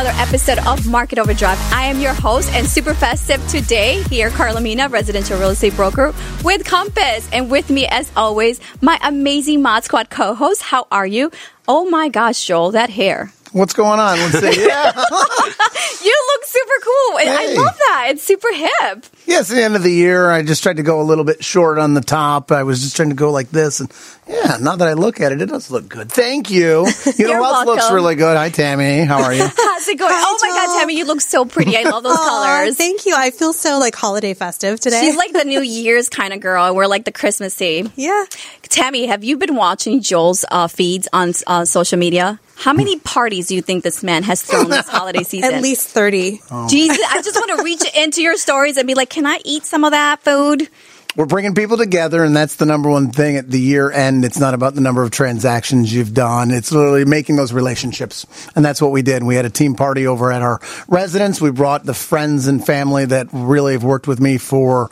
another 0.00 0.18
episode 0.18 0.58
of 0.66 0.86
Market 0.86 1.18
Overdrive. 1.18 1.58
I 1.74 1.84
am 1.84 2.00
your 2.00 2.14
host 2.14 2.50
and 2.54 2.66
super 2.66 2.94
festive 2.94 3.46
today 3.48 4.02
here, 4.04 4.30
Carla 4.30 4.58
Mina, 4.58 4.88
residential 4.88 5.38
real 5.38 5.50
estate 5.50 5.76
broker 5.76 6.14
with 6.42 6.64
Compass. 6.64 7.28
And 7.34 7.50
with 7.50 7.68
me, 7.68 7.86
as 7.86 8.10
always, 8.16 8.60
my 8.80 8.98
amazing 9.02 9.60
Mod 9.60 9.84
Squad 9.84 10.08
co 10.08 10.32
host. 10.32 10.62
How 10.62 10.86
are 10.90 11.06
you? 11.06 11.30
Oh 11.68 11.84
my 11.84 12.08
gosh, 12.08 12.42
Joel, 12.46 12.70
that 12.70 12.88
hair. 12.88 13.30
What's 13.52 13.72
going 13.72 13.98
on? 13.98 14.18
Let's 14.18 14.38
see. 14.38 14.60
Yeah. 14.70 14.92
you 16.04 16.26
look 16.32 16.44
super 16.44 16.72
cool. 16.82 17.18
Hey. 17.18 17.28
I 17.28 17.54
love 17.54 17.76
that. 17.76 18.06
It's 18.10 18.22
super 18.22 18.52
hip. 18.52 19.06
Yeah, 19.26 19.40
it's 19.40 19.48
the 19.48 19.62
end 19.62 19.74
of 19.74 19.82
the 19.82 19.90
year. 19.90 20.30
I 20.30 20.42
just 20.42 20.62
tried 20.62 20.76
to 20.76 20.82
go 20.82 21.00
a 21.00 21.02
little 21.02 21.24
bit 21.24 21.42
short 21.42 21.78
on 21.78 21.94
the 21.94 22.00
top. 22.00 22.52
I 22.52 22.62
was 22.62 22.80
just 22.82 22.94
trying 22.96 23.08
to 23.08 23.14
go 23.14 23.32
like 23.32 23.50
this. 23.50 23.80
And 23.80 23.90
yeah, 24.28 24.58
now 24.60 24.76
that 24.76 24.86
I 24.86 24.92
look 24.92 25.20
at 25.20 25.32
it, 25.32 25.40
it 25.42 25.46
does 25.46 25.70
look 25.70 25.88
good. 25.88 26.10
Thank 26.12 26.50
you. 26.50 26.86
You 27.16 27.28
know 27.28 27.40
what 27.40 27.66
looks 27.66 27.90
really 27.90 28.14
good? 28.14 28.36
Hi, 28.36 28.48
Tammy. 28.48 29.04
How 29.04 29.22
are 29.22 29.34
you? 29.34 29.42
How's 29.42 29.88
it 29.88 29.98
going? 29.98 30.12
Hi, 30.12 30.22
oh 30.24 30.38
my 30.40 30.48
God, 30.48 30.80
Tammy, 30.80 30.96
you 30.96 31.04
look 31.04 31.20
so 31.20 31.44
pretty. 31.44 31.76
I 31.76 31.82
love 31.82 32.02
those 32.02 32.16
colors. 32.16 32.76
Thank 32.76 33.04
you. 33.04 33.14
I 33.14 33.30
feel 33.30 33.52
so 33.52 33.78
like 33.78 33.94
holiday 33.94 34.32
festive 34.32 34.80
today. 34.80 35.00
She's 35.00 35.16
like 35.16 35.32
the 35.32 35.44
New 35.44 35.60
Year's 35.60 36.08
kind 36.08 36.32
of 36.32 36.40
girl, 36.40 36.74
we're 36.74 36.86
like 36.86 37.04
the 37.04 37.12
Christmassy. 37.12 37.90
Yeah. 37.96 38.24
Tammy, 38.62 39.06
have 39.06 39.22
you 39.24 39.36
been 39.36 39.54
watching 39.54 40.00
Joel's 40.00 40.44
uh, 40.50 40.68
feeds 40.68 41.08
on 41.12 41.32
uh, 41.46 41.64
social 41.64 41.98
media? 41.98 42.38
How 42.60 42.74
many 42.74 42.98
parties 42.98 43.46
do 43.46 43.54
you 43.54 43.62
think 43.62 43.84
this 43.84 44.02
man 44.02 44.22
has 44.24 44.42
thrown 44.42 44.68
this 44.68 44.86
holiday 44.88 45.22
season? 45.22 45.54
At 45.54 45.62
least 45.62 45.88
30. 45.88 46.42
Oh. 46.50 46.68
Jesus, 46.68 47.00
I 47.08 47.22
just 47.22 47.34
want 47.34 47.56
to 47.56 47.64
reach 47.64 47.82
into 47.96 48.20
your 48.20 48.36
stories 48.36 48.76
and 48.76 48.86
be 48.86 48.92
like, 48.92 49.08
can 49.08 49.24
I 49.24 49.40
eat 49.46 49.64
some 49.64 49.82
of 49.82 49.92
that 49.92 50.22
food? 50.22 50.68
We're 51.16 51.24
bringing 51.24 51.54
people 51.54 51.78
together, 51.78 52.22
and 52.22 52.36
that's 52.36 52.56
the 52.56 52.66
number 52.66 52.90
one 52.90 53.12
thing 53.12 53.36
at 53.36 53.50
the 53.50 53.58
year 53.58 53.90
end. 53.90 54.26
It's 54.26 54.38
not 54.38 54.52
about 54.52 54.74
the 54.74 54.82
number 54.82 55.02
of 55.02 55.10
transactions 55.10 55.92
you've 55.92 56.12
done. 56.12 56.50
It's 56.50 56.70
literally 56.70 57.06
making 57.06 57.36
those 57.36 57.52
relationships. 57.52 58.26
And 58.54 58.62
that's 58.62 58.82
what 58.82 58.92
we 58.92 59.00
did. 59.00 59.24
We 59.24 59.36
had 59.36 59.46
a 59.46 59.50
team 59.50 59.74
party 59.74 60.06
over 60.06 60.30
at 60.30 60.42
our 60.42 60.60
residence. 60.86 61.40
We 61.40 61.50
brought 61.50 61.84
the 61.84 61.94
friends 61.94 62.46
and 62.46 62.64
family 62.64 63.06
that 63.06 63.28
really 63.32 63.72
have 63.72 63.84
worked 63.84 64.06
with 64.06 64.20
me 64.20 64.36
for 64.36 64.90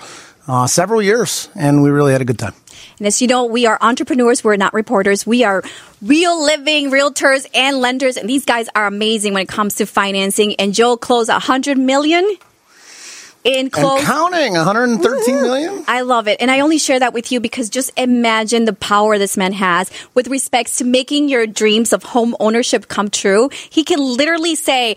uh, 0.48 0.66
several 0.66 1.02
years, 1.02 1.50
and 1.54 1.82
we 1.82 1.90
really 1.90 2.12
had 2.12 2.22
a 2.22 2.24
good 2.24 2.38
time. 2.38 2.54
And 2.98 3.06
as 3.06 3.20
you 3.22 3.28
know, 3.28 3.44
we 3.44 3.66
are 3.66 3.78
entrepreneurs. 3.80 4.42
We're 4.42 4.56
not 4.56 4.74
reporters. 4.74 5.26
We 5.26 5.44
are 5.44 5.62
real 6.02 6.42
living 6.42 6.90
realtors 6.90 7.46
and 7.54 7.78
lenders. 7.78 8.16
And 8.16 8.28
these 8.28 8.44
guys 8.44 8.68
are 8.74 8.86
amazing 8.86 9.34
when 9.34 9.42
it 9.42 9.48
comes 9.48 9.76
to 9.76 9.86
financing. 9.86 10.56
And 10.56 10.74
Joel 10.74 10.96
closed 10.96 11.30
a 11.30 11.38
hundred 11.38 11.78
million 11.78 12.36
in 13.44 13.70
close. 13.70 13.98
And 13.98 14.06
counting 14.06 14.52
113 14.54 15.42
million. 15.42 15.84
I 15.86 16.02
love 16.02 16.28
it. 16.28 16.40
And 16.40 16.50
I 16.50 16.60
only 16.60 16.78
share 16.78 16.98
that 16.98 17.12
with 17.12 17.32
you 17.32 17.40
because 17.40 17.70
just 17.70 17.90
imagine 17.96 18.64
the 18.64 18.72
power 18.72 19.18
this 19.18 19.36
man 19.36 19.52
has 19.52 19.90
with 20.14 20.28
respects 20.28 20.78
to 20.78 20.84
making 20.84 21.28
your 21.28 21.46
dreams 21.46 21.92
of 21.92 22.02
home 22.02 22.36
ownership 22.40 22.88
come 22.88 23.08
true. 23.08 23.50
He 23.70 23.84
can 23.84 24.00
literally 24.00 24.54
say 24.54 24.96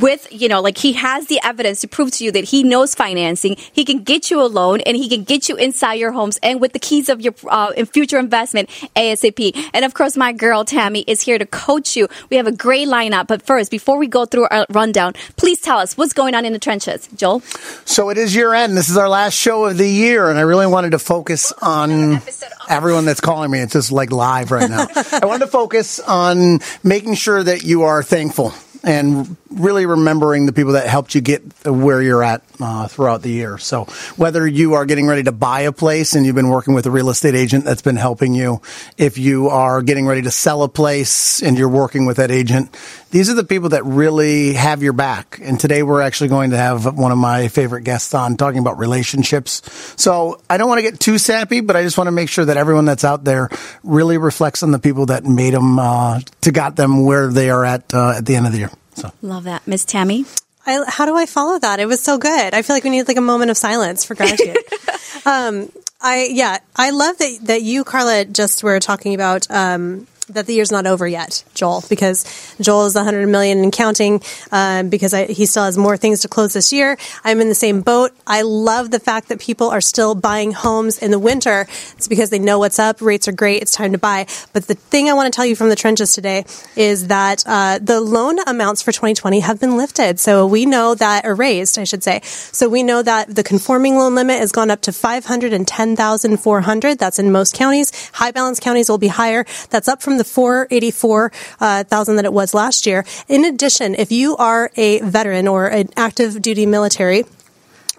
with, 0.00 0.26
you 0.30 0.48
know, 0.48 0.60
like 0.60 0.78
he 0.78 0.92
has 0.94 1.26
the 1.26 1.40
evidence 1.42 1.80
to 1.82 1.88
prove 1.88 2.10
to 2.12 2.24
you 2.24 2.32
that 2.32 2.44
he 2.44 2.62
knows 2.62 2.94
financing. 2.94 3.56
He 3.72 3.84
can 3.84 4.02
get 4.02 4.30
you 4.30 4.40
a 4.42 4.48
loan 4.48 4.80
and 4.82 4.96
he 4.96 5.08
can 5.08 5.24
get 5.24 5.48
you 5.48 5.56
inside 5.56 5.94
your 5.94 6.12
homes 6.12 6.38
and 6.42 6.60
with 6.60 6.72
the 6.72 6.78
keys 6.78 7.08
of 7.08 7.20
your 7.20 7.34
uh, 7.48 7.72
future 7.86 8.18
investment 8.18 8.68
ASAP. 8.96 9.70
And 9.72 9.84
of 9.84 9.94
course, 9.94 10.16
my 10.16 10.32
girl 10.32 10.64
Tammy 10.64 11.04
is 11.06 11.22
here 11.22 11.38
to 11.38 11.46
coach 11.46 11.96
you. 11.96 12.08
We 12.30 12.36
have 12.36 12.46
a 12.46 12.52
great 12.52 12.88
lineup. 12.88 13.26
But 13.28 13.42
first, 13.42 13.70
before 13.70 13.98
we 13.98 14.06
go 14.06 14.24
through 14.24 14.48
our 14.50 14.66
rundown, 14.70 15.14
please 15.36 15.60
tell 15.60 15.78
us 15.78 15.96
what's 15.96 16.12
going 16.12 16.34
on 16.34 16.44
in 16.44 16.52
the 16.52 16.58
trenches. 16.58 17.08
Joel? 17.14 17.42
So 17.84 18.10
it 18.10 18.18
is 18.18 18.34
year 18.34 18.52
end. 18.54 18.76
This 18.76 18.88
is 18.88 18.96
our 18.96 19.08
last 19.08 19.34
show 19.34 19.66
of 19.66 19.76
the 19.76 19.88
year, 19.88 20.28
and 20.30 20.38
I 20.38 20.42
really 20.42 20.66
wanted 20.66 20.90
to 20.90 20.98
focus 20.98 21.52
on 21.62 22.20
everyone 22.68 23.04
that's 23.04 23.20
calling 23.20 23.50
me. 23.50 23.60
It's 23.60 23.72
just 23.72 23.92
like 23.92 24.12
live 24.12 24.50
right 24.50 24.68
now. 24.68 24.86
I 25.12 25.24
wanted 25.24 25.46
to 25.46 25.50
focus 25.50 26.00
on 26.00 26.60
making 26.82 27.14
sure 27.14 27.42
that 27.42 27.64
you 27.64 27.82
are 27.82 28.02
thankful 28.02 28.52
and 28.82 29.36
really 29.50 29.86
remembering 29.86 30.46
the 30.46 30.52
people 30.52 30.72
that 30.72 30.86
helped 30.86 31.14
you 31.14 31.20
get 31.20 31.42
where 31.66 32.00
you're 32.02 32.22
at 32.22 32.42
uh, 32.60 32.86
throughout 32.86 33.22
the 33.22 33.30
year. 33.30 33.58
So 33.58 33.84
whether 34.16 34.46
you 34.46 34.74
are 34.74 34.84
getting 34.84 35.06
ready 35.06 35.22
to 35.24 35.32
buy 35.32 35.62
a 35.62 35.72
place 35.72 36.14
and 36.14 36.24
you've 36.24 36.34
been 36.34 36.48
working 36.48 36.74
with 36.74 36.86
a 36.86 36.90
real 36.90 37.10
estate 37.10 37.34
agent 37.34 37.64
that's 37.64 37.82
been 37.82 37.96
helping 37.96 38.34
you, 38.34 38.60
if 38.96 39.18
you 39.18 39.48
are 39.48 39.82
getting 39.82 40.06
ready 40.06 40.22
to 40.22 40.30
sell 40.30 40.62
a 40.62 40.68
place 40.68 41.42
and 41.42 41.58
you're 41.58 41.68
working 41.68 42.06
with 42.06 42.18
that 42.18 42.30
agent, 42.30 42.76
these 43.10 43.30
are 43.30 43.34
the 43.34 43.44
people 43.44 43.70
that 43.70 43.84
really 43.84 44.52
have 44.52 44.82
your 44.82 44.92
back. 44.92 45.40
And 45.42 45.58
today 45.58 45.82
we're 45.82 46.02
actually 46.02 46.28
going 46.28 46.50
to 46.50 46.58
have 46.58 46.96
one 46.96 47.10
of 47.10 47.18
my 47.18 47.48
favorite 47.48 47.82
guests 47.82 48.14
on 48.14 48.36
talking 48.36 48.58
about 48.58 48.78
relationships. 48.78 49.62
So 49.96 50.40
I 50.50 50.58
don't 50.58 50.68
want 50.68 50.78
to 50.78 50.82
get 50.82 51.00
too 51.00 51.18
sappy, 51.18 51.60
but 51.60 51.74
I 51.74 51.82
just 51.82 51.96
want 51.96 52.08
to 52.08 52.12
make 52.12 52.28
sure 52.28 52.44
that 52.44 52.56
everyone 52.56 52.84
that's 52.84 53.04
out 53.04 53.24
there 53.24 53.48
really 53.82 54.18
reflects 54.18 54.62
on 54.62 54.72
the 54.72 54.78
people 54.78 55.06
that 55.06 55.24
made 55.24 55.54
them 55.54 55.78
uh, 55.78 56.20
to 56.42 56.52
got 56.52 56.76
them 56.76 57.04
where 57.04 57.28
they 57.28 57.50
are 57.50 57.64
at 57.64 57.94
uh, 57.94 58.10
at 58.18 58.26
the 58.26 58.36
end 58.36 58.46
of 58.46 58.52
the 58.52 58.58
year. 58.58 58.70
So 58.98 59.12
love 59.22 59.44
that, 59.44 59.66
Miss 59.66 59.84
Tammy. 59.84 60.24
I, 60.66 60.84
how 60.88 61.06
do 61.06 61.16
I 61.16 61.24
follow 61.24 61.58
that? 61.58 61.80
It 61.80 61.86
was 61.86 62.02
so 62.02 62.18
good. 62.18 62.52
I 62.52 62.62
feel 62.62 62.76
like 62.76 62.84
we 62.84 62.90
need 62.90 63.08
like 63.08 63.16
a 63.16 63.22
moment 63.22 63.50
of 63.50 63.56
silence 63.56 64.04
for 64.04 64.14
gratitude. 64.14 64.58
um, 65.26 65.70
I 66.00 66.28
yeah, 66.30 66.58
I 66.76 66.90
love 66.90 67.16
that 67.18 67.38
that 67.42 67.62
you, 67.62 67.84
Carla, 67.84 68.24
just 68.24 68.62
were 68.62 68.78
talking 68.80 69.14
about 69.14 69.50
um, 69.50 70.06
that 70.30 70.46
the 70.46 70.54
year's 70.54 70.70
not 70.70 70.86
over 70.86 71.06
yet, 71.06 71.44
Joel, 71.54 71.82
because 71.88 72.24
Joel 72.60 72.86
is 72.86 72.94
100 72.94 73.26
million 73.28 73.58
and 73.58 73.72
counting 73.72 74.20
um, 74.52 74.88
because 74.88 75.14
I, 75.14 75.26
he 75.26 75.46
still 75.46 75.64
has 75.64 75.78
more 75.78 75.96
things 75.96 76.20
to 76.20 76.28
close 76.28 76.52
this 76.52 76.72
year. 76.72 76.98
I'm 77.24 77.40
in 77.40 77.48
the 77.48 77.54
same 77.54 77.80
boat. 77.80 78.12
I 78.26 78.42
love 78.42 78.90
the 78.90 79.00
fact 79.00 79.28
that 79.28 79.40
people 79.40 79.70
are 79.70 79.80
still 79.80 80.14
buying 80.14 80.52
homes 80.52 80.98
in 80.98 81.10
the 81.10 81.18
winter. 81.18 81.66
It's 81.96 82.08
because 82.08 82.30
they 82.30 82.38
know 82.38 82.58
what's 82.58 82.78
up. 82.78 83.00
Rates 83.00 83.28
are 83.28 83.32
great. 83.32 83.62
It's 83.62 83.72
time 83.72 83.92
to 83.92 83.98
buy. 83.98 84.26
But 84.52 84.66
the 84.66 84.74
thing 84.74 85.08
I 85.08 85.14
want 85.14 85.32
to 85.32 85.36
tell 85.36 85.46
you 85.46 85.56
from 85.56 85.70
the 85.70 85.76
trenches 85.76 86.12
today 86.12 86.44
is 86.76 87.08
that 87.08 87.42
uh, 87.46 87.78
the 87.80 88.00
loan 88.00 88.38
amounts 88.46 88.82
for 88.82 88.92
2020 88.92 89.40
have 89.40 89.60
been 89.60 89.76
lifted. 89.76 90.20
So 90.20 90.46
we 90.46 90.66
know 90.66 90.94
that, 90.94 91.24
or 91.24 91.34
raised, 91.34 91.78
I 91.78 91.84
should 91.84 92.02
say. 92.02 92.20
So 92.22 92.68
we 92.68 92.82
know 92.82 93.02
that 93.02 93.34
the 93.34 93.42
conforming 93.42 93.96
loan 93.96 94.14
limit 94.14 94.38
has 94.38 94.52
gone 94.52 94.70
up 94.70 94.82
to 94.82 94.92
510,400. 94.92 96.98
That's 96.98 97.18
in 97.18 97.32
most 97.32 97.54
counties. 97.54 98.10
High 98.12 98.30
balance 98.30 98.60
counties 98.60 98.90
will 98.90 98.98
be 98.98 99.08
higher. 99.08 99.46
That's 99.70 99.88
up 99.88 100.02
from 100.02 100.17
the 100.18 100.24
484,000 100.24 101.32
uh, 101.60 102.16
that 102.16 102.24
it 102.24 102.32
was 102.32 102.54
last 102.54 102.86
year. 102.86 103.04
In 103.28 103.44
addition, 103.44 103.94
if 103.94 104.12
you 104.12 104.36
are 104.36 104.70
a 104.76 105.00
veteran 105.00 105.48
or 105.48 105.66
an 105.68 105.88
active 105.96 106.42
duty 106.42 106.66
military, 106.66 107.24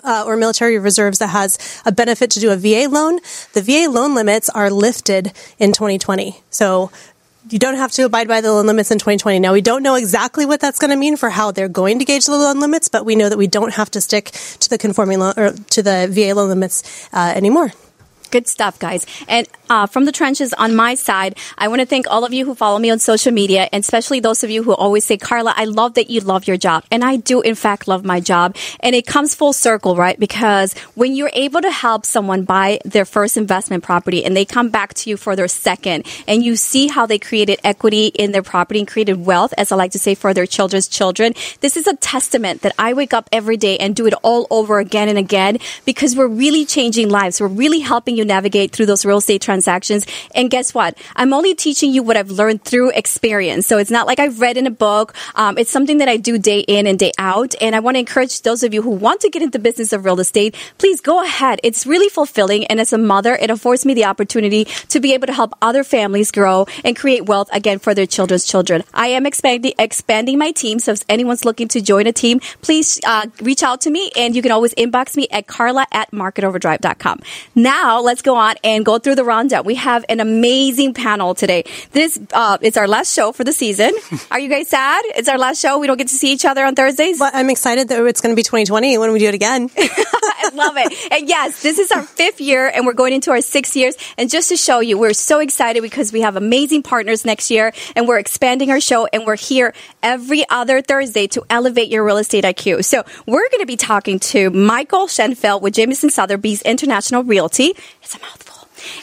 uh, 0.03 0.23
or 0.25 0.37
military 0.37 0.79
reserves 0.79 1.19
that 1.19 1.27
has 1.27 1.81
a 1.85 1.91
benefit 1.91 2.31
to 2.31 2.39
do 2.39 2.51
a 2.51 2.55
VA 2.55 2.87
loan, 2.89 3.19
the 3.53 3.61
VA 3.61 3.89
loan 3.89 4.15
limits 4.15 4.49
are 4.49 4.69
lifted 4.69 5.33
in 5.57 5.73
2020. 5.73 6.41
So 6.49 6.91
you 7.49 7.59
don't 7.59 7.75
have 7.75 7.91
to 7.93 8.03
abide 8.03 8.27
by 8.27 8.41
the 8.41 8.51
loan 8.51 8.67
limits 8.67 8.91
in 8.91 8.97
2020. 8.97 9.39
Now, 9.39 9.53
we 9.53 9.61
don't 9.61 9.83
know 9.83 9.95
exactly 9.95 10.45
what 10.45 10.59
that's 10.59 10.79
going 10.79 10.91
to 10.91 10.97
mean 10.97 11.17
for 11.17 11.29
how 11.29 11.51
they're 11.51 11.69
going 11.69 11.99
to 11.99 12.05
gauge 12.05 12.25
the 12.25 12.37
loan 12.37 12.59
limits, 12.59 12.87
but 12.87 13.05
we 13.05 13.15
know 13.15 13.29
that 13.29 13.37
we 13.37 13.47
don't 13.47 13.73
have 13.73 13.89
to 13.91 14.01
stick 14.01 14.31
to 14.59 14.69
the 14.69 14.77
conforming 14.77 15.19
loan 15.19 15.33
or 15.37 15.51
to 15.51 15.81
the 15.81 16.07
VA 16.09 16.33
loan 16.33 16.49
limits 16.49 17.07
uh, 17.13 17.33
anymore. 17.35 17.71
Good 18.31 18.47
stuff, 18.47 18.77
guys. 18.77 19.07
And 19.27 19.47
uh, 19.69 19.87
from 19.87 20.05
the 20.05 20.11
trenches 20.11 20.53
on 20.53 20.75
my 20.75 20.95
side, 20.95 21.37
I 21.57 21.67
want 21.67 21.79
to 21.79 21.85
thank 21.85 22.07
all 22.07 22.25
of 22.25 22.33
you 22.33 22.45
who 22.45 22.53
follow 22.53 22.77
me 22.77 22.89
on 22.91 22.99
social 22.99 23.31
media, 23.31 23.67
and 23.71 23.81
especially 23.81 24.19
those 24.19 24.43
of 24.43 24.49
you 24.49 24.63
who 24.63 24.73
always 24.73 25.05
say, 25.05 25.17
Carla, 25.17 25.53
I 25.55 25.65
love 25.65 25.95
that 25.95 26.09
you 26.09 26.21
love 26.21 26.47
your 26.47 26.57
job. 26.57 26.83
And 26.91 27.03
I 27.03 27.15
do, 27.17 27.41
in 27.41 27.55
fact, 27.55 27.87
love 27.87 28.05
my 28.05 28.19
job. 28.19 28.55
And 28.81 28.95
it 28.95 29.07
comes 29.07 29.33
full 29.33 29.53
circle, 29.53 29.95
right? 29.95 30.19
Because 30.19 30.73
when 30.93 31.15
you're 31.15 31.31
able 31.33 31.61
to 31.61 31.71
help 31.71 32.05
someone 32.05 32.43
buy 32.43 32.79
their 32.85 33.05
first 33.05 33.35
investment 33.35 33.83
property 33.83 34.23
and 34.23 34.35
they 34.35 34.45
come 34.45 34.69
back 34.69 34.93
to 34.95 35.09
you 35.09 35.17
for 35.17 35.35
their 35.35 35.47
second, 35.47 36.05
and 36.27 36.43
you 36.43 36.55
see 36.55 36.87
how 36.87 37.05
they 37.05 37.17
created 37.17 37.59
equity 37.63 38.07
in 38.07 38.31
their 38.31 38.43
property 38.43 38.79
and 38.79 38.87
created 38.87 39.25
wealth, 39.25 39.53
as 39.57 39.71
I 39.71 39.75
like 39.75 39.91
to 39.91 39.99
say, 39.99 40.13
for 40.13 40.33
their 40.33 40.45
children's 40.45 40.87
children, 40.87 41.33
this 41.61 41.77
is 41.77 41.87
a 41.87 41.95
testament 41.95 42.61
that 42.61 42.75
I 42.77 42.93
wake 42.93 43.13
up 43.13 43.27
every 43.31 43.57
day 43.57 43.77
and 43.77 43.95
do 43.95 44.05
it 44.05 44.13
all 44.21 44.45
over 44.51 44.77
again 44.77 45.09
and 45.09 45.17
again 45.17 45.57
because 45.85 46.15
we're 46.15 46.27
really 46.27 46.65
changing 46.65 47.09
lives. 47.09 47.41
We're 47.41 47.47
really 47.47 47.79
helping 47.79 48.18
you 48.19 48.25
navigate 48.25 48.71
through 48.71 48.85
those 48.85 49.05
real 49.05 49.17
estate 49.17 49.41
transactions. 49.41 50.05
And 50.35 50.51
guess 50.51 50.73
what? 50.73 50.97
I'm 51.15 51.33
only 51.33 51.55
teaching 51.55 51.91
you 51.91 52.03
what 52.03 52.17
I've 52.17 52.29
learned 52.29 52.63
through 52.63 52.91
experience. 52.91 53.65
So 53.65 53.77
it's 53.77 53.89
not 53.89 54.05
like 54.05 54.19
I've 54.19 54.39
read 54.39 54.57
in 54.57 54.67
a 54.67 54.71
book. 54.71 55.15
Um, 55.35 55.57
it's 55.57 55.71
something 55.71 55.97
that 55.97 56.09
I 56.09 56.17
do 56.17 56.37
day 56.37 56.59
in 56.59 56.85
and 56.85 56.99
day 56.99 57.11
out. 57.17 57.55
And 57.61 57.75
I 57.75 57.79
want 57.79 57.95
to 57.95 57.99
encourage 57.99 58.41
those 58.43 58.61
of 58.61 58.73
you 58.73 58.81
who 58.81 58.91
want 58.91 59.21
to 59.21 59.29
get 59.29 59.41
into 59.41 59.57
business 59.57 59.93
of 59.93 60.05
real 60.05 60.19
estate, 60.19 60.55
please 60.77 61.01
go 61.01 61.23
ahead. 61.23 61.59
It's 61.63 61.87
really 61.87 62.09
fulfilling. 62.09 62.65
And 62.67 62.79
as 62.79 62.93
a 62.93 62.97
mother, 62.97 63.35
it 63.35 63.49
affords 63.49 63.85
me 63.85 63.93
the 63.93 64.05
opportunity 64.05 64.65
to 64.65 64.99
be 64.99 65.13
able 65.13 65.27
to 65.27 65.33
help 65.33 65.53
other 65.61 65.83
families 65.83 66.31
grow 66.31 66.67
and 66.83 66.95
create 66.95 67.25
wealth 67.25 67.49
again 67.53 67.79
for 67.79 67.93
their 67.93 68.05
children's 68.05 68.45
children. 68.45 68.83
I 68.93 69.07
am 69.07 69.25
expanding, 69.25 69.73
expanding 69.79 70.37
my 70.37 70.51
team. 70.51 70.79
So 70.79 70.91
if 70.91 71.03
anyone's 71.07 71.45
looking 71.45 71.67
to 71.69 71.81
join 71.81 72.07
a 72.07 72.13
team, 72.13 72.39
please 72.61 72.99
uh, 73.05 73.27
reach 73.41 73.63
out 73.63 73.81
to 73.81 73.89
me 73.89 74.11
and 74.17 74.35
you 74.35 74.41
can 74.41 74.51
always 74.51 74.73
inbox 74.75 75.15
me 75.15 75.27
at 75.31 75.47
carla 75.47 75.85
at 75.91 76.11
marketoverdrive.com. 76.11 77.21
Now, 77.55 78.01
let's 78.09 78.23
go 78.23 78.35
on 78.35 78.55
and 78.63 78.83
go 78.83 78.97
through 78.97 79.13
the 79.13 79.23
rundown. 79.23 79.63
We 79.63 79.75
have 79.75 80.03
an 80.09 80.19
amazing 80.19 80.95
panel 80.95 81.35
today. 81.35 81.63
This 81.91 82.19
uh, 82.33 82.57
it's 82.59 82.75
our 82.75 82.87
last 82.87 83.13
show 83.13 83.31
for 83.31 83.43
the 83.43 83.53
season. 83.53 83.91
Are 84.31 84.39
you 84.39 84.49
guys 84.49 84.67
sad? 84.67 85.03
It's 85.09 85.29
our 85.29 85.37
last 85.37 85.61
show. 85.61 85.77
We 85.77 85.85
don't 85.85 85.97
get 85.97 86.07
to 86.07 86.15
see 86.15 86.31
each 86.33 86.43
other 86.43 86.65
on 86.65 86.73
Thursdays. 86.73 87.19
But 87.19 87.35
I'm 87.35 87.51
excited 87.51 87.87
that 87.89 88.03
it's 88.07 88.19
going 88.19 88.33
to 88.33 88.35
be 88.35 88.41
2020 88.41 88.97
when 88.97 89.11
we 89.11 89.19
do 89.19 89.27
it 89.27 89.35
again. 89.35 89.69
I 89.77 90.49
love 90.55 90.73
it. 90.77 91.11
And 91.11 91.29
yes, 91.29 91.61
this 91.61 91.77
is 91.77 91.91
our 91.91 92.01
fifth 92.01 92.41
year, 92.41 92.67
and 92.67 92.87
we're 92.87 92.93
going 92.93 93.13
into 93.13 93.29
our 93.29 93.41
sixth 93.41 93.75
years. 93.75 93.95
And 94.17 94.27
just 94.27 94.49
to 94.49 94.57
show 94.57 94.79
you, 94.79 94.97
we're 94.97 95.13
so 95.13 95.39
excited 95.39 95.83
because 95.83 96.11
we 96.11 96.21
have 96.21 96.35
amazing 96.35 96.81
partners 96.81 97.25
next 97.25 97.51
year, 97.51 97.73
and 97.95 98.07
we're 98.07 98.17
expanding 98.17 98.71
our 98.71 98.79
show, 98.81 99.05
and 99.13 99.27
we're 99.27 99.37
here 99.37 99.73
every 100.01 100.49
other 100.49 100.81
Thursday 100.81 101.27
to 101.27 101.45
elevate 101.51 101.89
your 101.89 102.03
real 102.03 102.17
estate 102.17 102.43
IQ. 102.43 102.85
So 102.85 103.03
we're 103.27 103.47
going 103.49 103.61
to 103.61 103.67
be 103.67 103.77
talking 103.77 104.17
to 104.19 104.49
Michael 104.49 105.05
Shenfeld 105.05 105.61
with 105.61 105.75
Jameson 105.75 106.09
Sotheby's 106.09 106.63
International 106.63 107.23
Realty. 107.23 107.75
It's 108.09 108.15
a 108.17 108.21
mouthful. 108.21 108.48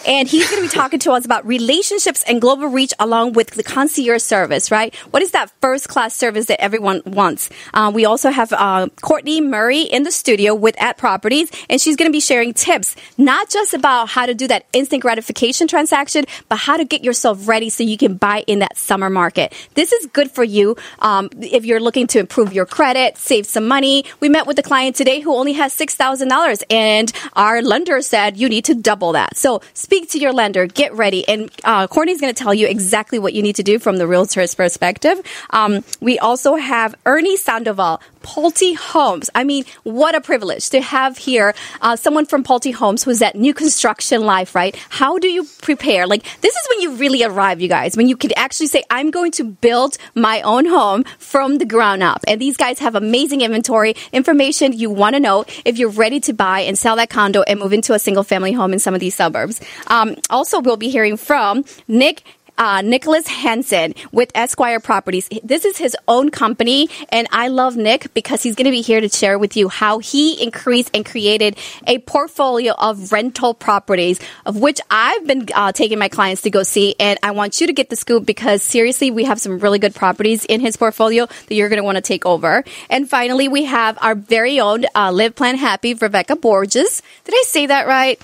And 0.07 0.29
he's 0.29 0.49
going 0.51 0.63
to 0.63 0.69
be 0.69 0.75
talking 0.81 0.99
to 1.01 1.13
us 1.13 1.25
about 1.25 1.47
relationships 1.47 2.25
and 2.27 2.41
global 2.41 2.69
reach 2.69 2.93
along 2.99 3.33
with 3.33 3.51
the 3.51 3.63
concierge 3.63 4.23
service, 4.23 4.71
right? 4.71 4.95
What 5.11 5.23
is 5.23 5.33
that 5.33 5.51
first 5.61 5.89
class 5.89 6.15
service 6.15 6.47
that 6.47 6.61
everyone 6.61 7.03
wants? 7.05 7.51
Uh, 7.75 7.91
we 7.95 8.05
also 8.05 8.31
have 8.31 8.53
uh, 8.53 8.89
Courtney 9.03 9.41
Murray 9.41 9.83
in 9.83 10.03
the 10.03 10.13
studio 10.13 10.55
with 10.55 10.81
At 10.81 10.99
Properties, 10.99 11.51
and 11.69 11.81
she's 11.81 11.97
going 11.97 12.09
to 12.09 12.13
be 12.13 12.21
sharing 12.21 12.55
tips, 12.55 12.97
not 13.19 13.51
just 13.51 13.75
about 13.75 14.09
how 14.09 14.27
to 14.27 14.35
do 14.35 14.47
that 14.49 14.67
instant 14.73 15.03
gratification 15.03 15.69
transaction, 15.69 16.25
but 16.49 16.57
how 16.57 16.77
to 16.77 16.85
get 16.85 17.05
yourself 17.05 17.49
ready 17.49 17.71
so 17.71 17.83
you 17.83 17.97
can 17.97 18.17
buy 18.17 18.45
in 18.47 18.61
that 18.61 18.77
summer 18.77 19.11
market. 19.11 19.53
This 19.75 19.93
is 19.93 20.07
good 20.07 20.31
for 20.31 20.45
you 20.45 20.77
um, 21.01 21.31
if 21.41 21.65
you're 21.65 21.81
looking 21.81 22.07
to 22.09 22.19
improve 22.19 22.53
your 22.53 22.67
credit, 22.67 23.17
save 23.19 23.47
some 23.47 23.67
money. 23.69 24.05
We 24.21 24.29
met 24.29 24.47
with 24.47 24.59
a 24.59 24.63
client 24.63 24.97
today 24.97 25.21
who 25.21 25.35
only 25.35 25.53
has 25.55 25.77
$6,000, 25.77 26.63
and 26.71 27.13
our 27.35 27.63
lender 27.63 28.01
said 28.03 28.37
you 28.37 28.49
need 28.49 28.65
to 28.67 28.75
double 28.75 29.13
that. 29.13 29.37
So 29.37 29.61
speak 29.75 30.11
to 30.11 30.19
your 30.19 30.33
lender, 30.33 30.67
get 30.67 30.93
ready. 30.95 31.27
And 31.29 31.51
uh, 31.65 31.87
Courtney's 31.87 32.21
going 32.21 32.35
to 32.35 32.43
tell 32.43 32.55
you 32.55 32.67
exactly 32.67 33.19
what 33.19 33.33
you 33.33 33.43
need 33.43 33.57
to 33.57 33.63
do 33.63 33.79
from 33.79 33.97
the 33.97 34.07
realtor's 34.07 34.55
perspective. 34.55 35.21
Um, 35.51 35.85
we 36.01 36.19
also 36.19 36.57
have 36.57 36.95
Ernie 37.05 37.37
Sandoval, 37.37 38.01
Pulte 38.27 38.77
Homes. 38.77 39.31
I 39.37 39.45
mean, 39.45 39.65
what 39.85 40.17
a 40.17 40.21
privilege 40.21 40.69
to 40.71 40.81
have 40.81 41.17
here 41.17 41.55
uh, 41.81 41.95
someone 41.95 42.27
from 42.27 42.43
Pulte 42.43 42.75
Homes 42.75 43.05
who's 43.05 43.23
at 43.23 43.37
new 43.37 43.55
construction 43.55 44.23
life, 44.23 44.57
right? 44.57 44.75
How 44.89 45.19
do 45.19 45.29
you 45.29 45.45
prepare? 45.63 46.09
Like, 46.09 46.25
this 46.41 46.55
is 46.55 46.67
when 46.71 46.81
you 46.81 46.97
really 46.97 47.23
arrive, 47.23 47.61
you 47.61 47.69
guys, 47.69 47.97
when 47.97 48.09
you 48.09 48.17
could 48.17 48.33
actually 48.37 48.67
say, 48.67 48.83
I'm 48.91 49.13
going 49.13 49.31
to 49.33 49.45
build 49.45 49.97
my 50.17 50.43
own 50.43 50.67
home 50.67 51.05
from 51.19 51.59
the 51.59 51.67
ground 51.67 52.03
up. 52.03 52.25
And 52.27 52.41
these 52.41 52.57
guys 52.57 52.81
have 52.81 52.97
amazing 52.97 53.43
inventory, 53.43 53.95
information 54.13 54.73
you 54.73 54.91
want 54.91 55.15
to 55.15 55.21
know 55.21 55.45
if 55.65 55.79
you're 55.79 55.91
ready 55.91 56.19
to 56.21 56.33
buy 56.33 56.61
and 56.61 56.77
sell 56.77 56.97
that 56.97 57.11
condo 57.11 57.43
and 57.43 57.61
move 57.61 57.73
into 57.73 57.95
a 57.95 57.99
single 58.01 58.25
family 58.25 58.53
home 58.53 58.73
in 58.73 58.81
some 58.81 58.95
of 58.95 59.01
these 59.01 59.15
suburbs. 59.15 59.61
Um, 59.87 60.17
also, 60.31 60.61
we'll 60.61 60.77
be 60.77 60.91
hearing 60.91 61.17
from 61.17 61.65
Nick 61.87 62.25
uh, 62.59 62.83
Nicholas 62.83 63.27
Hansen 63.27 63.95
with 64.13 64.31
Esquire 64.35 64.81
Properties. 64.81 65.29
This 65.43 65.65
is 65.65 65.77
his 65.77 65.97
own 66.09 66.31
company, 66.31 66.89
and 67.11 67.29
I 67.33 67.49
love 67.49 67.77
Nick 67.77 68.13
because 68.15 68.43
he's 68.43 68.55
going 68.55 68.67
to 68.67 68.71
be 68.71 68.83
here 68.83 69.01
to 69.01 69.09
share 69.09 69.39
with 69.39 69.57
you 69.57 69.69
how 69.69 69.99
he 69.99 70.43
increased 70.43 70.91
and 70.95 71.05
created 71.05 71.57
a 71.87 71.99
portfolio 71.99 72.73
of 72.73 73.13
rental 73.13 73.55
properties, 73.55 74.21
of 74.45 74.57
which 74.57 74.81
I've 74.91 75.27
been 75.27 75.47
uh, 75.55 75.73
taking 75.73 75.99
my 75.99 76.09
clients 76.09 76.43
to 76.43 76.51
go 76.51 76.63
see. 76.63 76.95
And 76.99 77.19
I 77.23 77.33
want 77.33 77.61
you 77.61 77.67
to 77.67 77.73
get 77.73 77.91
the 77.91 77.97
scoop 77.97 78.27
because 78.27 78.63
seriously, 78.63 79.11
we 79.11 79.25
have 79.25 79.41
some 79.41 79.59
really 79.59 79.79
good 79.79 79.95
properties 79.95 80.45
in 80.45 80.61
his 80.61 80.77
portfolio 80.77 81.27
that 81.27 81.55
you're 81.55 81.69
going 81.69 81.79
to 81.79 81.85
want 81.85 81.97
to 81.97 82.03
take 82.03 82.27
over. 82.27 82.65
And 82.91 83.09
finally, 83.09 83.49
we 83.49 83.65
have 83.65 83.99
our 84.01 84.15
very 84.15 84.61
own 84.61 84.85
uh, 84.95 85.13
Live 85.13 85.35
Plan 85.35 85.57
Happy, 85.57 85.95
Rebecca 85.95 86.37
Borges. 86.37 87.03
Did 87.25 87.35
I 87.35 87.45
say 87.47 87.67
that 87.67 87.87
right? 87.87 88.21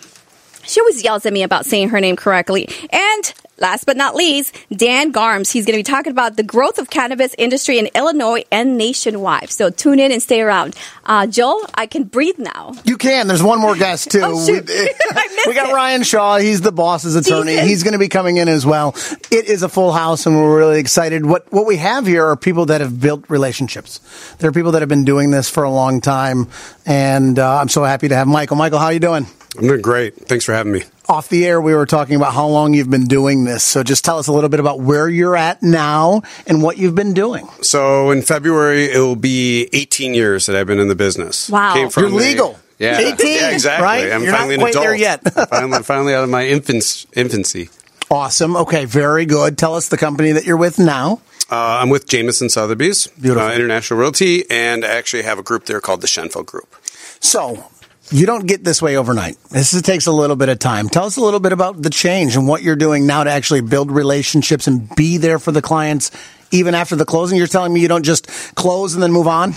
She 0.64 0.80
always 0.80 1.02
yells 1.02 1.26
at 1.26 1.32
me 1.32 1.42
about 1.42 1.66
saying 1.66 1.90
her 1.90 2.00
name 2.00 2.16
correctly. 2.16 2.68
And 2.90 3.34
last 3.62 3.84
but 3.84 3.96
not 3.96 4.14
least, 4.14 4.54
Dan 4.74 5.12
Garms. 5.12 5.50
He's 5.52 5.64
going 5.64 5.74
to 5.74 5.78
be 5.78 5.82
talking 5.82 6.10
about 6.10 6.36
the 6.36 6.42
growth 6.42 6.78
of 6.78 6.90
cannabis 6.90 7.34
industry 7.38 7.78
in 7.78 7.88
Illinois 7.94 8.44
and 8.50 8.76
nationwide. 8.76 9.50
So 9.50 9.70
tune 9.70 10.00
in 10.00 10.12
and 10.12 10.22
stay 10.22 10.42
around. 10.42 10.74
Uh, 11.04 11.26
Joel, 11.26 11.64
I 11.74 11.86
can 11.86 12.04
breathe 12.04 12.38
now. 12.38 12.74
You 12.84 12.98
can. 12.98 13.28
There's 13.28 13.42
one 13.42 13.60
more 13.60 13.76
guest 13.76 14.10
too. 14.10 14.20
oh, 14.22 14.46
we, 14.46 14.60
we 15.46 15.54
got 15.54 15.72
Ryan 15.72 16.02
Shaw. 16.02 16.38
He's 16.38 16.60
the 16.60 16.72
boss's 16.72 17.16
attorney. 17.16 17.52
Jesus. 17.52 17.68
He's 17.68 17.82
going 17.82 17.92
to 17.92 17.98
be 17.98 18.08
coming 18.08 18.36
in 18.36 18.48
as 18.48 18.66
well. 18.66 18.94
It 19.30 19.46
is 19.46 19.62
a 19.62 19.68
full 19.68 19.92
house, 19.92 20.26
and 20.26 20.36
we're 20.36 20.58
really 20.58 20.80
excited. 20.80 21.24
What 21.24 21.50
what 21.52 21.66
we 21.66 21.76
have 21.76 22.06
here 22.06 22.26
are 22.26 22.36
people 22.36 22.66
that 22.66 22.80
have 22.80 23.00
built 23.00 23.24
relationships. 23.28 24.00
There 24.38 24.50
are 24.50 24.52
people 24.52 24.72
that 24.72 24.82
have 24.82 24.88
been 24.88 25.04
doing 25.04 25.30
this 25.30 25.48
for 25.48 25.62
a 25.62 25.70
long 25.70 26.00
time, 26.00 26.48
and 26.84 27.38
uh, 27.38 27.58
I'm 27.58 27.68
so 27.68 27.84
happy 27.84 28.08
to 28.08 28.16
have 28.16 28.26
Michael. 28.26 28.56
Michael, 28.56 28.78
how 28.78 28.86
are 28.86 28.92
you 28.92 29.00
doing? 29.00 29.26
I'm 29.58 29.66
doing 29.66 29.82
great. 29.82 30.14
Thanks 30.16 30.44
for 30.46 30.52
having 30.54 30.72
me. 30.72 30.82
Off 31.08 31.28
the 31.28 31.44
air, 31.46 31.60
we 31.60 31.74
were 31.74 31.84
talking 31.84 32.16
about 32.16 32.32
how 32.32 32.46
long 32.46 32.72
you've 32.72 32.88
been 32.88 33.04
doing 33.04 33.44
this. 33.44 33.62
So 33.62 33.82
just 33.82 34.02
tell 34.04 34.18
us 34.18 34.26
a 34.28 34.32
little 34.32 34.48
bit 34.48 34.60
about 34.60 34.80
where 34.80 35.08
you're 35.08 35.36
at 35.36 35.62
now 35.62 36.22
and 36.46 36.62
what 36.62 36.78
you've 36.78 36.94
been 36.94 37.12
doing. 37.12 37.46
So 37.60 38.10
in 38.12 38.22
February, 38.22 38.86
it 38.90 38.98
will 38.98 39.16
be 39.16 39.68
18 39.74 40.14
years 40.14 40.46
that 40.46 40.56
I've 40.56 40.66
been 40.66 40.78
in 40.78 40.88
the 40.88 40.94
business. 40.94 41.50
Wow. 41.50 41.74
Came 41.74 41.90
from 41.90 42.04
You're 42.04 42.12
a- 42.12 42.14
legal. 42.14 42.58
yeah, 42.78 42.98
18, 42.98 43.26
yeah, 43.26 43.50
exactly. 43.50 43.84
right? 43.84 44.10
I'm 44.12 44.22
You're 44.22 44.32
not 44.32 44.38
finally 44.38 44.56
quite 44.56 44.74
an 44.74 44.80
adult. 44.80 44.84
there 44.86 44.94
yet. 44.94 45.20
finally, 45.50 45.82
finally 45.82 46.14
out 46.14 46.24
of 46.24 46.30
my 46.30 46.46
infants, 46.46 47.06
infancy. 47.14 47.68
Awesome. 48.10 48.56
Okay, 48.56 48.86
very 48.86 49.26
good. 49.26 49.58
Tell 49.58 49.74
us 49.74 49.88
the 49.88 49.98
company 49.98 50.32
that 50.32 50.44
you're 50.46 50.56
with 50.56 50.78
now. 50.78 51.20
Uh, 51.50 51.80
I'm 51.82 51.90
with 51.90 52.06
Jameson 52.08 52.48
Sotheby's, 52.48 53.08
Beautiful. 53.08 53.48
Uh, 53.48 53.54
International 53.54 54.00
Realty, 54.00 54.48
and 54.50 54.82
I 54.84 54.88
actually 54.88 55.24
have 55.24 55.38
a 55.38 55.42
group 55.42 55.66
there 55.66 55.80
called 55.82 56.00
the 56.00 56.06
Shenfeld 56.06 56.46
Group. 56.46 56.74
So 57.20 57.66
you 58.12 58.26
don't 58.26 58.46
get 58.46 58.62
this 58.62 58.82
way 58.82 58.96
overnight. 58.96 59.36
This 59.50 59.72
is, 59.72 59.82
takes 59.82 60.06
a 60.06 60.12
little 60.12 60.36
bit 60.36 60.48
of 60.48 60.58
time. 60.58 60.88
Tell 60.88 61.04
us 61.06 61.16
a 61.16 61.20
little 61.20 61.40
bit 61.40 61.52
about 61.52 61.80
the 61.80 61.90
change 61.90 62.36
and 62.36 62.46
what 62.46 62.62
you're 62.62 62.76
doing 62.76 63.06
now 63.06 63.24
to 63.24 63.30
actually 63.30 63.62
build 63.62 63.90
relationships 63.90 64.66
and 64.66 64.94
be 64.94 65.16
there 65.16 65.38
for 65.38 65.52
the 65.52 65.62
clients 65.62 66.10
even 66.50 66.74
after 66.74 66.94
the 66.94 67.06
closing. 67.06 67.38
You're 67.38 67.46
telling 67.46 67.72
me 67.72 67.80
you 67.80 67.88
don't 67.88 68.04
just 68.04 68.54
close 68.54 68.94
and 68.94 69.02
then 69.02 69.12
move 69.12 69.26
on? 69.26 69.54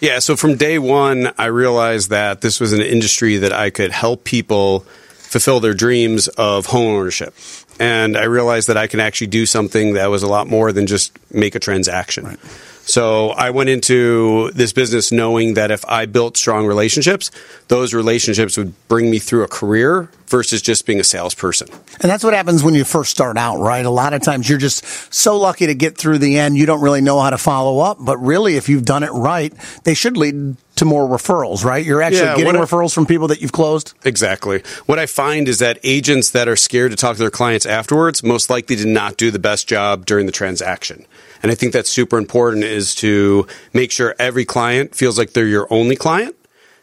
Yeah, 0.00 0.18
so 0.18 0.34
from 0.34 0.56
day 0.56 0.80
one, 0.80 1.32
I 1.38 1.46
realized 1.46 2.10
that 2.10 2.40
this 2.40 2.58
was 2.58 2.72
an 2.72 2.80
industry 2.80 3.36
that 3.38 3.52
I 3.52 3.70
could 3.70 3.92
help 3.92 4.24
people 4.24 4.80
fulfill 4.80 5.60
their 5.60 5.74
dreams 5.74 6.26
of 6.28 6.66
home 6.66 6.96
ownership. 6.96 7.34
And 7.78 8.16
I 8.16 8.24
realized 8.24 8.68
that 8.68 8.76
I 8.76 8.88
can 8.88 9.00
actually 9.00 9.28
do 9.28 9.46
something 9.46 9.94
that 9.94 10.10
was 10.10 10.22
a 10.22 10.28
lot 10.28 10.48
more 10.48 10.72
than 10.72 10.86
just 10.86 11.16
make 11.32 11.54
a 11.54 11.60
transaction. 11.60 12.36
So 12.84 13.30
I 13.30 13.50
went 13.50 13.68
into 13.68 14.50
this 14.52 14.72
business 14.72 15.12
knowing 15.12 15.54
that 15.54 15.70
if 15.70 15.84
I 15.86 16.06
built 16.06 16.36
strong 16.36 16.66
relationships, 16.66 17.30
those 17.68 17.94
relationships 17.94 18.56
would 18.56 18.74
bring 18.88 19.10
me 19.10 19.18
through 19.18 19.44
a 19.44 19.48
career 19.48 20.10
versus 20.26 20.62
just 20.62 20.86
being 20.86 20.98
a 20.98 21.04
salesperson. 21.04 21.68
And 22.00 22.10
that's 22.10 22.24
what 22.24 22.34
happens 22.34 22.64
when 22.64 22.74
you 22.74 22.84
first 22.84 23.10
start 23.10 23.36
out, 23.36 23.58
right? 23.58 23.84
A 23.84 23.90
lot 23.90 24.14
of 24.14 24.22
times 24.22 24.48
you're 24.48 24.58
just 24.58 24.84
so 25.14 25.38
lucky 25.38 25.66
to 25.66 25.74
get 25.74 25.96
through 25.96 26.18
the 26.18 26.38
end. 26.38 26.56
You 26.56 26.66
don't 26.66 26.80
really 26.80 27.02
know 27.02 27.20
how 27.20 27.30
to 27.30 27.38
follow 27.38 27.80
up, 27.80 27.98
but 28.00 28.16
really, 28.18 28.56
if 28.56 28.68
you've 28.68 28.84
done 28.84 29.02
it 29.02 29.10
right, 29.10 29.52
they 29.84 29.94
should 29.94 30.16
lead 30.16 30.56
to 30.82 30.88
more 30.88 31.08
referrals, 31.08 31.64
right? 31.64 31.84
You're 31.86 32.02
actually 32.02 32.22
Yeah, 32.24 32.36
getting 32.36 32.56
I- 32.56 32.64
referrals 32.64 32.92
from 32.92 33.06
people 33.06 33.28
that 33.28 33.40
you've 33.40 33.52
closed. 33.52 33.94
Exactly. 34.04 34.62
What 34.86 34.98
I 34.98 35.06
find 35.06 35.48
is 35.48 35.60
that 35.60 35.78
agents 35.84 36.30
that 36.30 36.48
are 36.48 36.56
scared 36.56 36.90
to 36.90 36.96
talk 36.96 37.14
to 37.16 37.22
their 37.22 37.30
clients 37.30 37.64
afterwards 37.66 38.22
most 38.22 38.50
likely 38.50 38.74
did 38.76 38.88
not 38.88 39.16
do 39.16 39.30
the 39.30 39.38
best 39.38 39.68
job 39.68 40.04
during 40.06 40.26
the 40.26 40.32
transaction. 40.32 41.06
And 41.42 41.50
I 41.52 41.54
think 41.54 41.72
that's 41.72 41.88
super 41.90 42.18
important 42.18 42.64
is 42.64 42.94
to 42.96 43.46
make 43.72 43.90
sure 43.92 44.14
every 44.18 44.44
client 44.44 44.94
feels 44.94 45.18
like 45.18 45.32
they're 45.32 45.46
your 45.46 45.66
only 45.70 45.94
client. 45.96 46.34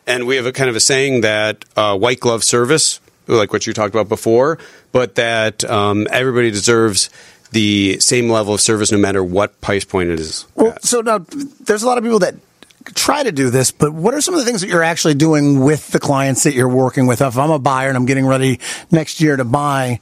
And 0.07 0.25
we 0.25 0.37
have 0.37 0.45
a 0.45 0.51
kind 0.53 0.69
of 0.69 0.75
a 0.75 0.79
saying 0.79 1.21
that 1.21 1.65
uh, 1.75 1.97
white 1.97 2.19
glove 2.21 2.43
service, 2.43 2.99
like 3.27 3.51
what 3.53 3.67
you 3.67 3.73
talked 3.73 3.93
about 3.93 4.07
before, 4.09 4.57
but 4.91 5.15
that 5.15 5.63
um, 5.69 6.07
everybody 6.09 6.51
deserves 6.51 7.09
the 7.51 7.99
same 7.99 8.29
level 8.29 8.53
of 8.53 8.61
service 8.61 8.91
no 8.91 8.97
matter 8.97 9.23
what 9.23 9.59
price 9.61 9.83
point 9.83 10.09
it 10.09 10.19
is. 10.19 10.45
Well, 10.55 10.71
at. 10.73 10.83
so 10.85 11.01
now 11.01 11.25
there's 11.61 11.83
a 11.83 11.87
lot 11.87 11.97
of 11.97 12.03
people 12.03 12.19
that 12.19 12.35
try 12.95 13.23
to 13.23 13.31
do 13.31 13.49
this, 13.49 13.71
but 13.71 13.93
what 13.93 14.13
are 14.13 14.21
some 14.21 14.33
of 14.33 14.39
the 14.39 14.45
things 14.45 14.61
that 14.61 14.67
you're 14.67 14.83
actually 14.83 15.15
doing 15.15 15.59
with 15.59 15.89
the 15.89 15.99
clients 15.99 16.43
that 16.43 16.53
you're 16.53 16.69
working 16.69 17.07
with? 17.07 17.21
If 17.21 17.37
I'm 17.37 17.51
a 17.51 17.59
buyer 17.59 17.89
and 17.89 17.97
I'm 17.97 18.05
getting 18.05 18.25
ready 18.25 18.59
next 18.91 19.21
year 19.21 19.35
to 19.35 19.45
buy, 19.45 19.99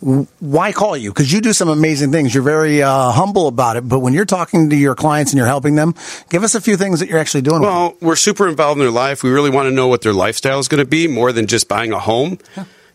why 0.00 0.72
call 0.72 0.96
you? 0.96 1.10
Because 1.10 1.32
you 1.32 1.40
do 1.40 1.52
some 1.52 1.68
amazing 1.68 2.10
things. 2.10 2.34
You're 2.34 2.42
very 2.42 2.82
uh, 2.82 3.12
humble 3.12 3.46
about 3.46 3.76
it. 3.76 3.88
But 3.88 4.00
when 4.00 4.12
you're 4.12 4.24
talking 4.24 4.70
to 4.70 4.76
your 4.76 4.94
clients 4.94 5.32
and 5.32 5.38
you're 5.38 5.46
helping 5.46 5.76
them, 5.76 5.94
give 6.28 6.42
us 6.42 6.54
a 6.54 6.60
few 6.60 6.76
things 6.76 7.00
that 7.00 7.08
you're 7.08 7.20
actually 7.20 7.42
doing. 7.42 7.60
with. 7.60 7.68
Well, 7.68 7.96
we're 8.00 8.16
super 8.16 8.48
involved 8.48 8.80
in 8.80 8.84
their 8.84 8.90
life. 8.92 9.22
We 9.22 9.30
really 9.30 9.50
want 9.50 9.68
to 9.68 9.70
know 9.70 9.86
what 9.86 10.02
their 10.02 10.12
lifestyle 10.12 10.58
is 10.58 10.68
going 10.68 10.82
to 10.82 10.88
be 10.88 11.06
more 11.06 11.32
than 11.32 11.46
just 11.46 11.68
buying 11.68 11.92
a 11.92 12.00
home. 12.00 12.38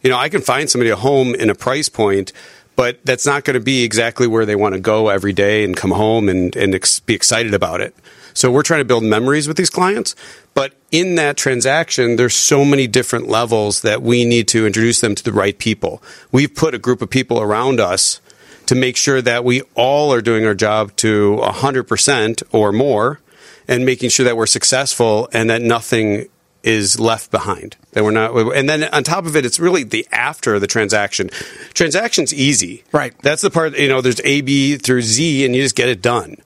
You 0.04 0.10
know, 0.10 0.18
I 0.18 0.30
can 0.30 0.42
find 0.42 0.70
somebody 0.70 0.90
a 0.90 0.96
home 0.98 1.34
in 1.34 1.50
a 1.50 1.56
price 1.56 1.88
point, 1.90 2.34
but 2.76 3.00
that's 3.06 3.26
not 3.26 3.46
going 3.46 3.56
to 3.56 3.64
be 3.64 3.84
exactly 3.84 4.28
where 4.28 4.46
they 4.46 4.56
want 4.56 4.76
to 4.76 4.80
go 4.80 5.08
every 5.08 5.34
day 5.34 5.64
and 5.64 5.76
come 5.76 5.92
home 5.92 6.28
and, 6.28 6.56
and 6.56 6.76
ex- 6.76 7.00
be 7.00 7.16
excited 7.16 7.54
about 7.54 7.80
it. 7.82 7.96
So 8.38 8.52
we're 8.52 8.62
trying 8.62 8.82
to 8.82 8.86
build 8.86 9.04
memories 9.04 9.48
with 9.48 9.58
these 9.58 9.72
clients. 9.72 10.16
But 10.54 10.74
in 10.92 11.16
that 11.16 11.38
transaction, 11.38 12.18
there's 12.18 12.36
so 12.36 12.64
many 12.64 12.86
different 12.86 13.28
levels 13.28 13.82
that 13.82 14.04
we 14.04 14.26
need 14.26 14.48
to 14.50 14.68
introduce 14.68 15.02
them 15.02 15.16
to 15.16 15.24
the 15.24 15.34
right 15.34 15.58
people. 15.58 16.04
We've 16.32 16.54
put 16.54 16.76
a 16.76 16.78
group 16.78 17.02
of 17.02 17.10
people 17.10 17.42
around 17.42 17.80
us 17.80 18.22
to 18.68 18.76
make 18.76 18.96
sure 18.96 19.24
that 19.24 19.44
we 19.44 19.64
all 19.74 20.14
are 20.14 20.22
doing 20.22 20.46
our 20.46 20.54
job 20.54 20.96
to 20.98 21.40
100% 21.42 22.44
or 22.52 22.72
more 22.72 23.22
and 23.68 23.88
making 23.88 24.12
sure 24.12 24.24
that 24.24 24.38
we're 24.38 24.46
successful 24.46 25.28
and 25.34 25.50
that 25.50 25.64
nothing 25.64 26.28
is 26.62 27.00
left 27.00 27.32
behind. 27.32 27.76
That 27.94 28.04
we're 28.04 28.12
not, 28.12 28.36
and 28.56 28.70
then 28.70 28.84
on 28.84 29.04
top 29.04 29.26
of 29.26 29.36
it, 29.36 29.48
it's 29.48 29.60
really 29.60 29.84
the 29.84 30.08
after 30.12 30.60
the 30.60 30.68
transaction. 30.68 31.32
Transaction's 31.74 32.34
easy, 32.36 32.84
Right. 32.92 33.20
That's 33.24 33.42
the 33.42 33.50
part. 33.50 33.76
You 33.78 33.90
know, 33.90 34.02
there's 34.02 34.22
A, 34.24 34.42
B 34.42 34.78
through 34.78 35.02
Z, 35.02 35.44
and 35.44 35.56
you 35.56 35.64
just 35.64 35.76
get 35.76 35.90
it 35.90 36.04
done. 36.04 36.38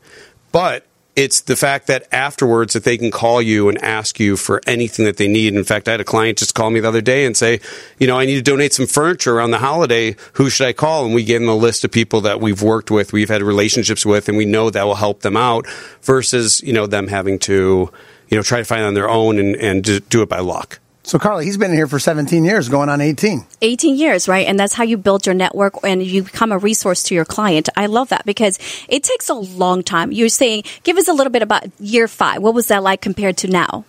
But 0.52 0.86
it's 1.16 1.42
the 1.42 1.56
fact 1.56 1.88
that 1.88 2.08
afterwards 2.12 2.74
that 2.74 2.84
they 2.84 2.98
can 2.98 3.12
call 3.12 3.42
you 3.42 3.68
and 3.68 3.78
ask 3.84 4.20
you 4.20 4.38
for 4.38 4.62
anything 4.66 5.06
that 5.06 5.18
they 5.18 5.28
need. 5.28 5.54
In 5.54 5.64
fact, 5.64 5.88
I 5.88 5.92
had 5.92 6.00
a 6.00 6.06
client 6.06 6.38
just 6.38 6.56
call 6.56 6.70
me 6.70 6.80
the 6.80 6.88
other 6.88 7.02
day 7.02 7.26
and 7.26 7.36
say, 7.36 7.60
you 8.00 8.08
know, 8.08 8.18
I 8.18 8.26
need 8.26 8.36
to 8.36 8.42
donate 8.42 8.74
some 8.74 8.88
furniture 8.88 9.36
around 9.36 9.52
the 9.52 9.58
holiday. 9.58 10.16
Who 10.34 10.50
should 10.50 10.68
I 10.68 10.74
call? 10.74 11.06
And 11.06 11.14
we 11.14 11.24
gave 11.24 11.42
them 11.42 11.50
a 11.50 11.56
list 11.56 11.84
of 11.84 11.92
people 11.92 12.22
that 12.22 12.40
we've 12.40 12.62
worked 12.62 12.92
with, 12.92 13.12
we've 13.12 13.30
had 13.30 13.42
relationships 13.42 14.06
with, 14.06 14.30
and 14.30 14.38
we 14.38 14.46
know 14.46 14.70
that 14.70 14.84
will 14.84 14.96
help 14.96 15.22
them 15.22 15.36
out 15.36 15.68
versus, 16.02 16.62
you 16.62 16.72
know, 16.72 16.88
them 16.88 17.08
having 17.08 17.40
to, 17.40 17.92
you 18.30 18.38
know, 18.38 18.44
try 18.44 18.60
to 18.60 18.66
find 18.66 18.84
on 18.84 18.94
their 18.94 19.10
own 19.10 19.38
and, 19.38 19.56
and 19.58 20.10
do 20.10 20.22
it 20.22 20.30
by 20.30 20.40
luck. 20.40 20.80
So, 21.12 21.20
Carly, 21.20 21.44
he's 21.44 21.58
been 21.58 21.74
here 21.74 21.88
for 21.88 22.00
17 22.00 22.46
years, 22.46 22.70
going 22.70 22.88
on 22.88 23.02
18. 23.02 23.46
18 23.62 23.98
years, 23.98 24.30
right? 24.30 24.48
And 24.48 24.58
that's 24.58 24.74
how 24.74 24.86
you 24.86 24.96
build 24.96 25.26
your 25.26 25.36
network 25.36 25.74
and 25.84 26.02
you 26.02 26.24
become 26.24 26.54
a 26.54 26.58
resource 26.58 27.04
to 27.04 27.14
your 27.14 27.26
client. 27.26 27.68
I 27.76 27.88
love 27.88 28.08
that 28.08 28.26
because 28.26 28.58
it 28.88 29.04
takes 29.04 29.28
a 29.28 29.34
long 29.34 29.84
time. 29.84 30.14
You're 30.14 30.30
saying, 30.30 30.64
give 30.84 30.96
us 30.96 31.10
a 31.10 31.14
little 31.14 31.30
bit 31.30 31.42
about 31.42 31.64
year 31.82 32.08
five. 32.08 32.42
What 32.42 32.54
was 32.54 32.70
that 32.70 32.82
like 32.82 33.02
compared 33.02 33.36
to 33.40 33.50
now? 33.50 33.84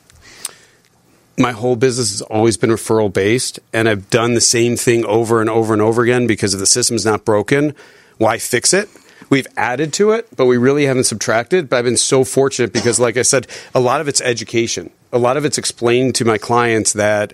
my 1.38 1.52
whole 1.52 1.76
business 1.76 2.10
has 2.10 2.22
always 2.22 2.56
been 2.56 2.70
referral 2.70 3.10
based 3.10 3.60
and 3.72 3.88
I've 3.88 4.10
done 4.10 4.34
the 4.34 4.40
same 4.40 4.76
thing 4.76 5.04
over 5.04 5.40
and 5.40 5.48
over 5.48 5.72
and 5.72 5.80
over 5.80 6.02
again 6.02 6.26
because 6.26 6.54
if 6.54 6.60
the 6.60 6.66
system's 6.66 7.06
not 7.06 7.24
broken, 7.24 7.74
why 8.18 8.38
fix 8.38 8.74
it? 8.74 8.88
We've 9.30 9.46
added 9.56 9.92
to 9.94 10.10
it, 10.10 10.28
but 10.36 10.46
we 10.46 10.56
really 10.56 10.86
haven't 10.86 11.04
subtracted. 11.04 11.68
But 11.68 11.78
I've 11.78 11.84
been 11.84 11.96
so 11.96 12.24
fortunate 12.24 12.72
because, 12.72 13.00
like 13.00 13.16
I 13.16 13.22
said, 13.22 13.46
a 13.74 13.80
lot 13.80 14.00
of 14.00 14.08
it's 14.08 14.20
education. 14.20 14.90
A 15.12 15.18
lot 15.18 15.36
of 15.36 15.44
it's 15.44 15.58
explained 15.58 16.14
to 16.16 16.24
my 16.24 16.38
clients 16.38 16.94
that, 16.94 17.32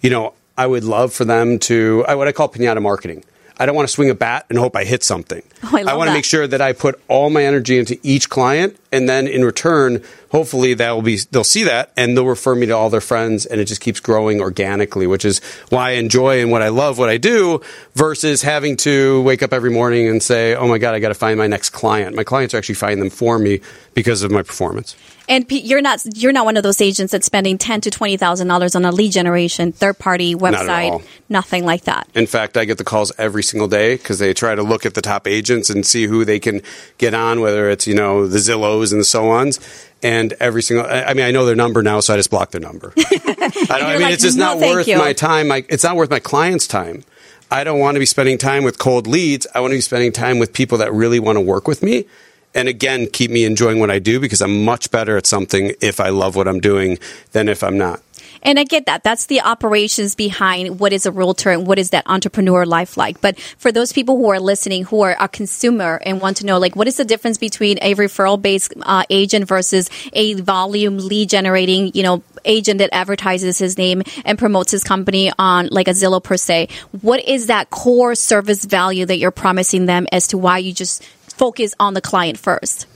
you 0.00 0.10
know, 0.10 0.34
I 0.58 0.66
would 0.66 0.84
love 0.84 1.12
for 1.12 1.24
them 1.24 1.58
to, 1.60 2.04
uh, 2.08 2.16
what 2.16 2.28
I 2.28 2.32
call 2.32 2.48
pinata 2.48 2.82
marketing. 2.82 3.24
I 3.58 3.66
don't 3.66 3.74
want 3.74 3.86
to 3.88 3.92
swing 3.92 4.08
a 4.10 4.14
bat 4.14 4.46
and 4.48 4.58
hope 4.58 4.74
I 4.74 4.84
hit 4.84 5.04
something. 5.04 5.42
Oh, 5.64 5.76
I 5.76 5.82
love 5.82 5.98
want 5.98 6.08
to 6.08 6.14
make 6.14 6.24
sure 6.24 6.46
that 6.46 6.60
I 6.62 6.72
put 6.72 6.98
all 7.08 7.28
my 7.28 7.44
energy 7.44 7.78
into 7.78 7.98
each 8.02 8.30
client, 8.30 8.76
and 8.92 9.08
then 9.08 9.26
in 9.26 9.44
return, 9.44 10.02
hopefully 10.30 10.74
that 10.74 10.90
will 10.92 11.02
be 11.02 11.18
they'll 11.30 11.44
see 11.44 11.64
that 11.64 11.92
and 11.96 12.16
they'll 12.16 12.26
refer 12.26 12.54
me 12.54 12.66
to 12.66 12.72
all 12.72 12.90
their 12.90 13.00
friends, 13.00 13.46
and 13.46 13.60
it 13.60 13.66
just 13.66 13.80
keeps 13.80 14.00
growing 14.00 14.40
organically, 14.40 15.06
which 15.06 15.24
is 15.24 15.40
why 15.68 15.90
I 15.90 15.92
enjoy 15.92 16.40
and 16.40 16.50
what 16.50 16.62
I 16.62 16.68
love 16.68 16.98
what 16.98 17.08
I 17.08 17.16
do 17.16 17.60
versus 17.94 18.42
having 18.42 18.76
to 18.78 19.22
wake 19.22 19.42
up 19.42 19.52
every 19.52 19.70
morning 19.70 20.08
and 20.08 20.22
say, 20.22 20.54
"Oh 20.54 20.68
my 20.68 20.78
god, 20.78 20.94
I 20.94 20.98
got 20.98 21.08
to 21.08 21.14
find 21.14 21.38
my 21.38 21.46
next 21.46 21.70
client." 21.70 22.16
My 22.16 22.24
clients 22.24 22.54
are 22.54 22.58
actually 22.58 22.76
finding 22.76 23.00
them 23.00 23.10
for 23.10 23.38
me 23.38 23.60
because 23.94 24.22
of 24.22 24.30
my 24.30 24.42
performance. 24.42 24.96
And 25.28 25.46
P- 25.46 25.60
you're 25.60 25.80
not 25.80 26.04
you're 26.16 26.32
not 26.32 26.44
one 26.44 26.56
of 26.56 26.64
those 26.64 26.80
agents 26.80 27.12
that's 27.12 27.26
spending 27.26 27.56
ten 27.56 27.80
to 27.82 27.90
twenty 27.90 28.16
thousand 28.16 28.48
dollars 28.48 28.74
on 28.74 28.84
a 28.84 28.90
lead 28.90 29.12
generation 29.12 29.70
third 29.70 29.96
party 29.98 30.34
website, 30.34 30.90
all. 30.90 31.02
nothing 31.28 31.64
like 31.64 31.84
that. 31.84 32.08
In 32.14 32.26
fact, 32.26 32.56
I 32.56 32.64
get 32.64 32.78
the 32.78 32.84
calls 32.84 33.12
every 33.16 33.44
single 33.44 33.68
day 33.68 33.96
because 33.96 34.18
they 34.18 34.34
try 34.34 34.56
to 34.56 34.62
look 34.64 34.84
at 34.84 34.94
the 34.94 35.00
top 35.00 35.28
agents 35.28 35.70
and 35.70 35.86
see 35.86 36.06
who 36.06 36.24
they 36.24 36.40
can 36.40 36.62
get 36.98 37.14
on, 37.14 37.40
whether 37.40 37.70
it's 37.70 37.86
you 37.86 37.94
know 37.94 38.26
the 38.26 38.40
Zillows 38.80 38.92
and 38.92 39.00
the 39.00 39.04
so 39.04 39.30
ons. 39.30 39.60
And 40.02 40.32
every 40.40 40.62
single, 40.62 40.86
I 40.86 41.12
mean, 41.12 41.26
I 41.26 41.30
know 41.30 41.44
their 41.44 41.56
number 41.56 41.82
now, 41.82 42.00
so 42.00 42.14
I 42.14 42.16
just 42.16 42.30
block 42.30 42.52
their 42.52 42.60
number. 42.60 42.92
I, 42.96 43.12
don't, 43.12 43.70
I 43.70 43.92
mean, 43.92 44.02
like, 44.02 44.14
it's 44.14 44.22
just 44.22 44.38
"No, 44.38 44.58
not 44.58 44.58
worth 44.58 44.88
you." 44.88 44.96
my 44.96 45.12
time. 45.12 45.48
My, 45.48 45.64
it's 45.68 45.84
not 45.84 45.96
worth 45.96 46.10
my 46.10 46.20
clients' 46.20 46.66
time. 46.66 47.04
I 47.50 47.64
don't 47.64 47.80
want 47.80 47.96
to 47.96 47.98
be 47.98 48.06
spending 48.06 48.38
time 48.38 48.64
with 48.64 48.78
cold 48.78 49.06
leads. 49.06 49.46
I 49.54 49.60
want 49.60 49.72
to 49.72 49.76
be 49.76 49.82
spending 49.82 50.12
time 50.12 50.38
with 50.38 50.52
people 50.52 50.78
that 50.78 50.92
really 50.92 51.18
want 51.18 51.36
to 51.36 51.40
work 51.40 51.68
with 51.68 51.82
me. 51.82 52.06
And 52.54 52.68
again, 52.68 53.08
keep 53.12 53.30
me 53.30 53.44
enjoying 53.44 53.78
what 53.78 53.90
I 53.90 53.98
do 53.98 54.18
because 54.20 54.40
I'm 54.40 54.64
much 54.64 54.90
better 54.90 55.16
at 55.16 55.26
something 55.26 55.72
if 55.80 56.00
I 56.00 56.08
love 56.08 56.34
what 56.34 56.48
I'm 56.48 56.60
doing 56.60 56.98
than 57.32 57.48
if 57.48 57.62
I'm 57.62 57.76
not. 57.76 58.00
And 58.42 58.58
I 58.58 58.64
get 58.64 58.86
that. 58.86 59.02
That's 59.04 59.26
the 59.26 59.40
operations 59.40 60.14
behind 60.14 60.80
what 60.80 60.92
is 60.92 61.06
a 61.06 61.12
realtor 61.12 61.50
and 61.50 61.66
what 61.66 61.78
is 61.78 61.90
that 61.90 62.04
entrepreneur 62.06 62.64
life 62.64 62.96
like. 62.96 63.20
But 63.20 63.38
for 63.38 63.70
those 63.70 63.92
people 63.92 64.16
who 64.16 64.30
are 64.30 64.40
listening, 64.40 64.84
who 64.84 65.02
are 65.02 65.16
a 65.18 65.28
consumer 65.28 66.00
and 66.04 66.20
want 66.20 66.38
to 66.38 66.46
know, 66.46 66.58
like, 66.58 66.76
what 66.76 66.88
is 66.88 66.96
the 66.96 67.04
difference 67.04 67.38
between 67.38 67.78
a 67.82 67.94
referral 67.94 68.40
based 68.40 68.72
uh, 68.82 69.04
agent 69.10 69.46
versus 69.46 69.90
a 70.12 70.34
volume 70.34 70.98
lead 70.98 71.28
generating, 71.28 71.92
you 71.94 72.02
know, 72.02 72.22
agent 72.44 72.78
that 72.78 72.90
advertises 72.92 73.58
his 73.58 73.76
name 73.76 74.02
and 74.24 74.38
promotes 74.38 74.70
his 74.70 74.82
company 74.82 75.30
on 75.38 75.68
like 75.70 75.88
a 75.88 75.92
Zillow 75.92 76.22
per 76.22 76.36
se? 76.36 76.68
What 77.02 77.22
is 77.24 77.48
that 77.48 77.70
core 77.70 78.14
service 78.14 78.64
value 78.64 79.04
that 79.06 79.18
you're 79.18 79.30
promising 79.30 79.86
them 79.86 80.06
as 80.12 80.28
to 80.28 80.38
why 80.38 80.58
you 80.58 80.72
just 80.72 81.04
focus 81.04 81.74
on 81.78 81.94
the 81.94 82.00
client 82.00 82.38
first? 82.38 82.86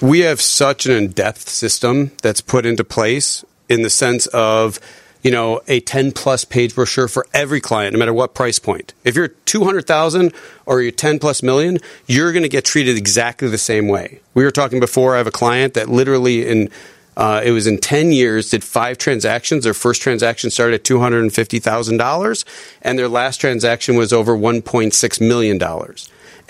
we 0.00 0.20
have 0.20 0.40
such 0.40 0.86
an 0.86 0.92
in-depth 0.92 1.48
system 1.48 2.10
that's 2.22 2.40
put 2.40 2.66
into 2.66 2.84
place 2.84 3.44
in 3.70 3.82
the 3.82 3.90
sense 3.90 4.26
of 4.28 4.80
you 5.22 5.30
know 5.30 5.60
a 5.68 5.80
10 5.80 6.12
plus 6.12 6.44
page 6.44 6.74
brochure 6.74 7.08
for 7.08 7.26
every 7.32 7.60
client 7.60 7.92
no 7.92 7.98
matter 7.98 8.12
what 8.12 8.34
price 8.34 8.58
point. 8.58 8.92
If 9.04 9.16
you're 9.16 9.28
200000 9.28 10.32
or 10.66 10.82
you're 10.82 10.90
10 10.90 11.18
plus 11.18 11.42
million 11.42 11.78
you're 12.06 12.32
going 12.32 12.42
to 12.42 12.48
get 12.48 12.64
treated 12.64 12.98
exactly 12.98 13.48
the 13.48 13.58
same 13.58 13.88
way. 13.88 14.20
We 14.34 14.44
were 14.44 14.50
talking 14.50 14.80
before 14.80 15.14
i 15.14 15.18
have 15.18 15.26
a 15.26 15.32
client 15.32 15.74
that 15.74 15.88
literally 15.88 16.46
in 16.46 16.68
uh, 17.16 17.42
it 17.44 17.50
was 17.50 17.66
in 17.66 17.76
10 17.78 18.12
years 18.12 18.50
did 18.50 18.64
five 18.64 18.96
transactions. 18.96 19.64
Their 19.64 19.74
first 19.74 20.00
transaction 20.00 20.50
started 20.50 20.76
at 20.76 20.84
$250000 20.84 22.44
and 22.80 22.98
their 22.98 23.08
last 23.08 23.40
transaction 23.40 23.94
was 23.94 24.12
over 24.12 24.34
$1.6 24.34 25.20
million 25.20 25.58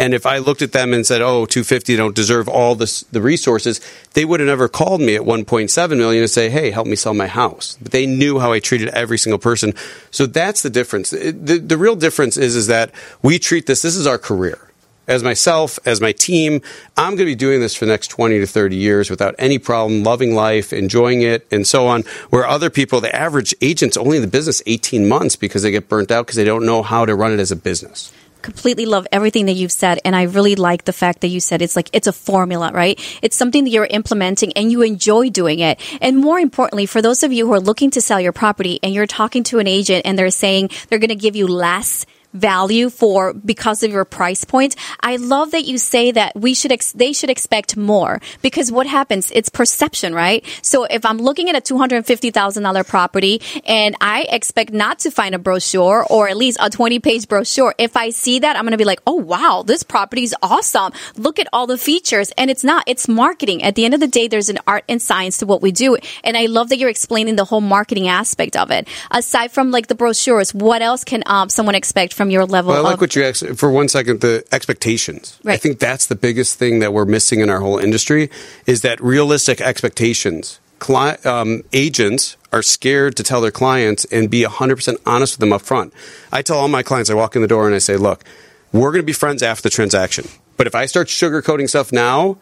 and 0.00 0.14
if 0.14 0.25
I 0.25 0.38
looked 0.38 0.62
at 0.62 0.73
them 0.73 0.95
and 0.95 1.07
said, 1.07 1.21
"Oh, 1.21 1.45
250 1.45 1.95
don't 1.95 2.14
deserve 2.14 2.49
all 2.49 2.75
this, 2.75 3.02
the 3.12 3.21
resources," 3.21 3.83
they 4.14 4.25
would 4.25 4.40
have 4.40 4.47
never 4.47 4.66
called 4.66 5.02
me 5.02 5.14
at 5.14 5.26
1.7 5.26 5.99
million 5.99 6.23
and 6.23 6.30
say, 6.30 6.49
"Hey, 6.49 6.71
help 6.71 6.87
me 6.87 6.97
sell 6.97 7.12
my 7.12 7.26
house." 7.26 7.76
But 7.83 7.92
they 7.92 8.07
knew 8.07 8.38
how 8.38 8.50
I 8.50 8.61
treated 8.61 8.88
every 8.88 9.19
single 9.19 9.38
person. 9.38 9.75
So 10.11 10.25
that's 10.25 10.62
the 10.62 10.71
difference. 10.71 11.11
The, 11.11 11.62
the 11.62 11.76
real 11.76 11.97
difference 11.97 12.38
is 12.38 12.57
is 12.57 12.66
that 12.69 12.92
we 13.21 13.38
treat 13.38 13.66
this. 13.66 13.83
This 13.83 13.95
is 13.95 14.07
our 14.07 14.16
career. 14.16 14.59
As 15.07 15.23
myself, 15.23 15.78
as 15.85 16.00
my 16.00 16.12
team, 16.12 16.62
I'm 16.97 17.11
going 17.16 17.19
to 17.19 17.25
be 17.26 17.35
doing 17.35 17.61
this 17.61 17.75
for 17.75 17.85
the 17.85 17.90
next 17.90 18.09
20 18.09 18.38
to 18.38 18.47
30 18.47 18.76
years 18.76 19.11
without 19.11 19.35
any 19.38 19.59
problem, 19.59 20.02
loving 20.02 20.35
life, 20.35 20.73
enjoying 20.73 21.21
it, 21.21 21.47
and 21.50 21.66
so 21.66 21.87
on. 21.88 22.04
Where 22.30 22.47
other 22.47 22.71
people, 22.71 23.02
the 23.02 23.14
average 23.14 23.54
agent's 23.61 23.99
only 23.99 24.16
in 24.16 24.23
the 24.23 24.28
business 24.28 24.62
18 24.64 25.07
months 25.09 25.37
because 25.37 25.62
they 25.62 25.73
get 25.73 25.90
burnt 25.90 26.11
out 26.11 26.25
because 26.26 26.37
they 26.37 26.45
don't 26.45 26.64
know 26.64 26.83
how 26.83 27.04
to 27.04 27.14
run 27.14 27.33
it 27.33 27.40
as 27.40 27.50
a 27.50 27.57
business. 27.57 28.12
Completely 28.42 28.87
love 28.87 29.06
everything 29.12 29.47
that 29.47 29.52
you've 29.52 29.73
said 29.73 29.99
and 30.04 30.16
i 30.16 30.23
really 30.23 30.54
like 30.54 30.85
the 30.85 30.92
fact 30.92 31.20
that 31.20 31.28
you 31.28 31.40
said 31.40 31.62
it's 31.62 31.76
like 31.76 31.90
it's 31.92 32.06
a 32.06 32.12
formula 32.12 32.70
right? 32.73 32.99
It's 33.23 33.37
something 33.37 33.64
that 33.64 33.70
you're 33.70 33.87
implementing 33.87 34.52
and 34.54 34.70
you 34.70 34.82
enjoy 34.82 35.30
doing 35.30 35.61
it. 35.61 35.80
And 36.00 36.16
more 36.16 36.38
importantly 36.38 36.87
for 36.87 37.02
those 37.02 37.23
of 37.23 37.32
you 37.32 37.47
who 37.47 37.52
are 37.52 37.61
looking 37.61 37.90
to 37.92 38.00
sell 38.00 38.20
your 38.20 38.32
property 38.32 38.80
and 38.82 38.94
you're 38.94 39.06
talking 39.06 39.42
to 39.44 39.59
an 39.59 39.66
agent 39.66 40.02
and 40.06 40.18
they're 40.18 40.30
saying 40.30 40.70
they're 40.88 40.99
going 40.99 41.09
to 41.09 41.14
give 41.14 41.37
you 41.37 41.47
less 41.47 42.06
value 42.32 42.90
for 42.90 43.32
because 43.32 43.82
of 43.82 43.92
your 43.92 44.04
price 44.04 44.44
point. 44.44 44.76
I 45.00 45.16
love 45.16 45.50
that 45.52 45.64
you 45.64 45.78
say 45.78 46.12
that 46.12 46.34
we 46.37 46.54
should 46.54 46.72
ex- 46.72 46.92
they 46.92 47.12
should 47.12 47.30
expect 47.30 47.76
more 47.76 48.20
because 48.42 48.70
what 48.70 48.87
happens 48.87 49.30
it's 49.34 49.49
perception 49.49 50.14
right? 50.14 50.44
So 50.62 50.84
if 50.84 51.04
i'm 51.04 51.18
looking 51.18 51.49
at 51.49 51.56
a 51.56 51.60
$250000 51.60 52.87
property 52.87 53.40
and 53.66 53.96
i 54.00 54.26
expect 54.30 54.72
not 54.72 55.00
to 55.00 55.10
find 55.10 55.34
a 55.34 55.38
brochure 55.38 56.04
or 56.08 56.28
at 56.28 56.37
least 56.37 56.58
a 56.60 56.70
20 56.70 56.99
page 57.00 57.28
brochure 57.28 57.75
if 57.78 57.96
i 57.96 58.10
see 58.10 58.38
that 58.38 58.56
i'm 58.56 58.62
going 58.62 58.72
to 58.72 58.78
be 58.78 58.84
like 58.84 59.00
oh 59.06 59.14
wow 59.14 59.62
this 59.66 59.82
property 59.82 60.22
is 60.22 60.34
awesome. 60.42 60.92
Look 61.16 61.38
at 61.38 61.49
all 61.52 61.66
the 61.66 61.78
features. 61.78 62.32
And 62.37 62.50
it's 62.50 62.64
not 62.64 62.84
it's 62.87 63.08
marketing. 63.08 63.62
At 63.62 63.75
the 63.75 63.84
end 63.84 63.94
of 63.94 64.00
the 64.00 64.08
day 64.08 64.28
there's 64.28 64.49
an 64.49 64.58
art 64.66 64.84
and 64.88 65.00
science 65.00 65.38
to 65.38 65.46
what 65.46 65.62
we 65.62 65.72
do. 65.72 65.96
And 66.25 66.37
i 66.37 66.46
love 66.46 66.68
that 66.68 66.78
you're 66.78 66.90
explaining 66.90 67.37
the 67.37 67.44
whole 67.44 67.60
marketing 67.60 68.08
aspect 68.08 68.56
of 68.56 68.70
it. 68.70 68.88
Aside 69.10 69.52
from 69.52 69.70
like 69.70 69.87
the 69.87 69.94
brochures 69.94 70.54
what 70.54 70.82
else 70.82 71.04
can 71.04 71.22
um, 71.26 71.49
someone 71.49 71.75
expect 71.75 72.14
from 72.21 72.29
your 72.29 72.45
level 72.45 72.71
Well, 72.71 72.85
I 72.85 72.91
like 72.91 72.95
of 72.97 73.00
what 73.00 73.17
you 73.17 73.25
asked 73.25 73.47
for 73.57 73.71
one 73.71 73.89
second. 73.89 74.21
The 74.21 74.45
expectations. 74.53 75.41
I 75.47 75.57
think 75.57 75.79
that's 75.79 76.07
the 76.07 76.15
biggest 76.15 76.59
thing 76.59 76.81
that 76.81 76.93
we're 76.93 77.07
missing 77.07 77.41
in 77.41 77.49
our 77.49 77.61
whole 77.61 77.79
industry 77.79 78.29
is 78.67 78.83
that 78.83 79.00
realistic 79.00 79.62
expectations. 79.62 80.61
Cli- 80.81 81.17
um, 81.25 81.62
agents 81.73 82.37
are 82.53 82.61
scared 82.61 83.17
to 83.17 83.23
tell 83.23 83.41
their 83.41 83.50
clients 83.50 84.05
and 84.12 84.29
be 84.29 84.43
100% 84.43 84.99
honest 85.07 85.33
with 85.33 85.41
them 85.41 85.55
up 85.55 85.62
front. 85.62 85.95
I 86.31 86.43
tell 86.43 86.59
all 86.59 86.69
my 86.69 86.83
clients, 86.83 87.09
I 87.09 87.15
walk 87.15 87.37
in 87.37 87.41
the 87.41 87.49
door 87.49 87.65
and 87.65 87.75
I 87.75 87.79
say, 87.79 87.97
look, 87.97 88.23
we're 88.71 88.93
going 88.93 89.00
to 89.00 89.07
be 89.07 89.15
friends 89.15 89.43
after 89.43 89.62
the 89.62 89.71
transaction. 89.71 90.29
But 90.59 90.67
if 90.67 90.75
I 90.75 90.85
start 90.85 91.07
sugarcoating 91.07 91.71
stuff 91.71 91.91
now, 91.91 92.37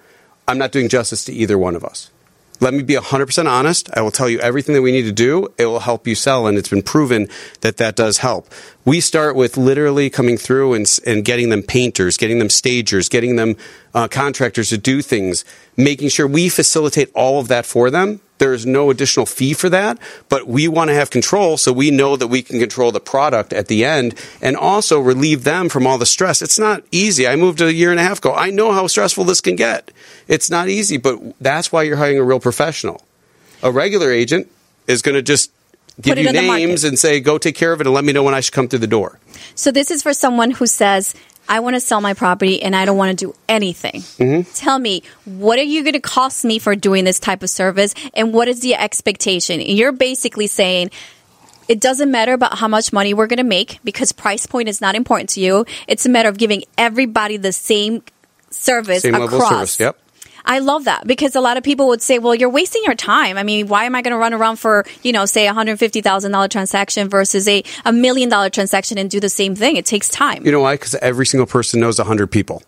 I'm 0.48 0.58
not 0.58 0.72
doing 0.72 0.88
justice 0.88 1.24
to 1.26 1.32
either 1.32 1.56
one 1.56 1.76
of 1.76 1.84
us. 1.84 2.10
Let 2.60 2.74
me 2.74 2.82
be 2.82 2.94
100% 2.94 3.46
honest. 3.46 3.88
I 3.94 4.00
will 4.00 4.10
tell 4.10 4.28
you 4.28 4.40
everything 4.40 4.74
that 4.74 4.82
we 4.82 4.90
need 4.90 5.02
to 5.02 5.12
do. 5.12 5.48
It 5.58 5.66
will 5.66 5.80
help 5.80 6.08
you 6.08 6.14
sell, 6.14 6.46
and 6.46 6.58
it's 6.58 6.68
been 6.68 6.82
proven 6.82 7.28
that 7.60 7.76
that 7.76 7.94
does 7.94 8.18
help. 8.18 8.48
We 8.84 9.00
start 9.00 9.36
with 9.36 9.56
literally 9.56 10.10
coming 10.10 10.36
through 10.36 10.74
and, 10.74 10.98
and 11.06 11.24
getting 11.24 11.50
them 11.50 11.62
painters, 11.62 12.16
getting 12.16 12.38
them 12.40 12.50
stagers, 12.50 13.08
getting 13.08 13.36
them 13.36 13.56
uh, 13.94 14.08
contractors 14.08 14.70
to 14.70 14.78
do 14.78 15.02
things, 15.02 15.44
making 15.76 16.08
sure 16.08 16.26
we 16.26 16.48
facilitate 16.48 17.10
all 17.14 17.38
of 17.38 17.48
that 17.48 17.64
for 17.64 17.90
them. 17.90 18.20
There 18.38 18.54
is 18.54 18.64
no 18.64 18.90
additional 18.90 19.26
fee 19.26 19.52
for 19.52 19.68
that, 19.68 19.98
but 20.28 20.46
we 20.46 20.68
want 20.68 20.88
to 20.88 20.94
have 20.94 21.10
control 21.10 21.56
so 21.56 21.72
we 21.72 21.90
know 21.90 22.16
that 22.16 22.28
we 22.28 22.42
can 22.42 22.60
control 22.60 22.92
the 22.92 23.00
product 23.00 23.52
at 23.52 23.68
the 23.68 23.84
end 23.84 24.14
and 24.40 24.56
also 24.56 25.00
relieve 25.00 25.44
them 25.44 25.68
from 25.68 25.86
all 25.86 25.98
the 25.98 26.06
stress. 26.06 26.40
It's 26.40 26.58
not 26.58 26.82
easy. 26.92 27.26
I 27.26 27.36
moved 27.36 27.60
a 27.60 27.72
year 27.72 27.90
and 27.90 28.00
a 28.00 28.02
half 28.02 28.18
ago. 28.18 28.32
I 28.34 28.50
know 28.50 28.72
how 28.72 28.86
stressful 28.86 29.24
this 29.24 29.40
can 29.40 29.56
get. 29.56 29.90
It's 30.28 30.50
not 30.50 30.68
easy, 30.68 30.96
but 30.96 31.18
that's 31.40 31.72
why 31.72 31.82
you're 31.82 31.96
hiring 31.96 32.18
a 32.18 32.24
real 32.24 32.40
professional. 32.40 33.02
A 33.62 33.72
regular 33.72 34.12
agent 34.12 34.48
is 34.86 35.02
going 35.02 35.16
to 35.16 35.22
just 35.22 35.50
give 36.00 36.18
you 36.18 36.28
on 36.28 36.34
the 36.34 36.46
market. 36.46 36.66
names 36.66 36.84
and 36.84 36.98
say, 36.98 37.20
go 37.20 37.38
take 37.38 37.56
care 37.56 37.72
of 37.72 37.80
it 37.80 37.86
and 37.86 37.94
let 37.94 38.04
me 38.04 38.12
know 38.12 38.22
when 38.22 38.34
I 38.34 38.40
should 38.40 38.54
come 38.54 38.68
through 38.68 38.78
the 38.80 38.86
door. 38.86 39.18
So 39.54 39.72
this 39.72 39.90
is 39.90 40.02
for 40.02 40.14
someone 40.14 40.52
who 40.52 40.66
says, 40.66 41.14
I 41.48 41.60
want 41.60 41.74
to 41.74 41.80
sell 41.80 42.00
my 42.00 42.14
property 42.14 42.62
and 42.62 42.76
I 42.76 42.84
don't 42.84 42.96
want 42.96 43.18
to 43.18 43.26
do 43.26 43.34
anything. 43.48 44.00
Mm-hmm. 44.02 44.50
Tell 44.52 44.78
me, 44.78 45.02
what 45.24 45.58
are 45.58 45.62
you 45.62 45.82
going 45.82 45.94
to 45.94 46.00
cost 46.00 46.44
me 46.44 46.58
for 46.58 46.76
doing 46.76 47.04
this 47.04 47.18
type 47.18 47.42
of 47.42 47.50
service? 47.50 47.94
And 48.14 48.34
what 48.34 48.48
is 48.48 48.60
the 48.60 48.74
expectation? 48.74 49.60
And 49.60 49.70
you're 49.70 49.92
basically 49.92 50.46
saying, 50.46 50.90
it 51.68 51.80
doesn't 51.80 52.10
matter 52.10 52.32
about 52.32 52.58
how 52.58 52.68
much 52.68 52.92
money 52.92 53.14
we're 53.14 53.26
going 53.26 53.38
to 53.38 53.44
make 53.44 53.78
because 53.84 54.12
price 54.12 54.46
point 54.46 54.68
is 54.68 54.80
not 54.80 54.94
important 54.94 55.30
to 55.30 55.40
you. 55.40 55.66
It's 55.86 56.06
a 56.06 56.08
matter 56.08 56.28
of 56.28 56.38
giving 56.38 56.64
everybody 56.76 57.36
the 57.36 57.52
same 57.52 58.02
service 58.50 59.02
Same 59.02 59.14
across. 59.14 59.32
level 59.32 59.46
of 59.46 59.52
service. 59.52 59.80
Yep. 59.80 59.98
I 60.44 60.60
love 60.60 60.84
that 60.84 61.06
because 61.06 61.34
a 61.36 61.40
lot 61.40 61.56
of 61.56 61.62
people 61.62 61.88
would 61.88 62.02
say, 62.02 62.18
well, 62.18 62.34
you're 62.34 62.48
wasting 62.48 62.82
your 62.84 62.94
time. 62.94 63.36
I 63.36 63.42
mean, 63.42 63.68
why 63.68 63.84
am 63.84 63.94
I 63.94 64.02
going 64.02 64.12
to 64.12 64.18
run 64.18 64.34
around 64.34 64.56
for, 64.56 64.84
you 65.02 65.12
know, 65.12 65.24
say 65.26 65.46
a 65.46 65.52
$150,000 65.52 66.50
transaction 66.50 67.08
versus 67.08 67.46
a, 67.48 67.62
a 67.84 67.92
million 67.92 68.28
dollar 68.28 68.50
transaction 68.50 68.98
and 68.98 69.10
do 69.10 69.20
the 69.20 69.28
same 69.28 69.54
thing? 69.54 69.76
It 69.76 69.86
takes 69.86 70.08
time. 70.08 70.44
You 70.44 70.52
know 70.52 70.60
why? 70.60 70.74
Because 70.74 70.94
every 70.96 71.26
single 71.26 71.46
person 71.46 71.80
knows 71.80 71.98
100 71.98 72.28
people. 72.28 72.62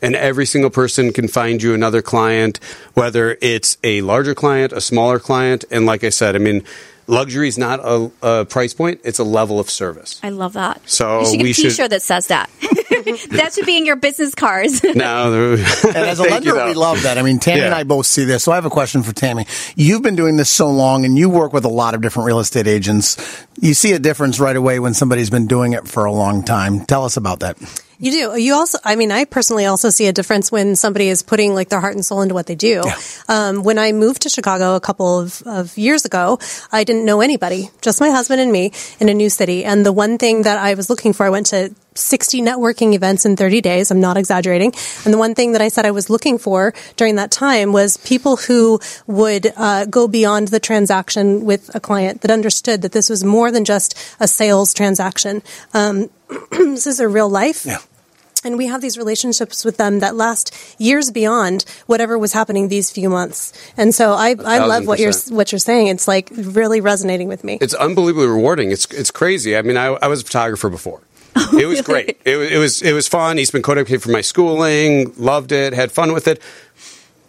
And 0.00 0.16
every 0.16 0.46
single 0.46 0.70
person 0.70 1.12
can 1.12 1.28
find 1.28 1.62
you 1.62 1.74
another 1.74 2.02
client, 2.02 2.58
whether 2.94 3.38
it's 3.40 3.78
a 3.84 4.02
larger 4.02 4.34
client, 4.34 4.72
a 4.72 4.80
smaller 4.80 5.20
client. 5.20 5.64
And 5.70 5.86
like 5.86 6.02
I 6.02 6.08
said, 6.08 6.34
I 6.34 6.40
mean, 6.40 6.64
luxury 7.06 7.48
is 7.48 7.58
not 7.58 7.80
a, 7.82 8.10
a 8.22 8.44
price 8.44 8.74
point, 8.74 9.00
it's 9.04 9.18
a 9.18 9.24
level 9.24 9.58
of 9.60 9.68
service. 9.70 10.20
I 10.22 10.30
love 10.30 10.54
that. 10.54 10.80
So 10.88 11.20
you 11.20 11.26
should 11.26 11.36
get 11.38 11.42
we 11.44 11.50
a 11.50 11.54
should- 11.54 11.62
T-shirt 11.70 11.90
that 11.90 12.02
says 12.02 12.26
that. 12.28 12.50
that 13.30 13.52
should 13.54 13.66
be 13.66 13.76
in 13.76 13.86
your 13.86 13.96
business 13.96 14.34
cards. 14.34 14.82
Now, 14.94 15.32
And 15.32 15.60
as 15.60 16.20
a 16.20 16.24
Thank 16.24 16.44
lender, 16.44 16.66
we 16.66 16.74
love 16.74 17.02
that. 17.02 17.18
I 17.18 17.22
mean, 17.22 17.38
Tammy 17.38 17.62
and 17.62 17.74
I 17.74 17.82
both 17.82 18.06
see 18.06 18.24
this. 18.24 18.44
So 18.44 18.52
I 18.52 18.56
have 18.56 18.66
a 18.66 18.70
question 18.70 19.02
for 19.02 19.12
Tammy. 19.12 19.46
You've 19.74 20.02
been 20.02 20.16
doing 20.16 20.36
this 20.36 20.50
so 20.50 20.70
long 20.70 21.04
and 21.04 21.16
you 21.18 21.28
work 21.28 21.52
with 21.52 21.64
a 21.64 21.68
lot 21.68 21.94
of 21.94 22.02
different 22.02 22.26
real 22.26 22.38
estate 22.40 22.66
agents. 22.66 23.16
You 23.60 23.74
see 23.74 23.92
a 23.92 23.98
difference 23.98 24.38
right 24.38 24.54
away 24.54 24.78
when 24.78 24.94
somebody's 24.94 25.30
been 25.30 25.46
doing 25.46 25.72
it 25.72 25.88
for 25.88 26.04
a 26.04 26.12
long 26.12 26.44
time. 26.44 26.84
Tell 26.84 27.04
us 27.04 27.16
about 27.16 27.40
that. 27.40 27.56
You 28.02 28.10
do. 28.10 28.36
You 28.36 28.54
also, 28.54 28.78
I 28.84 28.96
mean, 28.96 29.12
I 29.12 29.24
personally 29.24 29.64
also 29.64 29.88
see 29.88 30.08
a 30.08 30.12
difference 30.12 30.50
when 30.50 30.74
somebody 30.74 31.08
is 31.08 31.22
putting 31.22 31.54
like 31.54 31.68
their 31.68 31.78
heart 31.78 31.94
and 31.94 32.04
soul 32.04 32.20
into 32.20 32.34
what 32.34 32.48
they 32.48 32.56
do. 32.56 32.82
Um, 33.28 33.62
when 33.62 33.78
I 33.78 33.92
moved 33.92 34.22
to 34.22 34.28
Chicago 34.28 34.74
a 34.74 34.80
couple 34.80 35.20
of, 35.20 35.40
of 35.46 35.78
years 35.78 36.04
ago, 36.04 36.40
I 36.72 36.82
didn't 36.82 37.04
know 37.04 37.20
anybody, 37.20 37.70
just 37.80 38.00
my 38.00 38.10
husband 38.10 38.40
and 38.40 38.50
me 38.50 38.72
in 38.98 39.08
a 39.08 39.14
new 39.14 39.30
city. 39.30 39.64
And 39.64 39.86
the 39.86 39.92
one 39.92 40.18
thing 40.18 40.42
that 40.42 40.58
I 40.58 40.74
was 40.74 40.90
looking 40.90 41.12
for, 41.12 41.24
I 41.24 41.30
went 41.30 41.46
to 41.46 41.72
60 41.94 42.42
networking 42.42 42.94
events 42.94 43.24
in 43.24 43.36
30 43.36 43.60
days. 43.60 43.92
I'm 43.92 44.00
not 44.00 44.16
exaggerating. 44.16 44.72
And 45.04 45.14
the 45.14 45.18
one 45.18 45.36
thing 45.36 45.52
that 45.52 45.62
I 45.62 45.68
said 45.68 45.86
I 45.86 45.92
was 45.92 46.10
looking 46.10 46.38
for 46.38 46.74
during 46.96 47.14
that 47.16 47.30
time 47.30 47.72
was 47.72 47.98
people 47.98 48.36
who 48.36 48.80
would 49.06 49.52
uh, 49.56 49.86
go 49.86 50.08
beyond 50.08 50.48
the 50.48 50.60
transaction 50.60 51.44
with 51.44 51.72
a 51.74 51.80
client 51.80 52.22
that 52.22 52.32
understood 52.32 52.82
that 52.82 52.92
this 52.92 53.08
was 53.08 53.22
more 53.22 53.52
than 53.52 53.64
just 53.64 53.96
a 54.18 54.26
sales 54.26 54.74
transaction. 54.74 55.42
Um, 55.72 56.10
this 56.50 56.86
is 56.86 56.98
a 56.98 57.08
real 57.08 57.28
life. 57.28 57.64
Yeah. 57.64 57.78
And 58.44 58.58
we 58.58 58.66
have 58.66 58.80
these 58.80 58.98
relationships 58.98 59.64
with 59.64 59.76
them 59.76 60.00
that 60.00 60.16
last 60.16 60.52
years 60.78 61.10
beyond 61.10 61.64
whatever 61.86 62.18
was 62.18 62.32
happening 62.32 62.68
these 62.68 62.90
few 62.90 63.08
months. 63.08 63.52
And 63.76 63.94
so 63.94 64.12
I, 64.14 64.30
I 64.44 64.58
love 64.58 64.86
what 64.86 64.98
you're 64.98 65.12
what 65.30 65.52
you're 65.52 65.58
saying. 65.60 65.86
It's 65.88 66.08
like 66.08 66.28
really 66.32 66.80
resonating 66.80 67.28
with 67.28 67.44
me. 67.44 67.58
it's 67.60 67.74
unbelievably 67.74 68.26
rewarding. 68.26 68.70
It's 68.72 68.86
it's 68.92 69.10
crazy. 69.12 69.56
I 69.56 69.62
mean, 69.62 69.76
I, 69.76 69.86
I 69.86 70.08
was 70.08 70.22
a 70.22 70.24
photographer 70.24 70.68
before. 70.68 71.00
Oh, 71.34 71.56
it 71.58 71.64
was 71.66 71.80
great. 71.80 72.20
It, 72.26 72.36
was- 72.36 72.50
it 72.50 72.58
was 72.58 72.82
it 72.82 72.92
was 72.92 73.08
fun. 73.08 73.38
Eastman 73.38 73.62
Kodak 73.62 73.86
paid 73.86 74.02
for 74.02 74.10
my 74.10 74.20
schooling. 74.20 75.14
Loved 75.16 75.50
it. 75.52 75.72
Had 75.72 75.90
fun 75.90 76.12
with 76.12 76.28
it. 76.28 76.42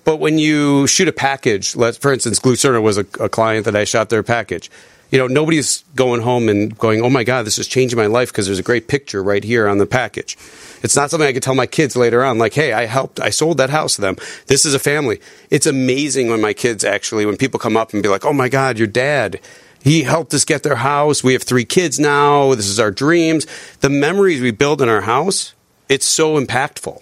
But 0.04 0.18
when 0.18 0.38
you 0.38 0.88
shoot 0.88 1.08
a 1.08 1.14
package, 1.14 1.76
let 1.78 1.96
for 1.96 2.12
instance, 2.12 2.38
Glucerna 2.40 2.82
was 2.82 2.98
a, 2.98 3.06
a 3.22 3.30
client 3.30 3.64
that 3.66 3.76
I 3.78 3.86
shot 3.86 4.10
their 4.10 4.24
package. 4.24 4.70
You 5.14 5.20
know, 5.20 5.28
nobody's 5.28 5.84
going 5.96 6.22
home 6.22 6.50
and 6.50 6.76
going, 6.76 7.04
"Oh 7.04 7.10
my 7.12 7.24
God, 7.24 7.46
this 7.46 7.60
is 7.60 7.68
changing 7.68 8.00
my 8.00 8.08
life" 8.08 8.32
because 8.32 8.48
there's 8.48 8.58
a 8.58 8.64
great 8.64 8.88
picture 8.88 9.22
right 9.22 9.44
here 9.44 9.68
on 9.68 9.78
the 9.78 9.86
package. 9.86 10.36
It's 10.82 10.96
not 10.96 11.12
something 11.12 11.28
I 11.28 11.34
could 11.34 11.44
tell 11.44 11.54
my 11.54 11.68
kids 11.68 11.96
later 11.96 12.24
on, 12.24 12.40
like, 12.40 12.56
"Hey, 12.56 12.74
I 12.74 12.88
helped. 12.88 13.20
I 13.20 13.30
sold 13.30 13.60
that 13.60 13.70
house 13.70 13.94
to 13.94 14.02
them. 14.02 14.18
This 14.48 14.66
is 14.66 14.74
a 14.74 14.80
family." 14.80 15.20
It's 15.52 15.68
amazing 15.68 16.32
when 16.32 16.42
my 16.42 16.54
kids 16.54 16.84
actually, 16.84 17.28
when 17.28 17.38
people 17.38 17.60
come 17.60 17.78
up 17.78 17.94
and 17.94 18.02
be 18.02 18.10
like, 18.10 18.26
"Oh 18.26 18.34
my 18.34 18.50
God, 18.50 18.80
your 18.80 18.88
dad." 18.88 19.40
He 19.84 20.02
helped 20.02 20.34
us 20.34 20.46
get 20.46 20.64
their 20.64 20.78
house. 20.78 21.24
We 21.24 21.34
have 21.34 21.44
three 21.44 21.66
kids 21.66 22.00
now. 22.00 22.56
This 22.56 22.68
is 22.68 22.80
our 22.80 22.90
dreams. 22.90 23.46
The 23.82 23.90
memories 23.90 24.42
we 24.42 24.50
build 24.50 24.82
in 24.82 24.90
our 24.90 25.02
house, 25.02 25.54
it's 25.90 26.08
so 26.08 26.44
impactful. 26.44 27.02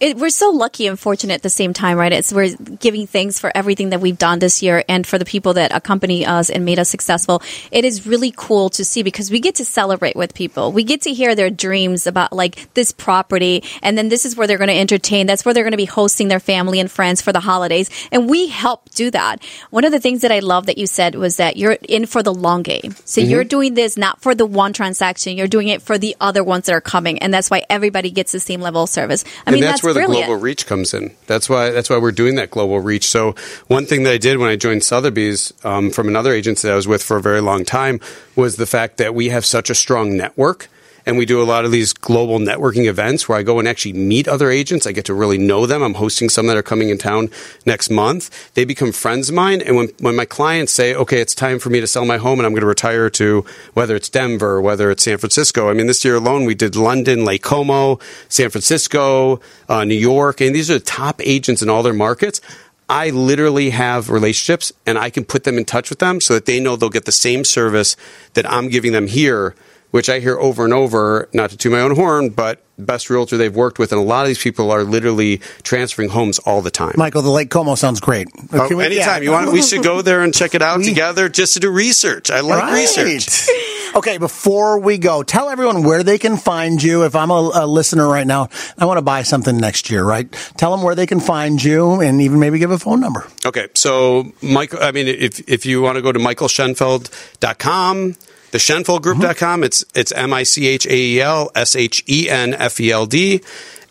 It, 0.00 0.16
we're 0.16 0.30
so 0.30 0.50
lucky 0.50 0.86
and 0.86 0.98
fortunate 0.98 1.34
at 1.34 1.42
the 1.42 1.50
same 1.50 1.72
time, 1.72 1.98
right? 1.98 2.12
It's 2.12 2.32
we're 2.32 2.56
giving 2.56 3.06
thanks 3.06 3.38
for 3.38 3.52
everything 3.54 3.90
that 3.90 4.00
we've 4.00 4.18
done 4.18 4.38
this 4.38 4.62
year 4.62 4.82
and 4.88 5.06
for 5.06 5.18
the 5.18 5.24
people 5.24 5.54
that 5.54 5.72
accompany 5.74 6.26
us 6.26 6.50
and 6.50 6.64
made 6.64 6.78
us 6.78 6.88
successful. 6.88 7.42
It 7.70 7.84
is 7.84 8.06
really 8.06 8.32
cool 8.34 8.70
to 8.70 8.84
see 8.84 9.02
because 9.02 9.30
we 9.30 9.40
get 9.40 9.56
to 9.56 9.64
celebrate 9.64 10.16
with 10.16 10.34
people. 10.34 10.72
We 10.72 10.84
get 10.84 11.02
to 11.02 11.12
hear 11.12 11.34
their 11.34 11.50
dreams 11.50 12.06
about 12.06 12.32
like 12.32 12.72
this 12.74 12.92
property, 12.92 13.62
and 13.82 13.96
then 13.96 14.08
this 14.08 14.24
is 14.24 14.36
where 14.36 14.46
they're 14.46 14.58
going 14.58 14.68
to 14.68 14.78
entertain. 14.78 15.26
That's 15.26 15.44
where 15.44 15.54
they're 15.54 15.64
going 15.64 15.72
to 15.72 15.76
be 15.76 15.84
hosting 15.84 16.28
their 16.28 16.40
family 16.40 16.80
and 16.80 16.90
friends 16.90 17.22
for 17.22 17.32
the 17.32 17.40
holidays, 17.40 17.90
and 18.10 18.28
we 18.28 18.48
help 18.48 18.90
do 18.90 19.10
that. 19.10 19.44
One 19.70 19.84
of 19.84 19.92
the 19.92 20.00
things 20.00 20.22
that 20.22 20.32
I 20.32 20.40
love 20.40 20.66
that 20.66 20.78
you 20.78 20.86
said 20.86 21.14
was 21.14 21.36
that 21.36 21.56
you're 21.56 21.76
in 21.88 22.06
for 22.06 22.22
the 22.22 22.34
long 22.34 22.62
game. 22.62 22.94
So 23.04 23.20
Mm-hmm. 23.20 23.30
you're 23.30 23.44
doing 23.44 23.74
this 23.74 23.96
not 23.96 24.22
for 24.22 24.34
the 24.34 24.46
one 24.46 24.72
transaction, 24.72 25.36
you're 25.36 25.46
doing 25.46 25.68
it 25.68 25.82
for 25.82 25.98
the 25.98 26.16
other 26.20 26.42
ones 26.42 26.66
that 26.66 26.72
are 26.72 26.80
coming, 26.80 27.18
and 27.18 27.32
that's 27.34 27.50
why 27.50 27.64
everybody 27.68 28.10
gets 28.10 28.32
the 28.32 28.40
same 28.40 28.60
level 28.62 28.84
of 28.84 28.88
service. 28.88 29.24
I 29.46 29.50
mean, 29.50 29.62
and 29.62 29.68
that's, 29.68 29.82
where 29.94 30.06
brilliant. 30.06 30.26
the 30.26 30.26
global 30.28 30.42
reach 30.42 30.66
comes 30.66 30.94
in. 30.94 31.14
That's 31.26 31.48
why 31.48 31.70
that's 31.70 31.90
why 31.90 31.98
we're 31.98 32.12
doing 32.12 32.36
that 32.36 32.50
global 32.50 32.80
reach. 32.80 33.08
So 33.08 33.34
one 33.68 33.86
thing 33.86 34.02
that 34.04 34.12
I 34.12 34.18
did 34.18 34.38
when 34.38 34.48
I 34.48 34.56
joined 34.56 34.84
Sotheby's 34.84 35.52
um, 35.64 35.90
from 35.90 36.08
another 36.08 36.32
agency 36.32 36.68
that 36.68 36.72
I 36.72 36.76
was 36.76 36.88
with 36.88 37.02
for 37.02 37.16
a 37.16 37.22
very 37.22 37.40
long 37.40 37.64
time 37.64 38.00
was 38.36 38.56
the 38.56 38.66
fact 38.66 38.96
that 38.98 39.14
we 39.14 39.28
have 39.28 39.44
such 39.44 39.70
a 39.70 39.74
strong 39.74 40.16
network. 40.16 40.68
And 41.10 41.18
we 41.18 41.26
do 41.26 41.42
a 41.42 41.44
lot 41.44 41.64
of 41.64 41.72
these 41.72 41.92
global 41.92 42.38
networking 42.38 42.86
events 42.86 43.28
where 43.28 43.36
I 43.36 43.42
go 43.42 43.58
and 43.58 43.66
actually 43.66 43.94
meet 43.94 44.28
other 44.28 44.48
agents. 44.48 44.86
I 44.86 44.92
get 44.92 45.06
to 45.06 45.12
really 45.12 45.38
know 45.38 45.66
them. 45.66 45.82
I'm 45.82 45.94
hosting 45.94 46.28
some 46.28 46.46
that 46.46 46.56
are 46.56 46.62
coming 46.62 46.88
in 46.88 46.98
town 46.98 47.30
next 47.66 47.90
month. 47.90 48.54
They 48.54 48.64
become 48.64 48.92
friends 48.92 49.28
of 49.28 49.34
mine. 49.34 49.60
And 49.60 49.74
when, 49.74 49.88
when 49.98 50.14
my 50.14 50.24
clients 50.24 50.72
say, 50.72 50.94
okay, 50.94 51.20
it's 51.20 51.34
time 51.34 51.58
for 51.58 51.68
me 51.68 51.80
to 51.80 51.88
sell 51.88 52.04
my 52.04 52.16
home 52.16 52.38
and 52.38 52.46
I'm 52.46 52.52
going 52.52 52.60
to 52.60 52.66
retire 52.68 53.10
to 53.10 53.44
whether 53.74 53.96
it's 53.96 54.08
Denver, 54.08 54.60
whether 54.60 54.88
it's 54.88 55.02
San 55.02 55.18
Francisco. 55.18 55.68
I 55.68 55.72
mean, 55.72 55.88
this 55.88 56.04
year 56.04 56.14
alone, 56.14 56.44
we 56.44 56.54
did 56.54 56.76
London, 56.76 57.24
Lake 57.24 57.42
Como, 57.42 57.98
San 58.28 58.50
Francisco, 58.50 59.40
uh, 59.68 59.82
New 59.82 59.96
York. 59.96 60.40
And 60.40 60.54
these 60.54 60.70
are 60.70 60.74
the 60.74 60.84
top 60.84 61.20
agents 61.24 61.60
in 61.60 61.68
all 61.68 61.82
their 61.82 61.92
markets. 61.92 62.40
I 62.88 63.10
literally 63.10 63.70
have 63.70 64.10
relationships 64.10 64.72
and 64.86 64.96
I 64.96 65.10
can 65.10 65.24
put 65.24 65.42
them 65.42 65.58
in 65.58 65.64
touch 65.64 65.90
with 65.90 65.98
them 65.98 66.20
so 66.20 66.34
that 66.34 66.46
they 66.46 66.60
know 66.60 66.76
they'll 66.76 66.88
get 66.88 67.04
the 67.04 67.10
same 67.10 67.44
service 67.44 67.96
that 68.34 68.48
I'm 68.48 68.68
giving 68.68 68.92
them 68.92 69.08
here, 69.08 69.56
which 69.90 70.08
I 70.08 70.20
hear 70.20 70.38
over 70.38 70.64
and 70.64 70.72
over, 70.74 71.28
not 71.32 71.50
to 71.50 71.56
toot 71.56 71.72
my 71.72 71.80
own 71.80 71.94
horn, 71.94 72.30
but 72.30 72.62
best 72.78 73.10
realtor 73.10 73.36
they've 73.36 73.54
worked 73.54 73.78
with. 73.78 73.92
And 73.92 74.00
a 74.00 74.04
lot 74.04 74.22
of 74.22 74.28
these 74.28 74.42
people 74.42 74.70
are 74.70 74.84
literally 74.84 75.38
transferring 75.62 76.08
homes 76.08 76.38
all 76.40 76.62
the 76.62 76.70
time. 76.70 76.94
Michael, 76.96 77.20
the 77.22 77.30
Lake 77.30 77.50
Como 77.50 77.74
sounds 77.74 78.00
great. 78.00 78.28
Oh, 78.52 78.74
we- 78.74 78.84
anytime 78.84 79.22
yeah. 79.22 79.28
you 79.28 79.32
want, 79.32 79.52
we 79.52 79.60
should 79.62 79.82
go 79.82 80.00
there 80.00 80.22
and 80.22 80.32
check 80.32 80.54
it 80.54 80.62
out 80.62 80.82
together 80.84 81.28
just 81.28 81.54
to 81.54 81.60
do 81.60 81.70
research. 81.70 82.30
I 82.30 82.40
like 82.40 82.62
Right. 82.62 82.74
research. 82.96 83.48
Okay, 83.92 84.18
before 84.18 84.78
we 84.78 84.98
go, 84.98 85.24
tell 85.24 85.48
everyone 85.48 85.82
where 85.82 86.04
they 86.04 86.16
can 86.16 86.36
find 86.36 86.80
you. 86.80 87.02
If 87.04 87.16
I'm 87.16 87.32
a, 87.32 87.50
a 87.54 87.66
listener 87.66 88.06
right 88.08 88.24
now, 88.24 88.48
I 88.78 88.84
want 88.84 88.98
to 88.98 89.02
buy 89.02 89.24
something 89.24 89.56
next 89.56 89.90
year, 89.90 90.04
right? 90.04 90.30
Tell 90.56 90.70
them 90.70 90.84
where 90.84 90.94
they 90.94 91.06
can 91.08 91.18
find 91.18 91.60
you 91.60 92.00
and 92.00 92.20
even 92.20 92.38
maybe 92.38 92.60
give 92.60 92.70
a 92.70 92.78
phone 92.78 93.00
number. 93.00 93.26
Okay, 93.44 93.66
so 93.74 94.30
Michael, 94.42 94.78
I 94.80 94.92
mean, 94.92 95.08
if 95.08 95.40
if 95.48 95.66
you 95.66 95.82
want 95.82 95.96
to 95.96 96.02
go 96.02 96.12
to 96.12 96.20
michaelshenfeld.com, 96.20 98.16
the 98.50 98.58
Shenfeldgroup.com, 98.58 99.64
it's 99.64 99.84
it's 99.94 100.12
M 100.12 100.32
I 100.32 100.42
C 100.42 100.66
H 100.66 100.86
A 100.86 100.94
E 100.94 101.20
L 101.20 101.50
S 101.54 101.76
H 101.76 102.04
E 102.08 102.28
N 102.28 102.54
F 102.54 102.80
E 102.80 102.90
L 102.90 103.06
D, 103.06 103.42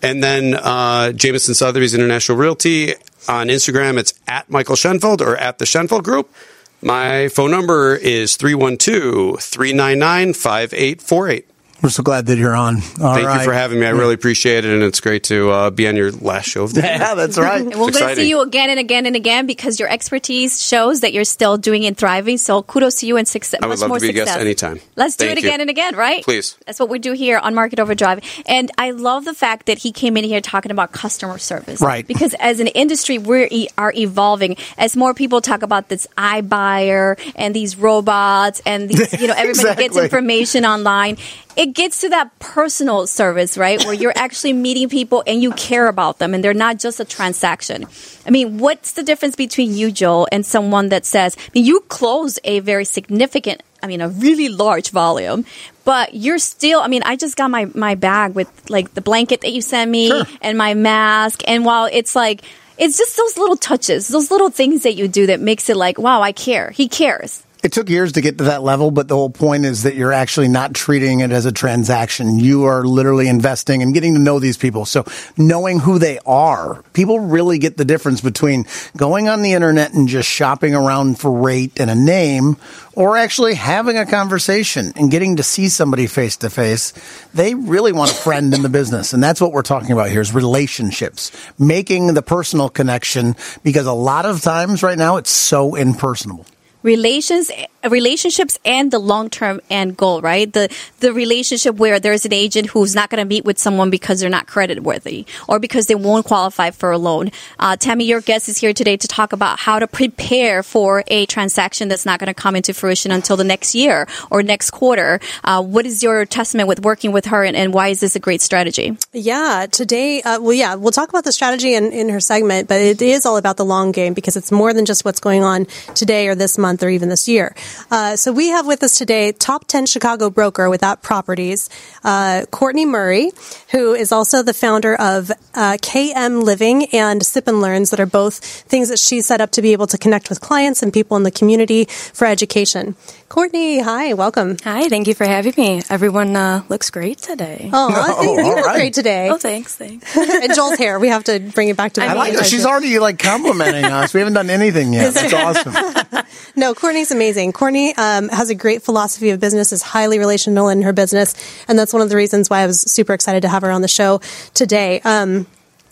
and 0.02 0.24
then 0.24 0.54
uh, 0.56 1.12
Jameson 1.12 1.54
Sotheby's 1.54 1.94
International 1.94 2.38
Realty 2.38 2.94
on 3.28 3.48
Instagram, 3.48 3.98
it's 3.98 4.14
at 4.28 4.50
Michael 4.50 4.76
Shenfeld 4.76 5.22
or 5.22 5.36
at 5.38 5.60
the 5.60 5.66
Shenfeld 5.66 6.04
Group. 6.04 6.34
My 6.82 7.28
phone 7.28 7.52
number 7.52 7.96
is 7.96 8.38
312 8.38 9.40
399 9.42 10.34
5848. 10.34 11.48
We're 11.82 11.90
so 11.90 12.04
glad 12.04 12.26
that 12.26 12.38
you're 12.38 12.56
on. 12.56 12.76
All 12.76 12.82
Thank 12.82 13.26
right. 13.26 13.40
you 13.40 13.46
for 13.46 13.54
having 13.54 13.80
me. 13.80 13.86
I 13.86 13.92
really 13.92 14.14
appreciate 14.14 14.66
it, 14.66 14.74
and 14.74 14.84
it's 14.84 15.00
great 15.00 15.24
to 15.26 15.50
uh, 15.50 15.70
be 15.70 15.88
on 15.88 15.96
your 15.96 16.12
last 16.12 16.50
show 16.50 16.64
of 16.64 16.74
the 16.74 16.82
year. 16.82 16.92
Yeah, 16.92 17.16
that's 17.16 17.38
right. 17.38 17.64
We're 17.64 17.72
going 17.72 17.94
to 17.94 18.16
see 18.16 18.28
you 18.28 18.42
again 18.42 18.70
and 18.70 18.80
again 18.80 19.06
and 19.06 19.16
again 19.16 19.46
because 19.46 19.80
your 19.80 19.90
expertise 19.90 20.62
shows 20.62 21.00
that 21.02 21.14
you're 21.14 21.24
still 21.24 21.58
doing 21.58 21.86
and 21.86 21.98
thriving. 21.98 22.38
So 22.38 22.64
kudos 22.64 22.96
to 22.96 23.08
you 23.08 23.16
and 23.16 23.26
success. 23.26 23.62
I 23.64 23.68
would 23.68 23.74
much 23.74 23.80
love 23.80 23.90
more 23.90 24.00
to 24.00 24.06
be 24.06 24.10
a 24.10 24.14
guest 24.14 24.38
anytime. 24.38 24.82
Let's 24.98 25.16
do 25.16 25.26
it 25.26 25.42
you. 25.42 25.48
again 25.48 25.62
and 25.62 25.70
again, 25.70 25.96
right? 25.96 26.22
Please. 26.24 26.58
That's 26.66 26.80
what 26.80 26.90
we 26.90 27.00
do 27.00 27.14
here 27.14 27.38
on 27.38 27.56
Market 27.56 27.80
Overdrive. 27.80 28.20
And 28.46 28.70
I 28.78 28.92
love 28.92 29.24
the 29.24 29.34
fact 29.34 29.68
that 29.68 29.78
he 29.78 29.94
came 29.94 30.18
in 30.18 30.26
here 30.26 30.42
talking 30.42 30.72
about 30.72 30.92
customer 30.92 31.38
service. 31.38 31.80
Right. 31.82 32.06
Because 32.06 32.36
as 32.40 32.60
an 32.60 32.68
industry, 32.68 33.18
we 33.18 33.48
e- 33.50 33.70
are 33.78 33.94
evolving. 33.96 34.58
As 34.78 34.98
more 34.98 35.14
people 35.14 35.40
talk 35.40 35.62
about 35.62 35.88
this 35.88 36.08
iBuyer 36.18 37.18
and 37.36 37.56
these 37.56 37.78
robots 37.78 38.62
and 38.66 38.90
these, 38.90 39.22
you 39.22 39.28
know, 39.28 39.36
everybody 39.38 39.84
gets 39.84 39.98
information 39.98 40.66
online. 40.66 41.18
It 41.56 41.69
it 41.70 41.76
gets 41.76 42.02
to 42.02 42.10
that 42.10 42.38
personal 42.40 43.06
service, 43.06 43.58
right? 43.58 43.84
Where 43.86 43.94
you're 43.94 44.14
actually 44.16 44.54
meeting 44.54 44.90
people 44.90 45.24
and 45.28 45.42
you 45.42 45.52
care 45.52 45.88
about 45.88 46.18
them 46.18 46.34
and 46.34 46.44
they're 46.44 46.54
not 46.54 46.80
just 46.80 47.00
a 47.00 47.06
transaction. 47.06 47.86
I 48.26 48.32
mean, 48.32 48.58
what's 48.58 48.94
the 48.94 49.04
difference 49.04 49.36
between 49.36 49.76
you, 49.76 49.92
Joel, 49.92 50.28
and 50.32 50.46
someone 50.46 50.90
that 50.90 51.06
says, 51.06 51.38
I 51.38 51.50
mean, 51.54 51.66
you 51.66 51.82
close 51.82 52.40
a 52.44 52.60
very 52.60 52.86
significant, 52.86 53.62
I 53.84 53.88
mean, 53.88 54.02
a 54.02 54.10
really 54.10 54.50
large 54.50 54.90
volume, 54.90 55.46
but 55.86 56.16
you're 56.16 56.40
still, 56.40 56.80
I 56.82 56.88
mean, 56.88 57.04
I 57.06 57.16
just 57.16 57.36
got 57.36 57.52
my, 57.52 57.66
my 57.76 57.94
bag 57.96 58.34
with 58.34 58.50
like 58.70 58.94
the 58.96 59.02
blanket 59.02 59.42
that 59.42 59.52
you 59.52 59.62
sent 59.62 59.92
me 59.92 60.08
Sure. 60.10 60.24
and 60.42 60.58
my 60.58 60.74
mask. 60.74 61.44
And 61.48 61.66
while 61.66 61.88
it's 61.92 62.16
like, 62.16 62.42
it's 62.80 62.98
just 62.98 63.16
those 63.16 63.38
little 63.38 63.58
touches, 63.58 64.08
those 64.08 64.32
little 64.32 64.50
things 64.50 64.84
that 64.84 64.94
you 64.96 65.08
do 65.08 65.28
that 65.28 65.40
makes 65.40 65.70
it 65.70 65.78
like, 65.78 66.00
wow, 66.00 66.22
I 66.22 66.32
care. 66.32 66.72
He 66.72 66.88
cares. 66.88 67.44
It 67.62 67.74
took 67.74 67.90
years 67.90 68.14
to 68.14 68.22
get 68.22 68.38
to 68.38 68.46
that 68.46 68.64
level, 68.64 68.90
but 68.90 69.10
the 69.10 69.16
whole 69.16 69.30
point 69.30 69.66
is 69.66 69.84
that 69.84 69.96
you're 69.96 70.14
actually 70.14 70.48
not 70.48 70.74
treating 70.74 71.20
it 71.20 71.32
as 71.32 71.46
a 71.46 71.52
transaction. 71.52 72.40
You 72.40 72.64
are 72.64 72.86
literally 72.86 73.28
investing 73.28 73.82
and 73.82 73.94
getting 73.94 74.14
to 74.14 74.20
know 74.20 74.40
these 74.40 74.56
people. 74.56 74.86
So 74.86 75.04
knowing 75.36 75.80
who 75.80 76.00
they 76.00 76.20
are, 76.26 76.82
people 76.94 77.20
really 77.20 77.58
get 77.58 77.76
the 77.76 77.84
difference 77.84 78.22
between 78.22 78.66
going 78.96 79.28
on 79.28 79.42
the 79.42 79.52
internet 79.52 79.94
and 79.94 80.08
just 80.08 80.30
shopping 80.30 80.74
around 80.74 81.20
for 81.20 81.32
rate 81.32 81.82
and 81.82 81.90
a 81.90 81.96
name 81.96 82.56
or 82.94 83.18
actually 83.18 83.56
having 83.56 83.98
a 83.98 84.06
conversation 84.06 84.94
and 84.96 85.12
getting 85.12 85.36
to 85.36 85.44
see 85.44 85.68
somebody 85.68 86.08
face 86.08 86.38
to 86.38 86.50
face. 86.50 86.94
They 87.34 87.56
really 87.56 87.92
want 87.92 88.12
a 88.12 88.16
friend 88.16 88.54
in 88.54 88.62
the 88.62 88.70
business. 88.70 89.12
And 89.12 89.22
that's 89.22 89.42
what 89.42 89.52
we're 89.52 89.64
talking 89.64 89.92
about 89.92 90.12
here 90.12 90.22
is 90.22 90.34
relationships, 90.34 91.30
making 91.60 92.14
the 92.14 92.22
personal 92.22 92.70
connection 92.70 93.36
because 93.64 93.86
a 93.86 93.92
lot 93.92 94.26
of 94.26 94.42
times 94.42 94.82
right 94.82 94.98
now 94.98 95.18
it's 95.18 95.30
so 95.30 95.76
impersonal. 95.76 96.46
Relations 96.84 97.52
relationships 97.88 98.60
and 98.66 98.92
the 98.92 99.00
long-term 99.00 99.62
end 99.70 99.96
goal 99.96 100.20
right? 100.22 100.52
The 100.52 100.74
the 101.00 101.14
relationship 101.14 101.76
where 101.76 102.00
there's 102.00 102.26
an 102.26 102.34
agent 102.34 102.68
who's 102.68 102.96
not 102.96 103.10
going 103.10 103.20
to 103.20 103.26
meet 103.26 103.46
with 103.46 103.58
someone 103.58 103.90
because 103.90 104.20
they're 104.20 104.30
not 104.30 104.48
credit 104.48 104.84
worthy 104.84 105.26
or 105.48 105.60
because 105.60 105.88
they 105.88 105.96
won't 105.96 106.26
qualify 106.26 106.72
for 106.72 106.92
a 106.92 106.98
loan. 106.98 107.32
Uh, 107.58 107.76
tammy 107.76 108.06
your 108.06 108.22
guest 108.22 108.50
is 108.50 108.58
here 108.58 108.74
today 108.74 108.98
to 108.98 109.08
talk 109.08 109.34
about 109.34 109.60
how 109.60 109.80
to 109.80 109.88
prepare 109.88 110.64
for 110.64 111.04
a 111.08 111.26
transaction 111.28 111.88
that's 111.88 112.06
not 112.06 112.20
going 112.20 112.28
to 112.28 112.34
come 112.34 112.56
into 112.56 112.74
fruition 112.74 113.12
until 113.12 113.38
the 113.38 113.44
next 113.44 113.76
year 113.76 114.08
or 114.30 114.44
next 114.44 114.72
quarter. 114.72 115.20
Uh, 115.44 115.62
what 115.62 115.86
is 115.86 116.04
your 116.04 116.26
testament 116.26 116.68
with 116.68 116.82
working 116.84 117.12
with 117.12 117.26
her 117.26 117.44
and, 117.44 117.56
and 117.56 117.74
why 117.74 117.90
is 117.90 118.00
this 118.00 118.16
a 118.16 118.20
great 118.20 118.42
strategy? 118.42 118.98
Yeah, 119.14 119.68
today, 119.70 120.22
uh, 120.22 120.40
well, 120.42 120.54
yeah, 120.54 120.76
we'll 120.76 120.92
talk 120.92 121.10
about 121.10 121.24
the 121.24 121.32
strategy 121.32 121.74
in, 121.74 121.92
in 121.92 122.10
her 122.10 122.20
segment, 122.20 122.68
but 122.68 122.80
it 122.82 123.02
is 123.02 123.26
all 123.26 123.38
about 123.38 123.58
the 123.58 123.66
long 123.66 123.92
game 123.92 124.14
because 124.14 124.36
it's 124.36 124.52
more 124.52 124.74
than 124.74 124.86
just 124.86 125.06
what's 125.06 125.20
going 125.20 125.44
on 125.44 125.66
today 125.96 126.28
or 126.28 126.36
this 126.36 126.58
month 126.58 126.84
or 126.84 126.90
even 126.90 127.10
this 127.10 127.28
year. 127.28 127.56
Uh, 127.92 128.16
so 128.16 128.32
we 128.32 128.50
have 128.50 128.66
with 128.68 128.84
us 128.84 128.96
today 128.96 129.32
top 129.32 129.66
10 129.66 129.86
Chicago 129.86 130.30
broker 130.30 130.70
with 130.70 130.84
At 130.84 131.02
Properties, 131.02 131.70
uh, 132.04 132.46
Courtney 132.52 132.86
Murray, 132.86 133.32
who 133.72 133.94
is 133.94 134.12
also 134.12 134.44
the 134.44 134.54
founder 134.54 134.96
of 134.96 135.32
uh, 135.54 135.78
KM 135.82 136.44
Living 136.44 136.86
and 136.94 137.26
Sip 137.26 137.48
and 137.48 137.62
Learns 137.62 137.90
that 137.90 138.00
are 138.00 138.06
both 138.06 138.36
things 138.36 138.90
that 138.90 139.00
she 139.00 139.22
set 139.22 139.42
up 139.42 139.52
to 139.52 139.62
be 139.62 139.74
able 139.74 139.88
to 139.88 139.98
connect 139.98 140.30
with 140.30 140.42
clients 140.42 140.84
and 140.84 140.94
people 140.94 141.18
in 141.18 141.24
the 141.24 141.32
community 141.32 141.86
for 141.86 142.26
education. 142.26 142.96
Courtney, 143.30 143.80
hi, 143.80 144.14
welcome. 144.14 144.58
Hi, 144.64 144.90
thank 144.90 145.08
you 145.08 145.14
for 145.14 145.26
having 145.26 145.54
me. 145.56 145.84
Everyone 145.88 146.36
uh, 146.36 146.64
looks 146.68 146.90
great 146.90 147.20
today. 147.20 147.70
Oh, 147.72 148.22
you 148.24 148.56
look 148.56 148.66
right. 148.66 148.76
great 148.76 148.94
today. 148.96 149.30
Oh, 149.30 149.38
thanks, 149.38 149.76
thanks. 149.76 150.18
and 150.18 150.56
Joel's 150.56 150.80
hair. 150.80 151.00
We 151.00 151.10
have 151.10 151.26
to 151.26 151.40
bring 151.40 151.70
it 151.70 151.78
back 151.78 151.94
to. 151.94 152.04
I 152.04 152.14
like 152.14 152.34
main. 152.34 152.44
She's 152.44 152.66
already 152.66 152.98
like 152.98 153.20
complimenting 153.20 153.86
us. 153.86 154.16
We 154.16 154.22
haven't 154.22 154.34
done 154.34 154.50
anything 154.50 154.94
yet. 154.94 155.14
That's 155.14 155.34
awesome. 155.68 156.26
No, 156.56 156.74
Courtney's 156.74 157.12
amazing. 157.12 157.54
Courtney 157.60 157.94
um, 157.96 158.30
has 158.30 158.50
a 158.50 158.56
great 158.56 158.84
philosophy 158.84 159.32
of 159.32 159.42
business, 159.42 159.74
is 159.74 159.82
highly 159.82 160.18
relational 160.18 160.70
in 160.70 160.82
her 160.84 160.94
business, 160.94 161.36
and 161.68 161.78
that's 161.78 161.92
one 161.92 162.02
of 162.02 162.08
the 162.08 162.16
reasons 162.16 162.50
why 162.50 162.62
I 162.62 162.66
was 162.66 162.80
super 162.80 163.14
excited 163.14 163.42
to 163.42 163.50
have 163.50 163.64
her 163.64 163.72
on 163.72 163.82
the 163.82 163.90
show 163.90 164.22
today. 164.54 165.02
Um, 165.02 165.46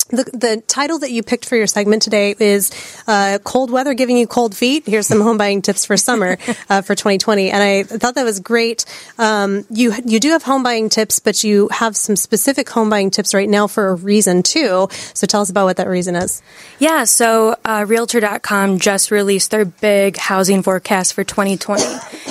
the, 0.10 0.24
the 0.34 0.63
title 0.67 1.00
that 1.00 1.12
you 1.12 1.24
picked 1.24 1.46
for 1.46 1.56
your 1.56 1.67
segment 1.67 2.02
today 2.02 2.36
is 2.39 2.72
uh, 3.08 3.39
"Cold 3.43 3.72
Weather 3.72 3.93
Giving 3.93 4.17
You 4.17 4.28
Cold 4.28 4.56
Feet." 4.56 4.86
Here's 4.86 5.08
some 5.08 5.22
home 5.22 5.38
buying 5.38 5.62
tips 5.62 5.86
for 5.86 5.98
summer 5.98 6.38
uh, 6.70 6.82
for 6.82 6.96
2020, 6.96 7.52
and 7.52 7.62
I 7.62 7.84
thought 7.84 8.15
that 8.15 8.24
was 8.24 8.39
great. 8.39 8.86
Um, 9.17 9.65
you 9.70 9.93
you 10.06 10.20
do 10.20 10.30
have 10.32 10.43
home 10.43 10.63
buying 10.63 10.89
tips, 10.89 11.20
but 11.20 11.43
you 11.43 11.67
have 11.70 11.96
some 11.96 12.15
specific 12.15 12.70
home 12.70 12.89
buying 12.89 13.12
tips 13.12 13.34
right 13.34 13.50
now 13.50 13.67
for 13.67 13.89
a 13.89 13.96
reason 13.96 14.43
too. 14.43 14.88
So 15.13 15.28
tell 15.28 15.41
us 15.41 15.50
about 15.50 15.65
what 15.65 15.78
that 15.78 15.88
reason 15.88 16.15
is. 16.15 16.41
Yeah, 16.80 17.04
so 17.04 17.56
uh, 17.65 17.86
Realtor.com 17.88 18.80
just 18.80 19.12
released 19.12 19.52
their 19.52 19.65
big 19.65 20.17
housing 20.17 20.63
forecast 20.63 21.13
for 21.13 21.24
2020. 21.24 21.84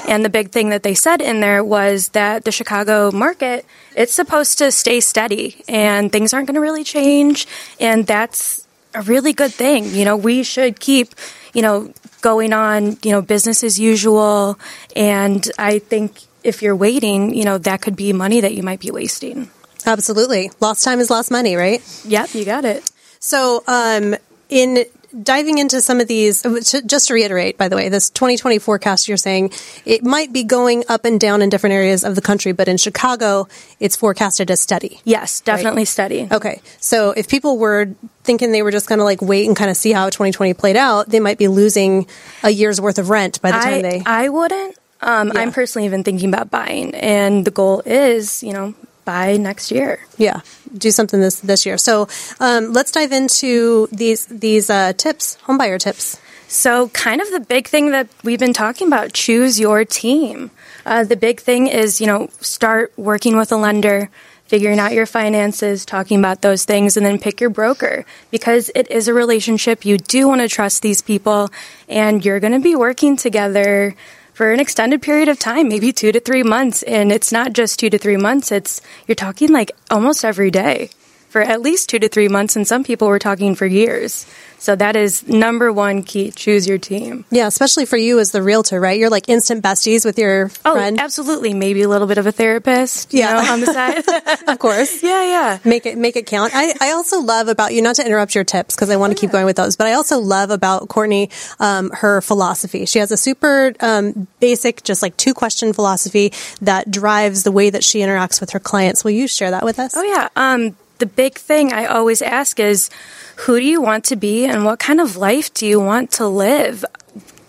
and 0.09 0.25
the 0.25 0.31
big 0.31 0.51
thing 0.51 0.71
that 0.71 0.83
they 0.83 0.95
said 0.95 1.21
in 1.21 1.41
there 1.41 1.63
was 1.63 2.09
that 2.11 2.45
the 2.45 2.53
Chicago 2.53 3.11
market, 3.11 3.67
it's 3.97 4.13
supposed 4.13 4.59
to 4.59 4.71
stay 4.71 5.01
steady 5.01 5.65
and 5.69 6.13
things 6.13 6.33
aren't 6.33 6.47
going 6.47 6.55
to 6.55 6.61
really 6.61 6.85
change. 6.85 7.49
And 7.81 8.07
that's 8.07 8.69
a 8.95 9.03
really 9.03 9.33
good 9.33 9.53
thing. 9.53 9.87
You 9.87 10.05
know, 10.05 10.17
we 10.17 10.43
should 10.43 10.79
keep, 10.79 11.15
you 11.55 11.63
know, 11.63 11.93
going 12.21 12.53
on, 12.53 12.99
you 13.03 13.11
know, 13.11 13.23
business 13.23 13.65
as 13.65 13.81
usual. 13.81 14.59
And 14.95 15.51
I 15.59 15.79
think 15.79 16.21
if 16.45 16.63
you're 16.63 16.77
waiting, 16.77 17.35
you 17.35 17.45
know, 17.45 17.59
that 17.59 17.81
could 17.81 17.97
be 17.97 18.13
money 18.13 18.41
that 18.41 18.55
you 18.55 18.63
might 18.63 18.81
be 18.81 18.91
wasting. 18.91 19.51
Absolutely, 19.87 20.51
lost 20.61 20.85
time 20.85 21.01
is 21.01 21.11
lost 21.11 21.31
money, 21.31 21.55
right? 21.55 21.81
Yep, 22.05 22.35
you 22.35 22.45
got 22.45 22.65
it. 22.65 22.91
So, 23.21 23.63
um, 23.67 24.17
in 24.49 24.85
diving 25.23 25.59
into 25.59 25.81
some 25.81 26.01
of 26.01 26.09
these, 26.09 26.45
uh, 26.45 26.61
just 26.85 27.09
to 27.09 27.15
reiterate, 27.15 27.57
by 27.59 27.69
the 27.69 27.77
way, 27.77 27.89
this 27.89 28.11
2020 28.11 28.59
forecast 28.59 29.09
you're 29.09 29.17
saying 29.17 29.53
it 29.85 30.05
might 30.05 30.33
be 30.33 30.45
going 30.45 30.85
up 30.89 31.05
and 31.05 31.19
down 31.21 31.43
in 31.43 31.49
different 31.49 31.75
areas 31.75 32.05
of 32.05 32.15
the 32.15 32.21
country, 32.21 32.53
but 32.53 32.69
in 32.69 32.77
Chicago, 32.77 33.49
it's 33.81 33.97
forecasted 33.97 34.51
as 34.51 34.61
steady. 34.61 35.01
Yes, 35.05 35.41
definitely 35.41 35.85
steady. 35.85 36.29
Okay, 36.31 36.61
so 36.81 37.11
if 37.11 37.29
people 37.29 37.59
were 37.59 37.95
thinking 38.25 38.53
they 38.53 38.63
were 38.63 38.73
just 38.73 38.89
going 38.89 38.99
to 38.99 39.05
like 39.05 39.23
wait 39.23 39.47
and 39.47 39.57
kind 39.57 39.71
of 39.71 39.77
see 39.77 39.93
how 39.93 40.07
2020 40.07 40.55
played 40.55 40.77
out, 40.77 41.09
they 41.09 41.21
might 41.21 41.39
be 41.39 41.49
losing 41.49 42.07
a 42.43 42.51
year's 42.51 42.81
worth 42.81 42.99
of 42.99 43.11
rent 43.11 43.41
by 43.41 43.53
the 43.53 43.59
time 43.59 43.75
I, 43.75 43.83
they. 43.83 44.03
I 44.05 44.29
wouldn't. 44.29 44.77
Um, 45.01 45.31
Yeah. 45.35 45.41
I'm 45.41 45.53
personally 45.53 45.87
even 45.87 46.05
thinking 46.05 46.29
about 46.33 46.51
buying, 46.51 46.95
and 46.95 47.45
the 47.45 47.51
goal 47.51 47.83
is, 47.85 48.43
you 48.43 48.53
know, 48.53 48.75
buy 49.07 49.39
next 49.39 49.71
year. 49.71 50.01
Yeah, 50.19 50.43
do 50.77 50.91
something 50.91 51.19
this 51.19 51.41
this 51.41 51.65
year. 51.65 51.79
So 51.79 52.09
um, 52.41 52.75
let's 52.75 52.91
dive 52.91 53.13
into 53.13 53.89
these 53.91 54.27
these 54.27 54.69
uh, 54.69 54.93
tips, 54.93 55.39
homebuyer 55.47 55.79
tips. 55.81 56.21
So, 56.49 56.89
kind 56.91 57.21
of 57.21 57.31
the 57.33 57.41
big 57.41 57.67
thing 57.67 57.91
that 57.91 58.09
we've 58.23 58.39
been 58.39 58.53
talking 58.53 58.87
about 58.87 59.13
choose 59.13 59.59
your 59.59 59.85
team. 59.85 60.53
Uh, 60.85 61.03
the 61.03 61.17
big 61.17 61.41
thing 61.41 61.67
is, 61.67 62.01
you 62.01 62.07
know, 62.07 62.29
start 62.41 62.93
working 62.97 63.37
with 63.37 63.51
a 63.51 63.57
lender, 63.57 64.11
figuring 64.45 64.79
out 64.79 64.93
your 64.93 65.07
finances, 65.07 65.85
talking 65.85 66.21
about 66.21 66.43
those 66.43 66.65
things, 66.65 66.97
and 66.97 67.05
then 67.05 67.19
pick 67.19 67.41
your 67.41 67.51
broker 67.51 68.05
because 68.31 68.71
it 68.77 68.89
is 68.93 69.09
a 69.09 69.15
relationship. 69.15 69.85
You 69.85 69.99
do 69.99 70.29
want 70.29 70.41
to 70.41 70.49
trust 70.49 70.83
these 70.83 71.03
people, 71.03 71.51
and 71.89 72.25
you're 72.25 72.39
going 72.39 72.53
to 72.53 72.61
be 72.61 72.77
working 72.77 73.17
together 73.17 73.97
for 74.37 74.53
an 74.53 74.61
extended 74.61 75.01
period 75.01 75.31
of 75.31 75.39
time, 75.39 75.67
maybe 75.67 75.95
two 75.95 76.13
to 76.13 76.21
three 76.21 76.43
months. 76.43 76.83
And 76.83 77.11
it's 77.11 77.33
not 77.33 77.55
just 77.55 77.81
two 77.81 77.89
to 77.89 77.97
three 77.97 78.19
months, 78.19 78.53
it's 78.53 78.83
you're 79.09 79.15
talking 79.15 79.51
like 79.51 79.73
almost 79.91 80.27
every 80.27 80.51
day 80.51 80.91
for 81.37 81.43
at 81.43 81.61
least 81.61 81.91
two 81.91 81.99
to 81.99 82.09
three 82.09 82.29
months, 82.29 82.57
and 82.57 82.67
some 82.67 82.83
people 82.83 83.09
were 83.09 83.19
talking 83.19 83.55
for 83.55 83.67
years. 83.67 84.25
So 84.59 84.75
that 84.75 84.97
is 84.97 85.29
number 85.29 85.71
one 85.71 86.03
key: 86.03 86.31
choose 86.31 86.67
your 86.67 86.79
team. 86.79 87.27
Yeah, 87.31 87.47
especially 87.47 87.85
for 87.85 87.99
you 87.99 88.19
as 88.19 88.31
the 88.31 88.43
realtor, 88.43 88.81
right? 88.81 88.99
You're 88.99 89.11
like 89.11 89.29
instant 89.29 89.63
besties 89.63 90.07
with 90.07 90.19
your 90.19 90.51
Oh, 90.65 90.73
friend. 90.73 90.99
absolutely. 90.99 91.53
Maybe 91.53 91.83
a 91.83 91.91
little 91.91 92.07
bit 92.07 92.17
of 92.17 92.27
a 92.27 92.33
therapist, 92.33 93.13
Yeah. 93.13 93.35
know, 93.35 93.53
on 93.53 93.61
the 93.61 93.67
side. 93.67 94.03
of 94.49 94.59
course. 94.59 95.03
yeah, 95.03 95.23
yeah. 95.25 95.59
Make 95.63 95.85
it 95.85 95.99
make 95.99 96.17
it 96.17 96.25
count. 96.25 96.53
I, 96.55 96.73
I 96.81 96.93
also 96.93 97.21
love 97.21 97.49
about 97.49 97.75
you 97.75 97.83
not 97.83 97.97
to 97.97 98.07
interrupt 98.07 98.35
your 98.35 98.45
tips 98.45 98.75
because 98.75 98.89
I 98.89 98.97
want 98.97 99.13
to 99.15 99.21
keep 99.21 99.31
going 99.31 99.45
with 99.45 99.57
those, 99.57 99.77
but 99.77 99.89
I 99.89 99.93
also 99.93 100.19
love 100.21 100.49
about 100.49 100.89
Courtney 100.89 101.29
um, 101.61 101.91
her 101.91 102.23
philosophy. 102.23 102.87
She 102.87 102.99
has 102.99 103.13
a 103.13 103.19
super 103.19 103.75
um, 103.81 104.27
basic, 104.41 104.83
just 104.85 105.03
like 105.03 105.19
two 105.19 105.35
question 105.35 105.75
philosophy 105.75 106.33
that 106.63 106.91
drives 106.91 107.43
the 107.43 107.53
way 107.53 107.69
that 107.69 107.85
she 107.85 107.99
interacts 107.99 108.41
with 108.41 108.53
her 108.53 108.59
clients. 108.61 109.05
Will 109.05 109.11
you 109.11 109.29
share 109.29 109.51
that 109.51 109.65
with 109.67 109.79
us? 109.79 109.93
Oh, 109.95 110.03
yeah. 110.03 110.29
Um, 110.35 110.77
the 110.99 111.07
big 111.07 111.35
thing 111.35 111.73
I 111.73 111.87
always 111.87 112.23
ask 112.23 112.59
is, 112.61 112.91
who 113.37 113.59
do 113.61 113.67
you 113.67 113.81
want 113.83 114.05
to 114.07 114.17
be, 114.17 114.45
and 114.47 114.65
what 114.65 114.79
kind 114.79 115.01
of 115.01 115.17
life 115.17 115.53
do 115.53 115.67
you 115.67 115.79
want 115.81 116.11
to 116.13 116.27
live? 116.27 116.85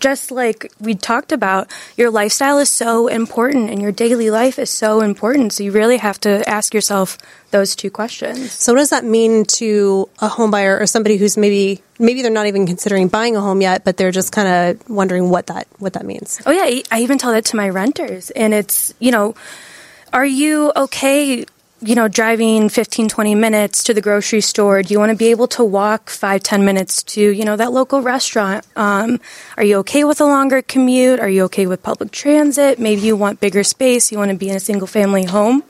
Just 0.00 0.30
like 0.30 0.70
we 0.78 0.94
talked 0.94 1.32
about, 1.32 1.68
your 1.96 2.10
lifestyle 2.10 2.58
is 2.58 2.70
so 2.70 3.08
important, 3.08 3.68
and 3.70 3.82
your 3.82 3.90
daily 3.90 4.30
life 4.30 4.58
is 4.60 4.70
so 4.70 5.00
important. 5.00 5.52
So 5.54 5.64
you 5.64 5.72
really 5.72 5.96
have 5.96 6.20
to 6.20 6.48
ask 6.48 6.72
yourself 6.72 7.18
those 7.50 7.74
two 7.74 7.90
questions. 7.90 8.52
So 8.52 8.74
what 8.74 8.78
does 8.78 8.90
that 8.90 9.04
mean 9.04 9.44
to 9.58 10.08
a 10.20 10.28
home 10.28 10.52
buyer 10.52 10.78
or 10.78 10.86
somebody 10.86 11.16
who's 11.16 11.36
maybe 11.36 11.82
maybe 11.98 12.22
they're 12.22 12.30
not 12.30 12.46
even 12.46 12.64
considering 12.64 13.08
buying 13.08 13.34
a 13.34 13.40
home 13.40 13.60
yet, 13.60 13.82
but 13.84 13.96
they're 13.96 14.12
just 14.12 14.30
kind 14.30 14.46
of 14.78 14.88
wondering 14.88 15.30
what 15.30 15.48
that 15.48 15.66
what 15.78 15.94
that 15.94 16.06
means? 16.06 16.40
Oh 16.46 16.52
yeah, 16.52 16.62
I- 16.64 16.84
I 16.92 17.00
even 17.00 17.18
tell 17.18 17.32
that 17.32 17.46
to 17.46 17.56
my 17.56 17.68
renters, 17.68 18.30
and 18.30 18.54
it's 18.54 18.94
you 19.00 19.10
know, 19.10 19.34
are 20.12 20.26
you 20.26 20.70
okay 20.76 21.44
you 21.80 21.94
know, 21.94 22.08
driving 22.08 22.68
15, 22.68 23.08
20 23.08 23.34
minutes 23.34 23.84
to 23.84 23.94
the 23.94 24.00
grocery 24.00 24.40
store? 24.40 24.82
Do 24.82 24.92
you 24.92 24.98
want 24.98 25.10
to 25.10 25.16
be 25.16 25.28
able 25.28 25.46
to 25.48 25.64
walk 25.64 26.10
five, 26.10 26.42
10 26.42 26.64
minutes 26.64 27.02
to, 27.04 27.20
you 27.20 27.44
know, 27.44 27.56
that 27.56 27.72
local 27.72 28.02
restaurant? 28.02 28.66
Um, 28.76 29.20
are 29.56 29.64
you 29.64 29.76
okay 29.78 30.04
with 30.04 30.20
a 30.20 30.24
longer 30.24 30.62
commute? 30.62 31.20
Are 31.20 31.28
you 31.28 31.44
okay 31.44 31.66
with 31.66 31.82
public 31.82 32.10
transit? 32.10 32.78
Maybe 32.78 33.02
you 33.02 33.16
want 33.16 33.40
bigger 33.40 33.62
space. 33.62 34.10
You 34.10 34.18
want 34.18 34.30
to 34.30 34.36
be 34.36 34.48
in 34.48 34.56
a 34.56 34.60
single 34.60 34.86
family 34.86 35.24
home. 35.24 35.62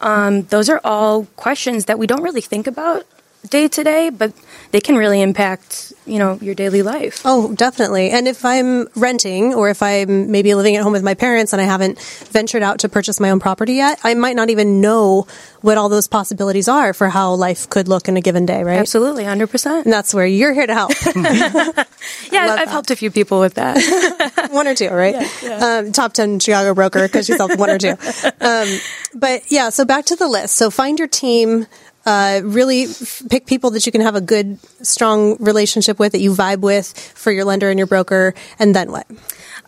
Um, 0.00 0.42
those 0.42 0.68
are 0.68 0.80
all 0.82 1.26
questions 1.36 1.84
that 1.84 1.98
we 1.98 2.06
don't 2.06 2.22
really 2.22 2.40
think 2.40 2.66
about 2.66 3.06
day 3.48 3.68
to 3.68 3.84
day, 3.84 4.10
but 4.10 4.32
they 4.70 4.80
can 4.80 4.96
really 4.96 5.20
impact, 5.20 5.92
you 6.06 6.18
know, 6.18 6.38
your 6.40 6.54
daily 6.54 6.82
life. 6.82 7.22
Oh, 7.24 7.54
definitely. 7.54 8.10
And 8.10 8.28
if 8.28 8.44
I'm 8.44 8.88
renting 8.94 9.54
or 9.54 9.68
if 9.68 9.82
I'm 9.82 10.30
maybe 10.30 10.54
living 10.54 10.76
at 10.76 10.82
home 10.82 10.92
with 10.92 11.02
my 11.02 11.14
parents 11.14 11.52
and 11.52 11.60
I 11.60 11.64
haven't 11.64 12.00
ventured 12.30 12.62
out 12.62 12.80
to 12.80 12.88
purchase 12.88 13.20
my 13.20 13.30
own 13.30 13.40
property 13.40 13.74
yet, 13.74 14.00
I 14.04 14.14
might 14.14 14.36
not 14.36 14.50
even 14.50 14.80
know 14.80 15.26
what 15.60 15.76
all 15.76 15.88
those 15.88 16.08
possibilities 16.08 16.68
are 16.68 16.92
for 16.92 17.08
how 17.08 17.34
life 17.34 17.68
could 17.68 17.88
look 17.88 18.08
in 18.08 18.16
a 18.16 18.20
given 18.20 18.46
day, 18.46 18.62
right? 18.62 18.78
Absolutely, 18.78 19.24
100%. 19.24 19.84
And 19.84 19.92
that's 19.92 20.14
where 20.14 20.26
you're 20.26 20.52
here 20.52 20.66
to 20.66 20.74
help. 20.74 20.92
yeah, 21.14 22.42
I've 22.42 22.58
that. 22.58 22.68
helped 22.68 22.90
a 22.90 22.96
few 22.96 23.10
people 23.10 23.40
with 23.40 23.54
that. 23.54 24.48
one 24.50 24.66
or 24.66 24.74
two, 24.74 24.88
right? 24.88 25.14
Yeah, 25.14 25.28
yeah. 25.42 25.78
Um, 25.78 25.92
top 25.92 26.12
10 26.12 26.40
Chicago 26.40 26.74
broker 26.74 27.02
because 27.02 27.26
she's 27.26 27.36
helped 27.36 27.58
one 27.58 27.70
or 27.70 27.78
two. 27.78 27.96
Um, 28.40 28.68
but 29.14 29.50
yeah, 29.50 29.68
so 29.70 29.84
back 29.84 30.06
to 30.06 30.16
the 30.16 30.28
list. 30.28 30.56
So 30.56 30.70
find 30.70 30.98
your 30.98 31.08
team, 31.08 31.66
uh, 32.04 32.40
really 32.42 32.84
f- 32.84 33.22
pick 33.30 33.46
people 33.46 33.70
that 33.70 33.86
you 33.86 33.92
can 33.92 34.00
have 34.00 34.14
a 34.14 34.20
good, 34.20 34.58
strong 34.84 35.36
relationship 35.38 35.98
with 35.98 36.12
that 36.12 36.20
you 36.20 36.34
vibe 36.34 36.60
with 36.60 36.96
for 37.14 37.30
your 37.30 37.44
lender 37.44 37.70
and 37.70 37.78
your 37.78 37.86
broker. 37.86 38.34
And 38.58 38.74
then 38.74 38.90
what? 38.90 39.06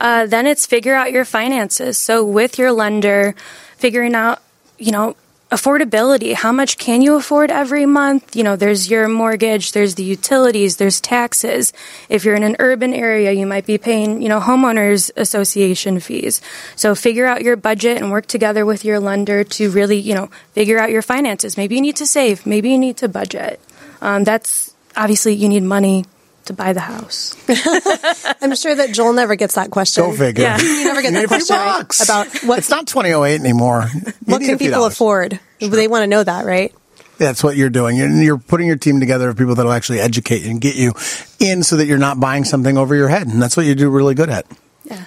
Uh, 0.01 0.27
then 0.27 0.47
it's 0.47 0.67
figure 0.67 0.95
out 0.95 1.13
your 1.13 1.25
finances. 1.25 1.99
So 1.99 2.25
with 2.25 2.59
your 2.59 2.73
lender, 2.73 3.35
figuring 3.77 4.15
out, 4.15 4.43
you 4.79 4.93
know, 4.93 5.17
affordability. 5.55 6.35
How 6.35 6.51
much 6.51 6.79
can 6.79 7.01
you 7.01 7.15
afford 7.15 7.53
every 7.53 7.87
month? 7.87 8.35
You 8.35 8.43
know, 8.43 8.57
there's 8.57 8.91
your 8.91 9.07
mortgage, 9.07 9.71
there's 9.71 9.95
the 9.95 10.03
utilities, 10.03 10.79
there's 10.79 11.01
taxes. 11.01 11.73
If 12.09 12.25
you're 12.25 12.35
in 12.35 12.43
an 12.43 12.57
urban 12.59 12.93
area, 12.93 13.31
you 13.31 13.47
might 13.47 13.65
be 13.65 13.79
paying, 13.79 14.21
you 14.21 14.29
know, 14.29 14.41
homeowners 14.41 15.13
association 15.17 16.01
fees. 16.01 16.41
So 16.75 16.97
figure 16.97 17.27
out 17.27 17.43
your 17.43 17.55
budget 17.55 18.03
and 18.03 18.11
work 18.11 18.27
together 18.27 18.67
with 18.67 18.85
your 18.85 18.99
lender 18.99 19.45
to 19.45 19.71
really, 19.71 19.99
you 19.99 20.15
know, 20.15 20.29
figure 20.53 20.79
out 20.79 20.91
your 20.91 21.03
finances. 21.03 21.57
Maybe 21.57 21.77
you 21.77 21.81
need 21.81 21.97
to 21.97 22.07
save, 22.07 22.45
maybe 22.47 22.71
you 22.71 22.79
need 22.79 22.97
to 22.99 23.09
budget. 23.09 23.61
Um, 24.03 24.25
that's 24.25 24.75
obviously 24.97 25.35
you 25.35 25.49
need 25.49 25.63
money 25.63 26.05
to 26.47 26.53
buy 26.53 26.73
the 26.73 26.81
house. 26.81 27.35
I'm 28.43 28.55
sure 28.57 28.75
that 28.75 28.91
Joel 28.93 29.13
never 29.13 29.35
gets 29.37 29.55
that 29.55 29.71
question. 29.71 30.05
Go 30.05 30.13
figure. 30.17 30.43
Yeah. 30.45 30.59
You 30.61 30.85
never 30.85 31.03
get 31.03 31.13
You 31.13 31.15
that 31.15 31.19
need 31.21 31.25
a 31.25 31.29
few 31.29 31.29
question 31.29 31.57
right? 31.57 32.03
about 32.03 32.27
what 32.45 32.59
It's 32.59 32.71
not 32.71 32.87
2008 32.87 33.41
anymore. 33.41 33.89
You 33.95 34.13
what 34.27 34.41
can 34.43 34.59
people 34.59 34.79
dollars. 34.81 34.93
afford. 34.95 35.41
They 35.61 35.89
want 35.89 36.03
to 36.03 36.07
know 36.07 36.23
that, 36.23 36.45
right? 36.45 36.75
That's 37.17 37.45
what 37.45 37.57
you're 37.57 37.71
doing. 37.71 37.97
You're, 37.97 38.11
you're 38.11 38.39
putting 38.39 38.67
your 38.67 38.77
team 38.77 38.99
together 39.01 39.29
of 39.29 39.37
people 39.39 39.55
that 39.55 39.65
will 39.65 39.73
actually 39.73 40.01
educate 40.01 40.43
you 40.43 40.51
and 40.51 40.61
get 40.61 40.75
you 40.75 40.93
in 41.39 41.63
so 41.63 41.77
that 41.77 41.87
you're 41.87 41.97
not 41.99 42.19
buying 42.19 42.45
something 42.45 42.77
over 42.77 42.95
your 42.95 43.09
head. 43.09 43.27
And 43.29 43.41
that's 43.41 43.57
what 43.57 43.67
you 43.67 43.75
do 43.75 43.89
really 43.89 44.15
good 44.15 44.31
at. 44.31 44.47
Yeah. 44.85 45.05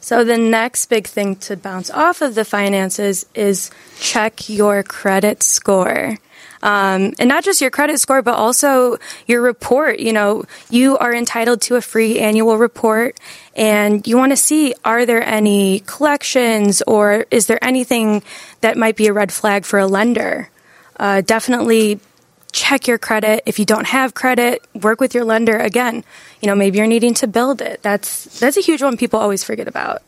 So 0.00 0.24
the 0.24 0.38
next 0.38 0.86
big 0.86 1.06
thing 1.06 1.36
to 1.36 1.56
bounce 1.56 1.90
off 1.90 2.22
of 2.22 2.34
the 2.34 2.44
finances 2.44 3.26
is 3.34 3.70
check 3.98 4.48
your 4.48 4.82
credit 4.82 5.42
score. 5.42 6.16
Um, 6.62 7.14
and 7.18 7.28
not 7.28 7.42
just 7.42 7.60
your 7.60 7.70
credit 7.70 8.00
score, 8.00 8.22
but 8.22 8.34
also 8.34 8.98
your 9.26 9.40
report. 9.40 9.98
You 9.98 10.12
know, 10.12 10.44
you 10.68 10.98
are 10.98 11.14
entitled 11.14 11.62
to 11.62 11.76
a 11.76 11.80
free 11.80 12.18
annual 12.18 12.58
report 12.58 13.18
and 13.56 14.06
you 14.06 14.16
want 14.16 14.32
to 14.32 14.36
see 14.36 14.74
are 14.84 15.06
there 15.06 15.22
any 15.22 15.80
collections 15.80 16.82
or 16.86 17.26
is 17.30 17.46
there 17.46 17.62
anything 17.64 18.22
that 18.60 18.76
might 18.76 18.96
be 18.96 19.06
a 19.06 19.12
red 19.12 19.32
flag 19.32 19.64
for 19.64 19.78
a 19.78 19.86
lender? 19.86 20.50
Uh, 20.98 21.22
definitely 21.22 21.98
check 22.52 22.86
your 22.86 22.98
credit. 22.98 23.42
If 23.46 23.58
you 23.58 23.64
don't 23.64 23.86
have 23.86 24.14
credit, 24.14 24.62
work 24.74 25.00
with 25.00 25.14
your 25.14 25.24
lender 25.24 25.56
again. 25.56 26.04
You 26.40 26.48
know, 26.48 26.54
maybe 26.54 26.78
you're 26.78 26.86
needing 26.86 27.14
to 27.14 27.26
build 27.26 27.62
it. 27.62 27.82
That's 27.82 28.38
that's 28.38 28.56
a 28.56 28.60
huge 28.60 28.82
one 28.82 28.96
people 28.96 29.18
always 29.18 29.42
forget 29.44 29.68
about. 29.68 30.02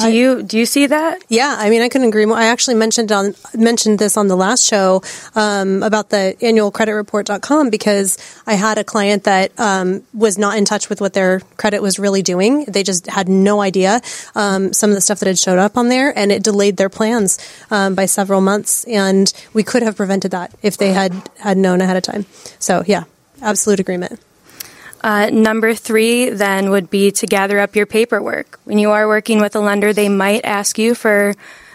Do 0.00 0.12
you 0.12 0.42
do 0.42 0.58
you 0.58 0.66
see 0.66 0.86
that? 0.86 1.22
Yeah, 1.28 1.54
I 1.58 1.70
mean, 1.70 1.82
I 1.82 1.88
couldn't 1.88 2.08
agree 2.08 2.26
more. 2.26 2.36
I 2.36 2.46
actually 2.46 2.74
mentioned 2.76 3.12
on 3.12 3.34
mentioned 3.54 3.98
this 3.98 4.16
on 4.16 4.28
the 4.28 4.36
last 4.36 4.64
show 4.64 5.02
um, 5.34 5.82
about 5.82 6.10
the 6.10 6.36
annualcreditreport.com 6.40 7.70
because 7.70 8.18
I 8.46 8.54
had 8.54 8.78
a 8.78 8.84
client 8.84 9.24
that 9.24 9.58
um, 9.58 10.02
was 10.12 10.38
not 10.38 10.56
in 10.56 10.64
touch 10.64 10.88
with 10.88 11.00
what 11.00 11.12
their 11.12 11.40
credit 11.56 11.82
was 11.82 11.98
really 11.98 12.22
doing. 12.22 12.64
They 12.64 12.82
just 12.82 13.06
had 13.06 13.28
no 13.28 13.60
idea 13.60 14.00
um, 14.34 14.72
some 14.72 14.90
of 14.90 14.94
the 14.94 15.00
stuff 15.00 15.20
that 15.20 15.26
had 15.26 15.38
showed 15.38 15.58
up 15.58 15.76
on 15.76 15.88
there, 15.88 16.16
and 16.16 16.32
it 16.32 16.42
delayed 16.42 16.76
their 16.76 16.88
plans 16.88 17.38
um, 17.70 17.94
by 17.94 18.06
several 18.06 18.40
months. 18.40 18.84
And 18.84 19.32
we 19.52 19.62
could 19.62 19.82
have 19.82 19.96
prevented 19.96 20.30
that 20.32 20.54
if 20.62 20.76
they 20.76 20.92
had 20.92 21.12
had 21.38 21.56
known 21.56 21.80
ahead 21.80 21.96
of 21.96 22.02
time. 22.02 22.26
So, 22.58 22.82
yeah, 22.86 23.04
absolute 23.40 23.80
agreement. 23.80 24.20
Uh, 25.02 25.30
number 25.30 25.74
three 25.74 26.30
then 26.30 26.70
would 26.70 26.88
be 26.88 27.10
to 27.10 27.26
gather 27.26 27.58
up 27.58 27.74
your 27.74 27.86
paperwork. 27.86 28.60
When 28.64 28.78
you 28.78 28.90
are 28.90 29.08
working 29.08 29.40
with 29.40 29.56
a 29.56 29.60
lender, 29.60 29.92
they 29.92 30.08
might 30.08 30.44
ask 30.44 30.78
you 30.78 30.94
for 30.94 31.34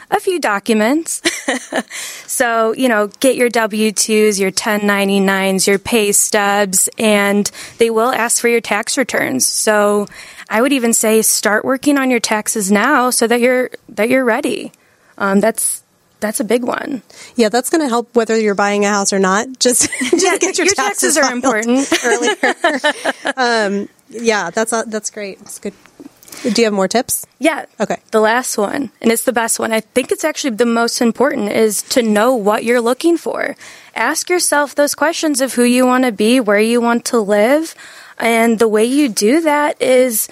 a 0.10 0.20
few 0.20 0.40
documents. 0.40 1.22
so, 2.28 2.74
you 2.74 2.88
know, 2.88 3.08
get 3.20 3.36
your 3.36 3.50
W 3.50 3.92
2s, 3.92 4.40
your 4.40 4.52
1099s, 4.52 5.68
your 5.68 5.80
pay 5.80 6.14
stubs, 6.14 6.88
and 6.98 7.52
they 7.78 7.90
will 7.90 8.12
ask 8.12 8.40
for 8.40 8.48
your 8.48 8.62
tax 8.62 8.98
returns. 8.98 9.46
So, 9.46 10.08
I 10.50 10.62
would 10.62 10.72
even 10.72 10.94
say 10.94 11.22
start 11.22 11.66
working 11.66 11.98
on 11.98 12.10
your 12.10 12.22
taxes 12.22 12.72
now 12.72 13.10
so 13.10 13.28
that 13.28 13.42
you're 13.42 13.70
that 13.90 14.10
you're 14.10 14.24
ready. 14.24 14.72
Um, 15.18 15.40
that's 15.42 15.84
that's 16.20 16.40
a 16.40 16.44
big 16.44 16.64
one. 16.64 17.02
Yeah, 17.36 17.50
that's 17.50 17.70
going 17.70 17.82
to 17.82 17.90
help 17.90 18.16
whether 18.16 18.40
you're 18.40 18.56
buying 18.56 18.86
a 18.86 18.90
house 18.90 19.14
or 19.14 19.20
not. 19.20 19.48
Just, 19.60 19.90
just 20.00 20.42
get 20.42 20.58
your, 20.58 20.66
your 20.66 20.76
taxes 20.76 21.18
are 21.18 21.24
filed 21.24 21.36
important. 21.36 21.88
earlier. 22.06 22.36
um, 23.38 23.90
yeah, 24.10 24.50
that's 24.50 24.72
uh, 24.72 24.84
that's 24.88 25.10
great. 25.10 25.40
It's 25.42 25.60
good. 25.60 25.74
Do 26.44 26.62
you 26.62 26.66
have 26.66 26.74
more 26.74 26.88
tips? 26.88 27.26
Yeah. 27.40 27.66
Okay. 27.80 27.98
The 28.12 28.20
last 28.20 28.58
one, 28.58 28.92
and 29.02 29.12
it's 29.12 29.24
the 29.24 29.34
best 29.34 29.60
one. 29.60 29.72
I 29.72 29.80
think 29.82 30.12
it's 30.12 30.24
actually 30.24 30.56
the 30.56 30.66
most 30.66 31.02
important 31.02 31.52
is 31.52 31.82
to 31.84 32.02
know 32.02 32.36
what 32.36 32.64
you're 32.64 32.82
looking 32.82 33.18
for. 33.18 33.56
Ask 33.96 34.30
yourself 34.30 34.76
those 34.76 34.96
questions 34.96 35.42
of 35.42 35.54
who 35.54 35.64
you 35.64 35.86
want 35.86 36.06
to 36.06 36.12
be, 36.12 36.40
where 36.40 36.60
you 36.60 36.80
want 36.80 37.06
to 37.06 37.20
live, 37.20 37.76
and 38.18 38.60
the 38.60 38.68
way 38.68 38.86
you 38.86 39.10
do 39.10 39.42
that 39.42 39.82
is 39.82 40.30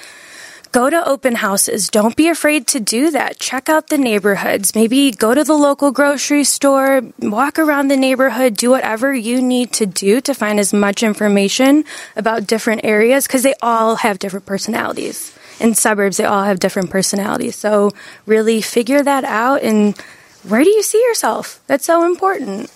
go 0.75 0.89
to 0.89 1.07
open 1.07 1.35
houses. 1.35 1.87
Don't 1.87 2.17
be 2.17 2.27
afraid 2.27 2.67
to 2.67 2.81
do 2.81 3.09
that. 3.11 3.39
Check 3.39 3.69
out 3.69 3.87
the 3.87 3.97
neighborhoods. 3.97 4.75
Maybe 4.75 5.09
go 5.11 5.33
to 5.33 5.45
the 5.45 5.53
local 5.53 5.89
grocery 5.91 6.43
store, 6.43 7.01
walk 7.19 7.57
around 7.57 7.87
the 7.87 7.95
neighborhood, 7.95 8.57
do 8.57 8.71
whatever 8.71 9.13
you 9.13 9.41
need 9.41 9.71
to 9.79 9.85
do 9.85 10.19
to 10.19 10.33
find 10.33 10.59
as 10.59 10.73
much 10.73 11.01
information 11.01 11.85
about 12.17 12.45
different 12.45 12.83
areas 12.83 13.25
because 13.25 13.43
they 13.43 13.55
all 13.61 13.95
have 13.95 14.19
different 14.19 14.45
personalities. 14.45 15.33
In 15.61 15.75
suburbs, 15.75 16.17
they 16.17 16.25
all 16.25 16.43
have 16.43 16.59
different 16.59 16.89
personalities. 16.89 17.55
So 17.55 17.91
really 18.25 18.59
figure 18.61 19.01
that 19.01 19.23
out 19.23 19.63
and 19.63 19.97
where 20.43 20.65
do 20.65 20.69
you 20.69 20.83
see 20.83 21.01
yourself? 21.01 21.61
That's 21.67 21.85
so 21.85 22.05
important. 22.05 22.69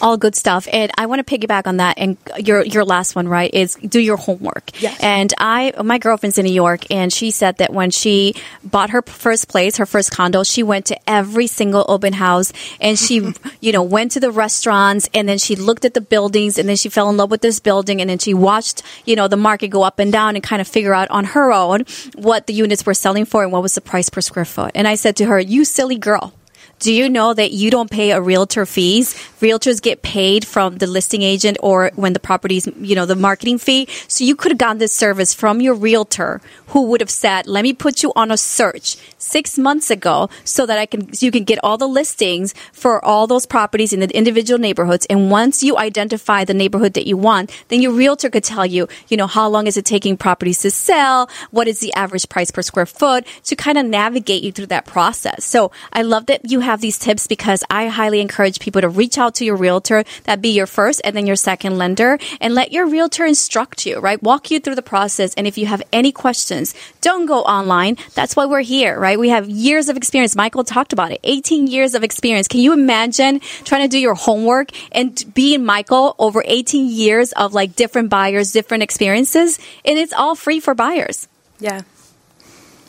All 0.00 0.16
good 0.16 0.34
stuff. 0.34 0.68
And 0.72 0.90
I 0.96 1.06
want 1.06 1.26
to 1.26 1.38
piggyback 1.38 1.66
on 1.66 1.78
that. 1.78 1.98
And 1.98 2.16
your 2.38 2.64
your 2.64 2.84
last 2.84 3.14
one, 3.14 3.28
right, 3.28 3.52
is 3.52 3.74
do 3.74 4.00
your 4.00 4.16
homework. 4.16 4.70
Yes. 4.80 4.98
And 5.00 5.32
I, 5.38 5.72
my 5.82 5.98
girlfriend's 5.98 6.38
in 6.38 6.44
New 6.46 6.52
York, 6.52 6.90
and 6.90 7.12
she 7.12 7.30
said 7.30 7.58
that 7.58 7.72
when 7.72 7.90
she 7.90 8.34
bought 8.64 8.90
her 8.90 9.02
first 9.02 9.48
place, 9.48 9.76
her 9.76 9.86
first 9.86 10.10
condo, 10.10 10.42
she 10.42 10.62
went 10.62 10.86
to 10.86 11.10
every 11.10 11.46
single 11.46 11.84
open 11.88 12.12
house, 12.12 12.52
and 12.80 12.98
she, 12.98 13.32
you 13.60 13.72
know, 13.72 13.82
went 13.82 14.12
to 14.12 14.20
the 14.20 14.30
restaurants, 14.30 15.08
and 15.14 15.28
then 15.28 15.38
she 15.38 15.56
looked 15.56 15.84
at 15.84 15.94
the 15.94 16.00
buildings, 16.00 16.58
and 16.58 16.68
then 16.68 16.76
she 16.76 16.88
fell 16.88 17.10
in 17.10 17.16
love 17.16 17.30
with 17.30 17.40
this 17.40 17.60
building, 17.60 18.00
and 18.00 18.10
then 18.10 18.18
she 18.18 18.34
watched, 18.34 18.82
you 19.04 19.16
know, 19.16 19.28
the 19.28 19.36
market 19.36 19.68
go 19.68 19.82
up 19.82 19.98
and 19.98 20.12
down, 20.12 20.36
and 20.36 20.42
kind 20.42 20.60
of 20.60 20.68
figure 20.68 20.94
out 20.94 21.10
on 21.10 21.24
her 21.24 21.52
own 21.52 21.84
what 22.14 22.46
the 22.46 22.52
units 22.52 22.84
were 22.86 22.94
selling 22.94 23.24
for 23.24 23.42
and 23.42 23.52
what 23.52 23.62
was 23.62 23.74
the 23.74 23.80
price 23.80 24.08
per 24.08 24.20
square 24.20 24.44
foot. 24.44 24.72
And 24.74 24.86
I 24.88 24.94
said 24.94 25.16
to 25.16 25.26
her, 25.26 25.38
"You 25.38 25.64
silly 25.64 25.96
girl." 25.96 26.32
Do 26.80 26.94
you 26.94 27.10
know 27.10 27.34
that 27.34 27.52
you 27.52 27.70
don't 27.70 27.90
pay 27.90 28.10
a 28.10 28.22
realtor 28.22 28.64
fees? 28.64 29.12
Realtors 29.40 29.82
get 29.82 30.00
paid 30.00 30.46
from 30.46 30.78
the 30.78 30.86
listing 30.86 31.20
agent 31.20 31.58
or 31.62 31.90
when 31.94 32.14
the 32.14 32.20
property's, 32.20 32.66
you 32.80 32.94
know, 32.94 33.04
the 33.04 33.14
marketing 33.14 33.58
fee. 33.58 33.86
So 34.08 34.24
you 34.24 34.34
could 34.34 34.50
have 34.50 34.58
gotten 34.58 34.78
this 34.78 34.94
service 34.94 35.34
from 35.34 35.60
your 35.60 35.74
realtor 35.74 36.40
who 36.68 36.86
would 36.86 37.02
have 37.02 37.10
said, 37.10 37.46
let 37.46 37.64
me 37.64 37.74
put 37.74 38.02
you 38.02 38.14
on 38.16 38.30
a 38.30 38.38
search 38.38 38.96
six 39.18 39.58
months 39.58 39.90
ago 39.90 40.30
so 40.44 40.64
that 40.64 40.78
I 40.78 40.86
can, 40.86 41.12
so 41.12 41.26
you 41.26 41.32
can 41.32 41.44
get 41.44 41.58
all 41.62 41.76
the 41.76 41.86
listings 41.86 42.54
for 42.72 43.04
all 43.04 43.26
those 43.26 43.44
properties 43.44 43.92
in 43.92 44.00
the 44.00 44.08
individual 44.16 44.58
neighborhoods. 44.58 45.04
And 45.10 45.30
once 45.30 45.62
you 45.62 45.76
identify 45.76 46.44
the 46.44 46.54
neighborhood 46.54 46.94
that 46.94 47.06
you 47.06 47.18
want, 47.18 47.50
then 47.68 47.82
your 47.82 47.92
realtor 47.92 48.30
could 48.30 48.44
tell 48.44 48.64
you, 48.64 48.88
you 49.08 49.18
know, 49.18 49.26
how 49.26 49.48
long 49.48 49.66
is 49.66 49.76
it 49.76 49.84
taking 49.84 50.16
properties 50.16 50.60
to 50.60 50.70
sell? 50.70 51.28
What 51.50 51.68
is 51.68 51.80
the 51.80 51.92
average 51.92 52.26
price 52.30 52.50
per 52.50 52.62
square 52.62 52.86
foot 52.86 53.26
to 53.44 53.54
kind 53.54 53.76
of 53.76 53.84
navigate 53.84 54.42
you 54.42 54.50
through 54.50 54.66
that 54.66 54.86
process? 54.86 55.44
So 55.44 55.72
I 55.92 56.00
love 56.00 56.24
that 56.26 56.50
you 56.50 56.60
have 56.60 56.69
have 56.70 56.80
these 56.80 56.98
tips 56.98 57.26
because 57.26 57.64
I 57.68 57.88
highly 57.88 58.20
encourage 58.20 58.60
people 58.60 58.80
to 58.80 58.88
reach 58.88 59.18
out 59.18 59.34
to 59.36 59.44
your 59.44 59.56
realtor, 59.56 60.04
that 60.24 60.40
be 60.40 60.50
your 60.50 60.66
first 60.66 61.00
and 61.04 61.16
then 61.16 61.26
your 61.26 61.34
second 61.34 61.78
lender, 61.78 62.18
and 62.40 62.54
let 62.54 62.70
your 62.70 62.86
realtor 62.86 63.26
instruct 63.26 63.86
you, 63.86 63.98
right? 63.98 64.22
Walk 64.22 64.50
you 64.52 64.60
through 64.60 64.76
the 64.76 64.82
process. 64.82 65.34
And 65.34 65.46
if 65.48 65.58
you 65.58 65.66
have 65.66 65.82
any 65.92 66.12
questions, 66.12 66.74
don't 67.00 67.26
go 67.26 67.40
online. 67.42 67.96
That's 68.14 68.36
why 68.36 68.46
we're 68.46 68.60
here, 68.60 68.98
right? 68.98 69.18
We 69.18 69.30
have 69.30 69.48
years 69.48 69.88
of 69.88 69.96
experience. 69.96 70.36
Michael 70.36 70.62
talked 70.62 70.92
about 70.92 71.10
it. 71.10 71.18
18 71.24 71.66
years 71.66 71.96
of 71.96 72.04
experience. 72.04 72.46
Can 72.46 72.60
you 72.60 72.72
imagine 72.72 73.40
trying 73.64 73.82
to 73.82 73.88
do 73.88 73.98
your 73.98 74.14
homework 74.14 74.70
and 74.92 75.10
being 75.34 75.64
Michael 75.64 76.14
over 76.20 76.40
18 76.46 76.86
years 76.86 77.32
of 77.32 77.52
like 77.52 77.74
different 77.74 78.10
buyers, 78.10 78.52
different 78.52 78.84
experiences? 78.84 79.58
And 79.84 79.98
it's 79.98 80.12
all 80.12 80.36
free 80.36 80.60
for 80.60 80.74
buyers. 80.74 81.26
Yeah. 81.58 81.82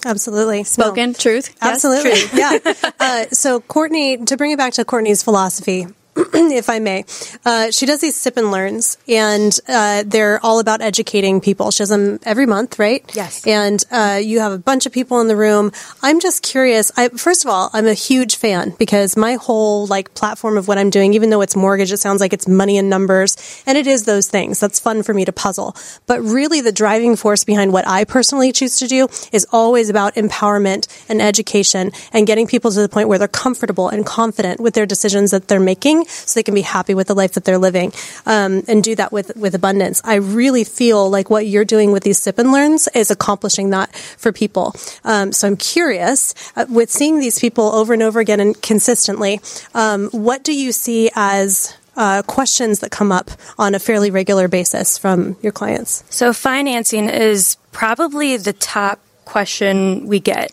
Absolutely. 0.05 0.63
Spoken 0.63 1.11
No. 1.11 1.17
truth. 1.17 1.55
Yes, 1.61 1.85
Absolutely. 1.85 2.11
truth. 2.11 2.33
yeah. 2.83 2.91
Uh, 2.99 3.25
so 3.31 3.59
Courtney, 3.61 4.17
to 4.17 4.37
bring 4.37 4.51
it 4.51 4.57
back 4.57 4.73
to 4.73 4.85
Courtney's 4.85 5.23
philosophy, 5.23 5.87
if 6.15 6.69
I 6.69 6.79
may, 6.79 7.05
uh, 7.45 7.71
she 7.71 7.85
does 7.85 8.01
these 8.01 8.17
sip 8.17 8.35
and 8.35 8.51
learns, 8.51 8.97
and 9.07 9.57
uh, 9.67 10.03
they're 10.05 10.43
all 10.43 10.59
about 10.59 10.81
educating 10.81 11.39
people. 11.39 11.71
She 11.71 11.79
does 11.79 11.89
them 11.89 12.19
every 12.23 12.45
month, 12.45 12.79
right? 12.79 13.03
Yes. 13.15 13.47
And 13.47 13.83
uh, 13.91 14.19
you 14.21 14.41
have 14.41 14.51
a 14.51 14.57
bunch 14.57 14.85
of 14.85 14.91
people 14.91 15.21
in 15.21 15.29
the 15.29 15.37
room. 15.37 15.71
I'm 16.03 16.19
just 16.19 16.43
curious. 16.43 16.91
I, 16.97 17.07
first 17.09 17.45
of 17.45 17.49
all, 17.49 17.69
I'm 17.71 17.87
a 17.87 17.93
huge 17.93 18.35
fan 18.35 18.73
because 18.77 19.15
my 19.15 19.35
whole 19.35 19.87
like 19.87 20.13
platform 20.13 20.57
of 20.57 20.67
what 20.67 20.77
I'm 20.77 20.89
doing, 20.89 21.13
even 21.13 21.29
though 21.29 21.41
it's 21.41 21.55
mortgage, 21.55 21.93
it 21.93 21.97
sounds 21.97 22.19
like 22.19 22.33
it's 22.33 22.47
money 22.47 22.77
and 22.77 22.89
numbers, 22.89 23.63
and 23.65 23.77
it 23.77 23.87
is 23.87 24.03
those 24.03 24.27
things. 24.27 24.59
That's 24.59 24.81
fun 24.81 25.03
for 25.03 25.13
me 25.13 25.23
to 25.23 25.31
puzzle. 25.31 25.77
But 26.07 26.21
really, 26.21 26.59
the 26.59 26.73
driving 26.73 27.15
force 27.15 27.45
behind 27.45 27.71
what 27.71 27.87
I 27.87 28.03
personally 28.03 28.51
choose 28.51 28.75
to 28.77 28.87
do 28.87 29.07
is 29.31 29.47
always 29.51 29.89
about 29.89 30.15
empowerment 30.15 30.87
and 31.07 31.21
education 31.21 31.91
and 32.11 32.27
getting 32.27 32.47
people 32.47 32.69
to 32.71 32.81
the 32.81 32.89
point 32.89 33.07
where 33.07 33.17
they're 33.17 33.29
comfortable 33.29 33.87
and 33.87 34.05
confident 34.05 34.59
with 34.59 34.73
their 34.73 34.85
decisions 34.85 35.31
that 35.31 35.47
they're 35.47 35.59
making 35.59 36.00
so 36.07 36.37
they 36.37 36.43
can 36.43 36.55
be 36.55 36.61
happy 36.61 36.93
with 36.93 37.07
the 37.07 37.15
life 37.15 37.33
that 37.33 37.45
they're 37.45 37.57
living 37.57 37.93
um, 38.25 38.63
and 38.67 38.83
do 38.83 38.95
that 38.95 39.11
with, 39.11 39.35
with 39.35 39.55
abundance. 39.55 40.01
I 40.03 40.15
really 40.15 40.63
feel 40.63 41.09
like 41.09 41.29
what 41.29 41.47
you're 41.47 41.65
doing 41.65 41.91
with 41.91 42.03
these 42.03 42.19
sip 42.19 42.39
and 42.39 42.51
learns 42.51 42.87
is 42.93 43.11
accomplishing 43.11 43.69
that 43.71 43.93
for 43.95 44.31
people. 44.31 44.73
Um, 45.03 45.31
so 45.31 45.47
I'm 45.47 45.57
curious 45.57 46.33
uh, 46.55 46.65
with 46.69 46.91
seeing 46.91 47.19
these 47.19 47.39
people 47.39 47.65
over 47.65 47.93
and 47.93 48.03
over 48.03 48.19
again 48.19 48.39
and 48.39 48.59
consistently, 48.61 49.39
um, 49.73 50.09
what 50.11 50.43
do 50.43 50.53
you 50.53 50.71
see 50.71 51.09
as 51.15 51.75
uh, 51.95 52.23
questions 52.23 52.79
that 52.79 52.91
come 52.91 53.11
up 53.11 53.29
on 53.57 53.75
a 53.75 53.79
fairly 53.79 54.11
regular 54.11 54.47
basis 54.47 54.97
from 54.97 55.35
your 55.41 55.51
clients? 55.51 56.03
So 56.09 56.33
financing 56.33 57.09
is 57.09 57.57
probably 57.71 58.37
the 58.37 58.53
top 58.53 58.99
question 59.25 60.07
we 60.07 60.19
get. 60.19 60.51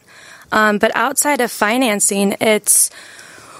Um, 0.50 0.78
but 0.78 0.90
outside 0.94 1.40
of 1.40 1.50
financing, 1.50 2.36
it's 2.40 2.90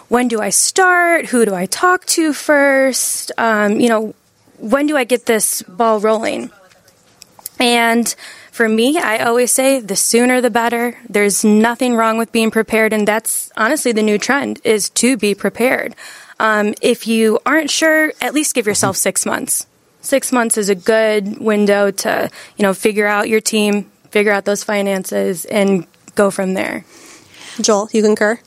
when 0.09 0.29
do 0.29 0.41
I 0.41 0.51
start? 0.51 1.27
Who 1.27 1.45
do 1.45 1.55
I 1.55 1.67
talk 1.67 2.07
to 2.07 2.33
first? 2.33 3.33
Um, 3.39 3.79
you 3.81 3.89
know, 3.89 4.15
when 4.59 4.87
do 4.87 4.97
I 4.97 5.05
get 5.05 5.27
this 5.27 5.63
ball 5.63 6.01
rolling? 6.01 6.51
And 7.61 8.09
for 8.51 8.69
me, 8.69 8.99
I 8.99 9.19
always 9.19 9.53
say 9.53 9.81
the 9.81 9.97
sooner 9.97 10.41
the 10.41 10.51
better. 10.51 10.97
There's 11.09 11.45
nothing 11.45 11.95
wrong 11.95 12.19
with 12.19 12.33
being 12.33 12.51
prepared, 12.51 12.93
and 12.93 13.07
that's 13.07 13.53
honestly 13.57 13.93
the 13.93 14.03
new 14.03 14.19
trend 14.19 14.61
is 14.65 14.91
to 14.91 15.17
be 15.17 15.35
prepared. 15.35 15.95
Um, 16.41 16.75
if 16.81 17.07
you 17.07 17.41
aren't 17.45 17.71
sure, 17.71 18.13
at 18.21 18.33
least 18.33 18.55
give 18.55 18.67
yourself 18.67 18.97
six 18.97 19.27
months. 19.27 19.67
Six 20.01 20.33
months 20.33 20.57
is 20.57 20.69
a 20.69 20.75
good 20.75 21.39
window 21.39 21.91
to 21.91 22.31
you 22.57 22.63
know 22.63 22.73
figure 22.73 23.07
out 23.07 23.29
your 23.29 23.41
team, 23.41 23.91
figure 24.11 24.33
out 24.33 24.45
those 24.45 24.65
finances, 24.65 25.45
and 25.45 25.87
go 26.15 26.31
from 26.31 26.55
there. 26.55 26.85
Joel, 27.61 27.89
you 27.93 28.03
concur? 28.03 28.41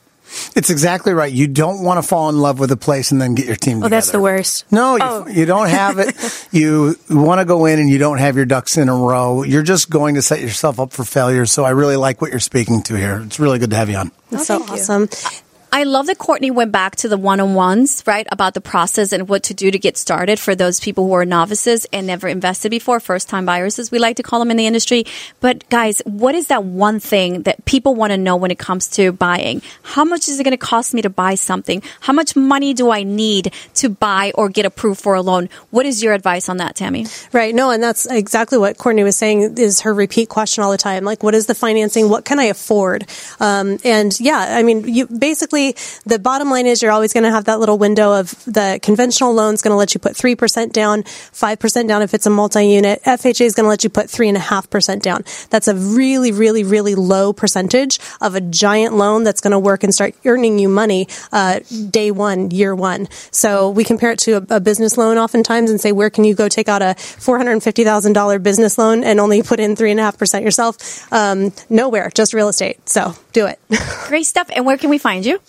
It's 0.55 0.69
exactly 0.69 1.13
right. 1.13 1.31
You 1.31 1.47
don't 1.47 1.83
want 1.83 2.01
to 2.01 2.07
fall 2.07 2.29
in 2.29 2.39
love 2.39 2.59
with 2.59 2.71
a 2.71 2.77
place 2.77 3.11
and 3.11 3.21
then 3.21 3.35
get 3.35 3.45
your 3.45 3.55
team 3.55 3.77
Oh, 3.77 3.81
together. 3.81 3.89
that's 3.95 4.11
the 4.11 4.19
worst. 4.19 4.65
No, 4.71 4.95
you, 4.95 5.01
Oh. 5.03 5.27
you 5.27 5.45
don't 5.45 5.69
have 5.69 5.99
it. 5.99 6.47
you 6.51 6.95
want 7.09 7.39
to 7.39 7.45
go 7.45 7.65
in 7.65 7.79
and 7.79 7.89
you 7.89 7.97
don't 7.97 8.17
have 8.19 8.35
your 8.35 8.45
ducks 8.45 8.77
in 8.77 8.89
a 8.89 8.95
row. 8.95 9.43
You're 9.43 9.63
just 9.63 9.89
going 9.89 10.15
to 10.15 10.21
set 10.21 10.39
yourself 10.41 10.79
up 10.79 10.93
for 10.93 11.03
failure. 11.03 11.45
So 11.45 11.63
I 11.65 11.71
really 11.71 11.95
like 11.97 12.21
what 12.21 12.31
you're 12.31 12.39
speaking 12.39 12.81
to 12.83 12.95
here. 12.97 13.21
It's 13.25 13.39
really 13.39 13.59
good 13.59 13.69
to 13.71 13.75
have 13.75 13.89
you 13.89 13.97
on. 13.97 14.11
That's 14.29 14.49
oh, 14.49 14.65
so 14.65 14.73
awesome. 14.73 15.01
you. 15.03 15.39
I 15.73 15.83
love 15.83 16.07
that 16.07 16.17
Courtney 16.17 16.51
went 16.51 16.73
back 16.73 16.97
to 16.97 17.07
the 17.07 17.17
one-on-ones, 17.17 18.03
right? 18.05 18.27
About 18.29 18.53
the 18.55 18.59
process 18.59 19.13
and 19.13 19.29
what 19.29 19.43
to 19.43 19.53
do 19.53 19.71
to 19.71 19.79
get 19.79 19.95
started 19.95 20.37
for 20.37 20.53
those 20.53 20.81
people 20.81 21.07
who 21.07 21.13
are 21.13 21.23
novices 21.23 21.87
and 21.93 22.05
never 22.05 22.27
invested 22.27 22.71
before, 22.71 22.99
first-time 22.99 23.45
buyers, 23.45 23.79
as 23.79 23.89
we 23.89 23.97
like 23.97 24.17
to 24.17 24.23
call 24.23 24.39
them 24.39 24.51
in 24.51 24.57
the 24.57 24.67
industry. 24.67 25.05
But 25.39 25.67
guys, 25.69 26.01
what 26.03 26.35
is 26.35 26.47
that 26.47 26.65
one 26.65 26.99
thing 26.99 27.43
that 27.43 27.63
people 27.63 27.95
want 27.95 28.11
to 28.11 28.17
know 28.17 28.35
when 28.35 28.51
it 28.51 28.59
comes 28.59 28.89
to 28.89 29.13
buying? 29.13 29.61
How 29.81 30.03
much 30.03 30.27
is 30.27 30.41
it 30.41 30.43
going 30.43 30.51
to 30.51 30.57
cost 30.57 30.93
me 30.93 31.03
to 31.03 31.09
buy 31.09 31.35
something? 31.35 31.81
How 32.01 32.11
much 32.11 32.35
money 32.35 32.73
do 32.73 32.91
I 32.91 33.03
need 33.03 33.53
to 33.75 33.87
buy 33.87 34.33
or 34.35 34.49
get 34.49 34.65
approved 34.65 34.99
for 34.99 35.15
a 35.15 35.21
loan? 35.21 35.47
What 35.69 35.85
is 35.85 36.03
your 36.03 36.13
advice 36.13 36.49
on 36.49 36.57
that, 36.57 36.75
Tammy? 36.75 37.05
Right. 37.31 37.55
No, 37.55 37.71
and 37.71 37.81
that's 37.81 38.05
exactly 38.07 38.57
what 38.57 38.77
Courtney 38.77 39.05
was 39.05 39.15
saying 39.15 39.57
is 39.57 39.79
her 39.81 39.93
repeat 39.93 40.27
question 40.27 40.65
all 40.65 40.71
the 40.71 40.77
time. 40.77 41.05
Like, 41.05 41.23
what 41.23 41.33
is 41.33 41.45
the 41.45 41.55
financing? 41.55 42.09
What 42.09 42.25
can 42.25 42.39
I 42.39 42.45
afford? 42.45 43.05
Um, 43.39 43.77
and 43.85 44.19
yeah, 44.19 44.57
I 44.57 44.63
mean, 44.63 44.85
you 44.93 45.07
basically, 45.07 45.60
the 46.05 46.19
bottom 46.19 46.49
line 46.49 46.65
is 46.65 46.81
you're 46.81 46.91
always 46.91 47.13
going 47.13 47.23
to 47.23 47.31
have 47.31 47.45
that 47.45 47.59
little 47.59 47.77
window 47.77 48.13
of 48.19 48.31
the 48.45 48.79
conventional 48.81 49.33
loan 49.33 49.53
is 49.53 49.61
going 49.61 49.71
to 49.71 49.77
let 49.77 49.93
you 49.93 49.99
put 49.99 50.13
3% 50.13 50.71
down, 50.71 51.03
5% 51.03 51.87
down 51.87 52.01
if 52.01 52.13
it's 52.13 52.25
a 52.25 52.29
multi-unit. 52.29 53.01
FHA 53.03 53.45
is 53.45 53.55
going 53.55 53.65
to 53.65 53.69
let 53.69 53.83
you 53.83 53.89
put 53.89 54.07
3.5% 54.07 55.01
down. 55.01 55.23
That's 55.49 55.67
a 55.67 55.75
really, 55.75 56.31
really, 56.31 56.63
really 56.63 56.95
low 56.95 57.33
percentage 57.33 57.99
of 58.19 58.35
a 58.35 58.41
giant 58.41 58.95
loan 58.95 59.23
that's 59.23 59.41
going 59.41 59.51
to 59.51 59.59
work 59.59 59.83
and 59.83 59.93
start 59.93 60.15
earning 60.25 60.59
you 60.59 60.69
money, 60.69 61.07
uh, 61.31 61.59
day 61.89 62.11
one, 62.11 62.51
year 62.51 62.75
one. 62.75 63.07
So 63.31 63.69
we 63.69 63.83
compare 63.83 64.11
it 64.11 64.19
to 64.19 64.33
a, 64.33 64.57
a 64.57 64.59
business 64.59 64.97
loan 64.97 65.17
oftentimes 65.17 65.69
and 65.69 65.79
say, 65.79 65.91
where 65.91 66.09
can 66.09 66.23
you 66.23 66.35
go 66.35 66.49
take 66.49 66.69
out 66.69 66.81
a 66.81 66.95
$450,000 66.97 68.43
business 68.43 68.77
loan 68.77 69.03
and 69.03 69.19
only 69.19 69.43
put 69.43 69.59
in 69.59 69.75
3.5% 69.75 70.43
yourself? 70.43 71.11
Um, 71.11 71.53
nowhere, 71.69 72.09
just 72.13 72.33
real 72.33 72.49
estate. 72.49 72.87
So 72.89 73.15
do 73.33 73.47
it. 73.47 73.59
Great 74.07 74.25
stuff. 74.25 74.49
And 74.55 74.65
where 74.65 74.77
can 74.77 74.89
we 74.89 74.97
find 74.97 75.25
you? 75.25 75.39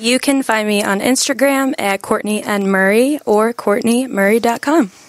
You 0.00 0.20
can 0.20 0.44
find 0.44 0.68
me 0.68 0.84
on 0.84 1.00
Instagram 1.00 1.74
at 1.76 2.02
Courtney 2.02 2.40
and 2.42 2.70
Murray 2.70 3.18
or 3.26 3.52
CourtneyMurray.com. 3.52 5.07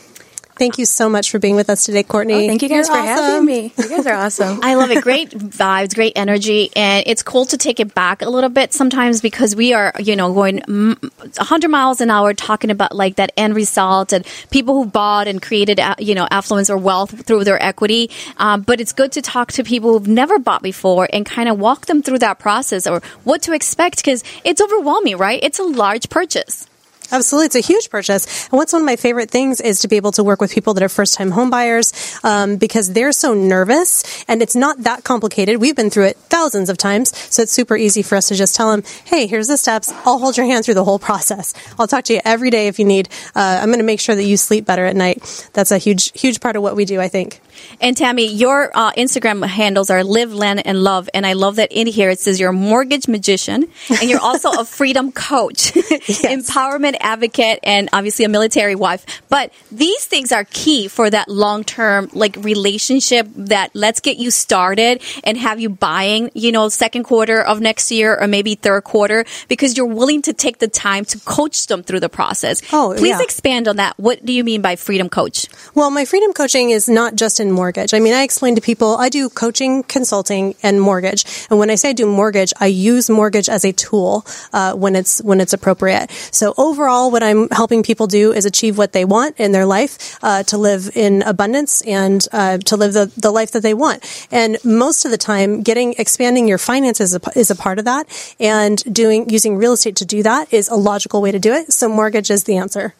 Thank 0.59 0.77
you 0.77 0.85
so 0.85 1.07
much 1.09 1.31
for 1.31 1.39
being 1.39 1.55
with 1.55 1.69
us 1.69 1.85
today, 1.85 2.03
Courtney. 2.03 2.33
Oh, 2.33 2.47
thank 2.47 2.61
you 2.61 2.67
guys 2.67 2.89
You're 2.89 2.97
for 2.97 3.01
awesome. 3.01 3.23
having 3.23 3.45
me. 3.45 3.73
You 3.77 3.89
guys 3.89 4.05
are 4.05 4.13
awesome. 4.13 4.59
I 4.61 4.75
love 4.75 4.91
it. 4.91 5.01
Great 5.01 5.29
vibes, 5.31 5.95
great 5.95 6.13
energy, 6.17 6.69
and 6.75 7.05
it's 7.07 7.23
cool 7.23 7.45
to 7.45 7.57
take 7.57 7.79
it 7.79 7.95
back 7.95 8.21
a 8.21 8.29
little 8.29 8.49
bit 8.49 8.73
sometimes 8.73 9.21
because 9.21 9.55
we 9.55 9.71
are, 9.71 9.93
you 9.99 10.17
know, 10.17 10.33
going 10.33 10.59
mm, 10.59 11.01
100 11.37 11.69
miles 11.69 12.01
an 12.01 12.11
hour 12.11 12.33
talking 12.33 12.71
about 12.71 12.93
like 12.93 13.15
that 13.15 13.31
end 13.37 13.55
result 13.55 14.11
and 14.11 14.27
people 14.51 14.75
who 14.75 14.85
bought 14.85 15.29
and 15.29 15.41
created, 15.41 15.79
uh, 15.79 15.95
you 15.97 16.13
know, 16.13 16.27
affluence 16.29 16.69
or 16.69 16.77
wealth 16.77 17.25
through 17.25 17.45
their 17.45 17.61
equity. 17.63 18.11
Um, 18.35 18.61
but 18.61 18.81
it's 18.81 18.91
good 18.91 19.13
to 19.13 19.21
talk 19.21 19.53
to 19.53 19.63
people 19.63 19.93
who've 19.93 20.09
never 20.09 20.39
bought 20.39 20.61
before 20.61 21.07
and 21.13 21.25
kind 21.25 21.47
of 21.47 21.57
walk 21.57 21.85
them 21.85 22.03
through 22.03 22.19
that 22.19 22.37
process 22.37 22.85
or 22.85 23.01
what 23.23 23.41
to 23.43 23.53
expect 23.53 23.97
because 23.97 24.25
it's 24.43 24.61
overwhelming, 24.61 25.15
right? 25.15 25.39
It's 25.41 25.59
a 25.59 25.63
large 25.63 26.09
purchase. 26.09 26.68
Absolutely. 27.11 27.45
It's 27.47 27.55
a 27.55 27.59
huge 27.59 27.89
purchase. 27.89 28.47
And 28.49 28.57
what's 28.57 28.73
one 28.73 28.81
of 28.81 28.85
my 28.85 28.95
favorite 28.95 29.31
things 29.31 29.61
is 29.61 29.79
to 29.81 29.87
be 29.87 29.95
able 29.95 30.11
to 30.13 30.23
work 30.23 30.41
with 30.41 30.53
people 30.53 30.73
that 30.75 30.83
are 30.83 30.89
first 30.89 31.15
time 31.15 31.31
homebuyers 31.31 32.23
um, 32.23 32.57
because 32.57 32.93
they're 32.93 33.11
so 33.11 33.33
nervous 33.33 34.23
and 34.27 34.41
it's 34.41 34.55
not 34.55 34.83
that 34.83 35.03
complicated. 35.03 35.59
We've 35.59 35.75
been 35.75 35.89
through 35.89 36.05
it 36.05 36.17
thousands 36.17 36.69
of 36.69 36.77
times. 36.77 37.15
So 37.33 37.41
it's 37.41 37.51
super 37.51 37.75
easy 37.75 38.01
for 38.01 38.15
us 38.15 38.27
to 38.29 38.35
just 38.35 38.55
tell 38.55 38.71
them, 38.71 38.83
hey, 39.05 39.27
here's 39.27 39.47
the 39.47 39.57
steps. 39.57 39.91
I'll 40.05 40.19
hold 40.19 40.37
your 40.37 40.45
hand 40.45 40.65
through 40.65 40.75
the 40.75 40.83
whole 40.83 40.99
process. 40.99 41.53
I'll 41.77 41.87
talk 41.87 42.05
to 42.05 42.13
you 42.13 42.21
every 42.23 42.49
day 42.49 42.67
if 42.67 42.79
you 42.79 42.85
need. 42.85 43.09
Uh, 43.35 43.59
I'm 43.61 43.69
going 43.69 43.79
to 43.79 43.85
make 43.85 43.99
sure 43.99 44.15
that 44.15 44.23
you 44.23 44.37
sleep 44.37 44.65
better 44.65 44.85
at 44.85 44.95
night. 44.95 45.49
That's 45.53 45.71
a 45.71 45.77
huge, 45.77 46.19
huge 46.19 46.39
part 46.39 46.55
of 46.55 46.63
what 46.63 46.75
we 46.75 46.85
do, 46.85 46.99
I 46.99 47.07
think. 47.07 47.41
And 47.81 47.95
Tammy, 47.95 48.27
your 48.27 48.71
uh, 48.73 48.91
Instagram 48.93 49.45
handles 49.45 49.89
are 49.89 50.03
live, 50.03 50.33
land, 50.33 50.65
and 50.65 50.83
love. 50.83 51.09
And 51.13 51.25
I 51.25 51.33
love 51.33 51.57
that 51.57 51.71
in 51.71 51.87
here 51.87 52.09
it 52.09 52.19
says 52.19 52.39
you're 52.39 52.49
a 52.49 52.53
mortgage 52.53 53.07
magician 53.07 53.67
and 53.89 54.09
you're 54.09 54.19
also 54.19 54.51
a 54.51 54.65
freedom 54.79 55.11
coach, 55.11 55.73
empowerment 55.73 56.97
advocate, 56.99 57.59
and 57.63 57.89
obviously 57.93 58.25
a 58.25 58.29
military 58.29 58.75
wife. 58.75 59.05
But 59.29 59.51
these 59.71 60.05
things 60.05 60.31
are 60.31 60.45
key 60.45 60.87
for 60.87 61.09
that 61.09 61.27
long 61.29 61.63
term 61.63 62.09
like 62.13 62.35
relationship 62.37 63.27
that 63.35 63.71
let's 63.73 63.99
get 63.99 64.17
you 64.17 64.31
started 64.31 65.01
and 65.23 65.37
have 65.37 65.59
you 65.59 65.69
buying, 65.69 66.31
you 66.33 66.51
know, 66.51 66.69
second 66.69 67.03
quarter 67.03 67.41
of 67.41 67.61
next 67.61 67.91
year 67.91 68.17
or 68.19 68.27
maybe 68.27 68.55
third 68.55 68.83
quarter 68.83 69.25
because 69.47 69.77
you're 69.77 69.85
willing 69.85 70.21
to 70.23 70.33
take 70.33 70.59
the 70.59 70.67
time 70.67 71.05
to 71.05 71.19
coach 71.19 71.67
them 71.67 71.83
through 71.83 71.99
the 71.99 72.09
process. 72.09 72.61
Oh, 72.73 72.93
Please 72.97 73.17
yeah. 73.17 73.21
expand 73.21 73.67
on 73.67 73.77
that. 73.77 73.97
What 73.97 74.25
do 74.25 74.33
you 74.33 74.43
mean 74.43 74.61
by 74.61 74.75
freedom 74.75 75.09
coach? 75.09 75.47
Well, 75.75 75.91
my 75.91 76.05
freedom 76.05 76.33
coaching 76.33 76.69
is 76.71 76.89
not 76.89 77.15
just 77.15 77.39
in 77.39 77.51
mortgage. 77.51 77.93
I 77.93 77.99
mean, 77.99 78.13
I 78.13 78.23
explain 78.23 78.55
to 78.55 78.61
people 78.61 78.97
I 78.97 79.09
do 79.09 79.29
coaching, 79.29 79.83
consulting, 79.83 80.55
and 80.63 80.81
mortgage. 80.81 81.25
And 81.49 81.59
when 81.59 81.69
I 81.69 81.75
say 81.75 81.89
I 81.89 81.93
do 81.93 82.05
mortgage, 82.05 82.53
I 82.59 82.67
use 82.67 83.09
mortgage 83.09 83.49
as 83.49 83.63
a 83.65 83.71
tool 83.71 84.25
uh, 84.53 84.73
when 84.73 84.95
it's 84.95 85.21
when 85.21 85.39
it's 85.41 85.53
appropriate. 85.53 86.11
So 86.31 86.53
overall. 86.57 86.88
Overall, 86.89 87.11
what 87.11 87.23
I'm 87.23 87.49
helping 87.49 87.83
people 87.83 88.07
do 88.07 88.33
is 88.33 88.45
achieve 88.45 88.77
what 88.77 88.93
they 88.93 89.05
want 89.05 89.39
in 89.39 89.51
their 89.51 89.65
life, 89.65 90.17
uh, 90.23 90.43
to 90.43 90.57
live 90.57 90.89
in 90.95 91.21
abundance 91.21 91.81
and 91.81 92.25
uh, 92.31 92.57
to 92.57 92.75
live 92.75 92.93
the, 92.93 93.11
the 93.17 93.31
life 93.31 93.51
that 93.51 93.61
they 93.61 93.73
want. 93.73 94.27
And 94.31 94.57
most 94.63 95.05
of 95.05 95.11
the 95.11 95.17
time, 95.17 95.61
getting 95.61 95.93
expanding 95.97 96.47
your 96.47 96.57
finances 96.57 97.13
is 97.13 97.21
a, 97.23 97.39
is 97.39 97.51
a 97.51 97.55
part 97.55 97.79
of 97.79 97.85
that, 97.85 98.07
and 98.39 98.77
doing 98.91 99.29
using 99.29 99.57
real 99.57 99.73
estate 99.73 99.97
to 99.97 100.05
do 100.05 100.23
that 100.23 100.51
is 100.53 100.67
a 100.69 100.75
logical 100.75 101.21
way 101.21 101.31
to 101.31 101.39
do 101.39 101.53
it. 101.53 101.71
So 101.71 101.87
mortgage 101.87 102.31
is 102.31 102.43
the 102.45 102.57
answer. 102.57 102.93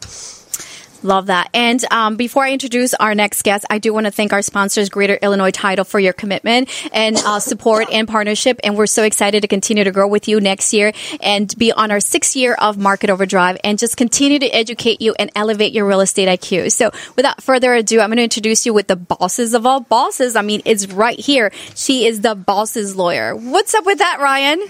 Love 1.02 1.26
that. 1.26 1.48
And 1.54 1.82
um, 1.90 2.16
before 2.16 2.44
I 2.44 2.52
introduce 2.52 2.92
our 2.94 3.14
next 3.14 3.42
guest, 3.42 3.64
I 3.70 3.78
do 3.78 3.94
want 3.94 4.04
to 4.04 4.10
thank 4.10 4.32
our 4.34 4.42
sponsors, 4.42 4.90
Greater 4.90 5.14
Illinois 5.14 5.50
Title, 5.50 5.84
for 5.84 5.98
your 5.98 6.12
commitment 6.12 6.68
and 6.92 7.16
uh, 7.16 7.40
support 7.40 7.88
and 7.90 8.06
partnership. 8.06 8.60
And 8.62 8.76
we're 8.76 8.86
so 8.86 9.04
excited 9.04 9.40
to 9.42 9.48
continue 9.48 9.84
to 9.84 9.92
grow 9.92 10.06
with 10.06 10.28
you 10.28 10.40
next 10.40 10.74
year 10.74 10.92
and 11.22 11.52
be 11.56 11.72
on 11.72 11.90
our 11.90 12.00
sixth 12.00 12.36
year 12.36 12.54
of 12.54 12.76
Market 12.76 13.08
Overdrive 13.08 13.56
and 13.64 13.78
just 13.78 13.96
continue 13.96 14.38
to 14.40 14.46
educate 14.48 15.00
you 15.00 15.14
and 15.18 15.30
elevate 15.34 15.72
your 15.72 15.86
real 15.86 16.00
estate 16.00 16.28
IQ. 16.28 16.70
So 16.70 16.90
without 17.16 17.42
further 17.42 17.72
ado, 17.72 18.00
I'm 18.00 18.10
going 18.10 18.18
to 18.18 18.24
introduce 18.24 18.66
you 18.66 18.74
with 18.74 18.86
the 18.86 18.96
bosses 18.96 19.54
of 19.54 19.64
all 19.64 19.80
bosses. 19.80 20.36
I 20.36 20.42
mean, 20.42 20.60
it's 20.66 20.86
right 20.88 21.18
here. 21.18 21.50
She 21.74 22.06
is 22.06 22.20
the 22.20 22.34
boss's 22.34 22.94
lawyer. 22.94 23.34
What's 23.34 23.74
up 23.74 23.86
with 23.86 23.98
that, 23.98 24.18
Ryan? 24.20 24.62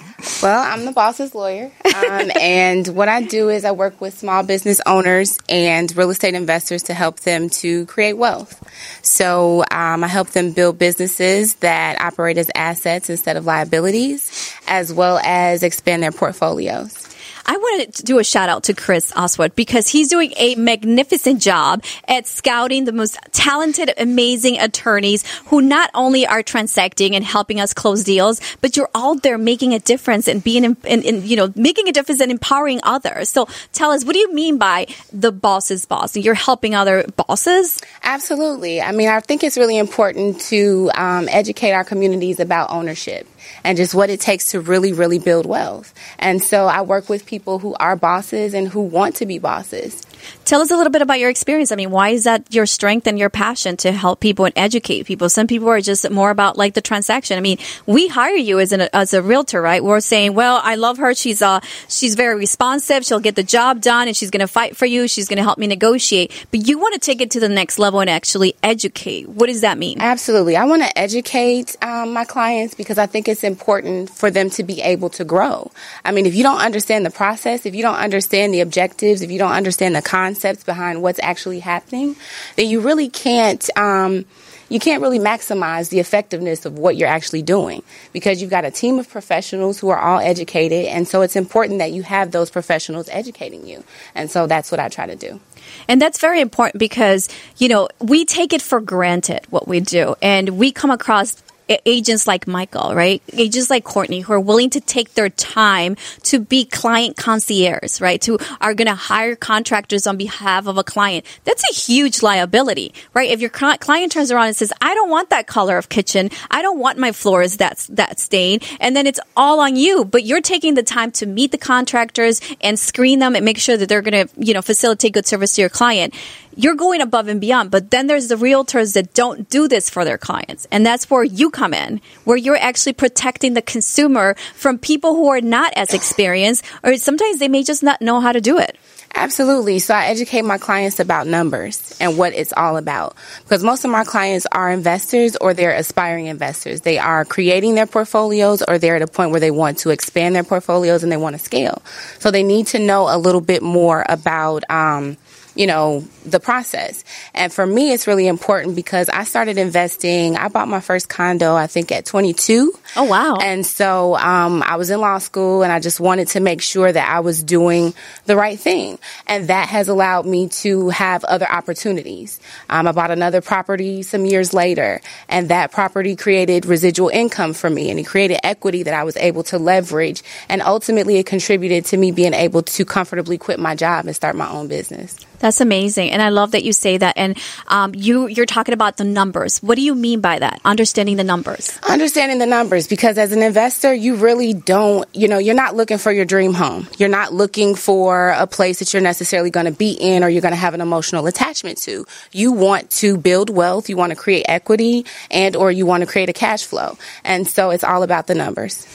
Well, 0.42 0.62
I'm 0.62 0.84
the 0.84 0.92
boss's 0.92 1.34
lawyer. 1.34 1.72
Um, 1.84 2.30
and 2.40 2.86
what 2.88 3.08
I 3.08 3.22
do 3.22 3.48
is 3.48 3.64
I 3.64 3.72
work 3.72 4.00
with 4.00 4.16
small 4.16 4.44
business 4.44 4.80
owners 4.86 5.38
and 5.48 5.94
real 5.96 6.10
estate 6.10 6.19
estate 6.20 6.34
investors 6.34 6.82
to 6.84 6.94
help 6.94 7.20
them 7.20 7.48
to 7.48 7.86
create 7.86 8.12
wealth. 8.12 8.62
So 9.02 9.64
um, 9.70 10.04
I 10.04 10.08
help 10.08 10.28
them 10.28 10.52
build 10.52 10.78
businesses 10.78 11.54
that 11.56 11.98
operate 11.98 12.36
as 12.36 12.50
assets 12.54 13.08
instead 13.08 13.38
of 13.38 13.46
liabilities, 13.46 14.54
as 14.68 14.92
well 14.92 15.18
as 15.24 15.62
expand 15.62 16.02
their 16.02 16.12
portfolios. 16.12 17.06
I 17.46 17.56
want 17.56 17.94
to 17.94 18.02
do 18.02 18.18
a 18.18 18.24
shout 18.24 18.48
out 18.48 18.64
to 18.64 18.74
Chris 18.74 19.12
Oswald 19.16 19.54
because 19.54 19.88
he's 19.88 20.08
doing 20.08 20.32
a 20.36 20.54
magnificent 20.54 21.40
job 21.40 21.84
at 22.08 22.26
scouting 22.26 22.84
the 22.84 22.92
most 22.92 23.18
talented, 23.32 23.92
amazing 23.98 24.58
attorneys 24.58 25.26
who 25.46 25.60
not 25.60 25.90
only 25.94 26.26
are 26.26 26.42
transacting 26.42 27.14
and 27.14 27.24
helping 27.24 27.60
us 27.60 27.74
close 27.74 28.04
deals, 28.04 28.40
but 28.60 28.76
you're 28.76 28.90
out 28.94 29.22
there 29.22 29.38
making 29.38 29.74
a 29.74 29.78
difference 29.78 30.28
and 30.28 30.42
being, 30.42 30.64
in, 30.64 30.76
in, 30.84 31.02
in, 31.02 31.26
you 31.26 31.36
know, 31.36 31.52
making 31.56 31.88
a 31.88 31.92
difference 31.92 32.20
and 32.20 32.30
empowering 32.30 32.80
others. 32.82 33.28
So 33.28 33.48
tell 33.72 33.90
us, 33.90 34.04
what 34.04 34.12
do 34.12 34.18
you 34.18 34.32
mean 34.32 34.58
by 34.58 34.86
the 35.12 35.32
boss's 35.32 35.86
boss? 35.86 36.16
You're 36.16 36.34
helping 36.34 36.74
other 36.74 37.04
bosses? 37.16 37.80
Absolutely. 38.02 38.80
I 38.80 38.92
mean, 38.92 39.08
I 39.08 39.20
think 39.20 39.44
it's 39.44 39.56
really 39.56 39.78
important 39.78 40.40
to 40.42 40.90
um, 40.94 41.28
educate 41.30 41.72
our 41.72 41.84
communities 41.84 42.40
about 42.40 42.70
ownership 42.70 43.26
and 43.64 43.76
just 43.76 43.94
what 43.94 44.10
it 44.10 44.20
takes 44.20 44.52
to 44.52 44.60
really, 44.60 44.92
really 44.92 45.18
build 45.18 45.46
wealth. 45.46 45.94
And 46.18 46.42
so 46.42 46.66
I 46.66 46.82
work 46.82 47.08
with 47.08 47.26
people 47.26 47.58
who 47.58 47.74
are 47.74 47.96
bosses 47.96 48.54
and 48.54 48.68
who 48.68 48.80
want 48.80 49.16
to 49.16 49.26
be 49.26 49.38
bosses. 49.38 50.02
Tell 50.44 50.60
us 50.60 50.70
a 50.70 50.76
little 50.76 50.92
bit 50.92 51.02
about 51.02 51.18
your 51.18 51.30
experience. 51.30 51.72
I 51.72 51.76
mean, 51.76 51.90
why 51.90 52.10
is 52.10 52.24
that 52.24 52.52
your 52.52 52.66
strength 52.66 53.06
and 53.06 53.18
your 53.18 53.30
passion 53.30 53.76
to 53.78 53.92
help 53.92 54.20
people 54.20 54.44
and 54.44 54.54
educate 54.56 55.06
people? 55.06 55.28
Some 55.28 55.46
people 55.46 55.68
are 55.68 55.80
just 55.80 56.10
more 56.10 56.30
about 56.30 56.56
like 56.56 56.74
the 56.74 56.80
transaction. 56.80 57.36
I 57.36 57.40
mean, 57.40 57.58
we 57.86 58.08
hire 58.08 58.36
you 58.36 58.58
as 58.58 58.72
an 58.72 58.88
as 58.92 59.14
a 59.14 59.22
realtor, 59.22 59.62
right? 59.62 59.82
We're 59.82 60.00
saying, 60.00 60.34
well, 60.34 60.60
I 60.62 60.74
love 60.74 60.98
her. 60.98 61.14
She's 61.14 61.42
uh 61.42 61.60
she's 61.88 62.14
very 62.14 62.36
responsive. 62.36 63.04
She'll 63.04 63.20
get 63.20 63.36
the 63.36 63.42
job 63.42 63.80
done, 63.80 64.08
and 64.08 64.16
she's 64.16 64.30
going 64.30 64.40
to 64.40 64.48
fight 64.48 64.76
for 64.76 64.86
you. 64.86 65.08
She's 65.08 65.28
going 65.28 65.38
to 65.38 65.42
help 65.42 65.58
me 65.58 65.66
negotiate. 65.66 66.46
But 66.50 66.66
you 66.66 66.78
want 66.78 66.94
to 66.94 67.00
take 67.00 67.20
it 67.20 67.30
to 67.32 67.40
the 67.40 67.48
next 67.48 67.78
level 67.78 68.00
and 68.00 68.10
actually 68.10 68.54
educate. 68.62 69.28
What 69.28 69.46
does 69.46 69.60
that 69.60 69.78
mean? 69.78 70.00
Absolutely, 70.00 70.56
I 70.56 70.64
want 70.64 70.82
to 70.82 70.98
educate 70.98 71.76
um, 71.82 72.12
my 72.12 72.24
clients 72.24 72.74
because 72.74 72.98
I 72.98 73.06
think 73.06 73.28
it's 73.28 73.44
important 73.44 74.10
for 74.10 74.30
them 74.30 74.50
to 74.50 74.62
be 74.62 74.80
able 74.80 75.10
to 75.10 75.24
grow. 75.24 75.70
I 76.04 76.12
mean, 76.12 76.26
if 76.26 76.34
you 76.34 76.42
don't 76.42 76.60
understand 76.60 77.06
the 77.06 77.10
process, 77.10 77.66
if 77.66 77.74
you 77.74 77.82
don't 77.82 77.96
understand 77.96 78.54
the 78.54 78.60
objectives, 78.60 79.22
if 79.22 79.30
you 79.30 79.38
don't 79.38 79.52
understand 79.52 79.94
the 79.94 80.02
concepts 80.10 80.64
behind 80.64 81.02
what's 81.02 81.20
actually 81.22 81.60
happening, 81.60 82.16
then 82.56 82.68
you 82.68 82.80
really 82.80 83.08
can't. 83.08 83.64
Um, 83.78 84.24
you 84.68 84.78
can't 84.78 85.02
really 85.02 85.18
maximize 85.18 85.90
the 85.90 85.98
effectiveness 85.98 86.64
of 86.64 86.78
what 86.78 86.96
you're 86.96 87.08
actually 87.08 87.42
doing 87.42 87.82
because 88.12 88.40
you've 88.40 88.52
got 88.52 88.64
a 88.64 88.70
team 88.70 89.00
of 89.00 89.10
professionals 89.10 89.80
who 89.80 89.88
are 89.88 89.98
all 89.98 90.20
educated. 90.20 90.86
And 90.86 91.08
so 91.08 91.22
it's 91.22 91.34
important 91.34 91.80
that 91.80 91.90
you 91.90 92.04
have 92.04 92.30
those 92.30 92.50
professionals 92.50 93.08
educating 93.10 93.66
you. 93.66 93.82
And 94.14 94.30
so 94.30 94.46
that's 94.46 94.70
what 94.70 94.78
I 94.78 94.88
try 94.88 95.06
to 95.06 95.16
do. 95.16 95.40
And 95.88 96.00
that's 96.00 96.20
very 96.20 96.40
important 96.40 96.78
because, 96.78 97.28
you 97.58 97.68
know, 97.68 97.88
we 97.98 98.24
take 98.24 98.52
it 98.52 98.62
for 98.62 98.80
granted 98.80 99.40
what 99.50 99.66
we 99.66 99.80
do. 99.80 100.14
And 100.22 100.50
we 100.50 100.70
come 100.70 100.92
across 100.92 101.42
agents 101.84 102.26
like 102.26 102.46
Michael, 102.46 102.94
right? 102.94 103.22
Agents 103.32 103.70
like 103.70 103.84
Courtney 103.84 104.20
who 104.20 104.32
are 104.32 104.40
willing 104.40 104.70
to 104.70 104.80
take 104.80 105.14
their 105.14 105.28
time 105.28 105.96
to 106.24 106.40
be 106.40 106.64
client 106.64 107.16
concierge, 107.16 108.00
right? 108.00 108.20
To 108.22 108.38
are 108.60 108.74
going 108.74 108.88
to 108.88 108.94
hire 108.94 109.36
contractors 109.36 110.06
on 110.06 110.16
behalf 110.16 110.66
of 110.66 110.78
a 110.78 110.84
client. 110.84 111.24
That's 111.44 111.64
a 111.70 111.74
huge 111.74 112.22
liability, 112.22 112.94
right? 113.14 113.30
If 113.30 113.40
your 113.40 113.50
client 113.50 114.12
turns 114.12 114.30
around 114.30 114.48
and 114.48 114.56
says, 114.56 114.72
"I 114.80 114.94
don't 114.94 115.10
want 115.10 115.30
that 115.30 115.46
color 115.46 115.78
of 115.78 115.88
kitchen. 115.88 116.30
I 116.50 116.62
don't 116.62 116.78
want 116.78 116.98
my 116.98 117.12
floors 117.12 117.56
that 117.58 117.86
that 117.90 118.18
stain," 118.20 118.60
and 118.80 118.96
then 118.96 119.06
it's 119.06 119.20
all 119.36 119.60
on 119.60 119.76
you, 119.76 120.04
but 120.04 120.24
you're 120.24 120.40
taking 120.40 120.74
the 120.74 120.82
time 120.82 121.10
to 121.12 121.26
meet 121.26 121.52
the 121.52 121.58
contractors 121.58 122.40
and 122.60 122.78
screen 122.78 123.18
them 123.18 123.36
and 123.36 123.44
make 123.44 123.58
sure 123.58 123.76
that 123.76 123.88
they're 123.88 124.02
going 124.02 124.26
to, 124.26 124.32
you 124.38 124.54
know, 124.54 124.62
facilitate 124.62 125.12
good 125.12 125.26
service 125.26 125.54
to 125.54 125.62
your 125.62 125.70
client 125.70 126.14
you're 126.56 126.74
going 126.74 127.00
above 127.00 127.28
and 127.28 127.40
beyond. 127.40 127.70
But 127.70 127.90
then 127.90 128.06
there's 128.06 128.28
the 128.28 128.36
realtors 128.36 128.94
that 128.94 129.14
don't 129.14 129.48
do 129.48 129.68
this 129.68 129.90
for 129.90 130.04
their 130.04 130.18
clients. 130.18 130.66
And 130.70 130.84
that's 130.84 131.10
where 131.10 131.24
you 131.24 131.50
come 131.50 131.74
in, 131.74 132.00
where 132.24 132.36
you're 132.36 132.56
actually 132.56 132.94
protecting 132.94 133.54
the 133.54 133.62
consumer 133.62 134.34
from 134.54 134.78
people 134.78 135.14
who 135.14 135.28
are 135.28 135.40
not 135.40 135.72
as 135.76 135.94
experienced, 135.94 136.64
or 136.82 136.96
sometimes 136.96 137.38
they 137.38 137.48
may 137.48 137.62
just 137.62 137.82
not 137.82 138.02
know 138.02 138.20
how 138.20 138.32
to 138.32 138.40
do 138.40 138.58
it. 138.58 138.76
Absolutely. 139.14 139.80
So 139.80 139.92
I 139.92 140.06
educate 140.06 140.42
my 140.42 140.58
clients 140.58 141.00
about 141.00 141.26
numbers 141.26 141.96
and 142.00 142.16
what 142.16 142.32
it's 142.32 142.52
all 142.56 142.76
about. 142.76 143.16
Because 143.42 143.62
most 143.64 143.84
of 143.84 143.90
my 143.90 144.04
clients 144.04 144.46
are 144.52 144.70
investors 144.70 145.36
or 145.36 145.52
they're 145.52 145.74
aspiring 145.74 146.26
investors. 146.26 146.82
They 146.82 146.98
are 146.98 147.24
creating 147.24 147.74
their 147.74 147.86
portfolios 147.86 148.62
or 148.62 148.78
they're 148.78 148.96
at 148.96 149.02
a 149.02 149.08
point 149.08 149.32
where 149.32 149.40
they 149.40 149.50
want 149.50 149.78
to 149.78 149.90
expand 149.90 150.36
their 150.36 150.44
portfolios 150.44 151.02
and 151.02 151.10
they 151.10 151.16
want 151.16 151.34
to 151.34 151.42
scale. 151.42 151.82
So 152.20 152.30
they 152.30 152.44
need 152.44 152.68
to 152.68 152.78
know 152.78 153.12
a 153.12 153.18
little 153.18 153.40
bit 153.40 153.62
more 153.62 154.04
about, 154.08 154.62
um, 154.70 155.16
you 155.60 155.66
know, 155.66 156.02
the 156.24 156.40
process. 156.40 157.04
And 157.34 157.52
for 157.52 157.66
me, 157.66 157.92
it's 157.92 158.06
really 158.06 158.26
important 158.26 158.74
because 158.74 159.10
I 159.10 159.24
started 159.24 159.58
investing. 159.58 160.38
I 160.38 160.48
bought 160.48 160.68
my 160.68 160.80
first 160.80 161.10
condo, 161.10 161.54
I 161.54 161.66
think, 161.66 161.92
at 161.92 162.06
22. 162.06 162.72
Oh, 162.96 163.04
wow. 163.04 163.36
And 163.36 163.66
so 163.66 164.16
um, 164.16 164.62
I 164.62 164.76
was 164.76 164.88
in 164.88 165.02
law 165.02 165.18
school 165.18 165.62
and 165.62 165.70
I 165.70 165.78
just 165.78 166.00
wanted 166.00 166.28
to 166.28 166.40
make 166.40 166.62
sure 166.62 166.90
that 166.90 167.06
I 167.06 167.20
was 167.20 167.42
doing 167.42 167.92
the 168.24 168.36
right 168.36 168.58
thing. 168.58 168.98
And 169.26 169.48
that 169.48 169.68
has 169.68 169.88
allowed 169.88 170.24
me 170.24 170.48
to 170.48 170.88
have 170.88 171.24
other 171.24 171.46
opportunities. 171.46 172.40
Um, 172.70 172.88
I 172.88 172.92
bought 172.92 173.10
another 173.10 173.42
property 173.42 174.02
some 174.02 174.24
years 174.24 174.54
later, 174.54 175.02
and 175.28 175.50
that 175.50 175.72
property 175.72 176.16
created 176.16 176.64
residual 176.64 177.10
income 177.10 177.52
for 177.52 177.68
me 177.68 177.90
and 177.90 178.00
it 178.00 178.06
created 178.06 178.40
equity 178.42 178.84
that 178.84 178.94
I 178.94 179.04
was 179.04 179.18
able 179.18 179.42
to 179.44 179.58
leverage. 179.58 180.22
And 180.48 180.62
ultimately, 180.62 181.18
it 181.18 181.26
contributed 181.26 181.84
to 181.86 181.98
me 181.98 182.12
being 182.12 182.32
able 182.32 182.62
to 182.62 182.86
comfortably 182.86 183.36
quit 183.36 183.60
my 183.60 183.74
job 183.74 184.06
and 184.06 184.16
start 184.16 184.36
my 184.36 184.48
own 184.48 184.66
business. 184.66 185.18
That's 185.40 185.60
amazing, 185.60 186.10
and 186.10 186.20
I 186.20 186.28
love 186.28 186.52
that 186.52 186.64
you 186.64 186.72
say 186.72 186.98
that. 186.98 187.16
And 187.16 187.38
um, 187.66 187.94
you 187.94 188.26
you're 188.26 188.46
talking 188.46 188.74
about 188.74 188.98
the 188.98 189.04
numbers. 189.04 189.58
What 189.62 189.76
do 189.76 189.82
you 189.82 189.94
mean 189.94 190.20
by 190.20 190.38
that? 190.38 190.60
Understanding 190.64 191.16
the 191.16 191.24
numbers. 191.24 191.78
Understanding 191.88 192.38
the 192.38 192.46
numbers, 192.46 192.86
because 192.86 193.16
as 193.16 193.32
an 193.32 193.42
investor, 193.42 193.92
you 193.92 194.16
really 194.16 194.52
don't. 194.52 195.08
You 195.14 195.28
know, 195.28 195.38
you're 195.38 195.54
not 195.54 195.74
looking 195.74 195.98
for 195.98 196.12
your 196.12 196.26
dream 196.26 196.52
home. 196.52 196.86
You're 196.98 197.08
not 197.08 197.32
looking 197.32 197.74
for 197.74 198.30
a 198.36 198.46
place 198.46 198.80
that 198.80 198.92
you're 198.92 199.02
necessarily 199.02 199.50
going 199.50 199.66
to 199.66 199.72
be 199.72 199.92
in, 199.92 200.22
or 200.22 200.28
you're 200.28 200.42
going 200.42 200.52
to 200.52 200.60
have 200.60 200.74
an 200.74 200.82
emotional 200.82 201.26
attachment 201.26 201.78
to. 201.78 202.04
You 202.32 202.52
want 202.52 202.90
to 203.02 203.16
build 203.16 203.48
wealth. 203.48 203.88
You 203.88 203.96
want 203.96 204.10
to 204.10 204.16
create 204.16 204.44
equity, 204.46 205.06
and 205.30 205.56
or 205.56 205.72
you 205.72 205.86
want 205.86 206.02
to 206.02 206.06
create 206.06 206.28
a 206.28 206.34
cash 206.34 206.64
flow. 206.64 206.98
And 207.24 207.48
so 207.48 207.70
it's 207.70 207.84
all 207.84 208.02
about 208.02 208.26
the 208.26 208.34
numbers. 208.34 208.86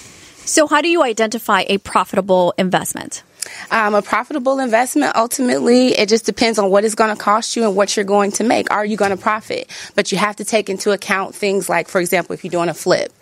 So, 0.46 0.68
how 0.68 0.82
do 0.82 0.90
you 0.90 1.02
identify 1.02 1.64
a 1.68 1.80
profitable 1.80 2.54
investment? 2.60 3.24
Um, 3.72 3.96
a 3.96 4.02
profitable 4.02 4.60
investment, 4.60 5.16
ultimately, 5.16 5.90
it 5.90 6.10
just 6.10 6.26
depends 6.26 6.60
on 6.60 6.70
what 6.70 6.84
it's 6.86 6.96
going 6.96 7.16
to 7.16 7.22
cost 7.22 7.56
you 7.56 7.64
and 7.64 7.76
what 7.76 7.96
you're 7.96 8.06
going 8.06 8.32
to 8.34 8.44
make. 8.44 8.72
Are 8.72 8.86
you 8.86 8.98
going 8.98 9.12
to 9.12 9.18
profit? 9.18 9.70
But 9.96 10.12
you 10.12 10.18
have 10.18 10.36
to 10.38 10.46
take 10.46 10.70
into 10.70 10.92
account 10.92 11.36
things 11.36 11.70
like, 11.70 11.88
for 11.88 12.00
example, 12.00 12.34
if 12.34 12.44
you're 12.44 12.52
doing 12.52 12.70
a 12.70 12.74
flip, 12.74 13.14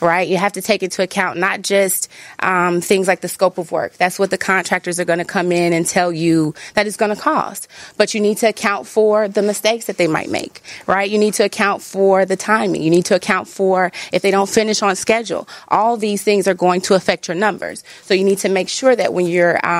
right? 0.00 0.26
You 0.26 0.36
have 0.36 0.52
to 0.52 0.62
take 0.62 0.82
into 0.82 1.02
account 1.02 1.38
not 1.38 1.62
just 1.62 2.08
um, 2.40 2.80
things 2.80 3.08
like 3.08 3.20
the 3.20 3.28
scope 3.28 3.58
of 3.58 3.72
work. 3.72 3.94
That's 3.94 4.18
what 4.18 4.30
the 4.30 4.38
contractors 4.38 4.98
are 5.00 5.04
going 5.04 5.18
to 5.18 5.24
come 5.24 5.52
in 5.52 5.72
and 5.72 5.86
tell 5.86 6.12
you 6.12 6.54
that 6.74 6.86
it's 6.86 6.96
going 6.96 7.14
to 7.14 7.20
cost. 7.20 7.68
But 7.96 8.14
you 8.14 8.20
need 8.20 8.38
to 8.38 8.48
account 8.48 8.86
for 8.86 9.28
the 9.28 9.42
mistakes 9.42 9.86
that 9.86 9.96
they 9.96 10.06
might 10.06 10.30
make, 10.30 10.62
right? 10.86 11.10
You 11.10 11.18
need 11.18 11.34
to 11.34 11.44
account 11.44 11.82
for 11.82 12.24
the 12.24 12.36
timing. 12.36 12.82
You 12.82 12.90
need 12.90 13.06
to 13.06 13.14
account 13.14 13.48
for 13.48 13.92
if 14.12 14.22
they 14.22 14.30
don't 14.30 14.48
finish 14.48 14.82
on 14.82 14.96
schedule. 14.96 15.48
All 15.68 15.96
these 15.96 16.22
things 16.22 16.46
are 16.48 16.54
going 16.54 16.80
to 16.82 16.94
affect 16.94 17.28
your 17.28 17.36
numbers. 17.36 17.82
So 18.02 18.14
you 18.14 18.24
need 18.24 18.38
to 18.38 18.48
make 18.48 18.68
sure 18.68 18.94
that 18.94 19.12
when 19.12 19.26
you're 19.26 19.64
um, 19.66 19.79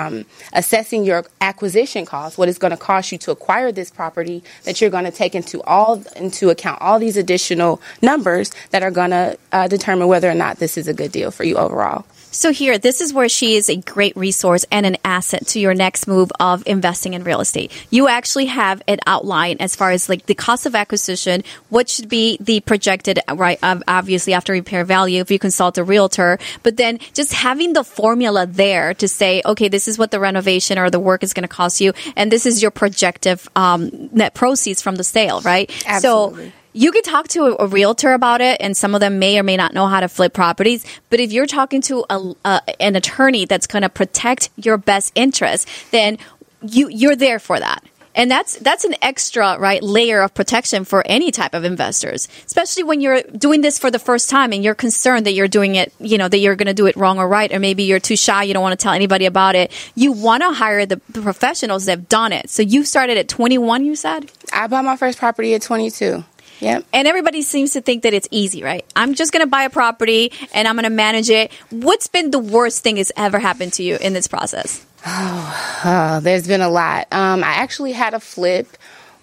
assessing 0.53 1.05
your 1.05 1.25
acquisition 1.41 2.05
cost, 2.05 2.39
what 2.39 2.49
it's 2.49 2.59
going 2.59 2.71
to 2.71 2.77
cost 2.77 3.13
you 3.13 3.19
to 3.19 3.31
acquire 3.31 3.73
this 3.73 3.91
property, 3.91 4.43
that 4.65 4.81
you're 4.81 4.91
going 4.91 5.05
to 5.05 5.11
take 5.11 5.35
into 5.35 5.63
all 5.63 6.03
into 6.17 6.51
account 6.51 6.81
all 6.81 6.99
these 6.99 7.17
additional 7.17 7.81
numbers 8.03 8.51
that 8.71 8.83
are 8.83 8.91
going 8.91 9.11
to 9.11 9.39
uh, 9.53 9.69
determine 9.69 10.09
whether 10.09 10.31
or 10.31 10.35
not 10.35 10.59
this 10.59 10.77
is 10.77 10.89
a 10.89 10.95
good 10.95 11.13
deal 11.13 11.31
for 11.31 11.45
you 11.45 11.57
overall. 11.57 12.05
So 12.33 12.53
here, 12.53 12.79
this 12.79 13.01
is 13.01 13.13
where 13.13 13.29
she 13.29 13.57
is 13.57 13.69
a 13.69 13.77
great 13.77 14.17
resource 14.17 14.65
and 14.71 14.87
an 14.87 14.97
asset 15.05 15.47
to 15.49 15.61
your 15.61 15.75
next 15.75 16.07
move 16.07 16.31
of 16.39 16.63
investing 16.67 17.15
in 17.15 17.25
real 17.25 17.41
estate. 17.41 17.73
You 17.91 18.09
actually 18.09 18.47
have 18.47 18.83
an 18.87 18.99
outline 19.07 19.57
as 19.61 19.75
far 19.75 19.91
as 19.91 20.09
like 20.09 20.27
the 20.27 20.35
cost 20.35 20.67
of 20.67 20.75
acquisition, 20.75 21.43
what 21.69 21.89
should 21.89 22.09
be 22.09 22.39
the 22.41 22.61
projected, 22.61 23.19
right, 23.33 23.59
obviously 23.63 24.33
after 24.33 24.53
repair 24.53 24.85
value 24.85 25.21
if 25.21 25.31
you 25.31 25.39
consult 25.39 25.77
a 25.79 25.85
realtor, 25.85 26.39
but 26.63 26.77
then 26.77 26.99
just 27.15 27.33
having 27.33 27.73
the 27.73 27.85
formula 27.85 28.47
there 28.47 28.95
to 28.95 29.09
say, 29.09 29.43
okay, 29.45 29.69
this 29.69 29.89
is 29.89 29.99
what 29.99 30.11
the 30.11 30.21
renovation 30.21 30.79
or 30.79 30.91
the 30.91 31.01
work 31.01 31.23
is 31.23 31.35
going 31.35 31.43
to 31.43 31.49
cost 31.49 31.81
you, 31.81 31.93
and 32.17 32.31
this 32.31 32.47
is 32.47 32.63
your 32.63 32.71
projective 32.71 33.49
um, 33.57 34.09
net 34.13 34.35
proceeds 34.35 34.81
from 34.81 34.97
the 34.97 35.05
sale, 35.05 35.41
right? 35.41 35.71
Absolutely. 35.87 36.49
So 36.49 36.53
you 36.73 36.93
can 36.93 37.03
talk 37.03 37.29
to 37.29 37.45
a, 37.45 37.65
a, 37.65 37.67
realtor 37.67 38.13
about 38.13 38.41
it, 38.41 38.61
and 38.61 38.77
some 38.77 38.95
of 38.95 39.01
them 39.01 39.19
may 39.19 39.39
or 39.39 39.43
may 39.43 39.57
not 39.57 39.75
know 39.75 39.87
how 39.87 40.01
to 40.01 40.09
flip 40.09 40.33
properties. 40.33 40.85
But 41.09 41.21
if 41.21 41.33
you're 41.33 41.47
talking 41.47 41.81
to 41.83 42.05
a, 42.11 42.61
an 42.79 42.97
attorney 42.97 43.45
that's 43.45 43.67
going 43.67 43.83
to 43.83 43.89
protect 43.89 44.51
your 44.57 44.77
best 44.77 45.13
interest, 45.15 45.69
then 45.91 46.19
you 46.63 46.89
you're 46.89 47.17
there 47.17 47.39
for 47.39 47.59
that. 47.59 47.85
And 48.15 48.29
that's 48.29 48.57
that's 48.57 48.85
an 48.85 48.97
extra 49.03 49.57
right 49.59 49.83
layer 49.83 50.21
of 50.23 50.35
protection 50.35 50.85
for 50.85 51.07
any 51.07 51.31
type 51.31 51.55
of 51.55 51.65
investors, 51.65 52.29
especially 52.45 52.83
when 52.83 53.01
you're 53.01 53.23
doing 53.23 53.61
this 53.61 53.79
for 53.79 53.91
the 53.91 54.01
first 54.01 54.29
time 54.29 54.53
and 54.53 54.65
you're 54.65 54.75
concerned 54.75 55.27
that 55.27 55.33
you're 55.33 55.49
doing 55.49 55.77
it, 55.77 55.93
you 56.01 56.19
know, 56.19 56.29
that 56.29 56.39
you're 56.39 56.57
going 56.57 56.67
to 56.67 56.75
do 56.75 56.87
it 56.87 56.97
wrong 56.97 57.19
or 57.19 57.29
right, 57.29 57.53
or 57.53 57.61
maybe 57.61 57.85
you're 57.85 58.01
too 58.01 58.17
shy, 58.17 58.43
you 58.43 58.53
don't 58.53 58.63
want 58.63 58.79
to 58.79 58.83
tell 58.83 58.93
anybody 58.93 59.27
about 59.27 59.55
it. 59.55 59.71
You 59.95 60.11
want 60.11 60.43
to 60.43 60.51
hire 60.51 60.87
the 60.87 60.97
professionals 60.97 61.85
that 61.85 61.93
have 61.93 62.09
done 62.09 62.33
it. 62.33 62.51
So 62.51 62.63
you 62.63 62.85
started 62.85 63.17
at 63.17 63.29
21, 63.29 63.85
you 63.85 63.95
said? 63.95 64.31
I 64.53 64.67
bought 64.67 64.85
my 64.85 64.97
first 64.97 65.19
property 65.19 65.55
at 65.55 65.63
22. 65.63 66.25
Yep. 66.61 66.85
And 66.93 67.09
everybody 67.09 67.43
seems 67.43 67.73
to 67.73 67.81
think 67.81 68.03
that 68.03 68.15
it's 68.15 68.29
easy, 68.31 68.63
right? 68.63 68.85
I'm 68.95 69.15
just 69.15 69.33
going 69.33 69.45
to 69.45 69.51
buy 69.51 69.65
a 69.65 69.71
property 69.71 70.33
and 70.53 70.69
I'm 70.69 70.75
going 70.75 70.85
to 70.85 70.91
manage 70.91 71.31
it. 71.31 71.53
What's 71.71 72.07
been 72.07 72.31
the 72.31 72.39
worst 72.39 72.83
thing 72.83 72.97
that's 72.97 73.13
ever 73.17 73.39
happened 73.39 73.73
to 73.75 73.83
you 73.83 73.97
in 73.97 74.13
this 74.13 74.29
process? 74.29 74.85
Oh, 75.07 75.81
oh 75.85 76.21
there's 76.21 76.47
been 76.47 76.61
a 76.61 76.71
lot. 76.71 77.09
Um, 77.13 77.43
I 77.43 77.55
actually 77.55 77.93
had 77.93 78.15
a 78.15 78.21
flip 78.21 78.69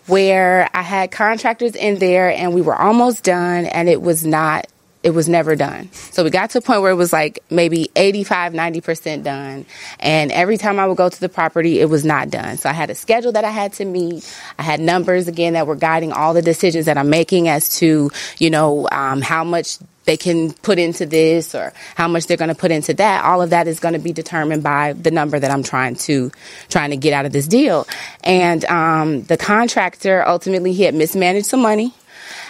where 0.07 0.69
I 0.73 0.81
had 0.81 1.11
contractors 1.11 1.75
in 1.75 1.99
there 1.99 2.31
and 2.31 2.53
we 2.53 2.61
were 2.61 2.75
almost 2.75 3.23
done 3.23 3.65
and 3.65 3.89
it 3.89 4.01
was 4.01 4.25
not 4.25 4.67
it 5.07 5.13
was 5.13 5.29
never 5.29 5.55
done. 5.55 5.89
So 5.93 6.25
we 6.25 6.29
got 6.29 6.49
to 6.49 6.57
a 6.57 6.61
point 6.61 6.81
where 6.81 6.91
it 6.91 6.95
was 6.95 7.13
like 7.13 7.39
maybe 7.49 7.89
85, 7.95 8.51
90% 8.51 9.23
done. 9.23 9.65
And 10.01 10.33
every 10.33 10.57
time 10.57 10.79
I 10.79 10.85
would 10.85 10.97
go 10.97 11.07
to 11.07 11.19
the 11.21 11.29
property, 11.29 11.79
it 11.79 11.85
was 11.85 12.03
not 12.03 12.29
done. 12.29 12.57
So 12.57 12.67
I 12.67 12.73
had 12.73 12.89
a 12.89 12.95
schedule 12.95 13.31
that 13.31 13.45
I 13.45 13.49
had 13.49 13.71
to 13.73 13.85
meet. 13.85 14.29
I 14.59 14.63
had 14.63 14.81
numbers 14.81 15.29
again 15.29 15.53
that 15.53 15.65
were 15.65 15.77
guiding 15.77 16.11
all 16.11 16.33
the 16.33 16.41
decisions 16.41 16.87
that 16.87 16.97
I'm 16.97 17.09
making 17.09 17.47
as 17.47 17.79
to, 17.79 18.11
you 18.37 18.49
know, 18.49 18.89
um, 18.91 19.21
how 19.21 19.45
much 19.45 19.77
they 20.03 20.17
can 20.17 20.51
put 20.51 20.77
into 20.77 21.05
this 21.05 21.55
or 21.55 21.71
how 21.95 22.09
much 22.09 22.27
they're 22.27 22.35
going 22.35 22.49
to 22.49 22.55
put 22.55 22.71
into 22.71 22.93
that. 22.95 23.23
All 23.23 23.41
of 23.41 23.51
that 23.51 23.65
is 23.69 23.79
going 23.79 23.93
to 23.93 23.99
be 23.99 24.11
determined 24.11 24.61
by 24.61 24.91
the 24.91 25.11
number 25.11 25.39
that 25.39 25.51
I'm 25.51 25.63
trying 25.63 25.95
to 25.95 26.31
trying 26.67 26.89
to 26.89 26.97
get 26.97 27.13
out 27.13 27.25
of 27.25 27.31
this 27.31 27.47
deal. 27.47 27.87
And 28.25 28.65
um, 28.65 29.23
the 29.23 29.37
contractor 29.37 30.27
ultimately 30.27 30.73
he 30.73 30.83
had 30.83 30.95
mismanaged 30.95 31.45
some 31.45 31.61
money 31.61 31.93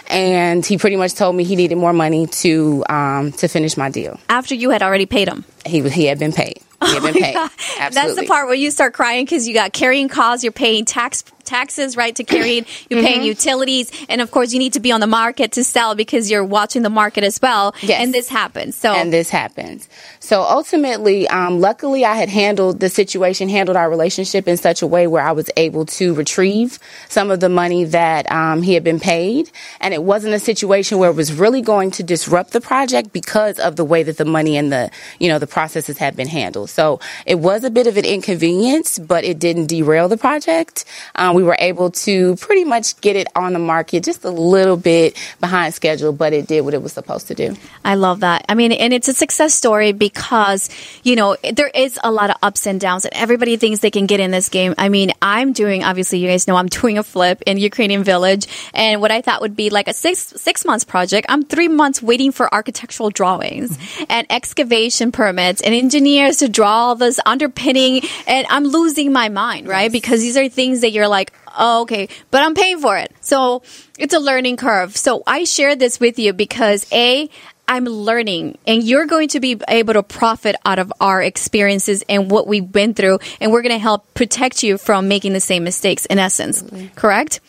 and 0.08 0.64
he 0.64 0.78
pretty 0.78 0.96
much 0.96 1.14
told 1.14 1.36
me 1.36 1.44
he 1.44 1.56
needed 1.56 1.76
more 1.76 1.92
money 1.92 2.26
to 2.26 2.84
um, 2.88 3.32
to 3.32 3.48
finish 3.48 3.76
my 3.76 3.90
deal. 3.90 4.18
After 4.28 4.54
you 4.54 4.70
had 4.70 4.82
already 4.82 5.06
paid 5.06 5.28
him, 5.28 5.44
he 5.64 5.86
he 5.88 6.06
had 6.06 6.18
been 6.18 6.32
paid. 6.32 6.60
He 6.80 6.94
had 6.94 7.02
oh 7.02 7.12
been 7.12 7.22
paid. 7.22 7.34
That's 7.92 8.14
the 8.14 8.26
part 8.26 8.46
where 8.46 8.54
you 8.54 8.70
start 8.70 8.94
crying 8.94 9.24
because 9.24 9.48
you 9.48 9.54
got 9.54 9.72
carrying 9.72 10.08
costs, 10.08 10.44
you're 10.44 10.52
paying 10.52 10.84
tax 10.84 11.24
taxes, 11.48 11.96
right, 11.96 12.14
to 12.16 12.24
carry 12.24 12.48
You're 12.90 13.00
mm-hmm. 13.00 13.06
paying 13.06 13.22
utilities, 13.22 13.90
and 14.08 14.20
of 14.20 14.30
course, 14.30 14.52
you 14.52 14.58
need 14.58 14.74
to 14.74 14.80
be 14.80 14.92
on 14.92 15.00
the 15.00 15.06
market 15.06 15.52
to 15.52 15.64
sell 15.64 15.94
because 15.94 16.30
you're 16.30 16.44
watching 16.44 16.82
the 16.82 16.90
market 16.90 17.24
as 17.24 17.40
well. 17.40 17.74
Yes. 17.82 18.02
and 18.02 18.14
this 18.14 18.28
happens. 18.28 18.76
So 18.76 18.92
and 18.92 19.12
this 19.12 19.30
happens. 19.30 19.88
So 20.20 20.42
ultimately, 20.42 21.28
um, 21.28 21.60
luckily, 21.60 22.04
I 22.04 22.14
had 22.14 22.28
handled 22.28 22.80
the 22.80 22.88
situation, 22.88 23.48
handled 23.48 23.76
our 23.76 23.88
relationship 23.88 24.46
in 24.48 24.56
such 24.56 24.82
a 24.82 24.86
way 24.86 25.06
where 25.06 25.22
I 25.22 25.32
was 25.32 25.50
able 25.56 25.86
to 25.86 26.14
retrieve 26.14 26.78
some 27.08 27.30
of 27.30 27.40
the 27.40 27.48
money 27.48 27.84
that 27.84 28.30
um, 28.30 28.62
he 28.62 28.74
had 28.74 28.84
been 28.84 29.00
paid, 29.00 29.50
and 29.80 29.94
it 29.94 30.02
wasn't 30.02 30.34
a 30.34 30.38
situation 30.38 30.98
where 30.98 31.10
it 31.10 31.16
was 31.16 31.32
really 31.32 31.62
going 31.62 31.90
to 31.92 32.02
disrupt 32.02 32.52
the 32.52 32.60
project 32.60 33.12
because 33.12 33.58
of 33.58 33.76
the 33.76 33.84
way 33.84 34.02
that 34.02 34.16
the 34.16 34.24
money 34.24 34.56
and 34.56 34.72
the 34.72 34.90
you 35.18 35.28
know 35.28 35.38
the 35.38 35.46
processes 35.46 35.98
had 35.98 36.16
been 36.16 36.28
handled. 36.28 36.70
So 36.70 37.00
it 37.26 37.38
was 37.38 37.64
a 37.64 37.70
bit 37.70 37.86
of 37.86 37.96
an 37.96 38.04
inconvenience, 38.04 38.98
but 38.98 39.24
it 39.24 39.38
didn't 39.38 39.66
derail 39.66 40.08
the 40.08 40.16
project. 40.16 40.84
Um, 41.14 41.37
we 41.38 41.44
were 41.44 41.56
able 41.60 41.92
to 41.92 42.34
pretty 42.36 42.64
much 42.64 43.00
get 43.00 43.14
it 43.14 43.28
on 43.36 43.52
the 43.52 43.60
market 43.60 44.02
just 44.02 44.24
a 44.24 44.30
little 44.30 44.76
bit 44.76 45.16
behind 45.38 45.72
schedule, 45.72 46.12
but 46.12 46.32
it 46.32 46.48
did 46.48 46.62
what 46.62 46.74
it 46.74 46.82
was 46.82 46.92
supposed 46.92 47.28
to 47.28 47.34
do. 47.36 47.54
I 47.84 47.94
love 47.94 48.20
that. 48.20 48.44
I 48.48 48.56
mean, 48.56 48.72
and 48.72 48.92
it's 48.92 49.06
a 49.06 49.14
success 49.14 49.54
story 49.54 49.92
because, 49.92 50.68
you 51.04 51.14
know, 51.14 51.36
there 51.52 51.68
is 51.68 51.96
a 52.02 52.10
lot 52.10 52.30
of 52.30 52.36
ups 52.42 52.66
and 52.66 52.80
downs 52.80 53.04
and 53.04 53.14
everybody 53.14 53.56
thinks 53.56 53.78
they 53.78 53.92
can 53.92 54.06
get 54.06 54.18
in 54.18 54.32
this 54.32 54.48
game. 54.48 54.74
I 54.78 54.88
mean, 54.88 55.12
I'm 55.22 55.52
doing, 55.52 55.84
obviously, 55.84 56.18
you 56.18 56.26
guys 56.26 56.48
know 56.48 56.56
I'm 56.56 56.66
doing 56.80 56.98
a 56.98 57.04
flip 57.04 57.40
in 57.46 57.56
Ukrainian 57.58 58.02
village 58.02 58.48
and 58.74 59.00
what 59.00 59.12
I 59.12 59.20
thought 59.20 59.40
would 59.40 59.54
be 59.54 59.70
like 59.70 59.86
a 59.86 59.92
six, 59.92 60.18
six 60.18 60.64
months 60.64 60.84
project, 60.84 61.26
I'm 61.28 61.44
three 61.44 61.68
months 61.68 62.02
waiting 62.02 62.32
for 62.32 62.52
architectural 62.52 63.10
drawings 63.10 63.76
mm-hmm. 63.76 64.04
and 64.08 64.26
excavation 64.28 65.12
permits 65.12 65.60
and 65.62 65.72
engineers 65.72 66.38
to 66.38 66.48
draw 66.48 66.88
all 66.88 66.94
this 66.96 67.20
underpinning 67.24 68.02
and 68.26 68.44
I'm 68.50 68.64
losing 68.64 69.12
my 69.12 69.28
mind, 69.28 69.68
right? 69.68 69.92
Because 69.92 70.20
these 70.20 70.36
are 70.36 70.48
things 70.48 70.80
that 70.80 70.90
you're 70.90 71.06
like, 71.06 71.27
oh, 71.58 71.82
okay, 71.82 72.08
but 72.30 72.42
I'm 72.42 72.54
paying 72.54 72.78
for 72.78 72.96
it. 72.96 73.14
So 73.20 73.62
it's 73.98 74.14
a 74.14 74.18
learning 74.18 74.56
curve. 74.56 74.96
So 74.96 75.22
I 75.26 75.44
share 75.44 75.76
this 75.76 76.00
with 76.00 76.18
you 76.18 76.32
because 76.32 76.86
A, 76.92 77.28
I'm 77.68 77.84
learning 77.84 78.56
and 78.66 78.82
you're 78.82 79.06
going 79.06 79.28
to 79.28 79.40
be 79.40 79.60
able 79.68 79.92
to 79.92 80.02
profit 80.02 80.56
out 80.64 80.78
of 80.78 80.90
our 81.00 81.22
experiences 81.22 82.02
and 82.08 82.30
what 82.30 82.46
we've 82.46 82.70
been 82.70 82.94
through. 82.94 83.18
And 83.40 83.52
we're 83.52 83.62
going 83.62 83.74
to 83.74 83.78
help 83.78 84.14
protect 84.14 84.62
you 84.62 84.78
from 84.78 85.06
making 85.06 85.34
the 85.34 85.40
same 85.40 85.64
mistakes 85.64 86.06
in 86.06 86.18
essence. 86.18 86.64
Correct? 86.94 87.40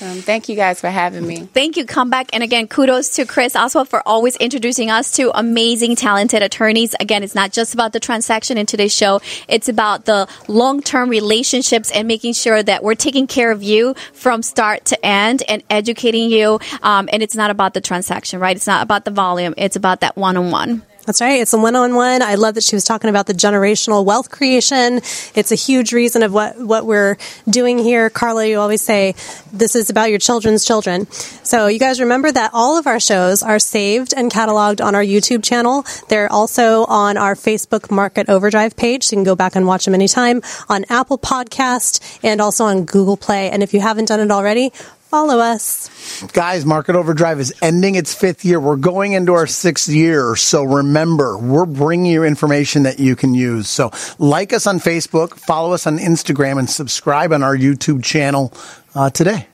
Awesome. 0.01 0.21
Thank 0.21 0.47
you 0.47 0.55
guys 0.55 0.79
for 0.79 0.89
having 0.89 1.25
me. 1.25 1.47
Thank 1.53 1.75
you. 1.77 1.85
Come 1.85 2.09
back. 2.09 2.29
And 2.33 2.41
again, 2.41 2.67
kudos 2.67 3.09
to 3.15 3.25
Chris 3.25 3.55
Oswald 3.55 3.89
for 3.89 4.01
always 4.05 4.35
introducing 4.37 4.89
us 4.89 5.11
to 5.17 5.31
amazing, 5.37 5.95
talented 5.97 6.41
attorneys. 6.41 6.95
Again, 6.99 7.21
it's 7.23 7.35
not 7.35 7.51
just 7.51 7.73
about 7.73 7.91
the 7.93 7.99
transaction 7.99 8.57
in 8.57 8.65
today's 8.65 8.95
show. 8.95 9.21
It's 9.47 9.67
about 9.67 10.05
the 10.05 10.27
long-term 10.47 11.09
relationships 11.09 11.91
and 11.91 12.07
making 12.07 12.33
sure 12.33 12.63
that 12.63 12.83
we're 12.83 12.95
taking 12.95 13.27
care 13.27 13.51
of 13.51 13.61
you 13.61 13.93
from 14.13 14.41
start 14.41 14.85
to 14.85 15.05
end 15.05 15.43
and 15.49 15.63
educating 15.69 16.29
you. 16.29 16.59
Um, 16.81 17.09
and 17.11 17.21
it's 17.21 17.35
not 17.35 17.49
about 17.49 17.73
the 17.73 17.81
transaction, 17.81 18.39
right? 18.39 18.55
It's 18.55 18.67
not 18.67 18.83
about 18.83 19.03
the 19.03 19.11
volume. 19.11 19.53
It's 19.57 19.75
about 19.75 19.99
that 20.01 20.15
one-on-one. 20.15 20.83
That's 21.09 21.21
right. 21.21 21.41
It's 21.41 21.53
a 21.53 21.57
one-on-one. 21.57 22.21
I 22.21 22.35
love 22.35 22.53
that 22.53 22.63
she 22.63 22.75
was 22.75 22.83
talking 22.83 23.09
about 23.09 23.25
the 23.25 23.33
generational 23.33 24.05
wealth 24.05 24.29
creation. 24.29 24.97
It's 25.33 25.51
a 25.51 25.55
huge 25.55 25.91
reason 25.91 26.21
of 26.21 26.31
what, 26.31 26.59
what 26.59 26.85
we're 26.85 27.17
doing 27.49 27.79
here. 27.79 28.11
Carla, 28.11 28.45
you 28.45 28.59
always 28.59 28.83
say 28.83 29.15
this 29.51 29.75
is 29.75 29.89
about 29.89 30.11
your 30.11 30.19
children's 30.19 30.63
children. 30.63 31.09
So 31.09 31.65
you 31.65 31.79
guys 31.79 31.99
remember 31.99 32.31
that 32.31 32.51
all 32.53 32.77
of 32.77 32.85
our 32.85 32.99
shows 32.99 33.41
are 33.41 33.57
saved 33.57 34.13
and 34.15 34.31
cataloged 34.31 34.85
on 34.85 34.93
our 34.93 35.01
YouTube 35.01 35.43
channel. 35.43 35.83
They're 36.09 36.31
also 36.31 36.85
on 36.85 37.17
our 37.17 37.33
Facebook 37.33 37.89
Market 37.89 38.29
Overdrive 38.29 38.75
page. 38.75 39.05
So 39.05 39.15
you 39.15 39.17
can 39.17 39.23
go 39.23 39.35
back 39.35 39.55
and 39.55 39.65
watch 39.65 39.85
them 39.85 39.95
anytime 39.95 40.43
on 40.69 40.85
Apple 40.89 41.17
Podcast 41.17 42.19
and 42.23 42.39
also 42.39 42.65
on 42.65 42.85
Google 42.85 43.17
Play. 43.17 43.49
And 43.49 43.63
if 43.63 43.73
you 43.73 43.79
haven't 43.79 44.09
done 44.09 44.19
it 44.19 44.29
already, 44.29 44.71
follow 45.09 45.39
us. 45.39 45.89
Guys, 46.33 46.65
Market 46.65 46.95
Overdrive 46.95 47.39
is 47.39 47.53
ending 47.61 47.95
its 47.95 48.13
fifth 48.13 48.45
year. 48.45 48.59
We're 48.59 48.75
going 48.75 49.13
into 49.13 49.33
our 49.33 49.47
sixth 49.47 49.89
year. 49.89 50.35
So 50.35 50.63
remember, 50.63 51.37
we're 51.37 51.65
bringing 51.65 52.11
you 52.11 52.23
information 52.23 52.83
that 52.83 52.99
you 52.99 53.15
can 53.15 53.33
use. 53.33 53.67
So 53.67 53.91
like 54.19 54.53
us 54.53 54.67
on 54.67 54.79
Facebook, 54.79 55.33
follow 55.33 55.73
us 55.73 55.87
on 55.87 55.97
Instagram, 55.97 56.59
and 56.59 56.69
subscribe 56.69 57.33
on 57.33 57.41
our 57.41 57.57
YouTube 57.57 58.03
channel 58.03 58.53
uh, 58.93 59.09
today. 59.09 59.47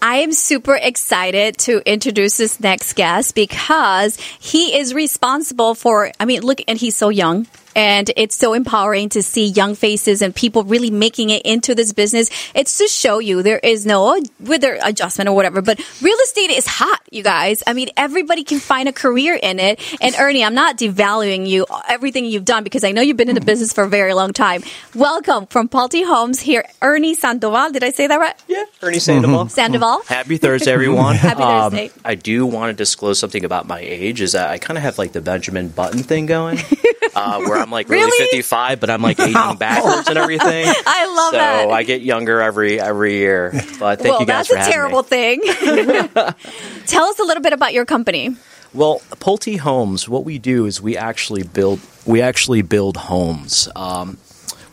I 0.00 0.16
am 0.16 0.32
super 0.32 0.74
excited 0.74 1.58
to 1.58 1.80
introduce 1.86 2.36
this 2.36 2.58
next 2.58 2.94
guest 2.94 3.36
because 3.36 4.16
he 4.16 4.76
is 4.76 4.94
responsible 4.94 5.76
for, 5.76 6.10
I 6.18 6.24
mean, 6.24 6.42
look, 6.42 6.60
and 6.66 6.76
he's 6.76 6.96
so 6.96 7.08
young. 7.08 7.46
And 7.74 8.10
it's 8.16 8.36
so 8.36 8.52
empowering 8.54 9.08
to 9.10 9.22
see 9.22 9.46
young 9.46 9.74
faces 9.74 10.22
and 10.22 10.34
people 10.34 10.64
really 10.64 10.90
making 10.90 11.30
it 11.30 11.42
into 11.42 11.74
this 11.74 11.92
business. 11.92 12.28
It's 12.54 12.78
to 12.78 12.88
show 12.88 13.18
you 13.18 13.42
there 13.42 13.58
is 13.58 13.86
no 13.86 14.20
whether 14.40 14.78
adjustment 14.82 15.28
or 15.28 15.34
whatever, 15.36 15.62
but 15.62 15.80
real 16.02 16.16
estate 16.24 16.50
is 16.50 16.66
hot, 16.66 17.00
you 17.10 17.22
guys. 17.22 17.62
I 17.66 17.72
mean, 17.72 17.88
everybody 17.96 18.44
can 18.44 18.58
find 18.60 18.88
a 18.88 18.92
career 18.92 19.38
in 19.40 19.58
it. 19.58 19.80
And 20.00 20.14
Ernie, 20.18 20.44
I'm 20.44 20.54
not 20.54 20.76
devaluing 20.78 21.46
you, 21.46 21.66
everything 21.88 22.24
you've 22.26 22.44
done, 22.44 22.64
because 22.64 22.84
I 22.84 22.92
know 22.92 23.00
you've 23.02 23.16
been 23.16 23.28
in 23.28 23.34
the 23.34 23.40
business 23.40 23.72
for 23.72 23.84
a 23.84 23.88
very 23.88 24.12
long 24.14 24.32
time. 24.32 24.62
Welcome 24.94 25.46
from 25.46 25.68
Pulte 25.68 26.04
Homes 26.06 26.40
here, 26.40 26.64
Ernie 26.82 27.14
Sandoval. 27.14 27.70
Did 27.72 27.84
I 27.84 27.90
say 27.90 28.06
that 28.06 28.16
right? 28.20 28.34
Yeah, 28.48 28.64
Ernie 28.82 28.98
Sandoval. 28.98 29.48
Sandoval. 29.48 30.02
Happy 30.02 30.36
Thursday, 30.36 30.72
everyone. 30.72 31.14
Happy 31.22 31.42
Um, 31.42 31.70
Thursday. 31.72 31.90
I 32.04 32.14
do 32.14 32.44
want 32.46 32.70
to 32.70 32.74
disclose 32.74 33.18
something 33.18 33.44
about 33.44 33.66
my 33.66 33.80
age. 33.80 34.20
Is 34.20 34.32
that 34.32 34.50
I 34.50 34.58
kind 34.58 34.76
of 34.76 34.82
have 34.82 34.98
like 34.98 35.12
the 35.12 35.20
Benjamin 35.20 35.68
Button 35.68 36.02
thing 36.02 36.26
going, 36.26 36.58
uh, 37.14 37.38
where 37.40 37.58
I'm 37.58 37.70
like 37.70 37.88
really, 37.88 38.04
Really? 38.04 38.26
55, 38.30 38.80
but 38.80 38.90
I'm 38.90 39.02
like 39.02 39.18
aging 39.20 39.56
backwards 39.56 40.08
and 40.08 40.18
everything. 40.18 40.66
I 40.86 41.06
love 41.06 41.30
so 41.32 41.36
that. 41.38 41.62
So 41.64 41.70
I 41.70 41.82
get 41.82 42.02
younger 42.02 42.40
every 42.40 42.80
every 42.80 43.14
year. 43.16 43.50
But 43.78 44.00
thank 44.00 44.10
well, 44.12 44.20
you 44.20 44.26
guys 44.26 44.48
for 44.48 44.56
having 44.56 44.58
me. 44.58 44.64
that's 44.64 44.68
a 44.68 44.72
terrible 44.72 45.02
thing. 45.02 45.40
Tell 46.86 47.04
us 47.04 47.18
a 47.18 47.24
little 47.24 47.42
bit 47.42 47.52
about 47.52 47.72
your 47.72 47.84
company. 47.84 48.36
Well, 48.74 49.00
Pulte 49.16 49.58
Homes, 49.58 50.08
what 50.08 50.24
we 50.24 50.38
do 50.38 50.64
is 50.64 50.80
we 50.80 50.96
actually 50.96 51.42
build 51.42 51.80
we 52.06 52.22
actually 52.22 52.62
build 52.62 52.96
homes. 52.96 53.68
Um, 53.76 54.16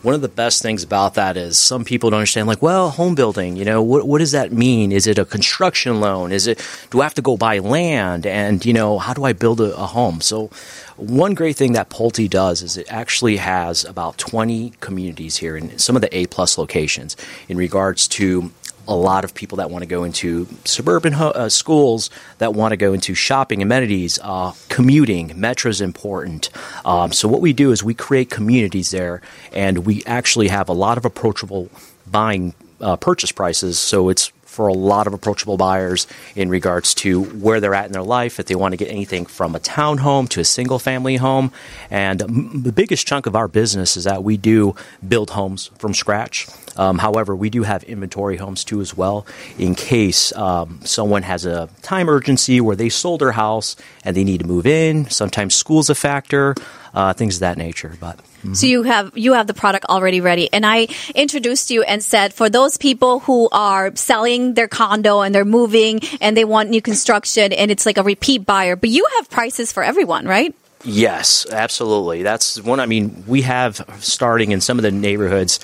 one 0.02 0.14
of 0.14 0.22
the 0.22 0.28
best 0.28 0.62
things 0.62 0.82
about 0.82 1.14
that 1.14 1.36
is 1.36 1.58
some 1.58 1.84
people 1.84 2.10
don't 2.10 2.18
understand 2.18 2.46
like 2.46 2.62
well 2.62 2.90
home 2.90 3.14
building 3.14 3.56
you 3.56 3.64
know 3.64 3.82
what, 3.82 4.06
what 4.06 4.18
does 4.18 4.32
that 4.32 4.52
mean? 4.52 4.92
Is 4.92 5.06
it 5.06 5.18
a 5.18 5.24
construction 5.24 6.00
loan? 6.00 6.32
Is 6.32 6.46
it 6.46 6.64
do 6.90 7.00
i 7.00 7.04
have 7.04 7.14
to 7.14 7.22
go 7.22 7.36
buy 7.36 7.58
land? 7.58 8.26
And 8.26 8.64
you 8.64 8.72
know 8.72 8.98
how 8.98 9.14
do 9.14 9.24
i 9.24 9.32
build 9.32 9.60
a, 9.60 9.74
a 9.76 9.86
home? 9.86 10.20
So 10.20 10.50
one 10.96 11.34
great 11.34 11.56
thing 11.56 11.72
that 11.72 11.88
pulte 11.88 12.28
does 12.28 12.62
is 12.62 12.76
it 12.76 12.86
actually 12.90 13.38
has 13.38 13.84
about 13.84 14.18
20 14.18 14.74
communities 14.80 15.38
here 15.38 15.56
in 15.56 15.78
some 15.78 15.96
of 15.96 16.02
the 16.02 16.14
a 16.14 16.26
plus 16.26 16.58
locations 16.58 17.16
in 17.48 17.56
regards 17.56 18.06
to 18.08 18.50
a 18.90 18.94
lot 18.94 19.24
of 19.24 19.32
people 19.32 19.56
that 19.56 19.70
want 19.70 19.82
to 19.82 19.86
go 19.86 20.04
into 20.04 20.46
suburban 20.64 21.12
ho- 21.12 21.30
uh, 21.30 21.48
schools 21.48 22.10
that 22.38 22.54
want 22.54 22.72
to 22.72 22.76
go 22.76 22.92
into 22.92 23.14
shopping 23.14 23.62
amenities 23.62 24.18
uh, 24.22 24.52
commuting 24.68 25.32
metro's 25.40 25.80
important 25.80 26.50
um, 26.84 27.12
so 27.12 27.28
what 27.28 27.40
we 27.40 27.52
do 27.52 27.70
is 27.70 27.82
we 27.82 27.94
create 27.94 28.28
communities 28.28 28.90
there 28.90 29.22
and 29.52 29.86
we 29.86 30.04
actually 30.04 30.48
have 30.48 30.68
a 30.68 30.72
lot 30.72 30.98
of 30.98 31.04
approachable 31.04 31.70
buying 32.06 32.52
uh, 32.80 32.96
purchase 32.96 33.32
prices 33.32 33.78
so 33.78 34.08
it's 34.08 34.32
for 34.50 34.66
a 34.66 34.74
lot 34.74 35.06
of 35.06 35.14
approachable 35.14 35.56
buyers 35.56 36.08
in 36.34 36.48
regards 36.50 36.92
to 36.92 37.22
where 37.22 37.60
they're 37.60 37.74
at 37.74 37.86
in 37.86 37.92
their 37.92 38.02
life, 38.02 38.40
if 38.40 38.46
they 38.46 38.56
want 38.56 38.72
to 38.72 38.76
get 38.76 38.88
anything 38.88 39.24
from 39.24 39.54
a 39.54 39.60
townhome 39.60 40.28
to 40.28 40.40
a 40.40 40.44
single 40.44 40.80
family 40.80 41.16
home. 41.16 41.52
And 41.88 42.18
the 42.18 42.72
biggest 42.72 43.06
chunk 43.06 43.26
of 43.26 43.36
our 43.36 43.46
business 43.46 43.96
is 43.96 44.04
that 44.04 44.24
we 44.24 44.36
do 44.36 44.74
build 45.06 45.30
homes 45.30 45.70
from 45.78 45.94
scratch. 45.94 46.48
Um, 46.76 46.98
however, 46.98 47.34
we 47.34 47.50
do 47.50 47.62
have 47.62 47.82
inventory 47.84 48.36
homes 48.36 48.64
too 48.64 48.80
as 48.80 48.96
well 48.96 49.26
in 49.58 49.74
case 49.74 50.34
um, 50.36 50.80
someone 50.84 51.22
has 51.22 51.44
a 51.46 51.68
time 51.82 52.08
urgency 52.08 52.60
where 52.60 52.76
they 52.76 52.88
sold 52.88 53.20
their 53.20 53.32
house 53.32 53.76
and 54.04 54.16
they 54.16 54.24
need 54.24 54.40
to 54.40 54.46
move 54.46 54.66
in. 54.66 55.08
Sometimes 55.10 55.54
school's 55.54 55.90
a 55.90 55.94
factor, 55.94 56.54
uh, 56.94 57.12
things 57.12 57.36
of 57.36 57.40
that 57.40 57.58
nature. 57.58 57.96
But 58.00 58.20
So 58.52 58.66
you 58.66 58.84
have 58.84 59.16
you 59.16 59.34
have 59.34 59.46
the 59.46 59.54
product 59.54 59.84
already 59.86 60.20
ready, 60.20 60.48
and 60.52 60.64
I 60.64 60.88
introduced 61.14 61.70
you 61.70 61.82
and 61.82 62.02
said 62.02 62.32
for 62.32 62.48
those 62.48 62.78
people 62.78 63.20
who 63.20 63.48
are 63.52 63.94
selling 63.96 64.54
their 64.54 64.68
condo 64.68 65.20
and 65.20 65.34
they're 65.34 65.44
moving 65.44 66.00
and 66.20 66.36
they 66.36 66.44
want 66.44 66.70
new 66.70 66.80
construction 66.80 67.52
and 67.52 67.70
it's 67.70 67.84
like 67.84 67.98
a 67.98 68.02
repeat 68.02 68.46
buyer, 68.46 68.76
but 68.76 68.88
you 68.90 69.06
have 69.18 69.28
prices 69.28 69.72
for 69.72 69.82
everyone, 69.82 70.26
right? 70.26 70.54
Yes, 70.82 71.44
absolutely. 71.52 72.22
That's 72.22 72.58
one. 72.62 72.80
I 72.80 72.86
mean, 72.86 73.24
we 73.26 73.42
have 73.42 73.84
starting 74.00 74.52
in 74.52 74.62
some 74.62 74.78
of 74.78 74.82
the 74.82 74.90
neighborhoods 74.90 75.60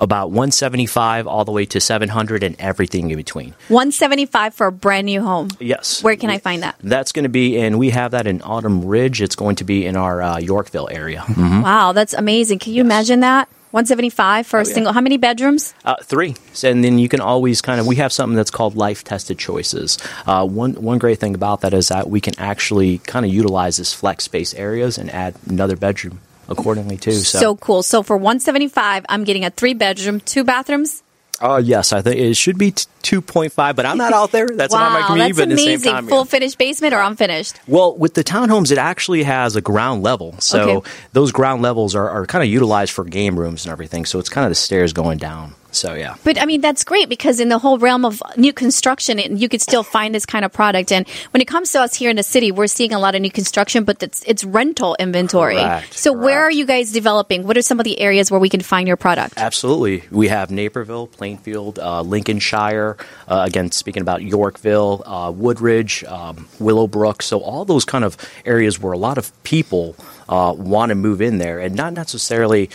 about 0.00 0.30
175 0.30 1.26
all 1.26 1.44
the 1.44 1.52
way 1.52 1.66
to 1.66 1.80
700 1.80 2.42
and 2.42 2.56
everything 2.58 3.10
in 3.10 3.16
between. 3.16 3.54
One 3.68 3.92
seventy 3.92 4.26
five 4.26 4.54
for 4.54 4.66
a 4.66 4.72
brand 4.72 5.06
new 5.06 5.22
home. 5.22 5.50
Yes. 5.60 6.02
Where 6.02 6.16
can 6.16 6.30
I 6.30 6.38
find 6.38 6.62
that? 6.62 6.76
That's 6.82 7.12
going 7.12 7.24
to 7.24 7.28
be, 7.28 7.58
and 7.60 7.78
we 7.78 7.90
have 7.90 8.12
that 8.12 8.26
in 8.26 8.42
Autumn 8.42 8.84
Ridge. 8.84 9.22
It's 9.22 9.36
going 9.36 9.56
to 9.56 9.64
be 9.64 9.86
in 9.86 9.96
our 9.96 10.22
uh, 10.22 10.38
Yorkville 10.38 10.88
area. 10.90 11.24
Wow, 11.36 11.92
that's 11.92 12.14
amazing. 12.14 12.58
Can 12.58 12.72
you 12.72 12.80
imagine 12.80 13.20
that? 13.20 13.48
One 13.70 13.86
seventy 13.86 14.10
five 14.10 14.46
for 14.48 14.58
a 14.58 14.64
single. 14.64 14.92
How 14.92 15.00
many 15.00 15.16
bedrooms? 15.16 15.74
Uh, 15.84 15.94
three, 16.02 16.34
and 16.64 16.82
then 16.82 16.98
you 16.98 17.08
can 17.08 17.20
always 17.20 17.60
kind 17.60 17.78
of. 17.78 17.86
We 17.86 17.96
have 17.96 18.12
something 18.12 18.34
that's 18.34 18.50
called 18.50 18.74
life 18.74 19.04
tested 19.04 19.38
choices. 19.38 19.96
Uh, 20.26 20.44
one 20.44 20.72
one 20.74 20.98
great 20.98 21.20
thing 21.20 21.36
about 21.36 21.60
that 21.60 21.72
is 21.72 21.88
that 21.88 22.10
we 22.10 22.20
can 22.20 22.34
actually 22.38 22.98
kind 22.98 23.24
of 23.24 23.32
utilize 23.32 23.76
this 23.76 23.94
flex 23.94 24.24
space 24.24 24.54
areas 24.54 24.98
and 24.98 25.08
add 25.10 25.36
another 25.48 25.76
bedroom 25.76 26.20
accordingly 26.50 26.96
too. 26.96 27.12
So, 27.12 27.38
So 27.38 27.56
cool. 27.56 27.82
So 27.82 28.02
for 28.02 28.16
one 28.16 28.40
seventy 28.40 28.68
five, 28.68 29.06
I'm 29.08 29.24
getting 29.24 29.44
a 29.44 29.50
three 29.50 29.74
bedroom, 29.74 30.20
two 30.20 30.44
bathrooms. 30.44 31.02
uh, 31.40 31.56
yes, 31.64 31.92
I 31.94 32.02
think 32.02 32.16
it 32.16 32.34
should 32.34 32.58
be 32.58 32.72
t- 32.72 32.84
two 33.00 33.22
point 33.22 33.52
five, 33.52 33.74
but 33.76 33.86
I'm 33.86 33.96
not 33.96 34.12
out 34.12 34.30
there. 34.30 34.46
That's 34.46 34.74
not 34.74 34.92
my 34.92 35.00
wow, 35.00 35.06
community. 35.06 35.32
that's 35.32 35.48
but 35.48 35.52
amazing. 35.64 35.92
time, 35.92 36.06
Full 36.08 36.18
yeah. 36.18 36.24
finished 36.24 36.58
basement 36.58 36.92
or 36.92 37.00
unfinished? 37.00 37.58
Well, 37.66 37.96
with 37.96 38.12
the 38.12 38.22
townhomes, 38.24 38.70
it 38.70 38.76
actually 38.78 39.22
has 39.22 39.56
a 39.56 39.62
ground 39.62 40.02
level. 40.02 40.34
So 40.40 40.60
Okay. 40.80 40.90
those 41.14 41.32
ground 41.32 41.62
levels 41.62 41.94
are, 41.94 42.10
are 42.10 42.26
kind 42.26 42.44
of 42.44 42.50
utilized 42.50 42.92
for 42.92 43.04
game 43.04 43.38
rooms 43.38 43.64
and 43.64 43.72
everything. 43.72 44.04
So 44.04 44.18
it's 44.18 44.28
kind 44.28 44.44
of 44.44 44.50
the 44.50 44.54
stairs 44.56 44.92
going 44.92 45.16
down. 45.16 45.54
So 45.72 45.94
yeah. 45.94 46.16
But 46.24 46.40
I 46.40 46.46
mean, 46.46 46.60
that's 46.60 46.84
great 46.84 47.08
because 47.08 47.40
in 47.40 47.48
the 47.48 47.58
whole 47.58 47.78
realm 47.78 48.04
of 48.04 48.22
new 48.36 48.52
construction, 48.52 49.18
it- 49.18 49.30
you 49.32 49.48
could 49.48 49.62
still 49.62 49.82
find 49.82 50.14
this 50.14 50.26
kind 50.26 50.44
of 50.44 50.52
product. 50.52 50.90
And 50.92 51.08
when 51.30 51.40
it 51.40 51.46
comes 51.46 51.72
to 51.72 51.80
us 51.80 51.94
here 51.94 52.10
in 52.10 52.16
the 52.16 52.22
city, 52.22 52.50
we're 52.52 52.66
seeing 52.66 52.92
a 52.92 52.98
lot 52.98 53.14
of 53.14 53.20
new 53.22 53.30
construction, 53.30 53.84
but 53.84 54.02
it's, 54.02 54.22
it's 54.26 54.42
rental 54.44 54.96
inventory. 54.98 55.56
Correct, 55.56 55.94
so 55.94 56.12
where 56.12 56.40
are 56.40 56.50
you 56.50 56.66
guys 56.66 56.92
developing? 56.92 57.46
What 57.46 57.56
are 57.56 57.62
some 57.62 57.78
of 57.80 57.84
the 57.84 58.00
areas 58.00 58.30
where 58.30 58.40
we 58.40 58.48
can 58.48 58.60
find 58.60 58.88
your 58.88 58.96
product? 58.96 59.34
Absolutely. 59.36 60.04
We 60.10 60.28
have 60.28 60.50
Naperville, 60.50 61.06
Plainfield, 61.06 61.78
uh, 61.78 62.02
Lincolnshire, 62.02 62.96
uh, 63.28 63.44
again, 63.46 63.70
speaking 63.70 64.02
about 64.02 64.22
Yorkville, 64.22 65.02
uh, 65.06 65.30
Woodridge, 65.30 66.02
um, 66.04 66.48
Willowbrook. 66.58 67.22
So, 67.22 67.40
all 67.40 67.64
those 67.64 67.84
kind 67.84 68.04
of 68.04 68.16
areas 68.44 68.78
where 68.80 68.92
a 68.92 68.98
lot 68.98 69.18
of 69.18 69.30
people 69.44 69.94
uh, 70.28 70.52
want 70.56 70.90
to 70.90 70.94
move 70.94 71.20
in 71.20 71.38
there 71.38 71.58
and 71.58 71.74
not 71.74 71.92
necessarily 71.92 72.70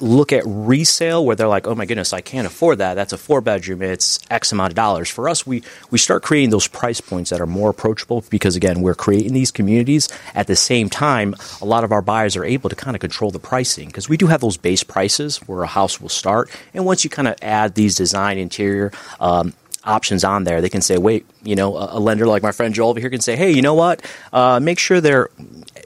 look 0.00 0.32
at 0.32 0.42
resale 0.46 1.24
where 1.24 1.36
they're 1.36 1.48
like, 1.48 1.66
oh 1.66 1.74
my 1.74 1.86
goodness, 1.86 2.12
I 2.12 2.20
can't 2.20 2.46
afford 2.46 2.78
that. 2.78 2.94
That's 2.94 3.12
a 3.12 3.18
four 3.18 3.40
bedroom. 3.40 3.82
It's 3.82 4.18
X 4.30 4.52
amount 4.52 4.72
of 4.72 4.76
dollars. 4.76 5.08
For 5.08 5.28
us, 5.28 5.46
we, 5.46 5.62
we 5.90 5.98
start 5.98 6.22
creating 6.22 6.50
those 6.50 6.66
price 6.66 7.00
points 7.00 7.30
that 7.30 7.40
are 7.40 7.46
more 7.46 7.70
approachable 7.70 8.24
because, 8.30 8.56
again, 8.56 8.80
we're 8.80 8.94
creating 8.94 9.32
these 9.32 9.50
communities. 9.50 10.08
At 10.34 10.46
the 10.46 10.56
same 10.56 10.88
time, 10.88 11.34
a 11.60 11.64
lot 11.64 11.84
of 11.84 11.92
our 11.92 12.02
buyers 12.02 12.36
are 12.36 12.44
able 12.44 12.70
to 12.70 12.76
kind 12.76 12.96
of 12.96 13.00
control 13.00 13.30
the 13.30 13.38
pricing 13.38 13.88
because 13.88 14.08
we 14.08 14.16
do 14.16 14.26
have 14.26 14.40
those 14.40 14.56
base 14.56 14.82
prices 14.82 15.38
where 15.48 15.62
a 15.62 15.66
house 15.66 16.00
will 16.00 16.08
start. 16.08 16.50
And 16.74 16.84
once 16.84 17.04
you 17.04 17.10
kind 17.10 17.28
of 17.28 17.36
add 17.42 17.74
these 17.74 17.94
design 17.94 18.38
interior, 18.38 18.92
um, 19.20 19.54
options 19.84 20.22
on 20.22 20.44
there 20.44 20.60
they 20.60 20.68
can 20.68 20.82
say 20.82 20.98
wait 20.98 21.24
you 21.42 21.56
know 21.56 21.76
a, 21.78 21.98
lender 21.98 22.26
like 22.26 22.42
my 22.42 22.52
friend 22.52 22.74
joel 22.74 22.90
over 22.90 23.00
here 23.00 23.08
can 23.08 23.22
say 23.22 23.36
hey 23.36 23.50
you 23.50 23.62
know 23.62 23.72
what 23.74 24.04
uh, 24.34 24.60
make 24.60 24.78
sure 24.78 25.00
they're 25.00 25.30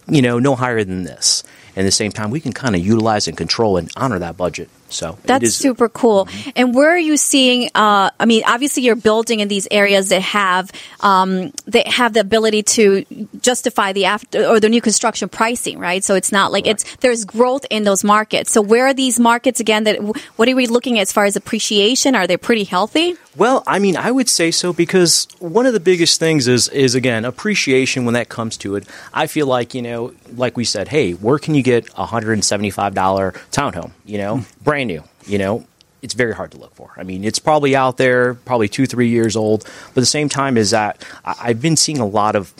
you 0.09 0.23
know 0.23 0.41
no 0.41 0.57
higher 0.57 0.83
than 0.83 1.05
this 1.05 1.45
and 1.75 1.85
at 1.85 1.89
the 1.89 1.93
same 1.93 2.13
time 2.13 2.31
we 2.31 2.41
can 2.41 2.53
kind 2.53 2.75
of 2.75 2.85
utilize 2.85 3.29
and 3.29 3.37
control 3.37 3.77
and 3.77 3.91
honor 3.97 4.19
that 4.19 4.37
budget 4.37 4.69
so 4.93 5.19
That's 5.25 5.45
is- 5.45 5.57
super 5.57 5.89
cool. 5.89 6.29
And 6.55 6.75
where 6.75 6.91
are 6.91 6.99
you 6.99 7.17
seeing? 7.17 7.71
Uh, 7.75 8.11
I 8.21 8.25
mean, 8.27 8.43
obviously, 8.47 8.83
you're 8.83 8.97
building 8.97 9.41
in 9.41 9.49
these 9.49 9.67
areas 9.71 10.11
that 10.11 10.23
have 10.23 10.71
um, 11.01 11.53
that 11.67 11.89
have 11.89 12.13
the 12.13 12.21
ability 12.21 12.63
to 12.63 13.05
justify 13.41 13.93
the 13.93 14.05
after 14.05 14.45
or 14.47 14.61
the 14.61 14.69
new 14.69 14.81
construction 14.81 15.29
pricing, 15.29 15.79
right? 15.79 16.05
So 16.05 16.15
it's 16.15 16.33
not 16.33 16.53
like 16.53 16.67
it's 16.67 16.85
there's 16.97 17.25
growth 17.25 17.65
in 17.71 17.85
those 17.85 18.05
markets. 18.05 18.53
So 18.53 18.61
where 18.61 18.87
are 18.87 18.95
these 18.95 19.19
markets 19.19 19.61
again? 19.61 19.85
That 19.85 19.97
what 20.37 20.49
are 20.49 20.57
we 20.57 20.67
looking 20.67 20.99
at 20.99 21.03
as 21.03 21.13
far 21.13 21.25
as 21.25 21.37
appreciation? 21.37 22.15
Are 22.15 22.27
they 22.27 22.37
pretty 22.37 22.65
healthy? 22.65 23.17
Well, 23.35 23.63
I 23.67 23.79
mean, 23.79 23.97
I 23.97 24.11
would 24.11 24.29
say 24.29 24.51
so 24.51 24.75
because 24.75 25.27
one 25.39 25.65
of 25.65 25.73
the 25.73 25.81
biggest 25.81 26.21
things 26.21 26.47
is 26.49 26.69
is 26.69 26.95
again 26.95 27.25
appreciation 27.25 28.05
when 28.05 28.15
that 28.15 28.29
comes 28.29 28.57
to 28.59 28.77
it. 28.77 28.87
I 29.15 29.27
feel 29.27 29.47
like 29.47 29.75
you 29.75 29.81
know, 29.81 30.13
like 30.37 30.57
we 30.57 30.65
said, 30.65 30.89
hey, 30.89 31.13
where 31.13 31.39
can 31.39 31.55
you 31.55 31.63
get 31.63 31.89
a 31.97 32.05
hundred 32.05 32.35
and 32.35 32.45
seventy 32.45 32.71
five 32.71 32.95
dollar 32.95 33.33
townhome? 33.51 33.93
You 34.05 34.19
know, 34.19 34.45
brand 34.63 34.82
new. 34.85 35.05
You 35.27 35.39
know, 35.39 35.67
it's 36.03 36.15
very 36.15 36.35
hard 36.35 36.51
to 36.53 36.59
look 36.59 36.75
for. 36.75 36.93
I 36.97 37.03
mean, 37.03 37.25
it's 37.25 37.39
probably 37.39 37.77
out 37.77 37.97
there, 37.97 38.35
probably 38.35 38.69
two 38.69 38.87
three 38.87 39.09
years 39.09 39.37
old. 39.37 39.65
But 39.95 40.01
the 40.01 40.07
same 40.07 40.29
time, 40.29 40.57
is 40.57 40.71
that 40.71 41.05
I've 41.25 41.63
been 41.63 41.77
seeing 41.77 41.99
a 41.99 42.07
lot 42.07 42.37
of 42.37 42.53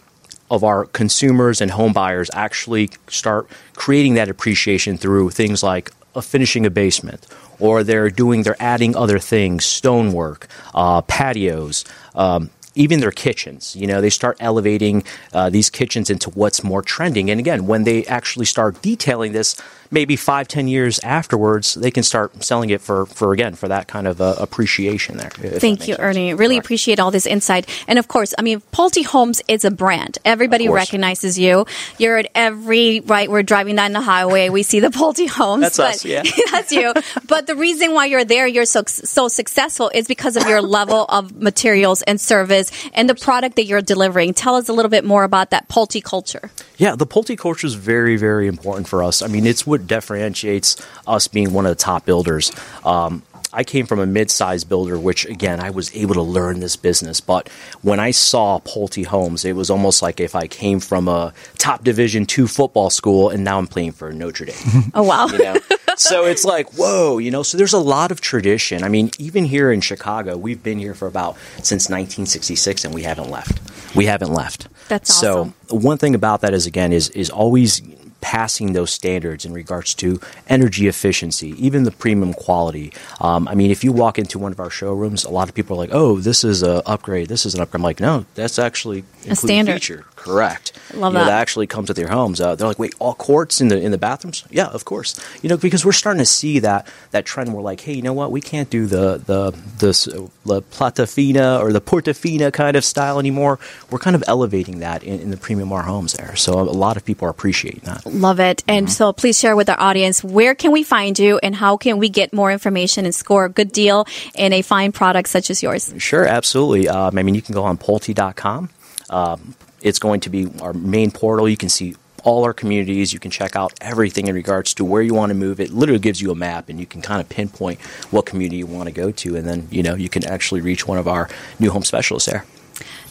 of 0.51 0.63
our 0.63 0.85
consumers 0.85 1.63
and 1.63 1.71
home 1.71 1.95
buyers 1.95 2.31
actually 2.35 2.91
start 3.09 3.49
creating 3.75 4.15
that 4.15 4.29
appreciation 4.29 4.99
through 4.99 5.31
things 5.31 5.63
like 5.63 5.91
a 6.15 6.21
finishing 6.21 6.67
a 6.67 6.71
basement 6.71 7.27
or 7.59 7.83
they're 7.83 8.11
doing 8.11 8.43
they're 8.43 8.61
adding 8.61 8.95
other 8.95 9.19
things 9.19 9.65
stonework 9.65 10.47
uh, 10.75 11.01
patios 11.01 11.87
um, 12.15 12.51
even 12.75 13.01
their 13.01 13.11
kitchens. 13.11 13.77
You 13.77 13.87
know, 13.87 14.01
they 14.01 14.11
start 14.11 14.37
elevating 14.41 15.05
uh, 15.33 15.51
these 15.51 15.71
kitchens 15.71 16.11
into 16.11 16.31
what's 16.31 16.65
more 16.65 16.83
trending. 16.83 17.31
And 17.31 17.39
again, 17.39 17.67
when 17.67 17.85
they 17.85 18.05
actually 18.07 18.47
start 18.47 18.81
detailing 18.83 19.33
this, 19.33 19.61
maybe 19.93 20.17
five, 20.17 20.49
ten 20.49 20.67
years 20.67 20.99
afterwards, 21.01 21.75
they 21.75 21.91
can 21.91 22.03
start 22.03 22.43
selling 22.43 22.71
it 22.71 22.81
for, 22.81 23.07
for 23.07 23.33
again, 23.33 23.55
for 23.55 23.69
that 23.69 23.87
kind 23.87 24.07
of 24.07 24.21
uh, 24.21 24.35
appreciation 24.39 25.19
there. 25.19 25.31
Thank 25.31 25.87
you, 25.87 25.97
Ernie. 25.99 26.35
Really 26.35 26.57
appreciate 26.57 26.99
all 26.99 27.11
this 27.11 27.27
insight. 27.27 27.69
And 27.87 27.99
of 27.99 28.09
course, 28.09 28.35
I 28.39 28.43
mean, 28.43 28.61
Pulte 28.73 29.05
Homes 29.05 29.43
is 29.49 29.65
a 29.65 29.71
brand. 29.71 30.19
Everybody 30.25 30.69
recognizes 30.69 31.39
you. 31.39 31.67
You're 31.99 32.19
at 32.19 32.31
every, 32.35 33.01
right, 33.01 33.31
we're 33.31 33.43
driving 33.43 33.77
down 33.77 33.93
the 33.93 34.01
highway, 34.01 34.49
we 34.49 34.63
see 34.63 34.81
the 34.81 34.89
Pulte 34.89 35.29
Homes. 35.29 35.63
That's 35.63 35.77
but, 35.77 35.95
us, 35.95 36.05
yeah. 36.05 36.23
that's 36.51 36.73
you. 36.73 36.93
But 37.29 37.47
the 37.47 37.55
reason 37.55 37.93
why 37.93 38.07
you're 38.07 38.25
there, 38.25 38.47
you're 38.47 38.65
so, 38.65 38.83
so 38.87 39.29
successful 39.29 39.91
is 39.95 40.09
because 40.09 40.37
of 40.37 40.47
your 40.49 40.63
level 40.79 41.05
of 41.09 41.41
materials 41.41 42.03
and 42.03 42.21
service 42.21 42.71
and 42.95 43.09
the 43.09 43.15
product 43.15 43.57
that 43.57 43.65
you're 43.65 43.83
delivering. 43.83 44.35
Tell 44.35 44.57
us 44.57 44.69
a 44.69 44.73
little 44.73 44.91
bit 44.91 45.05
more 45.05 45.25
about 45.25 45.51
that 45.51 45.69
Pulte 45.69 46.03
culture. 46.03 46.51
Yeah, 46.77 46.97
the 46.97 47.07
Pulte 47.07 47.37
culture 47.39 47.67
is 47.67 47.75
very, 47.75 48.17
very 48.17 48.47
important 48.47 48.89
for 48.89 49.03
us. 49.03 49.23
I 49.23 49.27
mean, 49.27 49.47
it's 49.47 49.67
what 49.67 49.82
differentiates 49.87 50.77
us 51.07 51.29
being 51.29 51.53
one 51.53 51.67
of 51.67 51.71
the 51.71 51.83
top 51.83 52.05
builders. 52.05 52.53
Um, 52.85 53.23
I 53.53 53.65
came 53.65 53.87
from 53.87 54.01
a 54.01 54.07
mid-sized 54.07 54.69
builder, 54.69 54.99
which 54.99 55.27
again 55.27 55.61
I 55.61 55.71
was 55.71 55.95
able 55.95 56.15
to 56.15 56.23
learn 56.23 56.61
this 56.61 56.77
business. 56.77 57.21
But 57.21 57.49
when 57.83 58.01
I 58.01 58.11
saw 58.11 58.61
Pulte 58.61 59.05
Homes, 59.05 59.45
it 59.45 59.55
was 59.55 59.69
almost 59.69 60.01
like 60.01 60.21
if 60.21 60.35
I 60.35 60.47
came 60.47 60.81
from 60.81 61.07
a 61.07 61.35
top 61.59 61.85
Division 61.85 62.25
two 62.25 62.47
football 62.47 62.89
school 62.89 63.29
and 63.29 63.45
now 63.45 63.59
I'm 63.59 63.67
playing 63.67 63.93
for 63.93 64.13
Notre 64.13 64.47
Dame. 64.47 64.57
oh 64.95 65.03
wow! 65.03 65.27
You 65.27 65.39
know? 65.39 65.57
so 65.97 66.25
it's 66.25 66.45
like 66.45 66.73
whoa, 66.75 67.19
you 67.19 67.31
know. 67.31 67.43
So 67.43 67.59
there's 67.59 67.75
a 67.75 67.79
lot 67.79 68.11
of 68.11 68.21
tradition. 68.21 68.83
I 68.83 68.89
mean, 68.89 69.11
even 69.19 69.45
here 69.45 69.71
in 69.71 69.83
Chicago, 69.83 70.37
we've 70.37 70.63
been 70.63 70.79
here 70.79 70.95
for 70.95 71.07
about 71.07 71.37
since 71.57 71.91
1966, 71.91 72.87
and 72.87 72.95
we 72.95 73.03
haven't 73.03 73.31
left. 73.31 73.61
We 73.95 74.07
haven't 74.07 74.33
left. 74.33 74.69
That's 74.89 75.11
awesome. 75.11 75.55
So 75.69 75.77
one 75.77 75.99
thing 75.99 76.15
about 76.15 76.41
that 76.41 76.55
is 76.55 76.67
again 76.67 76.93
is 76.93 77.11
is 77.11 77.29
always 77.29 77.83
passing 78.23 78.73
those 78.73 78.91
standards 78.91 79.45
in 79.45 79.53
regards 79.53 79.93
to 79.95 80.19
energy 80.49 80.89
efficiency, 80.89 81.51
even 81.59 81.83
the 81.83 81.91
premium 81.91 82.33
quality. 82.33 82.93
Um, 83.21 83.47
I 83.49 83.55
mean, 83.55 83.71
if 83.71 83.85
you 83.85 83.93
walk 83.93 84.19
into 84.19 84.39
one 84.39 84.53
of 84.53 84.61
our 84.61 84.71
showrooms, 84.71 85.25
a 85.25 85.31
lot 85.31 85.51
of 85.51 85.55
people 85.55 85.77
are 85.77 85.81
like, 85.81 85.91
"Oh, 85.93 86.19
this 86.21 86.43
is 86.45 86.63
an 86.63 86.81
upgrade. 86.87 87.29
This 87.29 87.45
is 87.45 87.55
an 87.55 87.61
upgrade." 87.61 87.81
I'm 87.81 87.85
like, 87.85 88.01
"No, 88.01 88.25
that's 88.35 88.59
actually 88.59 89.05
a 89.29 89.37
standard 89.37 89.75
feature." 89.75 90.07
Correct. 90.23 90.73
Love 90.95 91.13
you 91.13 91.19
that. 91.19 91.25
Know, 91.25 91.31
that 91.31 91.41
actually 91.41 91.67
comes 91.67 91.89
with 91.89 91.99
your 91.99 92.09
homes. 92.09 92.41
Uh, 92.41 92.55
they're 92.55 92.69
like, 92.69 92.79
"Wait, 92.79 92.95
all 93.01 93.15
quartz 93.15 93.61
in 93.61 93.69
the 93.69 93.81
in 93.81 93.91
the 93.91 93.99
bathrooms?" 93.99 94.45
Yeah, 94.51 94.67
of 94.67 94.85
course. 94.85 95.19
You 95.43 95.49
know, 95.49 95.57
because 95.57 95.85
we're 95.85 95.91
starting 95.93 96.21
to 96.21 96.27
see 96.27 96.61
that 96.61 96.87
that 97.11 97.25
trend. 97.25 97.53
We're 97.53 97.63
like, 97.63 97.81
"Hey, 97.81 97.95
you 97.95 98.03
know 98.03 98.13
what? 98.13 98.31
We 98.31 98.41
can't 98.41 98.71
do 98.71 98.87
the 98.87 99.19
the 99.19 99.51
the, 99.79 100.31
the 100.47 100.63
plata 100.63 101.09
fina 101.09 101.59
or 101.59 101.73
the 101.73 101.81
portofino 101.81 102.53
kind 102.53 102.77
of 102.77 102.85
style 102.85 103.19
anymore. 103.19 103.59
We're 103.91 103.99
kind 103.99 104.15
of 104.15 104.23
elevating 104.29 104.79
that 104.79 105.03
in, 105.03 105.19
in 105.19 105.31
the 105.33 105.37
premium 105.37 105.73
R 105.73 105.83
homes 105.83 106.13
there. 106.13 106.37
So 106.37 106.61
a 106.61 106.63
lot 106.63 106.97
of 106.97 107.05
people 107.05 107.27
are 107.27 107.31
appreciating 107.31 107.83
that." 107.85 108.07
Love 108.07 108.39
it. 108.39 108.63
And 108.69 108.87
mm-hmm. 108.87 108.93
so 108.93 109.13
please 109.13 109.39
share 109.39 109.57
with 109.57 109.69
our 109.69 109.81
audience 109.81 110.23
where 110.23 110.55
can 110.55 110.71
we 110.71 110.85
find 110.85 111.19
you 111.19 111.41
and 111.43 111.55
how 111.55 111.77
can 111.77 111.99
we 111.99 112.09
get 112.09 112.33
more 112.33 112.53
information 112.53 113.07
and 113.07 113.15
score 113.15 113.47
a 113.47 113.51
good 113.51 113.73
deal 113.73 114.07
in 114.37 114.53
a 114.53 114.63
fine 114.63 114.93
product 114.93 115.29
such 115.29 115.51
as 115.51 115.63
yours? 115.65 115.93
Sure, 115.99 116.25
absolutely. 116.25 116.89
Um, 116.89 117.19
I 117.19 117.25
mean, 117.25 117.35
you 117.35 117.43
can 117.43 117.55
go 117.55 117.65
on 117.65 117.77
Pulte.com. 117.77 118.71
Um, 119.11 119.55
it's 119.83 119.99
going 119.99 120.21
to 120.21 120.31
be 120.31 120.49
our 120.61 120.73
main 120.73 121.11
portal. 121.11 121.49
You 121.49 121.57
can 121.57 121.69
see 121.69 121.95
all 122.25 122.45
our 122.45 122.53
communities. 122.53 123.13
You 123.13 123.19
can 123.19 123.31
check 123.31 123.57
out 123.57 123.73
everything 123.81 124.29
in 124.29 124.35
regards 124.35 124.75
to 124.75 124.85
where 124.85 125.03
you 125.03 125.15
want 125.15 125.31
to 125.31 125.35
move. 125.35 125.61
It 125.61 125.71
literally 125.71 125.99
gives 125.99 126.21
you 126.21 126.31
a 126.31 126.35
map, 126.35 126.69
and 126.69 126.79
you 126.79 126.87
can 126.87 127.03
kind 127.03 127.21
of 127.21 127.29
pinpoint 127.29 127.81
what 128.11 128.27
community 128.27 128.59
you 128.59 128.67
want 128.67 128.89
to 128.89 128.95
go 128.95 129.11
to, 129.11 129.37
and 129.37 129.47
then 129.47 129.69
you 129.71 129.83
know 129.83 129.95
you 129.95 130.09
can 130.09 130.25
actually 130.25 130.61
reach 130.61 130.87
one 130.87 130.99
of 130.99 131.09
our 131.09 131.29
new 131.59 131.71
home 131.71 131.85
specialists 131.85 132.31
there. 132.31 132.45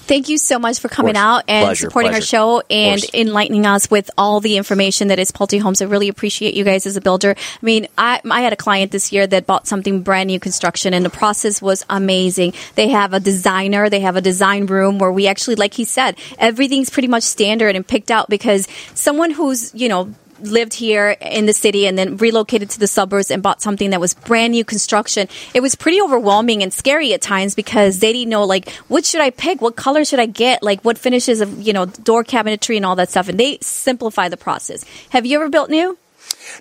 Thank 0.05 0.29
you 0.29 0.37
so 0.37 0.59
much 0.59 0.79
for 0.79 0.89
coming 0.89 1.15
out 1.15 1.43
and 1.47 1.65
pleasure, 1.65 1.87
supporting 1.87 2.11
pleasure. 2.11 2.37
our 2.37 2.59
show 2.59 2.63
and 2.69 3.01
enlightening 3.13 3.65
us 3.65 3.89
with 3.89 4.11
all 4.17 4.39
the 4.41 4.57
information 4.57 5.07
that 5.07 5.19
is 5.19 5.31
Pulte 5.31 5.61
Homes. 5.61 5.81
I 5.81 5.85
really 5.85 6.09
appreciate 6.09 6.53
you 6.53 6.63
guys 6.63 6.85
as 6.85 6.97
a 6.97 7.01
builder. 7.01 7.35
I 7.37 7.65
mean, 7.65 7.87
I, 7.97 8.19
I 8.29 8.41
had 8.41 8.51
a 8.51 8.57
client 8.57 8.91
this 8.91 9.11
year 9.11 9.25
that 9.27 9.45
bought 9.45 9.67
something 9.67 10.01
brand 10.01 10.27
new 10.27 10.39
construction 10.39 10.93
and 10.93 11.05
the 11.05 11.09
process 11.09 11.61
was 11.61 11.85
amazing. 11.89 12.53
They 12.75 12.89
have 12.89 13.13
a 13.13 13.19
designer, 13.19 13.89
they 13.89 14.01
have 14.01 14.15
a 14.15 14.21
design 14.21 14.65
room 14.65 14.99
where 14.99 15.11
we 15.11 15.27
actually, 15.27 15.55
like 15.55 15.73
he 15.73 15.85
said, 15.85 16.17
everything's 16.37 16.89
pretty 16.89 17.07
much 17.07 17.23
standard 17.23 17.75
and 17.75 17.87
picked 17.87 18.11
out 18.11 18.27
because 18.27 18.67
someone 18.93 19.31
who's, 19.31 19.73
you 19.73 19.87
know, 19.87 20.13
lived 20.43 20.73
here 20.73 21.11
in 21.21 21.45
the 21.45 21.53
city 21.53 21.87
and 21.87 21.97
then 21.97 22.17
relocated 22.17 22.69
to 22.71 22.79
the 22.79 22.87
suburbs 22.87 23.31
and 23.31 23.41
bought 23.43 23.61
something 23.61 23.91
that 23.91 23.99
was 23.99 24.13
brand 24.13 24.51
new 24.51 24.65
construction, 24.65 25.27
it 25.53 25.61
was 25.61 25.75
pretty 25.75 26.01
overwhelming 26.01 26.63
and 26.63 26.73
scary 26.73 27.13
at 27.13 27.21
times 27.21 27.55
because 27.55 27.99
they 27.99 28.13
didn't 28.13 28.29
know 28.29 28.43
like 28.43 28.69
what 28.87 29.05
should 29.05 29.21
I 29.21 29.29
pick, 29.29 29.61
what 29.61 29.75
color 29.75 30.05
should 30.05 30.19
I 30.19 30.25
get, 30.25 30.63
like 30.63 30.81
what 30.81 30.97
finishes 30.97 31.41
of 31.41 31.61
you 31.61 31.73
know 31.73 31.85
door 31.85 32.23
cabinetry 32.23 32.75
and 32.75 32.85
all 32.85 32.95
that 32.95 33.09
stuff. 33.09 33.29
And 33.29 33.39
they 33.39 33.57
simplify 33.61 34.29
the 34.29 34.37
process. 34.37 34.85
Have 35.09 35.25
you 35.25 35.37
ever 35.37 35.49
built 35.49 35.69
new? 35.69 35.97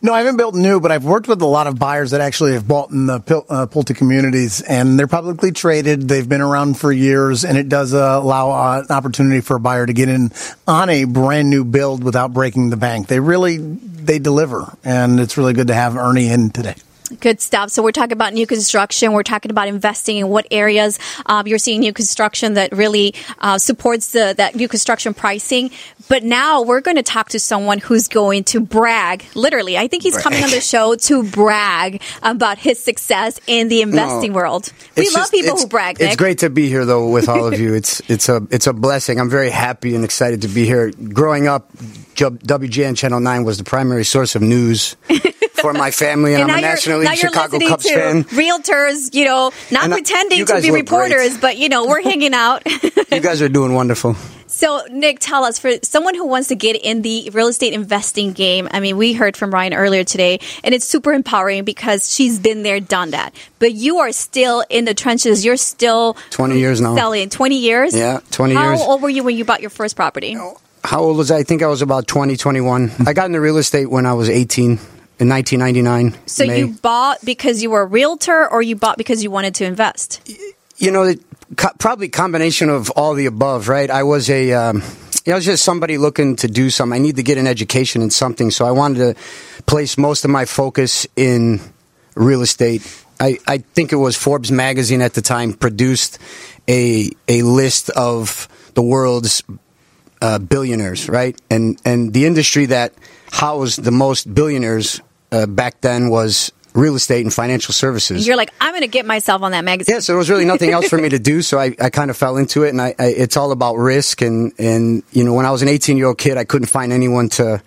No, 0.02 0.12
I 0.12 0.18
haven't 0.18 0.36
built 0.36 0.54
new, 0.54 0.80
but 0.80 0.92
I've 0.92 1.04
worked 1.04 1.28
with 1.28 1.42
a 1.42 1.46
lot 1.46 1.66
of 1.66 1.78
buyers 1.78 2.12
that 2.12 2.20
actually 2.20 2.52
have 2.52 2.66
bought 2.66 2.90
in 2.90 3.06
the 3.06 3.16
uh, 3.16 3.66
Pulte 3.66 3.94
communities, 3.94 4.60
and 4.62 4.98
they're 4.98 5.06
publicly 5.06 5.52
traded. 5.52 6.08
They've 6.08 6.28
been 6.28 6.40
around 6.40 6.78
for 6.78 6.92
years, 6.92 7.44
and 7.44 7.58
it 7.58 7.68
does 7.68 7.94
uh, 7.94 8.20
allow 8.22 8.50
uh, 8.50 8.84
an 8.88 8.94
opportunity 8.94 9.40
for 9.40 9.56
a 9.56 9.60
buyer 9.60 9.86
to 9.86 9.92
get 9.92 10.08
in 10.08 10.30
on 10.66 10.88
a 10.88 11.04
brand 11.04 11.50
new 11.50 11.64
build 11.64 12.02
without 12.02 12.32
breaking 12.32 12.70
the 12.70 12.76
bank. 12.76 13.08
They 13.08 13.20
really 13.20 13.58
they 13.58 14.18
deliver, 14.18 14.76
and 14.84 15.20
it's 15.20 15.36
really 15.36 15.52
good 15.52 15.68
to 15.68 15.74
have 15.74 15.96
Ernie 15.96 16.28
in 16.28 16.50
today. 16.50 16.74
Good 17.18 17.40
stuff. 17.40 17.70
So 17.70 17.82
we're 17.82 17.92
talking 17.92 18.12
about 18.12 18.32
new 18.32 18.46
construction. 18.46 19.12
We're 19.12 19.22
talking 19.22 19.50
about 19.50 19.68
investing 19.68 20.18
in 20.18 20.28
what 20.28 20.46
areas 20.50 20.98
um, 21.26 21.46
you're 21.46 21.58
seeing 21.58 21.80
new 21.80 21.92
construction 21.92 22.54
that 22.54 22.72
really 22.72 23.14
uh, 23.38 23.58
supports 23.58 24.12
the 24.12 24.34
that 24.36 24.54
new 24.54 24.68
construction 24.68 25.14
pricing. 25.14 25.70
But 26.08 26.22
now 26.22 26.62
we're 26.62 26.80
going 26.80 26.96
to 26.96 27.02
talk 27.02 27.30
to 27.30 27.40
someone 27.40 27.78
who's 27.78 28.08
going 28.08 28.44
to 28.44 28.60
brag. 28.60 29.24
Literally, 29.34 29.76
I 29.76 29.88
think 29.88 30.02
he's 30.02 30.14
brag. 30.14 30.24
coming 30.24 30.44
on 30.44 30.50
the 30.50 30.60
show 30.60 30.94
to 30.94 31.22
brag 31.24 32.02
about 32.22 32.58
his 32.58 32.82
success 32.82 33.40
in 33.46 33.68
the 33.68 33.82
investing 33.82 34.32
no, 34.32 34.36
world. 34.36 34.72
We 34.96 35.04
love 35.06 35.14
just, 35.14 35.32
people 35.32 35.56
who 35.56 35.66
brag. 35.66 35.98
Nick. 35.98 36.08
It's 36.08 36.16
great 36.16 36.38
to 36.38 36.50
be 36.50 36.68
here, 36.68 36.84
though, 36.84 37.08
with 37.08 37.28
all 37.28 37.46
of 37.46 37.58
you. 37.58 37.70
It's 37.80 38.02
it's 38.10 38.28
a 38.28 38.46
it's 38.50 38.66
a 38.66 38.74
blessing. 38.74 39.18
I'm 39.18 39.30
very 39.30 39.48
happy 39.48 39.94
and 39.94 40.04
excited 40.04 40.42
to 40.42 40.48
be 40.48 40.66
here. 40.66 40.90
Growing 40.90 41.46
up, 41.46 41.72
WGN 42.14 42.96
Channel 42.96 43.20
Nine 43.20 43.44
was 43.44 43.56
the 43.56 43.64
primary 43.64 44.04
source 44.04 44.34
of 44.34 44.42
news. 44.42 44.96
for 45.62 45.72
my 45.72 45.90
family, 45.90 46.34
and, 46.34 46.42
and 46.42 46.52
I'm 46.52 46.58
a 46.58 46.62
National 46.62 46.98
League 47.00 47.16
Chicago 47.16 47.58
Cubs 47.58 47.88
fan. 47.88 48.24
Realtors, 48.24 49.14
you 49.14 49.24
know, 49.24 49.52
not 49.70 49.84
and 49.84 49.92
uh, 49.92 49.96
pretending 49.96 50.46
to 50.46 50.60
be 50.60 50.70
reporters, 50.70 51.30
great. 51.30 51.40
but 51.40 51.58
you 51.58 51.68
know, 51.68 51.86
we're 51.86 52.02
hanging 52.02 52.34
out. 52.34 52.62
you 53.12 53.20
guys 53.20 53.42
are 53.42 53.48
doing 53.48 53.74
wonderful. 53.74 54.16
So, 54.60 54.82
Nick, 54.90 55.20
tell 55.20 55.44
us 55.44 55.60
for 55.60 55.70
someone 55.84 56.14
who 56.16 56.26
wants 56.26 56.48
to 56.48 56.56
get 56.56 56.74
in 56.74 57.02
the 57.02 57.30
real 57.32 57.46
estate 57.46 57.72
investing 57.72 58.32
game. 58.32 58.68
I 58.70 58.80
mean, 58.80 58.96
we 58.96 59.12
heard 59.12 59.36
from 59.36 59.52
Ryan 59.52 59.74
earlier 59.74 60.02
today, 60.02 60.40
and 60.64 60.74
it's 60.74 60.84
super 60.84 61.12
empowering 61.12 61.64
because 61.64 62.12
she's 62.12 62.40
been 62.40 62.64
there, 62.64 62.80
done 62.80 63.12
that. 63.12 63.32
But 63.60 63.72
you 63.72 63.98
are 63.98 64.10
still 64.10 64.64
in 64.68 64.86
the 64.86 64.92
trenches. 64.92 65.44
You're 65.44 65.56
still 65.56 66.14
20 66.30 66.58
years 66.58 66.80
now. 66.80 66.96
Selling 66.96 67.30
20 67.30 67.56
years? 67.58 67.96
Yeah, 67.96 68.20
20 68.32 68.54
How 68.54 68.70
years. 68.70 68.80
How 68.80 68.86
old 68.86 69.02
were 69.02 69.08
you 69.08 69.22
when 69.22 69.36
you 69.36 69.44
bought 69.44 69.60
your 69.60 69.70
first 69.70 69.94
property? 69.94 70.36
How 70.82 71.00
old 71.00 71.16
was 71.16 71.30
I? 71.30 71.38
I 71.38 71.42
think 71.44 71.62
I 71.62 71.68
was 71.68 71.80
about 71.80 72.06
20, 72.06 72.36
21. 72.36 72.92
I 73.06 73.12
got 73.12 73.26
into 73.26 73.40
real 73.40 73.56
estate 73.56 73.86
when 73.86 74.04
I 74.04 74.14
was 74.14 74.28
18 74.28 74.78
in 75.20 75.28
1999. 75.28 76.18
So 76.26 76.46
May. 76.46 76.58
you 76.58 76.68
bought 76.68 77.18
because 77.24 77.62
you 77.62 77.70
were 77.70 77.82
a 77.82 77.86
realtor, 77.86 78.50
or 78.50 78.62
you 78.62 78.74
bought 78.74 78.96
because 78.96 79.22
you 79.22 79.30
wanted 79.30 79.54
to 79.56 79.66
invest? 79.66 80.20
You 80.78 80.90
know, 80.90 81.14
probably 81.78 82.08
combination 82.08 82.70
of 82.70 82.90
all 82.90 83.14
the 83.14 83.26
above. 83.26 83.68
Right? 83.68 83.90
I 83.90 84.02
was 84.02 84.30
a, 84.30 84.52
um, 84.52 84.82
I 85.26 85.34
was 85.34 85.44
just 85.44 85.62
somebody 85.62 85.98
looking 85.98 86.36
to 86.36 86.48
do 86.48 86.70
something. 86.70 86.98
I 86.98 87.02
need 87.02 87.16
to 87.16 87.22
get 87.22 87.36
an 87.36 87.46
education 87.46 88.00
in 88.00 88.10
something, 88.10 88.50
so 88.50 88.64
I 88.64 88.70
wanted 88.70 88.98
to 88.98 89.62
place 89.64 89.98
most 89.98 90.24
of 90.24 90.30
my 90.30 90.46
focus 90.46 91.06
in 91.16 91.60
real 92.14 92.40
estate. 92.40 92.82
I, 93.20 93.38
I 93.46 93.58
think 93.58 93.92
it 93.92 93.96
was 93.96 94.16
Forbes 94.16 94.50
magazine 94.50 95.02
at 95.02 95.12
the 95.12 95.20
time 95.20 95.52
produced 95.52 96.18
a 96.66 97.10
a 97.28 97.42
list 97.42 97.90
of 97.90 98.48
the 98.72 98.82
world's 98.82 99.42
uh, 100.22 100.38
billionaires, 100.38 101.10
right? 101.10 101.38
And 101.50 101.78
and 101.84 102.14
the 102.14 102.24
industry 102.24 102.66
that 102.66 102.94
housed 103.30 103.84
the 103.84 103.90
most 103.90 104.32
billionaires 104.32 105.02
uh, 105.32 105.46
back 105.46 105.80
then 105.80 106.10
was 106.10 106.52
real 106.74 106.94
estate 106.94 107.22
and 107.22 107.32
financial 107.34 107.74
services. 107.74 108.26
You're 108.26 108.36
like, 108.36 108.52
I'm 108.60 108.72
going 108.72 108.82
to 108.82 108.88
get 108.88 109.06
myself 109.06 109.42
on 109.42 109.52
that 109.52 109.64
magazine. 109.64 109.96
Yeah, 109.96 110.00
so 110.00 110.12
there 110.12 110.18
was 110.18 110.30
really 110.30 110.44
nothing 110.44 110.70
else 110.70 110.88
for 110.88 110.98
me 110.98 111.08
to 111.08 111.18
do, 111.18 111.42
so 111.42 111.58
I, 111.58 111.74
I 111.80 111.90
kind 111.90 112.10
of 112.10 112.16
fell 112.16 112.36
into 112.36 112.62
it, 112.62 112.70
and 112.70 112.80
I, 112.80 112.94
I, 112.98 113.06
it's 113.06 113.36
all 113.36 113.52
about 113.52 113.76
risk. 113.76 114.22
And, 114.22 114.52
and 114.58 115.02
you 115.12 115.24
know, 115.24 115.34
when 115.34 115.46
I 115.46 115.50
was 115.50 115.62
an 115.62 115.68
18 115.68 115.96
year 115.96 116.06
old 116.06 116.18
kid, 116.18 116.36
I 116.36 116.44
couldn't 116.44 116.68
find 116.68 116.92
anyone 116.92 117.28
to 117.30 117.62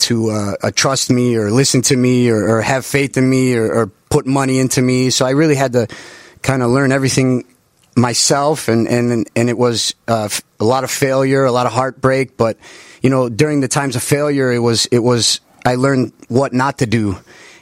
to 0.00 0.30
uh, 0.30 0.54
uh, 0.62 0.70
trust 0.72 1.10
me 1.10 1.34
or 1.34 1.50
listen 1.50 1.82
to 1.82 1.96
me 1.96 2.30
or, 2.30 2.48
or 2.48 2.60
have 2.62 2.86
faith 2.86 3.16
in 3.16 3.28
me 3.28 3.56
or, 3.56 3.68
or, 3.72 3.86
put 4.10 4.26
money 4.26 4.60
into 4.60 4.80
me. 4.80 5.10
So 5.10 5.26
I 5.26 5.30
really 5.30 5.56
had 5.56 5.72
to 5.72 5.88
kind 6.40 6.62
of 6.62 6.70
learn 6.70 6.92
everything 6.92 7.44
myself, 7.94 8.68
and 8.68 8.88
and 8.88 9.28
and 9.36 9.50
it 9.50 9.58
was 9.58 9.94
uh, 10.06 10.28
a 10.60 10.64
lot 10.64 10.84
of 10.84 10.90
failure, 10.90 11.44
a 11.44 11.52
lot 11.52 11.66
of 11.66 11.72
heartbreak, 11.72 12.36
but 12.38 12.56
you 13.02 13.10
know, 13.10 13.28
during 13.28 13.60
the 13.60 13.68
times 13.68 13.96
of 13.96 14.02
failure, 14.02 14.50
it 14.50 14.60
was 14.60 14.86
it 14.86 15.00
was 15.00 15.40
I 15.64 15.74
learned 15.74 16.12
what 16.28 16.52
not 16.52 16.78
to 16.78 16.86
do 16.86 17.18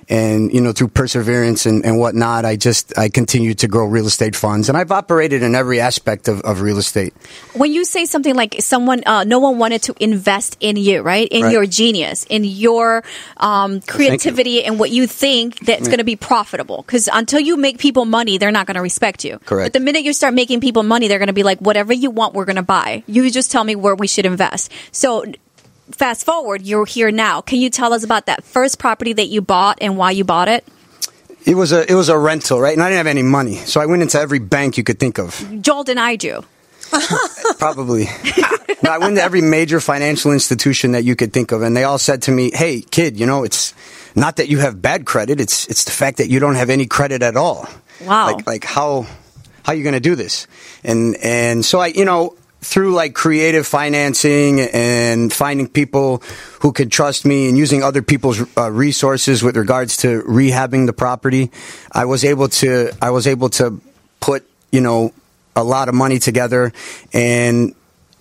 and 0.09 0.53
you 0.53 0.61
know 0.61 0.73
through 0.73 0.89
perseverance 0.89 1.67
and, 1.67 1.85
and 1.85 1.99
whatnot, 1.99 2.45
I 2.45 2.57
just 2.57 2.97
I 2.99 3.09
continue 3.09 3.55
to 3.55 3.69
grow 3.69 3.87
real 3.87 4.07
estate 4.07 4.37
funds, 4.37 4.69
and 4.69 4.79
I've 4.79 4.93
operated 4.93 5.43
in 5.43 5.55
every 5.55 5.81
aspect 5.81 6.29
of, 6.29 6.41
of 6.43 6.61
real 6.61 6.79
estate. 6.79 7.13
When 7.55 7.73
you 7.73 7.85
say 7.85 8.05
something 8.05 8.35
like 8.35 8.57
someone, 8.61 9.03
uh, 9.07 9.25
no 9.25 9.39
one 9.39 9.59
wanted 9.59 9.83
to 9.85 9.95
invest 9.99 10.57
in 10.61 10.77
you, 10.77 11.03
right? 11.03 11.29
In 11.29 11.47
Right. 11.47 11.53
your 11.53 11.67
genius, 11.67 12.25
in 12.25 12.45
your 12.45 13.05
um, 13.37 13.81
creativity, 13.81 14.65
and 14.65 14.79
what 14.79 14.91
you 14.91 15.07
think 15.07 15.59
that's 15.61 15.87
going 15.89 15.99
to 15.99 16.05
be 16.05 16.17
profitable. 16.17 16.83
Because 16.83 17.09
until 17.13 17.41
you 17.41 17.57
make 17.57 17.79
people 17.79 18.05
money, 18.05 18.39
they're 18.39 18.51
not 18.51 18.67
going 18.67 18.77
to 18.77 18.83
respect 18.83 19.25
you. 19.25 19.39
Correct. 19.45 19.67
But 19.67 19.73
the 19.79 19.85
minute 19.85 20.03
you 20.03 20.13
start 20.13 20.35
making 20.35 20.61
people 20.61 20.83
money, 20.83 21.09
they're 21.09 21.19
going 21.19 21.29
to 21.29 21.33
be 21.33 21.43
like, 21.43 21.59
whatever 21.61 21.93
you 21.93 22.11
want, 22.11 22.35
we're 22.35 22.45
going 22.47 22.57
to 22.57 22.63
buy. 22.63 23.05
You 23.07 23.31
just 23.31 23.51
tell 23.51 23.65
me 23.65 23.77
where 23.77 23.95
we 23.95 24.07
should 24.07 24.27
invest. 24.27 24.71
So. 24.93 25.25
Fast 25.93 26.27
forward, 26.27 26.63
you're 26.63 26.85
here 26.85 27.11
now. 27.11 27.41
Can 27.41 27.61
you 27.61 27.71
tell 27.71 27.93
us 27.93 28.03
about 28.03 28.27
that 28.27 28.43
first 28.45 28.79
property 28.79 29.13
that 29.13 29.27
you 29.27 29.41
bought 29.41 29.79
and 29.81 29.97
why 29.97 30.11
you 30.11 30.25
bought 30.25 30.49
it? 30.49 30.67
It 31.45 31.55
was 31.55 31.71
a 31.73 31.91
it 31.91 31.95
was 31.95 32.09
a 32.09 32.19
rental, 32.19 32.61
right? 32.61 32.73
And 32.73 32.83
I 32.83 32.89
didn't 32.89 32.99
have 32.99 33.07
any 33.07 33.23
money, 33.23 33.55
so 33.55 33.81
I 33.81 33.87
went 33.87 34.03
into 34.03 34.19
every 34.19 34.41
bank 34.41 34.77
you 34.77 34.83
could 34.83 34.99
think 34.99 35.19
of. 35.19 35.47
Joel 35.63 35.85
denied 35.85 36.25
you. 36.25 36.45
Probably. 37.59 38.05
no, 38.83 38.91
I 38.91 38.99
went 38.99 39.17
to 39.17 39.23
every 39.23 39.41
major 39.41 39.81
financial 39.81 40.33
institution 40.33 40.93
that 40.93 41.05
you 41.05 41.15
could 41.15 41.33
think 41.33 41.53
of, 41.53 41.63
and 41.63 41.77
they 41.77 41.85
all 41.85 41.99
said 41.99 42.23
to 42.23 42.33
me, 42.33 42.51
"Hey, 42.53 42.81
kid, 42.81 43.19
you 43.19 43.27
know, 43.27 43.45
it's 43.45 43.75
not 44.17 44.37
that 44.37 44.49
you 44.49 44.59
have 44.59 44.83
bad 44.83 45.07
credit; 45.07 45.41
it's 45.41 45.69
it's 45.69 45.85
the 45.85 45.93
fact 45.93 46.19
that 46.19 46.29
you 46.29 46.41
don't 46.41 46.57
have 46.57 46.69
any 46.71 46.87
credit 46.87 47.23
at 47.23 47.37
all. 47.37 47.69
Wow. 48.05 48.27
Like 48.27 48.47
like 48.47 48.65
how 48.65 49.07
how 49.63 49.73
you 49.73 49.85
going 49.85 49.95
to 49.95 50.01
do 50.01 50.17
this?" 50.17 50.49
And 50.83 51.17
and 51.23 51.65
so 51.65 51.79
I, 51.79 51.89
you 51.89 52.05
know. 52.05 52.37
Through 52.67 52.95
like 52.95 53.15
creative 53.15 53.67
financing 53.67 54.61
and 54.61 55.33
finding 55.33 55.69
people 55.69 56.23
who 56.61 56.73
could 56.73 56.91
trust 56.91 57.25
me 57.25 57.49
and 57.49 57.57
using 57.57 57.83
other 57.83 58.03
people's 58.03 58.43
uh, 58.57 58.71
resources 58.71 59.43
with 59.43 59.57
regards 59.57 59.99
to 59.99 60.23
rehabbing 60.23 60.87
the 60.87 60.93
property, 60.93 61.51
I 61.93 62.05
was 62.05 62.25
able 62.25 62.49
to 62.61 62.91
I 63.01 63.11
was 63.11 63.27
able 63.27 63.51
to 63.51 63.81
put 64.21 64.45
you 64.73 64.81
know 64.81 65.13
a 65.55 65.65
lot 65.65 65.89
of 65.89 65.95
money 65.95 66.19
together 66.19 66.73
and 67.13 67.75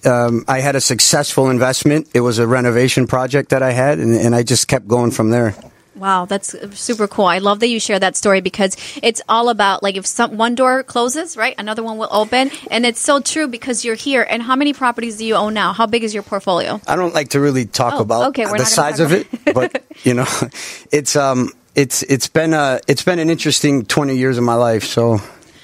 um, 0.06 0.46
I 0.48 0.60
had 0.60 0.76
a 0.76 0.82
successful 0.82 1.50
investment. 1.50 2.10
It 2.14 2.22
was 2.22 2.38
a 2.38 2.48
renovation 2.48 3.08
project 3.08 3.50
that 3.50 3.64
I 3.64 3.72
had, 3.72 3.98
and, 4.00 4.16
and 4.16 4.36
I 4.36 4.44
just 4.44 4.68
kept 4.68 4.88
going 4.88 5.12
from 5.12 5.32
there. 5.32 5.56
Wow, 5.96 6.26
that's 6.26 6.54
super 6.78 7.08
cool. 7.08 7.26
I 7.26 7.38
love 7.38 7.62
that 7.62 7.70
you 7.70 7.80
share 7.80 7.98
that 8.00 8.18
story 8.18 8.42
because 8.42 8.76
it's 9.02 9.22
all 9.30 9.48
about 9.50 9.82
like 9.82 9.96
if 9.96 10.06
some 10.06 10.36
one 10.38 10.54
door 10.56 10.84
closes, 10.84 11.38
right, 11.38 11.56
another 11.58 11.84
one 11.84 11.98
will 11.98 12.10
open, 12.12 12.52
and 12.70 12.86
it's 12.86 13.00
so 13.00 13.22
true 13.22 13.48
because 13.48 13.86
you're 13.86 13.96
here. 13.96 14.26
And 14.30 14.44
how 14.44 14.56
many 14.58 14.74
properties 14.74 15.18
do 15.18 15.26
you 15.26 15.36
own 15.36 15.54
now? 15.54 15.72
How 15.72 15.86
big 15.88 16.04
is 16.04 16.14
your 16.14 16.24
portfolio? 16.24 16.82
I 16.86 16.98
don't 16.98 17.14
like 17.14 17.30
to 17.30 17.40
really 17.40 17.66
talk 17.66 17.94
Oh, 17.94 18.00
about 18.00 18.30
okay, 18.30 18.44
the 18.46 18.66
size 18.66 19.00
of 19.00 19.14
it, 19.14 19.28
but 19.54 19.84
you 20.04 20.14
know, 20.14 20.28
it's 20.92 21.16
um, 21.16 21.52
it's 21.76 22.04
it's 22.04 22.28
been 22.28 22.54
a 22.54 22.80
it's 22.88 23.04
been 23.04 23.20
an 23.20 23.30
interesting 23.30 23.86
twenty 23.86 24.18
years 24.18 24.38
of 24.38 24.44
my 24.44 24.56
life. 24.56 24.84
So, 24.84 25.16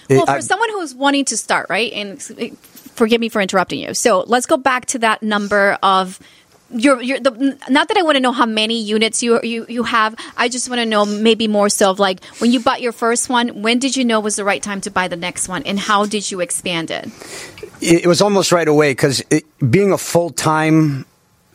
it- 0.07 0.15
Well, 0.15 0.25
for 0.27 0.31
I- 0.31 0.39
someone 0.39 0.69
who's 0.69 0.95
wanting 0.95 1.25
to 1.25 1.35
start, 1.37 1.67
right, 1.69 1.91
and 1.91 2.21
forgive 2.95 3.19
me 3.19 3.27
for 3.29 3.41
interrupting 3.41 3.79
you. 3.79 3.93
So 3.93 4.23
let's 4.27 4.45
go 4.45 4.55
back 4.57 4.85
to 4.87 4.99
that 4.99 5.21
number 5.23 5.77
of. 5.83 6.19
Your, 6.73 7.01
your, 7.01 7.19
the, 7.19 7.57
not 7.69 7.87
that 7.89 7.97
I 7.97 8.03
want 8.03 8.15
to 8.15 8.21
know 8.21 8.31
how 8.31 8.45
many 8.45 8.81
units 8.81 9.21
you, 9.21 9.39
you 9.43 9.65
you 9.67 9.83
have. 9.83 10.15
I 10.37 10.47
just 10.47 10.69
want 10.69 10.79
to 10.79 10.85
know 10.85 11.05
maybe 11.05 11.47
more 11.47 11.69
so 11.69 11.91
of 11.91 11.99
like 11.99 12.23
when 12.39 12.51
you 12.51 12.59
bought 12.59 12.81
your 12.81 12.93
first 12.93 13.29
one. 13.29 13.61
When 13.61 13.79
did 13.79 13.95
you 13.95 14.05
know 14.05 14.19
was 14.19 14.35
the 14.37 14.43
right 14.43 14.63
time 14.63 14.81
to 14.81 14.91
buy 14.91 15.07
the 15.07 15.17
next 15.17 15.49
one, 15.49 15.63
and 15.63 15.79
how 15.79 16.05
did 16.05 16.31
you 16.31 16.39
expand 16.39 16.91
it? 16.91 17.09
it, 17.81 18.03
it 18.03 18.07
was 18.07 18.21
almost 18.21 18.51
right 18.51 18.67
away 18.67 18.91
because 18.91 19.23
being 19.69 19.91
a 19.91 19.97
full 19.97 20.29
time 20.29 21.05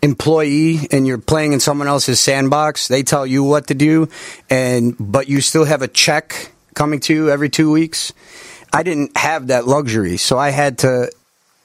employee 0.03 0.81
and 0.91 1.07
you're 1.07 1.19
playing 1.19 1.53
in 1.53 1.61
someone 1.61 1.89
else's 1.89 2.21
sandbox, 2.21 2.89
they 2.89 3.03
tell 3.03 3.27
you 3.27 3.43
what 3.43 3.69
to 3.69 3.75
do, 3.75 4.09
and 4.51 4.97
but 4.99 5.29
you 5.29 5.41
still 5.41 5.65
have 5.65 5.83
a 5.83 5.89
check 5.89 6.53
coming 6.75 7.01
to 7.01 7.15
you 7.15 7.31
every 7.31 7.49
two 7.49 7.71
weeks. 7.71 8.13
I 8.73 8.83
didn't 8.83 9.17
have 9.17 9.47
that 9.47 9.67
luxury, 9.67 10.17
so 10.17 10.39
I 10.39 10.51
had 10.51 10.79
to 10.79 11.11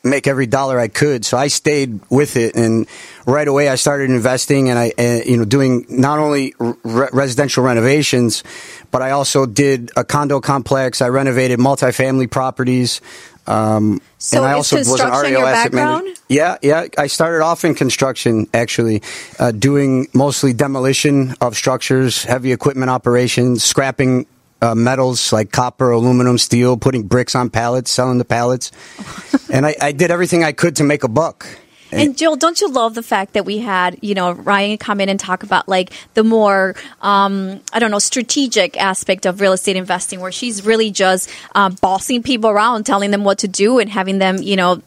make 0.04 0.28
every 0.28 0.48
dollar 0.48 0.80
I 0.80 0.88
could. 0.88 1.26
So 1.26 1.38
I 1.38 1.48
stayed 1.48 2.00
with 2.10 2.38
it, 2.38 2.56
and 2.56 2.88
right 3.26 3.48
away 3.48 3.70
I 3.70 3.76
started 3.76 4.10
investing, 4.10 4.70
and 4.70 4.80
I, 4.80 4.94
uh, 4.98 5.22
you 5.26 5.38
know, 5.38 5.46
doing 5.46 5.86
not 5.90 6.20
only 6.20 6.54
re- 6.60 7.10
residential 7.14 7.64
renovations, 7.64 8.44
but 8.92 9.02
I 9.02 9.12
also 9.12 9.46
did 9.46 9.92
a 9.96 10.04
condo 10.04 10.40
complex. 10.40 11.02
I 11.02 11.10
renovated 11.10 11.60
multifamily 11.60 12.30
properties. 12.30 13.02
Um, 13.48 14.02
So 14.18 14.38
and 14.38 14.46
I 14.46 14.54
also 14.54 14.78
was 14.78 15.00
an 15.00 15.10
REO 15.12 15.30
your 15.30 15.48
asset 15.48 15.74
manager. 15.74 16.14
Yeah, 16.30 16.58
yeah. 16.62 16.88
I 16.98 17.08
started 17.08 17.44
off 17.44 17.66
in 17.66 17.74
construction, 17.74 18.48
actually, 18.54 19.02
uh, 19.40 19.52
doing 19.52 20.08
mostly 20.14 20.54
demolition 20.54 21.36
of 21.42 21.58
structures, 21.58 22.24
heavy 22.24 22.52
equipment 22.52 22.92
operations, 22.92 23.64
scrapping 23.64 24.28
uh, 24.62 24.76
metals 24.76 25.34
like 25.34 25.52
copper, 25.52 25.92
aluminum, 25.92 26.38
steel, 26.38 26.78
putting 26.78 27.04
bricks 27.04 27.36
on 27.36 27.50
pallets, 27.50 27.92
selling 27.92 28.18
the 28.18 28.26
pallets. 28.26 28.72
and 29.52 29.66
I, 29.66 29.76
I 29.82 29.92
did 29.92 30.12
everything 30.12 30.44
I 30.44 30.52
could 30.52 30.76
to 30.78 30.84
make 30.84 31.04
a 31.04 31.10
buck. 31.10 31.48
And 31.94 32.18
Jill, 32.18 32.36
don't 32.36 32.60
you 32.62 32.70
love 32.70 32.96
the 32.96 33.04
fact 33.04 33.34
that 33.34 33.46
we 33.46 33.58
had, 33.58 34.00
you 34.02 34.14
know, 34.14 34.32
Ryan 34.32 34.78
come 34.78 35.02
in 35.02 35.10
and 35.10 35.20
talk 35.20 35.44
about 35.44 35.68
like 35.68 35.92
the 36.14 36.24
more, 36.24 36.76
um, 37.02 37.60
I 37.74 37.80
don't 37.80 37.92
know, 37.92 38.00
strategic 38.00 38.78
aspect 38.78 39.26
of 39.26 39.42
real 39.42 39.54
estate 39.54 39.76
investing, 39.76 40.20
where 40.22 40.32
she's 40.32 40.66
really 40.66 40.92
just 40.92 41.30
uh, 41.54 41.70
bossing 41.70 42.24
people 42.24 42.50
around, 42.50 42.86
telling 42.86 43.12
them 43.12 43.24
what 43.24 43.40
to 43.40 43.48
do, 43.48 43.80
and 43.80 43.90
having 43.90 44.20
them, 44.20 44.38
you 44.38 44.56
know, 44.56 44.82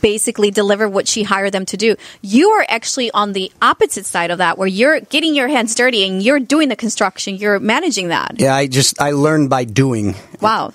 basically 0.00 0.50
deliver 0.50 0.88
what 0.88 1.08
she 1.08 1.22
hired 1.22 1.52
them 1.52 1.66
to 1.66 1.76
do. 1.76 1.96
You 2.20 2.50
are 2.50 2.66
actually 2.68 3.10
on 3.12 3.32
the 3.32 3.52
opposite 3.60 4.06
side 4.06 4.30
of 4.30 4.38
that, 4.38 4.58
where 4.58 4.68
you're 4.68 5.00
getting 5.00 5.34
your 5.34 5.48
hands 5.48 5.74
dirty 5.74 6.06
and 6.06 6.22
you're 6.22 6.40
doing 6.40 6.68
the 6.68 6.76
construction, 6.76 7.36
you're 7.36 7.58
managing 7.58 8.08
that. 8.08 8.36
Yeah, 8.38 8.54
I 8.54 8.66
just 8.66 9.00
I 9.00 9.10
learned 9.10 9.50
by 9.50 9.64
doing. 9.64 10.14
Wow. 10.40 10.72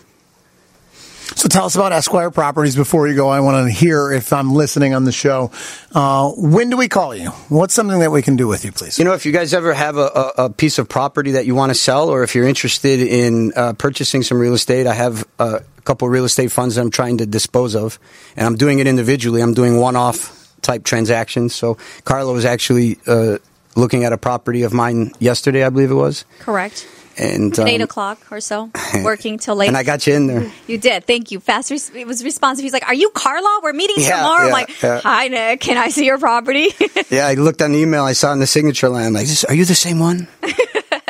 So 1.36 1.48
tell 1.48 1.66
us 1.66 1.76
about 1.76 1.92
Esquire 1.92 2.32
Properties 2.32 2.76
before 2.76 3.08
you 3.08 3.16
go. 3.16 3.30
I 3.30 3.42
want 3.42 3.68
to 3.68 3.72
hear 3.72 4.12
if 4.12 4.32
I'm 4.34 4.54
listening 4.54 4.94
on 4.94 5.04
the 5.04 5.12
show. 5.12 5.52
Uh, 5.94 6.32
when 6.32 6.70
do 6.70 6.78
we 6.78 6.88
call 6.88 7.14
you? 7.16 7.30
What's 7.50 7.74
something 7.74 8.00
that 8.00 8.12
we 8.12 8.22
can 8.22 8.38
do 8.38 8.48
with 8.48 8.66
you, 8.66 8.72
please? 8.72 8.98
You 8.98 9.06
know, 9.06 9.14
if 9.14 9.26
you 9.26 9.32
guys 9.32 9.54
ever 9.54 9.74
have 9.74 9.98
a, 9.98 10.08
a, 10.08 10.34
a 10.46 10.50
piece 10.50 10.80
of 10.80 10.90
property 10.90 11.32
that 11.32 11.46
you 11.46 11.54
want 11.54 11.70
to 11.70 11.76
sell, 11.76 12.10
or 12.10 12.24
if 12.24 12.34
you're 12.34 12.48
interested 12.48 13.02
in 13.02 13.54
uh, 13.56 13.74
purchasing 13.74 14.24
some 14.24 14.40
real 14.40 14.54
estate, 14.54 14.88
I 14.88 14.94
have 14.94 15.28
uh, 15.38 15.60
a 15.78 15.82
couple 15.82 16.08
real 16.10 16.26
estate 16.26 16.52
funds 16.52 16.76
that 16.76 16.82
I'm 16.82 16.92
trying 16.92 17.18
to 17.20 17.26
dispose 17.26 17.76
of, 17.76 18.00
and 18.36 18.46
I'm 18.46 18.56
doing 18.56 18.80
it 18.80 18.88
individually. 18.88 19.42
I'm 19.42 19.54
doing 19.54 19.80
one-off 19.80 20.56
type 20.62 20.84
transactions. 20.84 21.54
So 21.54 21.78
Carla 22.04 22.34
was 22.34 22.46
actually 22.46 23.00
uh, 23.06 23.38
looking 23.76 24.06
at 24.06 24.14
a 24.14 24.18
property 24.18 24.64
of 24.64 24.74
mine 24.74 25.12
yesterday, 25.20 25.64
I 25.64 25.70
believe 25.70 25.92
it 25.92 25.96
was, 25.96 26.26
Correct. 26.40 26.88
And 27.18 27.58
um, 27.60 27.68
eight 27.68 27.82
o'clock 27.82 28.20
or 28.32 28.40
so, 28.42 28.70
working 29.04 29.38
till 29.38 29.56
late. 29.56 29.68
and 29.68 29.78
I 29.78 29.84
got 29.84 30.06
you 30.08 30.14
in 30.14 30.28
there. 30.28 30.52
You 30.68 30.78
did. 30.78 31.06
Thank 31.06 31.32
you. 31.32 31.40
Fast. 31.40 31.72
Res- 31.72 31.90
it 31.96 32.06
was 32.08 32.24
responsive. 32.24 32.64
He's 32.64 32.74
like, 32.74 32.88
"Are 32.88 32.94
you 32.94 33.10
Carla? 33.12 33.60
We're 33.64 33.74
meeting 33.74 33.96
Yeah, 34.00 34.18
tomorrow." 34.18 34.46
I'm 34.48 34.52
like, 34.52 34.82
yeah. 34.82 35.00
"Hi, 35.02 35.28
Nick. 35.28 35.62
Can 35.62 35.78
I 35.78 35.90
see 35.90 36.06
your 36.06 36.18
property?" 36.20 36.70
Yeah, 37.10 37.26
I 37.28 37.36
looked 37.36 37.62
on 37.62 37.72
the 37.72 37.78
email 37.80 38.04
I 38.04 38.12
saw 38.14 38.34
in 38.34 38.40
the 38.40 38.48
signature 38.48 38.90
line. 38.90 39.06
I'm 39.08 39.14
like, 39.14 39.28
are 39.48 39.54
you 39.54 39.64
the 39.66 39.76
same 39.76 40.00
one? 40.00 40.28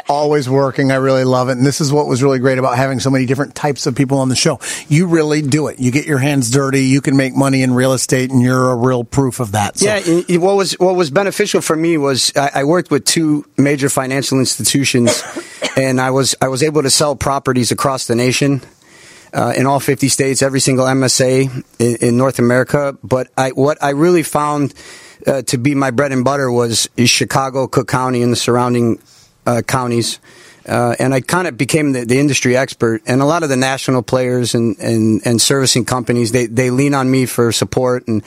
always 0.08 0.50
working. 0.50 0.92
I 0.92 0.96
really 0.96 1.24
love 1.24 1.50
it. 1.50 1.54
And 1.54 1.66
this 1.66 1.82
is 1.82 1.92
what 1.92 2.08
was 2.08 2.24
really 2.24 2.40
great 2.40 2.58
about 2.58 2.78
having 2.78 3.00
so 3.00 3.10
many 3.10 3.26
different 3.26 3.56
types 3.56 3.86
of 3.86 3.96
people 3.96 4.20
on 4.20 4.30
the 4.30 4.36
show. 4.36 4.60
You 4.88 5.08
really 5.08 5.42
do 5.42 5.68
it. 5.68 5.80
You 5.80 5.92
get 5.92 6.06
your 6.06 6.20
hands 6.20 6.50
dirty. 6.50 6.86
You 6.86 7.02
can 7.02 7.18
make 7.18 7.36
money 7.36 7.62
in 7.62 7.74
real 7.74 7.94
estate, 7.94 8.32
and 8.32 8.42
you're 8.42 8.72
a 8.72 8.76
real 8.76 9.04
proof 9.04 9.40
of 9.40 9.52
that. 9.52 9.78
So, 9.78 9.86
Yeah, 9.86 10.38
what 10.38 10.56
was 10.56 10.74
what 10.74 10.96
was 10.96 11.12
beneficial 11.12 11.62
for 11.62 11.76
me 11.76 11.98
was 11.98 12.32
I, 12.36 12.52
I 12.56 12.64
worked 12.64 12.92
with 12.92 13.06
two 13.06 13.46
major 13.58 13.90
financial 13.90 14.40
institutions, 14.40 15.24
and 15.78 16.00
I 16.00 16.12
was 16.12 16.36
I 16.42 16.48
was 16.48 16.64
able 16.64 16.84
to 16.84 16.90
sell 16.90 17.16
properties 17.16 17.72
across 17.72 18.08
the 18.08 18.16
nation. 18.16 18.62
Uh, 19.34 19.54
in 19.58 19.66
all 19.66 19.82
50 19.82 20.08
states, 20.08 20.42
every 20.42 20.62
single 20.62 20.86
MSA 20.86 21.64
in, 21.80 21.96
in 21.98 22.18
North 22.18 22.40
America. 22.40 22.98
But 23.04 23.28
I, 23.38 23.50
what 23.50 23.78
I 23.84 23.90
really 23.90 24.24
found 24.24 24.74
uh, 25.28 25.42
to 25.44 25.58
be 25.58 25.76
my 25.76 25.92
bread 25.92 26.14
and 26.14 26.24
butter 26.24 26.50
was 26.50 26.90
is 26.96 27.10
Chicago, 27.10 27.68
Cook 27.68 27.90
County, 27.90 28.24
and 28.24 28.32
the 28.32 28.38
surrounding 28.38 29.00
uh, 29.48 29.62
counties. 29.62 30.20
Uh, 30.68 30.96
and 31.00 31.14
I 31.14 31.22
kind 31.22 31.48
of 31.48 31.58
became 31.58 31.94
the, 31.94 32.06
the 32.06 32.20
industry 32.20 32.58
expert. 32.58 33.02
And 33.08 33.22
a 33.22 33.26
lot 33.26 33.44
of 33.44 33.50
the 33.50 33.56
national 33.56 34.04
players 34.04 34.54
and, 34.54 34.78
and, 34.80 35.22
and 35.26 35.42
servicing 35.42 35.86
companies, 35.86 36.34
they, 36.34 36.46
they 36.46 36.70
lean 36.70 36.94
on 36.94 37.10
me 37.10 37.26
for 37.26 37.54
support. 37.54 38.08
And, 38.08 38.22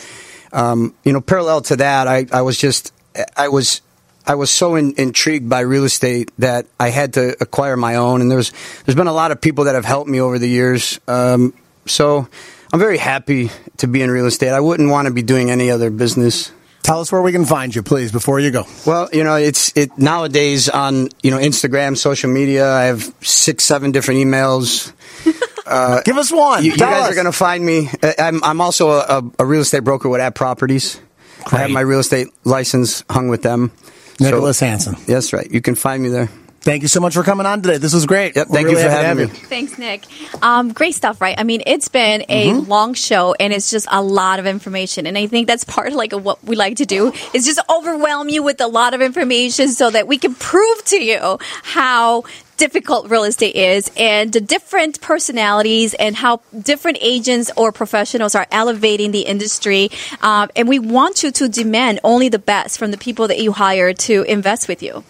um, 0.52 0.94
you 1.04 1.12
know, 1.12 1.20
parallel 1.20 1.60
to 1.62 1.76
that, 1.76 2.08
I, 2.08 2.26
I 2.32 2.40
was 2.40 2.56
just, 2.56 2.94
I 3.36 3.48
was, 3.48 3.82
I 4.26 4.36
was 4.36 4.50
so 4.50 4.76
in, 4.76 4.94
intrigued 4.96 5.50
by 5.50 5.60
real 5.60 5.84
estate 5.84 6.30
that 6.38 6.66
I 6.78 6.88
had 6.88 7.12
to 7.14 7.36
acquire 7.42 7.76
my 7.76 7.96
own. 7.96 8.22
And 8.22 8.30
there's, 8.30 8.52
there's 8.84 8.96
been 8.96 9.06
a 9.06 9.12
lot 9.12 9.32
of 9.32 9.40
people 9.42 9.64
that 9.64 9.74
have 9.74 9.84
helped 9.84 10.08
me 10.08 10.20
over 10.20 10.38
the 10.38 10.48
years. 10.48 10.98
Um, 11.06 11.52
so 11.86 12.26
I'm 12.72 12.78
very 12.78 12.98
happy 12.98 13.50
to 13.78 13.86
be 13.86 14.00
in 14.00 14.10
real 14.10 14.26
estate. 14.26 14.50
I 14.50 14.60
wouldn't 14.60 14.88
want 14.88 15.08
to 15.08 15.12
be 15.12 15.22
doing 15.22 15.50
any 15.50 15.70
other 15.70 15.90
business. 15.90 16.52
Tell 16.82 17.00
us 17.00 17.12
where 17.12 17.22
we 17.22 17.32
can 17.32 17.44
find 17.44 17.74
you, 17.74 17.82
please, 17.82 18.10
before 18.10 18.40
you 18.40 18.50
go. 18.50 18.64
Well, 18.86 19.08
you 19.12 19.22
know, 19.22 19.36
it's 19.36 19.76
it 19.76 19.96
nowadays 19.98 20.68
on 20.68 21.08
you 21.22 21.30
know 21.30 21.38
Instagram, 21.38 21.96
social 21.96 22.30
media. 22.30 22.70
I 22.72 22.84
have 22.84 23.14
six, 23.20 23.64
seven 23.64 23.92
different 23.92 24.20
emails. 24.20 24.92
Uh, 25.66 26.02
Give 26.02 26.16
us 26.16 26.32
one. 26.32 26.64
You, 26.64 26.72
you 26.72 26.76
guys 26.76 27.04
us. 27.04 27.12
are 27.12 27.14
going 27.14 27.26
to 27.26 27.32
find 27.32 27.64
me. 27.64 27.88
Uh, 28.02 28.12
I'm 28.18 28.42
I'm 28.42 28.60
also 28.60 28.90
a, 28.90 29.22
a, 29.38 29.44
real 29.46 29.60
estate 29.60 29.84
broker 29.84 30.08
with 30.08 30.20
At 30.20 30.34
Properties. 30.34 31.00
I 31.46 31.58
have 31.58 31.70
my 31.70 31.82
real 31.82 32.00
estate 32.00 32.26
license 32.42 33.04
hung 33.08 33.28
with 33.28 33.42
them. 33.42 33.70
So- 34.18 34.24
Nicholas 34.24 34.58
Hansen. 34.58 34.96
That's 35.06 35.32
right. 35.32 35.48
You 35.48 35.60
can 35.60 35.76
find 35.76 36.02
me 36.02 36.08
there. 36.08 36.28
Thank 36.62 36.82
you 36.82 36.88
so 36.88 37.00
much 37.00 37.14
for 37.14 37.22
coming 37.22 37.46
on 37.46 37.62
today. 37.62 37.78
This 37.78 37.94
was 37.94 38.04
great. 38.04 38.36
Yep, 38.36 38.48
We're 38.48 38.54
thank 38.54 38.68
you 38.68 38.76
for 38.76 38.82
having 38.90 39.28
me. 39.28 39.32
Thanks, 39.32 39.78
Nick. 39.78 40.04
Um, 40.42 40.72
great 40.74 40.94
stuff, 40.94 41.20
right? 41.22 41.34
I 41.38 41.42
mean, 41.42 41.62
it's 41.66 41.88
been 41.88 42.22
a 42.28 42.48
Mm-hmm. 42.50 42.68
long 42.70 42.94
show, 42.94 43.34
and 43.40 43.52
it's 43.52 43.70
just 43.70 43.86
a 43.90 44.02
lot 44.02 44.38
of 44.38 44.46
information. 44.46 45.06
And 45.06 45.16
I 45.16 45.26
think 45.26 45.46
that's 45.46 45.64
part 45.64 45.88
of 45.88 45.94
like 45.94 46.12
what 46.12 46.42
we 46.44 46.56
like 46.56 46.76
to 46.76 46.84
do 46.86 47.12
is 47.32 47.46
just 47.46 47.60
overwhelm 47.70 48.28
you 48.28 48.42
with 48.42 48.60
a 48.60 48.66
lot 48.66 48.92
of 48.92 49.00
information 49.00 49.68
so 49.68 49.90
that 49.90 50.06
we 50.06 50.18
can 50.18 50.34
prove 50.34 50.84
to 50.86 51.02
you 51.02 51.38
how 51.62 52.24
difficult 52.58 53.08
real 53.10 53.24
estate 53.24 53.56
is 53.56 53.90
and 53.96 54.30
the 54.34 54.40
different 54.40 55.00
personalities 55.00 55.94
and 55.94 56.14
how 56.14 56.42
different 56.60 56.98
agents 57.00 57.50
or 57.56 57.72
professionals 57.72 58.34
are 58.34 58.46
elevating 58.52 59.12
the 59.12 59.20
industry. 59.22 59.90
Um, 60.20 60.50
and 60.54 60.68
we 60.68 60.78
want 60.78 61.22
you 61.22 61.30
to 61.30 61.48
demand 61.48 62.00
only 62.04 62.28
the 62.28 62.38
best 62.38 62.78
from 62.78 62.90
the 62.90 62.98
people 62.98 63.28
that 63.28 63.38
you 63.40 63.52
hire 63.52 63.94
to 63.94 64.22
invest 64.24 64.68
with 64.68 64.82
you. 64.82 65.04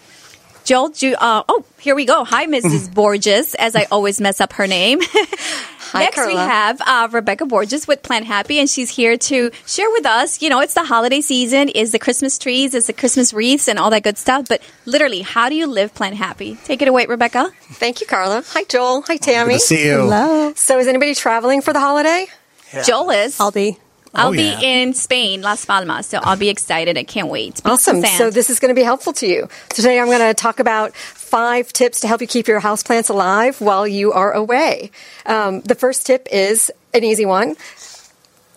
Joel, 0.63 0.89
do 0.89 1.15
uh, 1.15 1.43
oh, 1.49 1.65
here 1.79 1.95
we 1.95 2.05
go. 2.05 2.23
Hi, 2.23 2.45
Mrs. 2.45 2.93
Borges, 2.93 3.55
as 3.55 3.75
I 3.75 3.87
always 3.91 4.21
mess 4.21 4.39
up 4.39 4.53
her 4.53 4.67
name. 4.67 4.99
Hi, 5.91 6.03
Next, 6.03 6.25
we 6.25 6.35
have 6.35 6.79
uh, 6.79 7.09
Rebecca 7.11 7.45
Borges 7.45 7.85
with 7.85 8.01
Plant 8.01 8.25
Happy, 8.25 8.59
and 8.59 8.69
she's 8.69 8.89
here 8.89 9.17
to 9.17 9.51
share 9.65 9.89
with 9.91 10.05
us. 10.05 10.41
You 10.41 10.49
know, 10.49 10.61
it's 10.61 10.73
the 10.73 10.85
holiday 10.85 11.19
season, 11.19 11.67
is 11.67 11.91
the 11.91 11.99
Christmas 11.99 12.37
trees, 12.37 12.73
is 12.73 12.87
the 12.87 12.93
Christmas 12.93 13.33
wreaths, 13.33 13.67
and 13.67 13.77
all 13.77 13.89
that 13.89 14.03
good 14.03 14.17
stuff. 14.17 14.47
But 14.47 14.61
literally, 14.85 15.19
how 15.19 15.49
do 15.49 15.55
you 15.55 15.67
live 15.67 15.93
Plant 15.93 16.15
Happy? 16.15 16.55
Take 16.63 16.81
it 16.81 16.87
away, 16.87 17.07
Rebecca. 17.07 17.51
Thank 17.71 17.99
you, 17.99 18.07
Carla. 18.07 18.41
Hi, 18.47 18.63
Joel. 18.63 19.01
Hi, 19.01 19.17
Tammy. 19.17 19.55
Good 19.55 19.59
to 19.59 19.65
see 19.65 19.85
you. 19.85 19.97
Hello. 19.97 20.53
So, 20.55 20.79
is 20.79 20.87
anybody 20.87 21.13
traveling 21.13 21.61
for 21.61 21.73
the 21.73 21.81
holiday? 21.81 22.27
Joel 22.85 23.09
is. 23.09 23.37
I'll 23.37 23.51
be. 23.51 23.77
I'll 24.13 24.29
Oh, 24.29 24.31
be 24.31 24.53
in 24.61 24.93
Spain, 24.93 25.41
Las 25.41 25.65
Palmas, 25.65 26.07
so 26.07 26.19
I'll 26.21 26.37
be 26.37 26.49
excited. 26.49 26.97
I 26.97 27.03
can't 27.03 27.29
wait. 27.29 27.55
Beach 27.55 27.65
Awesome. 27.65 28.01
sand. 28.01 28.17
So, 28.17 28.29
this 28.29 28.49
is 28.49 28.59
going 28.59 28.69
to 28.69 28.75
be 28.75 28.83
helpful 28.83 29.13
to 29.13 29.27
you. 29.27 29.47
Today, 29.69 29.99
I'm 29.99 30.07
going 30.07 30.19
to 30.19 30.33
talk 30.33 30.59
about 30.59 30.93
five 30.95 31.71
tips 31.71 32.01
to 32.01 32.07
help 32.07 32.19
you 32.21 32.27
keep 32.27 32.47
your 32.47 32.59
houseplants 32.59 33.09
alive 33.09 33.61
while 33.61 33.87
you 33.87 34.11
are 34.11 34.31
away. 34.33 34.91
Um, 35.25 35.61
the 35.61 35.75
first 35.75 36.05
tip 36.05 36.27
is 36.31 36.71
an 36.93 37.03
easy 37.03 37.25
one 37.25 37.55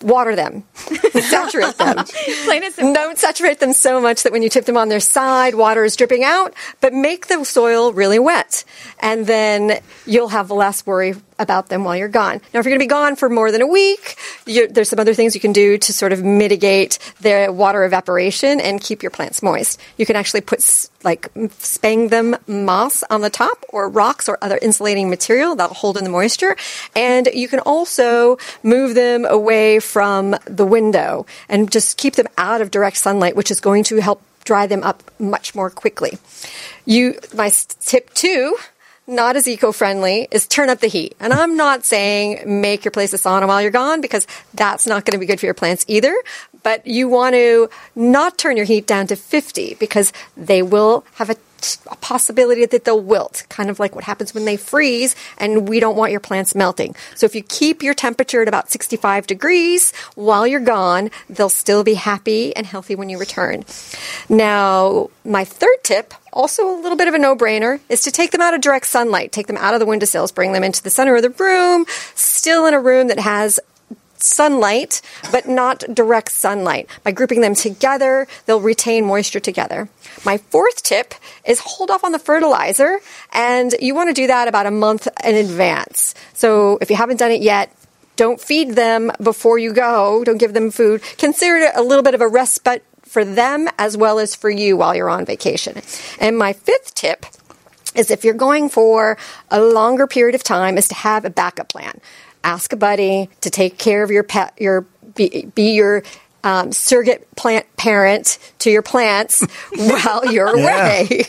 water 0.03 0.37
them, 0.37 0.65
saturate 0.75 1.79
them. 1.79 2.05
Plain 2.45 2.65
and 2.65 2.75
simple. 2.75 2.93
Don't 2.93 3.17
saturate 3.17 3.59
them 3.61 3.73
so 3.73 4.03
much 4.03 4.25
that 4.25 4.33
when 4.33 4.43
you 4.43 4.51
tip 4.51 4.67
them 4.67 4.77
on 4.77 4.91
their 4.91 5.01
side, 5.01 5.55
water 5.55 5.83
is 5.83 5.97
dripping 5.97 6.23
out, 6.23 6.53
but 6.83 6.93
make 6.93 7.29
the 7.29 7.43
soil 7.45 7.91
really 7.91 8.19
wet. 8.19 8.65
And 9.01 9.27
then 9.27 9.81
you'll 10.05 10.29
have 10.29 10.51
less 10.51 10.85
worry 10.85 11.15
about 11.39 11.69
them 11.69 11.85
while 11.85 11.97
you're 11.97 12.09
gone. 12.09 12.41
Now, 12.53 12.61
if 12.61 12.67
you're 12.67 12.71
going 12.71 12.79
to 12.81 12.85
be 12.85 12.87
gone 12.87 13.17
for 13.17 13.29
more 13.29 13.51
than 13.51 13.63
a 13.63 13.67
week, 13.67 14.17
there's 14.45 14.89
some 14.89 15.01
other 15.01 15.15
things 15.15 15.35
you 15.35 15.41
can 15.41 15.53
do 15.53 15.79
to 15.79 15.93
sort 15.93 16.13
of 16.13 16.23
mitigate 16.23 16.99
the 17.21 17.49
water 17.51 17.85
evaporation 17.85 18.61
and 18.61 18.81
keep 18.81 19.03
your 19.03 19.11
plants 19.11 19.43
moist. 19.43 19.81
You 19.97 20.07
can 20.07 20.17
actually 20.17 20.43
put 20.43 20.89
like 21.03 21.31
sphagnum 21.59 22.37
moss 22.47 23.03
on 23.11 23.21
the 23.21 23.31
top 23.31 23.65
or 23.69 23.89
rocks 23.89 24.29
or 24.29 24.39
other 24.43 24.59
insulating 24.63 25.11
material 25.11 25.57
that'll 25.57 25.75
hold 25.75 25.97
in 25.97 26.05
the 26.05 26.11
moisture. 26.11 26.57
And 26.95 27.29
you 27.33 27.49
can 27.49 27.61
also 27.61 28.39
move 28.63 28.95
them 28.95 29.25
away 29.25 29.81
from 29.81 30.37
the 30.47 30.65
window 30.65 31.27
and 31.49 31.71
just 31.71 31.99
keep 31.99 32.15
them 32.15 32.29
out 32.39 32.61
of 32.61 32.71
direct 32.71 32.97
sunlight, 32.97 33.37
which 33.37 33.51
is 33.51 33.61
going 33.61 33.85
to 33.85 33.97
help 34.01 34.23
dry 34.45 34.67
them 34.67 34.83
up 34.83 35.03
much 35.19 35.55
more 35.55 35.71
quickly. 35.71 36.19
You, 36.85 37.19
my 37.35 37.51
tip 37.81 38.13
two, 38.15 38.57
not 39.07 39.37
as 39.37 39.47
eco-friendly, 39.47 40.29
is 40.31 40.47
turn 40.47 40.71
up 40.71 40.81
the 40.81 40.87
heat. 40.87 41.15
And 41.21 41.33
I'm 41.33 41.57
not 41.57 41.85
saying 41.85 42.61
make 42.61 42.85
your 42.85 42.93
place 42.93 43.13
a 43.13 43.17
sauna 43.17 43.47
while 43.47 43.61
you're 43.61 43.71
gone 43.71 44.01
because 44.01 44.27
that's 44.55 44.87
not 44.87 45.05
going 45.05 45.13
to 45.13 45.19
be 45.19 45.27
good 45.27 45.41
for 45.41 45.47
your 45.47 45.55
plants 45.55 45.85
either. 45.89 46.15
But 46.65 46.85
you 46.87 47.09
want 47.09 47.35
to 47.37 47.71
not 47.95 48.37
turn 48.37 48.57
your 48.57 48.67
heat 48.67 48.89
down 48.89 49.07
to 49.07 49.17
50 49.17 49.75
because 49.75 50.13
they 50.37 50.63
will 50.63 51.05
have 51.15 51.31
a 51.31 51.37
a 51.91 51.97
possibility 51.97 52.67
that 52.67 52.85
they'll 52.85 53.01
wilt, 53.01 53.45
kind 53.49 53.71
of 53.71 53.79
like 53.79 53.95
what 53.95 54.05
happens 54.05 54.35
when 54.35 54.45
they 54.45 54.57
freeze, 54.57 55.17
and 55.39 55.69
we 55.69 55.81
don't 55.81 55.97
want 55.97 56.11
your 56.11 56.21
plants 56.21 56.55
melting. 56.55 56.95
So 57.15 57.27
if 57.27 57.35
you 57.35 57.43
keep 57.43 57.83
your 57.83 57.95
temperature 57.95 58.43
at 58.43 58.49
about 58.49 58.71
65 58.71 59.27
degrees 59.27 59.93
while 60.15 60.47
you're 60.47 60.61
gone, 60.61 61.11
they'll 61.29 61.49
still 61.49 61.85
be 61.85 61.95
happy 61.95 62.55
and 62.55 62.67
healthy 62.67 62.95
when 62.95 63.09
you 63.09 63.19
return. 63.19 63.65
Now, 64.29 65.11
my 65.25 65.45
third 65.45 65.83
tip, 65.83 66.15
also 66.33 66.69
a 66.69 66.77
little 66.81 66.99
bit 66.99 67.09
of 67.09 67.15
a 67.15 67.19
no-brainer, 67.19 67.81
is 67.89 68.03
to 68.03 68.11
take 68.11 68.31
them 68.33 68.41
out 68.41 68.55
of 68.55 68.61
direct 68.61 68.87
sunlight. 68.87 69.33
Take 69.33 69.47
them 69.47 69.57
out 69.57 69.75
of 69.75 69.81
the 69.81 69.87
windowsills, 69.87 70.33
bring 70.33 70.53
them 70.53 70.65
into 70.65 70.83
the 70.83 70.91
center 70.91 71.17
of 71.17 71.23
the 71.23 71.31
room, 71.31 71.87
still 72.15 72.67
in 72.67 72.75
a 72.75 72.81
room 72.81 73.09
that 73.09 73.19
has 73.19 73.61
sunlight, 74.25 75.01
but 75.31 75.49
not 75.49 75.85
direct 75.93 76.31
sunlight. 76.33 76.89
By 77.03 77.13
grouping 77.13 77.41
them 77.41 77.55
together, 77.55 78.27
they'll 78.47 78.61
retain 78.61 79.05
moisture 79.05 79.41
together. 79.41 79.89
My 80.25 80.39
fourth 80.39 80.83
tip 80.83 81.15
is 81.45 81.61
hold 81.61 81.91
off 81.91 82.05
on 82.05 82.13
the 82.13 82.19
fertilizer, 82.19 83.01
and 83.33 83.75
you 83.81 83.95
want 83.95 84.09
to 84.09 84.15
do 84.15 84.27
that 84.27 84.49
about 84.49 84.67
a 84.67 84.71
month 84.71 85.09
in 85.25 85.35
advance. 85.35 86.15
So 86.33 86.79
if 86.81 86.91
you 86.91 86.97
haven't 86.97 87.19
done 87.19 87.31
it 87.31 87.43
yet, 87.43 87.71
don't 88.17 88.41
feed 88.41 88.71
them 88.71 89.11
before 89.23 89.59
you 89.59 89.73
go. 89.73 90.23
Don't 90.25 90.39
give 90.39 90.55
them 90.55 90.71
food. 90.71 91.03
Consider 91.19 91.57
it 91.57 91.73
a 91.75 91.83
little 91.83 92.05
bit 92.05 92.15
of 92.15 92.21
a 92.21 92.29
respite 92.29 92.85
for 93.03 93.25
them 93.25 93.69
as 93.79 93.97
well 93.97 94.19
as 94.19 94.35
for 94.35 94.51
you 94.51 94.77
while 94.77 94.95
you're 94.95 95.11
on 95.11 95.25
vacation. 95.25 95.81
And 96.21 96.39
my 96.39 96.53
fifth 96.53 96.95
tip 96.95 97.27
is 97.95 98.11
if 98.11 98.25
you're 98.25 98.35
going 98.35 98.69
for 98.69 99.17
a 99.51 99.61
longer 99.61 100.07
period 100.07 100.35
of 100.35 100.43
time 100.43 100.77
is 100.77 100.89
to 100.89 100.95
have 100.95 101.25
a 101.25 101.31
backup 101.31 101.69
plan. 101.69 102.01
Ask 102.45 102.73
a 102.73 102.77
buddy 102.77 103.29
to 103.41 103.51
take 103.51 103.79
care 103.79 104.03
of 104.05 104.11
your 104.11 104.23
pet, 104.23 104.53
your 104.59 104.83
be, 105.17 105.51
be 105.55 105.73
your 105.73 106.03
um, 106.45 106.73
surrogate 106.73 107.35
plant 107.37 107.65
parent 107.77 108.39
to 108.61 108.71
your 108.71 108.83
plants 108.83 109.43
while 109.77 110.31
you're 110.33 110.49
away. 110.55 111.25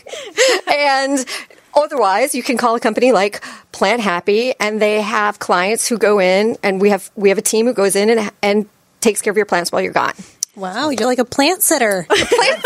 and 0.67 1.25
otherwise, 1.73 2.35
you 2.35 2.43
can 2.43 2.57
call 2.57 2.75
a 2.75 2.79
company 2.79 3.11
like 3.11 3.41
Plant 3.71 4.01
Happy, 4.01 4.53
and 4.59 4.81
they 4.81 5.01
have 5.01 5.39
clients 5.39 5.87
who 5.87 5.97
go 5.97 6.19
in, 6.19 6.57
and 6.63 6.81
we 6.81 6.89
have 6.89 7.09
we 7.15 7.29
have 7.29 7.37
a 7.37 7.41
team 7.41 7.65
who 7.65 7.73
goes 7.73 7.95
in 7.95 8.09
and 8.09 8.31
and 8.41 8.69
takes 9.01 9.21
care 9.21 9.31
of 9.31 9.37
your 9.37 9.45
plants 9.45 9.71
while 9.71 9.81
you're 9.81 9.93
gone. 9.93 10.13
Wow, 10.55 10.89
you're 10.89 11.05
like 11.07 11.19
a 11.19 11.25
plant 11.25 11.61
sitter. 11.61 12.05
Plant 12.07 12.29
sitter. 12.29 12.61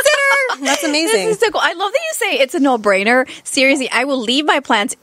That's 0.62 0.82
This 0.82 0.84
amazing. 0.84 1.28
is 1.30 1.39
so 1.39 1.50
cool. 1.52 1.62
I 1.64 1.74
love 1.74 1.91
that 1.91 2.00
you 2.00 2.14
say 2.14 2.39
it's 2.39 2.54
a 2.56 2.60
no-brainer. 2.60 3.28
Seriously, 3.45 3.89
I 3.91 4.04
will 4.04 4.20
leave 4.20 4.45
my 4.45 4.60
plants 4.60 4.95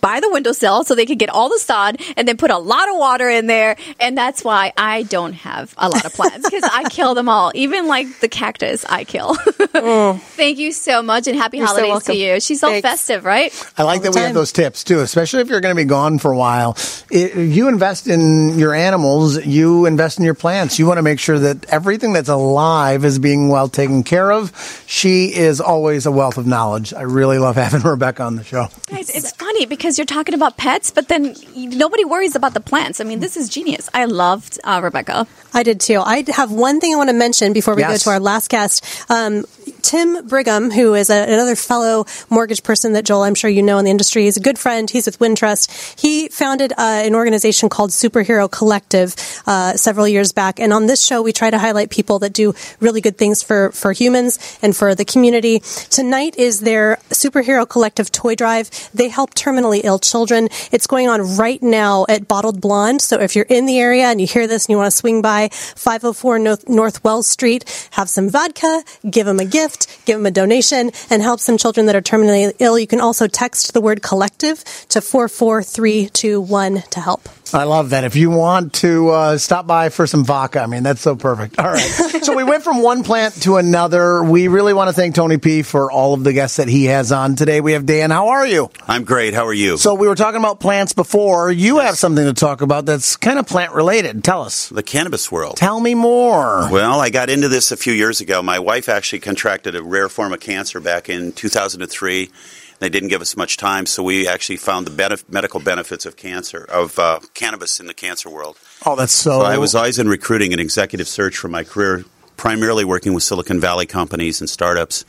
by 0.00 0.20
the 0.20 0.30
windowsill 0.30 0.84
so 0.84 0.94
they 0.94 1.06
can 1.06 1.18
get 1.18 1.28
all 1.28 1.48
the 1.48 1.58
sun 1.58 1.96
and 2.16 2.26
then 2.26 2.36
put 2.36 2.50
a 2.50 2.58
lot 2.58 2.88
of 2.88 2.96
water 2.96 3.28
in 3.28 3.46
there. 3.46 3.76
And 4.00 4.16
that's 4.16 4.44
why 4.44 4.72
I 4.76 5.02
don't 5.04 5.32
have 5.34 5.74
a 5.76 5.88
lot 5.88 6.04
of 6.04 6.12
plants 6.14 6.48
because 6.48 6.62
I 6.64 6.88
kill 6.88 7.14
them 7.14 7.28
all. 7.28 7.52
Even 7.54 7.86
like 7.86 8.20
the 8.20 8.28
cactus, 8.28 8.84
I 8.84 9.04
kill. 9.04 9.36
Mm. 9.76 10.18
Thank 10.20 10.56
you 10.58 10.72
so 10.72 11.02
much 11.02 11.26
and 11.26 11.36
happy 11.36 11.58
You're 11.58 11.66
holidays 11.66 11.90
welcome. 11.90 12.14
to 12.14 12.18
you. 12.18 12.40
She's 12.40 12.60
so 12.60 12.68
Thanks. 12.68 12.82
festive, 12.88 13.24
right? 13.26 13.52
I 13.76 13.82
like 13.82 14.02
that 14.02 14.14
we 14.14 14.20
have 14.20 14.32
those 14.32 14.52
tips 14.52 14.84
too, 14.84 15.00
especially 15.00 15.42
if 15.42 15.48
you're 15.48 15.60
going 15.60 15.74
to 15.74 15.78
be 15.80 15.84
gone 15.84 16.18
for 16.18 16.30
a 16.32 16.36
while. 16.36 16.72
If 17.10 17.36
you 17.36 17.68
invest 17.68 18.06
in 18.06 18.58
your 18.58 18.74
animals, 18.74 19.44
you 19.44 19.84
invest 19.84 20.18
in 20.18 20.24
your 20.24 20.34
plants. 20.34 20.78
You 20.78 20.86
want 20.86 20.96
to 20.98 21.02
make 21.02 21.18
sure 21.20 21.38
that 21.38 21.66
everything 21.66 22.14
that's 22.14 22.30
alive 22.30 23.04
is 23.04 23.18
being 23.18 23.48
well 23.48 23.68
taken 23.68 24.02
care 24.02 24.32
of. 24.32 24.84
She 24.86 25.34
is 25.34 25.60
always 25.60 26.06
a 26.06 26.12
wealth 26.12 26.38
of 26.38 26.46
knowledge. 26.46 26.94
I 26.94 27.02
really 27.02 27.38
love 27.38 27.56
having 27.56 27.80
Rebecca 27.90 28.22
on 28.22 28.36
the 28.36 28.44
show. 28.44 28.68
Guys, 28.88 29.10
it's 29.10 29.32
funny 29.32 29.55
because 29.64 29.96
you're 29.98 30.04
talking 30.04 30.34
about 30.34 30.56
pets, 30.58 30.90
but 30.90 31.08
then 31.08 31.34
nobody 31.54 32.04
worries 32.04 32.36
about 32.36 32.52
the 32.52 32.60
plants. 32.60 33.00
I 33.00 33.04
mean, 33.04 33.20
this 33.20 33.36
is 33.36 33.48
genius. 33.48 33.88
I 33.94 34.04
loved 34.04 34.58
uh, 34.64 34.80
Rebecca. 34.82 35.26
I 35.54 35.62
did 35.62 35.80
too. 35.80 36.00
I 36.00 36.24
have 36.32 36.52
one 36.52 36.80
thing 36.80 36.92
I 36.92 36.96
want 36.96 37.08
to 37.08 37.14
mention 37.14 37.52
before 37.54 37.74
we 37.74 37.80
Yes. 37.82 38.04
go 38.04 38.10
to 38.10 38.14
our 38.14 38.20
last 38.20 38.50
guest. 38.50 38.84
Um, 39.10 39.44
Tim 39.86 40.26
Brigham, 40.26 40.72
who 40.72 40.94
is 40.94 41.10
a, 41.10 41.22
another 41.32 41.54
fellow 41.54 42.06
mortgage 42.28 42.64
person 42.64 42.94
that 42.94 43.04
Joel, 43.04 43.22
I'm 43.22 43.36
sure 43.36 43.48
you 43.48 43.62
know 43.62 43.78
in 43.78 43.84
the 43.84 43.90
industry, 43.92 44.24
he's 44.24 44.36
a 44.36 44.40
good 44.40 44.58
friend. 44.58 44.90
He's 44.90 45.06
with 45.06 45.20
Wintrust. 45.20 46.00
He 46.00 46.26
founded 46.26 46.72
uh, 46.72 47.04
an 47.04 47.14
organization 47.14 47.68
called 47.68 47.90
Superhero 47.90 48.50
Collective 48.50 49.14
uh, 49.46 49.74
several 49.74 50.08
years 50.08 50.32
back. 50.32 50.58
And 50.58 50.72
on 50.72 50.86
this 50.86 51.06
show, 51.06 51.22
we 51.22 51.32
try 51.32 51.50
to 51.50 51.58
highlight 51.58 51.90
people 51.90 52.18
that 52.18 52.32
do 52.32 52.52
really 52.80 53.00
good 53.00 53.16
things 53.16 53.44
for, 53.44 53.70
for 53.70 53.92
humans 53.92 54.58
and 54.60 54.74
for 54.74 54.96
the 54.96 55.04
community. 55.04 55.60
Tonight 55.60 56.36
is 56.36 56.62
their 56.62 56.96
Superhero 57.10 57.68
Collective 57.68 58.10
toy 58.10 58.34
drive. 58.34 58.70
They 58.92 59.08
help 59.08 59.34
terminally 59.34 59.82
ill 59.84 60.00
children. 60.00 60.48
It's 60.72 60.88
going 60.88 61.08
on 61.08 61.36
right 61.36 61.62
now 61.62 62.06
at 62.08 62.26
Bottled 62.26 62.60
Blonde. 62.60 63.02
So 63.02 63.20
if 63.20 63.36
you're 63.36 63.46
in 63.48 63.66
the 63.66 63.78
area 63.78 64.06
and 64.06 64.20
you 64.20 64.26
hear 64.26 64.48
this 64.48 64.64
and 64.64 64.70
you 64.70 64.78
want 64.78 64.90
to 64.90 64.96
swing 64.96 65.22
by 65.22 65.50
504 65.52 66.40
North, 66.40 66.68
North 66.68 67.04
Wells 67.04 67.28
Street, 67.28 67.88
have 67.92 68.08
some 68.08 68.28
vodka, 68.28 68.82
give 69.08 69.26
them 69.26 69.38
a 69.38 69.44
gift, 69.44 69.75
give 70.04 70.18
them 70.18 70.26
a 70.26 70.30
donation, 70.30 70.90
and 71.10 71.22
help 71.22 71.40
some 71.40 71.58
children 71.58 71.86
that 71.86 71.96
are 71.96 72.02
terminally 72.02 72.52
ill. 72.58 72.78
You 72.78 72.86
can 72.86 73.00
also 73.00 73.26
text 73.26 73.72
the 73.74 73.80
word 73.80 74.02
collective 74.02 74.62
to 74.90 75.00
44321 75.00 76.82
to 76.90 77.00
help. 77.00 77.28
I 77.54 77.64
love 77.64 77.90
that. 77.90 78.04
If 78.04 78.16
you 78.16 78.30
want 78.30 78.72
to 78.74 79.10
uh, 79.10 79.38
stop 79.38 79.66
by 79.66 79.88
for 79.88 80.06
some 80.06 80.24
vodka, 80.24 80.60
I 80.60 80.66
mean, 80.66 80.82
that's 80.82 81.00
so 81.00 81.14
perfect. 81.14 81.58
All 81.58 81.66
right. 81.66 81.80
so 82.22 82.34
we 82.34 82.42
went 82.42 82.64
from 82.64 82.82
one 82.82 83.04
plant 83.04 83.40
to 83.42 83.56
another. 83.56 84.22
We 84.22 84.48
really 84.48 84.74
want 84.74 84.88
to 84.88 84.92
thank 84.92 85.14
Tony 85.14 85.38
P 85.38 85.62
for 85.62 85.90
all 85.90 86.14
of 86.14 86.24
the 86.24 86.32
guests 86.32 86.56
that 86.56 86.68
he 86.68 86.86
has 86.86 87.12
on 87.12 87.36
today. 87.36 87.60
We 87.60 87.72
have 87.72 87.86
Dan. 87.86 88.10
How 88.10 88.28
are 88.28 88.46
you? 88.46 88.70
I'm 88.86 89.04
great. 89.04 89.32
How 89.32 89.46
are 89.46 89.54
you? 89.54 89.76
So 89.76 89.94
we 89.94 90.08
were 90.08 90.16
talking 90.16 90.40
about 90.40 90.60
plants 90.60 90.92
before. 90.92 91.52
You 91.52 91.78
have 91.78 91.96
something 91.96 92.24
to 92.24 92.34
talk 92.34 92.62
about 92.62 92.86
that's 92.86 93.16
kind 93.16 93.38
of 93.38 93.46
plant 93.46 93.72
related. 93.72 94.24
Tell 94.24 94.42
us. 94.42 94.68
the 94.68 94.82
cannabis 94.82 95.30
world. 95.30 95.56
Tell 95.56 95.78
me 95.78 95.94
more. 95.94 96.68
Well, 96.70 97.00
I 97.00 97.10
got 97.10 97.30
into 97.30 97.48
this 97.48 97.70
a 97.70 97.76
few 97.76 97.92
years 97.92 98.20
ago. 98.20 98.42
My 98.42 98.58
wife 98.58 98.88
actually 98.88 99.20
contracted 99.20 99.65
a 99.74 99.82
rare 99.82 100.08
form 100.08 100.32
of 100.32 100.40
cancer 100.40 100.80
back 100.80 101.08
in 101.08 101.32
2003. 101.32 102.30
They 102.78 102.88
didn't 102.90 103.08
give 103.08 103.22
us 103.22 103.36
much 103.36 103.56
time, 103.56 103.86
so 103.86 104.02
we 104.02 104.28
actually 104.28 104.58
found 104.58 104.86
the 104.86 104.90
benef- 104.90 105.28
medical 105.30 105.60
benefits 105.60 106.04
of 106.04 106.16
cancer 106.16 106.66
of 106.68 106.98
uh, 106.98 107.20
cannabis 107.32 107.80
in 107.80 107.86
the 107.86 107.94
cancer 107.94 108.28
world. 108.28 108.58
Oh, 108.84 108.96
that's 108.96 109.12
so. 109.12 109.40
So 109.40 109.42
I 109.42 109.56
was 109.56 109.74
always 109.74 109.98
in 109.98 110.08
recruiting 110.08 110.52
and 110.52 110.60
executive 110.60 111.08
search 111.08 111.38
for 111.38 111.48
my 111.48 111.64
career, 111.64 112.04
primarily 112.36 112.84
working 112.84 113.14
with 113.14 113.22
Silicon 113.22 113.60
Valley 113.60 113.86
companies 113.86 114.40
and 114.40 114.50
startups. 114.50 115.06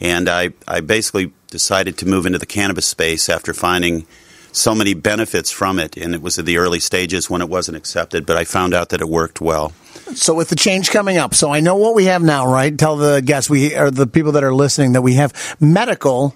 And 0.00 0.28
I, 0.28 0.50
I 0.66 0.80
basically 0.80 1.32
decided 1.50 1.96
to 1.98 2.06
move 2.06 2.26
into 2.26 2.38
the 2.38 2.46
cannabis 2.46 2.86
space 2.86 3.28
after 3.28 3.54
finding 3.54 4.06
so 4.54 4.74
many 4.74 4.94
benefits 4.94 5.50
from 5.50 5.78
it. 5.78 5.96
And 5.96 6.14
it 6.14 6.22
was 6.22 6.38
at 6.38 6.46
the 6.46 6.58
early 6.58 6.80
stages 6.80 7.28
when 7.28 7.42
it 7.42 7.48
wasn't 7.48 7.76
accepted, 7.76 8.24
but 8.24 8.36
I 8.36 8.44
found 8.44 8.72
out 8.72 8.90
that 8.90 9.00
it 9.00 9.08
worked 9.08 9.40
well. 9.40 9.72
So 10.14 10.34
with 10.34 10.48
the 10.48 10.56
change 10.56 10.90
coming 10.90 11.18
up, 11.18 11.34
so 11.34 11.50
I 11.52 11.60
know 11.60 11.76
what 11.76 11.94
we 11.94 12.04
have 12.04 12.22
now, 12.22 12.46
right? 12.46 12.76
Tell 12.76 12.96
the 12.96 13.20
guests 13.20 13.50
we 13.50 13.74
or 13.74 13.90
the 13.90 14.06
people 14.06 14.32
that 14.32 14.44
are 14.44 14.54
listening 14.54 14.92
that 14.92 15.02
we 15.02 15.14
have 15.14 15.56
medical 15.60 16.34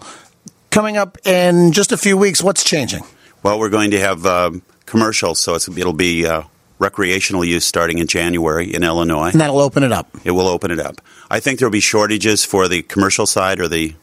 coming 0.70 0.96
up 0.96 1.18
in 1.26 1.72
just 1.72 1.92
a 1.92 1.96
few 1.96 2.16
weeks. 2.16 2.42
What's 2.42 2.64
changing? 2.64 3.04
Well, 3.42 3.58
we're 3.58 3.68
going 3.68 3.92
to 3.92 4.00
have 4.00 4.26
um, 4.26 4.62
commercials, 4.86 5.38
so 5.38 5.54
it's, 5.54 5.68
it'll 5.68 5.92
be 5.92 6.26
uh, 6.26 6.42
recreational 6.78 7.44
use 7.44 7.64
starting 7.64 7.98
in 7.98 8.08
January 8.08 8.74
in 8.74 8.82
Illinois. 8.82 9.30
And 9.30 9.40
that'll 9.40 9.60
open 9.60 9.82
it 9.84 9.92
up. 9.92 10.08
It 10.24 10.32
will 10.32 10.48
open 10.48 10.70
it 10.70 10.80
up. 10.80 11.00
I 11.30 11.38
think 11.40 11.58
there'll 11.58 11.72
be 11.72 11.80
shortages 11.80 12.44
for 12.44 12.66
the 12.66 12.82
commercial 12.82 13.26
side 13.26 13.60
or 13.60 13.68
the 13.68 13.94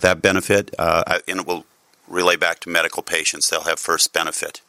that 0.00 0.20
benefit, 0.20 0.74
uh, 0.80 1.20
and 1.28 1.40
it 1.40 1.46
will 1.46 1.64
relay 2.12 2.36
back 2.36 2.60
to 2.60 2.68
medical 2.68 3.02
patients. 3.02 3.48
They'll 3.50 3.62
have 3.62 3.78
first 3.80 4.12
benefit. 4.12 4.60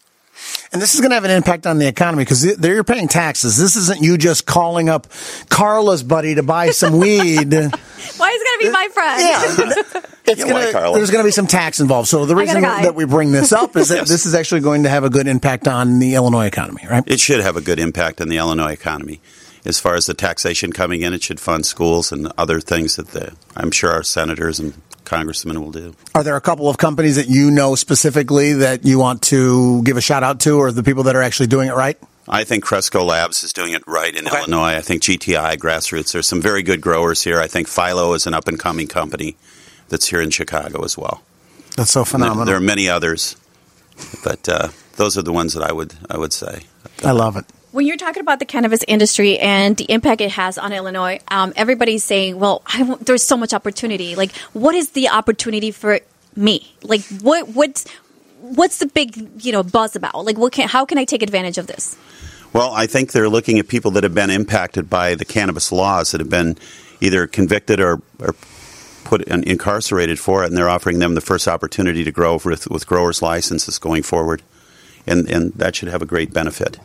And 0.71 0.81
this 0.81 0.95
is 0.95 0.99
going 1.01 1.11
to 1.11 1.15
have 1.15 1.25
an 1.25 1.31
impact 1.31 1.67
on 1.67 1.77
the 1.77 1.87
economy 1.87 2.23
because 2.23 2.55
they're 2.57 2.83
paying 2.83 3.07
taxes. 3.07 3.55
This 3.57 3.75
isn't 3.75 4.01
you 4.01 4.17
just 4.17 4.47
calling 4.47 4.89
up 4.89 5.05
Carla's 5.49 6.01
buddy 6.01 6.35
to 6.35 6.43
buy 6.43 6.71
some 6.71 6.97
weed. 6.97 7.53
Why 7.53 7.69
is 7.69 7.71
it 7.71 8.17
going 8.17 8.31
to 8.33 8.59
be 8.59 8.69
my 8.71 8.87
friend? 8.93 9.21
Yeah. 9.21 10.01
It's 10.25 10.41
gonna, 10.41 10.53
why, 10.53 10.71
Carla? 10.71 10.95
there's 10.95 11.11
going 11.11 11.21
to 11.21 11.27
be 11.27 11.33
some 11.33 11.47
tax 11.47 11.81
involved. 11.81 12.07
So 12.07 12.25
the 12.25 12.33
I 12.33 12.45
got 12.45 12.55
a 12.55 12.59
reason 12.61 12.83
that 12.83 12.95
we 12.95 13.03
bring 13.03 13.33
this 13.33 13.51
up 13.51 13.75
is 13.75 13.89
that 13.89 13.95
Yes. 13.97 14.07
this 14.09 14.25
is 14.25 14.33
actually 14.33 14.61
going 14.61 14.83
to 14.83 14.89
have 14.89 15.03
a 15.03 15.09
good 15.09 15.27
impact 15.27 15.67
on 15.67 15.99
the 15.99 16.15
Illinois 16.15 16.45
economy, 16.45 16.81
right? 16.89 17.03
It 17.07 17.19
should 17.19 17.41
have 17.41 17.57
a 17.57 17.61
good 17.61 17.77
impact 17.77 18.21
on 18.21 18.29
the 18.29 18.37
Illinois 18.37 18.71
economy. 18.71 19.19
As 19.65 19.81
far 19.81 19.95
as 19.95 20.05
the 20.05 20.13
taxation 20.13 20.71
coming 20.71 21.01
in, 21.01 21.11
it 21.11 21.21
should 21.23 21.41
fund 21.41 21.65
schools 21.65 22.13
and 22.13 22.31
other 22.37 22.61
things 22.61 22.95
that 22.95 23.09
the, 23.09 23.35
I'm 23.57 23.69
sure 23.69 23.91
our 23.91 24.01
senators 24.01 24.61
and 24.61 24.75
congressmen 25.15 25.61
will 25.61 25.71
do. 25.71 25.95
Are 26.15 26.23
there 26.23 26.35
a 26.35 26.41
couple 26.41 26.69
of 26.69 26.77
companies 26.77 27.15
that 27.17 27.27
you 27.27 27.51
know 27.51 27.75
specifically 27.75 28.53
that 28.53 28.85
you 28.85 28.99
want 28.99 29.21
to 29.23 29.81
give 29.83 29.97
a 29.97 30.01
shout 30.01 30.23
out 30.23 30.39
to, 30.41 30.57
or 30.57 30.71
the 30.71 30.83
people 30.83 31.03
that 31.03 31.15
are 31.15 31.21
actually 31.21 31.47
doing 31.47 31.69
it 31.69 31.73
right? 31.75 31.97
I 32.27 32.43
think 32.45 32.63
Cresco 32.63 33.03
Labs 33.03 33.43
is 33.43 33.51
doing 33.51 33.73
it 33.73 33.83
right 33.85 34.15
in 34.15 34.27
Illinois. 34.27 34.75
I 34.77 34.81
think 34.81 35.03
GTI, 35.03 35.57
Grassroots, 35.57 36.13
there's 36.13 36.27
some 36.27 36.41
very 36.41 36.63
good 36.63 36.79
growers 36.79 37.21
here. 37.23 37.39
I 37.41 37.47
think 37.47 37.67
Philo 37.67 38.13
is 38.13 38.25
an 38.27 38.33
up 38.33 38.47
and 38.47 38.57
coming 38.57 38.87
company 38.87 39.35
that's 39.89 40.07
here 40.07 40.21
in 40.21 40.29
Chicago 40.29 40.83
as 40.85 40.97
well. 40.97 41.21
That's 41.75 41.91
so 41.91 41.99
There, 41.99 42.05
phenomenal. 42.05 42.45
there 42.45 42.55
are 42.55 42.61
many 42.61 42.87
others, 42.87 43.35
but 44.23 44.47
uh, 44.47 44.69
those 44.95 45.17
are 45.17 45.21
the 45.21 45.33
ones 45.33 45.53
that 45.53 45.63
I 45.63 45.73
would 45.73 45.93
I 46.09 46.17
would 46.17 46.31
say. 46.31 46.63
I 47.03 47.11
love 47.11 47.35
it. 47.35 47.45
When 47.73 47.87
you're 47.87 47.97
talking 47.97 48.21
about 48.21 48.37
the 48.37 48.45
cannabis 48.45 48.81
industry 48.87 49.39
and 49.39 49.75
the 49.75 49.85
impact 49.85 50.21
it 50.21 50.29
has 50.29 50.59
on 50.59 50.71
Illinois, 50.73 51.19
um, 51.29 51.53
everybody's 51.55 52.03
saying, 52.03 52.37
"Well, 52.37 52.61
there's 53.01 53.23
so 53.23 53.35
much 53.35 53.51
opportunity. 53.51 54.15
Like, 54.15 54.31
what 54.53 54.75
is 54.75 54.91
the 54.91 55.09
opportunity 55.09 55.71
for 55.71 55.99
me? 56.35 56.71
Like, 56.83 57.01
what 57.23 57.47
what's 57.49 57.89
what's 58.41 58.77
the 58.77 58.85
big 58.85 59.43
you 59.43 59.51
know 59.51 59.63
buzz 59.63 59.95
about? 59.95 60.23
Like, 60.23 60.37
what 60.37 60.53
can 60.53 60.67
how 60.67 60.85
can 60.85 60.99
I 60.99 61.03
take 61.03 61.23
advantage 61.23 61.57
of 61.57 61.65
this? 61.65 61.97
Well, 62.53 62.71
I 62.73 62.85
think 62.85 63.11
they're 63.11 63.27
looking 63.27 63.57
at 63.57 63.67
people 63.67 63.89
that 63.91 64.03
have 64.03 64.13
been 64.13 64.29
impacted 64.29 64.87
by 64.87 65.15
the 65.15 65.25
cannabis 65.25 65.71
laws 65.71 66.11
that 66.11 66.21
have 66.21 66.29
been 66.29 66.55
either 67.01 67.25
convicted 67.25 67.79
or, 67.79 68.03
or 68.19 68.35
put 69.03 69.23
in, 69.23 69.43
incarcerated 69.45 70.19
for 70.19 70.43
it, 70.43 70.49
and 70.49 70.55
they're 70.55 70.69
offering 70.69 70.99
them 70.99 71.15
the 71.15 71.21
first 71.21 71.47
opportunity 71.47 72.03
to 72.03 72.11
grow 72.11 72.39
with, 72.45 72.69
with 72.69 72.85
growers' 72.85 73.23
licenses 73.23 73.79
going 73.79 74.03
forward, 74.03 74.43
and 75.07 75.27
and 75.27 75.53
that 75.53 75.75
should 75.75 75.89
have 75.89 76.03
a 76.03 76.05
great 76.05 76.31
benefit. 76.31 76.77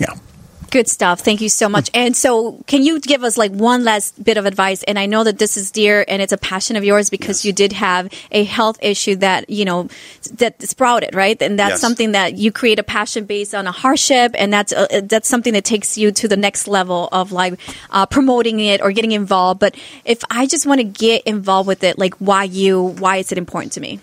Yeah. 0.00 0.14
Good 0.70 0.88
stuff. 0.88 1.18
Thank 1.18 1.40
you 1.40 1.48
so 1.48 1.68
much. 1.68 1.90
And 1.94 2.16
so, 2.16 2.62
can 2.68 2.84
you 2.84 3.00
give 3.00 3.24
us 3.24 3.36
like 3.36 3.50
one 3.50 3.82
last 3.82 4.22
bit 4.22 4.36
of 4.36 4.46
advice? 4.46 4.84
And 4.84 5.00
I 5.00 5.06
know 5.06 5.24
that 5.24 5.36
this 5.36 5.56
is 5.56 5.72
dear 5.72 6.04
and 6.06 6.22
it's 6.22 6.32
a 6.32 6.38
passion 6.38 6.76
of 6.76 6.84
yours 6.84 7.10
because 7.10 7.44
you 7.44 7.52
did 7.52 7.72
have 7.72 8.08
a 8.30 8.44
health 8.44 8.78
issue 8.80 9.16
that, 9.16 9.50
you 9.50 9.64
know, 9.64 9.88
that 10.34 10.62
sprouted, 10.62 11.12
right? 11.12 11.42
And 11.42 11.58
that's 11.58 11.72
Yes. 11.72 11.80
something 11.80 12.12
that 12.12 12.38
you 12.38 12.52
create 12.52 12.78
a 12.78 12.84
passion 12.84 13.24
based 13.24 13.52
on 13.52 13.66
a 13.66 13.72
hardship. 13.72 14.30
And 14.38 14.52
that's, 14.52 14.72
uh, 14.72 15.00
that's 15.02 15.28
something 15.28 15.54
that 15.54 15.64
takes 15.64 15.98
you 15.98 16.12
to 16.12 16.28
the 16.28 16.36
next 16.36 16.68
level 16.68 17.08
of 17.10 17.32
like, 17.32 17.58
uh, 17.90 18.06
promoting 18.06 18.60
it 18.60 18.80
or 18.80 18.92
getting 18.92 19.10
involved. 19.10 19.58
But 19.58 19.74
if 20.04 20.22
I 20.30 20.46
just 20.46 20.66
want 20.66 20.78
to 20.78 20.84
get 20.84 21.24
involved 21.24 21.66
with 21.66 21.82
it, 21.82 21.98
like 21.98 22.14
why 22.18 22.44
you, 22.44 22.94
why 23.00 23.16
is 23.16 23.32
it 23.32 23.38
important 23.38 23.72
to 23.72 23.80
me? 23.80 23.98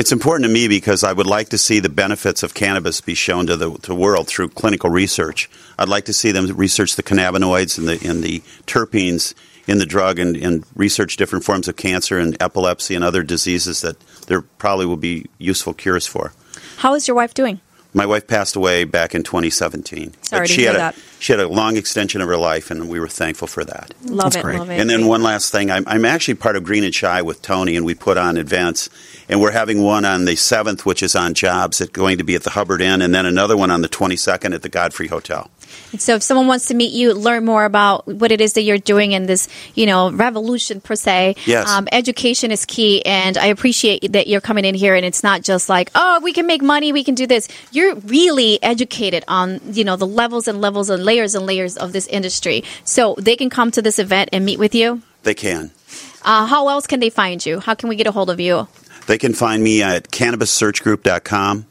It's 0.00 0.12
important 0.12 0.48
to 0.48 0.50
me 0.50 0.66
because 0.66 1.04
I 1.04 1.12
would 1.12 1.26
like 1.26 1.50
to 1.50 1.58
see 1.58 1.78
the 1.78 1.90
benefits 1.90 2.42
of 2.42 2.54
cannabis 2.54 3.02
be 3.02 3.12
shown 3.12 3.46
to 3.48 3.56
the 3.58 3.70
to 3.70 3.88
the 3.88 3.94
world 3.94 4.28
through 4.28 4.48
clinical 4.48 4.88
research. 4.88 5.50
I'd 5.78 5.90
like 5.90 6.06
to 6.06 6.14
see 6.14 6.32
them 6.32 6.46
research 6.56 6.96
the 6.96 7.02
cannabinoids 7.02 7.76
and 7.76 7.86
the 7.86 8.08
and 8.08 8.24
the 8.24 8.40
terpenes 8.66 9.34
in 9.66 9.76
the 9.76 9.84
drug 9.84 10.18
and, 10.18 10.38
and 10.38 10.64
research 10.74 11.18
different 11.18 11.44
forms 11.44 11.68
of 11.68 11.76
cancer 11.76 12.18
and 12.18 12.34
epilepsy 12.40 12.94
and 12.94 13.04
other 13.04 13.22
diseases 13.22 13.82
that 13.82 14.00
there 14.26 14.40
probably 14.40 14.86
will 14.86 14.96
be 14.96 15.26
useful 15.36 15.74
cures 15.74 16.06
for. 16.06 16.32
How 16.78 16.94
is 16.94 17.06
your 17.06 17.14
wife 17.14 17.34
doing? 17.34 17.60
My 17.92 18.06
wife 18.06 18.26
passed 18.26 18.56
away 18.56 18.84
back 18.84 19.14
in 19.14 19.22
2017. 19.22 20.14
Sorry 20.22 20.46
to 20.46 20.52
she 20.54 20.62
hear 20.62 20.72
had 20.72 20.80
that. 20.80 20.96
A 21.20 21.22
she 21.22 21.32
had 21.32 21.40
a 21.40 21.48
long 21.48 21.76
extension 21.76 22.20
of 22.20 22.28
her 22.28 22.36
life, 22.36 22.70
and 22.70 22.88
we 22.88 23.00
were 23.00 23.08
thankful 23.08 23.48
for 23.48 23.64
that. 23.64 23.94
Love 24.04 24.32
That's 24.32 24.36
it. 24.36 24.42
great. 24.42 24.58
Love 24.58 24.70
it. 24.70 24.80
And 24.80 24.88
then 24.88 25.06
one 25.06 25.22
last 25.22 25.52
thing, 25.52 25.70
I'm, 25.70 25.84
I'm 25.86 26.04
actually 26.04 26.34
part 26.34 26.56
of 26.56 26.64
Green 26.64 26.84
and 26.84 26.94
Shy 26.94 27.22
with 27.22 27.42
Tony, 27.42 27.76
and 27.76 27.84
we 27.84 27.94
put 27.94 28.18
on 28.18 28.36
events, 28.36 28.88
and 29.28 29.40
we're 29.40 29.52
having 29.52 29.82
one 29.82 30.04
on 30.04 30.24
the 30.24 30.36
seventh, 30.36 30.86
which 30.86 31.02
is 31.02 31.14
on 31.14 31.34
jobs. 31.34 31.80
It's 31.80 31.90
going 31.90 32.18
to 32.18 32.24
be 32.24 32.34
at 32.34 32.42
the 32.42 32.50
Hubbard 32.50 32.80
Inn, 32.80 33.02
and 33.02 33.14
then 33.14 33.26
another 33.26 33.56
one 33.56 33.70
on 33.70 33.82
the 33.82 33.88
22nd 33.88 34.54
at 34.54 34.62
the 34.62 34.68
Godfrey 34.68 35.08
Hotel. 35.08 35.50
And 35.92 36.00
so 36.00 36.14
if 36.14 36.22
someone 36.22 36.46
wants 36.46 36.66
to 36.66 36.74
meet 36.74 36.92
you, 36.92 37.14
learn 37.14 37.44
more 37.44 37.64
about 37.64 38.06
what 38.06 38.32
it 38.32 38.40
is 38.40 38.52
that 38.54 38.62
you're 38.62 38.78
doing 38.78 39.12
in 39.12 39.26
this, 39.26 39.48
you 39.74 39.86
know, 39.86 40.10
revolution 40.10 40.80
per 40.80 40.94
se, 40.94 41.36
Yes. 41.46 41.68
um, 41.68 41.88
education 41.92 42.50
is 42.50 42.64
key. 42.64 43.04
And 43.04 43.36
I 43.36 43.46
appreciate 43.46 44.12
that 44.12 44.26
you're 44.26 44.40
coming 44.40 44.64
in 44.64 44.74
here 44.74 44.94
and 44.94 45.04
it's 45.04 45.22
not 45.22 45.42
just 45.42 45.68
like, 45.68 45.90
oh, 45.94 46.20
we 46.22 46.32
can 46.32 46.46
make 46.46 46.62
money, 46.62 46.92
we 46.92 47.04
can 47.04 47.14
do 47.14 47.26
this. 47.26 47.48
You're 47.72 47.94
really 47.96 48.62
educated 48.62 49.24
on, 49.28 49.60
you 49.72 49.84
know, 49.84 49.96
the 49.96 50.06
levels 50.06 50.48
and 50.48 50.60
levels 50.60 50.90
and 50.90 51.04
layers 51.04 51.34
and 51.34 51.46
layers 51.46 51.76
of 51.76 51.92
this 51.92 52.06
industry. 52.06 52.64
So 52.84 53.14
they 53.18 53.36
can 53.36 53.50
come 53.50 53.70
to 53.72 53.82
this 53.82 53.98
event 53.98 54.30
and 54.32 54.44
meet 54.44 54.58
with 54.58 54.74
you. 54.74 55.02
They 55.22 55.34
can. 55.34 55.70
Uh, 56.22 56.46
how 56.46 56.68
else 56.68 56.86
can 56.86 57.00
they 57.00 57.10
find 57.10 57.44
you? 57.44 57.60
How 57.60 57.74
can 57.74 57.88
we 57.88 57.96
get 57.96 58.06
a 58.06 58.12
hold 58.12 58.30
of 58.30 58.40
you? 58.40 58.68
They 59.06 59.18
can 59.18 59.34
find 59.34 59.62
me 59.62 59.82
at 59.82 60.10
cannabissearchgroup.com 60.10 61.66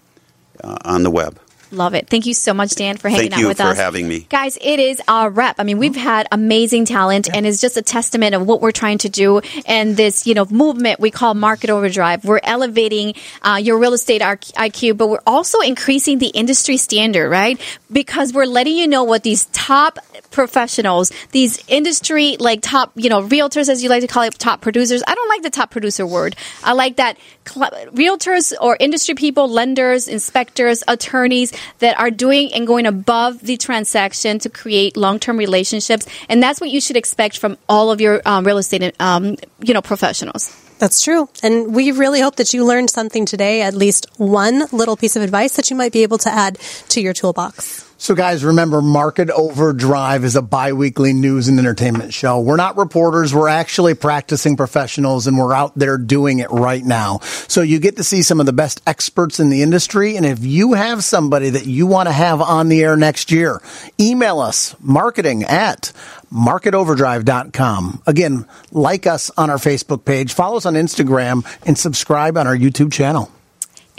uh, 0.63 0.77
on 0.83 1.03
the 1.03 1.11
web. 1.11 1.39
Love 1.71 1.93
it. 1.93 2.09
Thank 2.09 2.25
you 2.25 2.33
so 2.33 2.53
much, 2.53 2.75
Dan, 2.75 2.97
for 2.97 3.09
hanging 3.09 3.31
Thank 3.31 3.43
out 3.43 3.47
with 3.47 3.59
us. 3.59 3.65
Thank 3.65 3.69
you 3.69 3.75
for 3.75 3.81
having 3.81 4.07
me. 4.07 4.19
Guys, 4.29 4.57
it 4.59 4.79
is 4.79 5.01
our 5.07 5.29
rep. 5.29 5.59
I 5.59 5.63
mean, 5.63 5.77
we've 5.77 5.95
had 5.95 6.27
amazing 6.31 6.85
talent 6.85 7.29
and 7.31 7.45
it's 7.45 7.61
just 7.61 7.77
a 7.77 7.81
testament 7.81 8.33
of 8.33 8.45
what 8.45 8.61
we're 8.61 8.71
trying 8.71 8.97
to 8.99 9.09
do 9.09 9.41
and 9.65 9.95
this, 9.95 10.25
you 10.25 10.33
know, 10.33 10.45
movement 10.45 10.99
we 10.99 11.11
call 11.11 11.35
market 11.35 11.69
overdrive. 11.69 12.25
We're 12.25 12.39
elevating 12.43 13.13
uh, 13.43 13.59
your 13.61 13.77
real 13.77 13.93
estate 13.93 14.21
IQ, 14.21 14.97
but 14.97 15.07
we're 15.09 15.19
also 15.27 15.59
increasing 15.59 16.17
the 16.17 16.27
industry 16.27 16.77
standard, 16.77 17.29
right? 17.29 17.61
Because 17.91 18.33
we're 18.33 18.45
letting 18.45 18.75
you 18.75 18.87
know 18.87 19.03
what 19.03 19.23
these 19.23 19.45
top 19.47 19.99
professionals, 20.31 21.11
these 21.31 21.63
industry 21.67 22.37
like 22.39 22.61
top, 22.61 22.91
you 22.95 23.09
know, 23.09 23.21
realtors 23.21 23.69
as 23.69 23.83
you 23.83 23.89
like 23.89 24.01
to 24.01 24.07
call 24.07 24.23
it, 24.23 24.37
top 24.39 24.61
producers. 24.61 25.03
I 25.07 25.15
don't 25.15 25.29
like 25.29 25.43
the 25.43 25.49
top 25.49 25.71
producer 25.71 26.05
word. 26.05 26.35
I 26.63 26.73
like 26.73 26.97
that 26.97 27.17
realtors 27.53 28.53
or 28.59 28.77
industry 28.79 29.15
people, 29.15 29.47
lenders, 29.47 30.07
inspectors, 30.07 30.83
attorneys 30.87 31.53
that 31.79 31.99
are 31.99 32.11
doing 32.11 32.53
and 32.53 32.65
going 32.67 32.85
above 32.85 33.41
the 33.41 33.57
transaction 33.57 34.39
to 34.39 34.49
create 34.49 34.95
long-term 34.95 35.37
relationships, 35.37 36.05
and 36.27 36.41
that's 36.41 36.61
what 36.61 36.69
you 36.69 36.81
should 36.81 36.97
expect 36.97 37.37
from 37.37 37.57
all 37.67 37.91
of 37.91 38.01
your 38.01 38.21
um, 38.25 38.45
real 38.45 38.57
estate, 38.57 38.95
um, 38.99 39.35
you 39.61 39.73
know, 39.73 39.81
professionals. 39.81 40.55
That's 40.79 41.01
true. 41.01 41.27
And 41.43 41.75
we 41.75 41.91
really 41.91 42.21
hope 42.21 42.37
that 42.37 42.53
you 42.53 42.65
learned 42.65 42.89
something 42.89 43.25
today, 43.25 43.61
at 43.61 43.73
least 43.73 44.07
one 44.17 44.65
little 44.71 44.95
piece 44.95 45.17
of 45.17 45.21
advice 45.21 45.57
that 45.57 45.69
you 45.69 45.75
might 45.75 45.91
be 45.91 46.03
able 46.03 46.17
to 46.19 46.29
add 46.29 46.57
to 46.89 47.01
your 47.01 47.13
toolbox. 47.13 47.88
So, 48.01 48.15
guys, 48.15 48.45
remember, 48.45 48.81
Market 48.81 49.29
Overdrive 49.29 50.23
is 50.23 50.37
a 50.37 50.41
bi 50.41 50.71
weekly 50.71 51.11
news 51.11 51.49
and 51.49 51.59
entertainment 51.59 52.13
show. 52.13 52.39
We're 52.39 52.55
not 52.55 52.77
reporters, 52.77 53.35
we're 53.35 53.49
actually 53.49 53.93
practicing 53.93 54.55
professionals, 54.55 55.27
and 55.27 55.37
we're 55.37 55.53
out 55.53 55.75
there 55.75 55.97
doing 55.97 56.39
it 56.39 56.49
right 56.49 56.81
now. 56.81 57.19
So, 57.19 57.61
you 57.61 57.77
get 57.77 57.97
to 57.97 58.05
see 58.05 58.21
some 58.21 58.39
of 58.39 58.45
the 58.45 58.53
best 58.53 58.81
experts 58.87 59.41
in 59.41 59.49
the 59.49 59.63
industry. 59.63 60.15
And 60.15 60.25
if 60.25 60.39
you 60.45 60.73
have 60.73 61.03
somebody 61.03 61.49
that 61.49 61.65
you 61.65 61.87
want 61.87 62.07
to 62.07 62.13
have 62.13 62.41
on 62.41 62.69
the 62.69 62.81
air 62.81 62.95
next 62.95 63.31
year, 63.31 63.61
email 63.99 64.39
us 64.39 64.77
marketing 64.79 65.43
at 65.43 65.91
marketoverdrive.com. 66.31 68.03
Again, 68.07 68.45
like 68.71 69.07
us 69.07 69.29
on 69.31 69.49
our 69.49 69.57
Facebook 69.57 70.05
page, 70.05 70.31
follow 70.31 70.55
us 70.55 70.65
on 70.65 70.75
Instagram, 70.75 71.45
and 71.67 71.77
subscribe 71.77 72.37
on 72.37 72.47
our 72.47 72.55
YouTube 72.55 72.93
channel. 72.93 73.29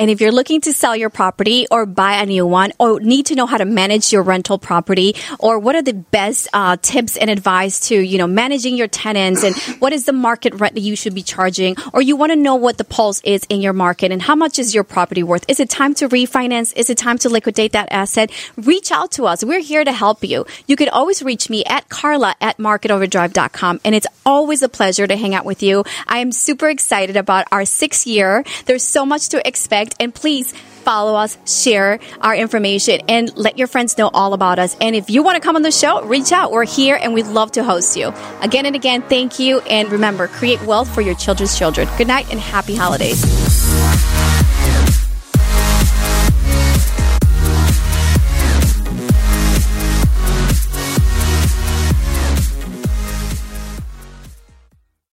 And 0.01 0.11
if 0.11 0.23
you're 0.23 0.33
looking 0.33 0.63
to 0.63 0.73
sell 0.73 0.97
your 0.97 1.11
property 1.11 1.67
or 1.71 1.85
buy 1.85 2.23
a 2.23 2.25
new 2.25 2.47
one 2.47 2.73
or 2.79 3.01
need 3.01 3.27
to 3.27 3.35
know 3.35 3.45
how 3.45 3.59
to 3.59 3.67
manage 3.67 4.15
your 4.15 4.23
rental 4.23 4.59
property 4.59 5.15
or 5.39 5.59
what 5.59 5.77
are 5.77 5.83
the 5.83 5.93
best 5.93 6.49
uh, 6.55 6.79
tips 6.81 7.19
and 7.19 7.29
advice 7.29 7.89
to, 7.89 8.01
you 8.01 8.17
know, 8.17 8.27
managing 8.27 8.79
your 8.79 8.89
tenants 8.89 9.45
and 9.45 9.55
what 9.79 9.93
is 9.93 10.07
the 10.07 10.15
market 10.15 10.55
rent 10.55 10.75
that 10.75 10.81
you 10.81 10.97
should 10.97 11.15
be 11.15 11.23
charging 11.23 11.77
or 11.93 12.01
you 12.01 12.17
want 12.17 12.33
to 12.33 12.37
know 12.37 12.55
what 12.55 12.79
the 12.79 12.85
pulse 12.85 13.21
is 13.25 13.45
in 13.51 13.61
your 13.61 13.75
market 13.75 14.11
and 14.11 14.23
how 14.23 14.35
much 14.35 14.59
is 14.59 14.75
your 14.75 14.85
property 14.85 15.23
worth? 15.23 15.45
Is 15.49 15.61
it 15.61 15.69
time 15.69 15.93
to 15.97 16.09
refinance? 16.09 16.75
Is 16.77 16.89
it 16.89 16.97
time 16.97 17.19
to 17.19 17.29
liquidate 17.29 17.73
that 17.73 17.93
asset? 17.93 18.31
Reach 18.57 18.91
out 18.91 19.13
to 19.13 19.25
us. 19.25 19.45
We're 19.45 19.61
here 19.61 19.85
to 19.85 19.93
help 19.93 20.25
you. 20.25 20.47
You 20.67 20.77
could 20.77 20.89
always 20.89 21.23
reach 21.23 21.51
me 21.51 21.63
at 21.67 21.91
Carla 21.91 22.35
at 22.41 22.57
marketoverdrive.com 22.57 23.81
and 23.85 23.95
it's 23.95 24.07
always 24.25 24.63
a 24.63 24.69
pleasure 24.71 25.07
to 25.07 25.17
hang 25.17 25.35
out 25.35 25.45
with 25.45 25.63
you. 25.63 25.85
I 26.07 26.21
am 26.21 26.33
super 26.33 26.71
excited 26.71 27.19
about 27.19 27.49
our 27.53 27.67
sixth 27.67 28.07
year. 28.07 28.45
There's 28.65 28.83
so 28.83 29.05
much 29.05 29.29
to 29.29 29.47
expect 29.47 29.90
and 29.99 30.15
please 30.15 30.53
follow 30.53 31.15
us, 31.15 31.39
share 31.47 31.99
our 32.21 32.35
information, 32.35 33.01
and 33.09 33.37
let 33.37 33.59
your 33.59 33.67
friends 33.67 33.97
know 33.99 34.11
all 34.13 34.33
about 34.33 34.59
us. 34.59 34.77
And 34.81 34.97
if 34.97 35.11
you 35.11 35.23
want 35.23 35.37
to 35.37 35.41
come 35.41 35.57
on 35.57 35.63
the 35.63 35.71
show, 35.71 36.03
reach 36.03 36.33
out. 36.33 36.53
We're 36.53 36.65
here 36.65 36.99
and 37.01 37.15
we'd 37.15 37.27
love 37.27 37.53
to 37.53 37.65
host 37.65 37.97
you. 37.97 38.13
Again 38.41 38.67
and 38.67 38.75
again, 38.75 39.03
thank 39.03 39.39
you. 39.39 39.61
And 39.61 39.91
remember, 39.91 40.27
create 40.29 40.63
wealth 40.63 40.93
for 40.95 41.01
your 41.01 41.15
children's 41.15 41.59
children. 41.59 41.89
Good 41.99 42.09
night 42.09 42.31
and 42.31 42.41
happy 42.41 42.75
holidays. 42.75 43.80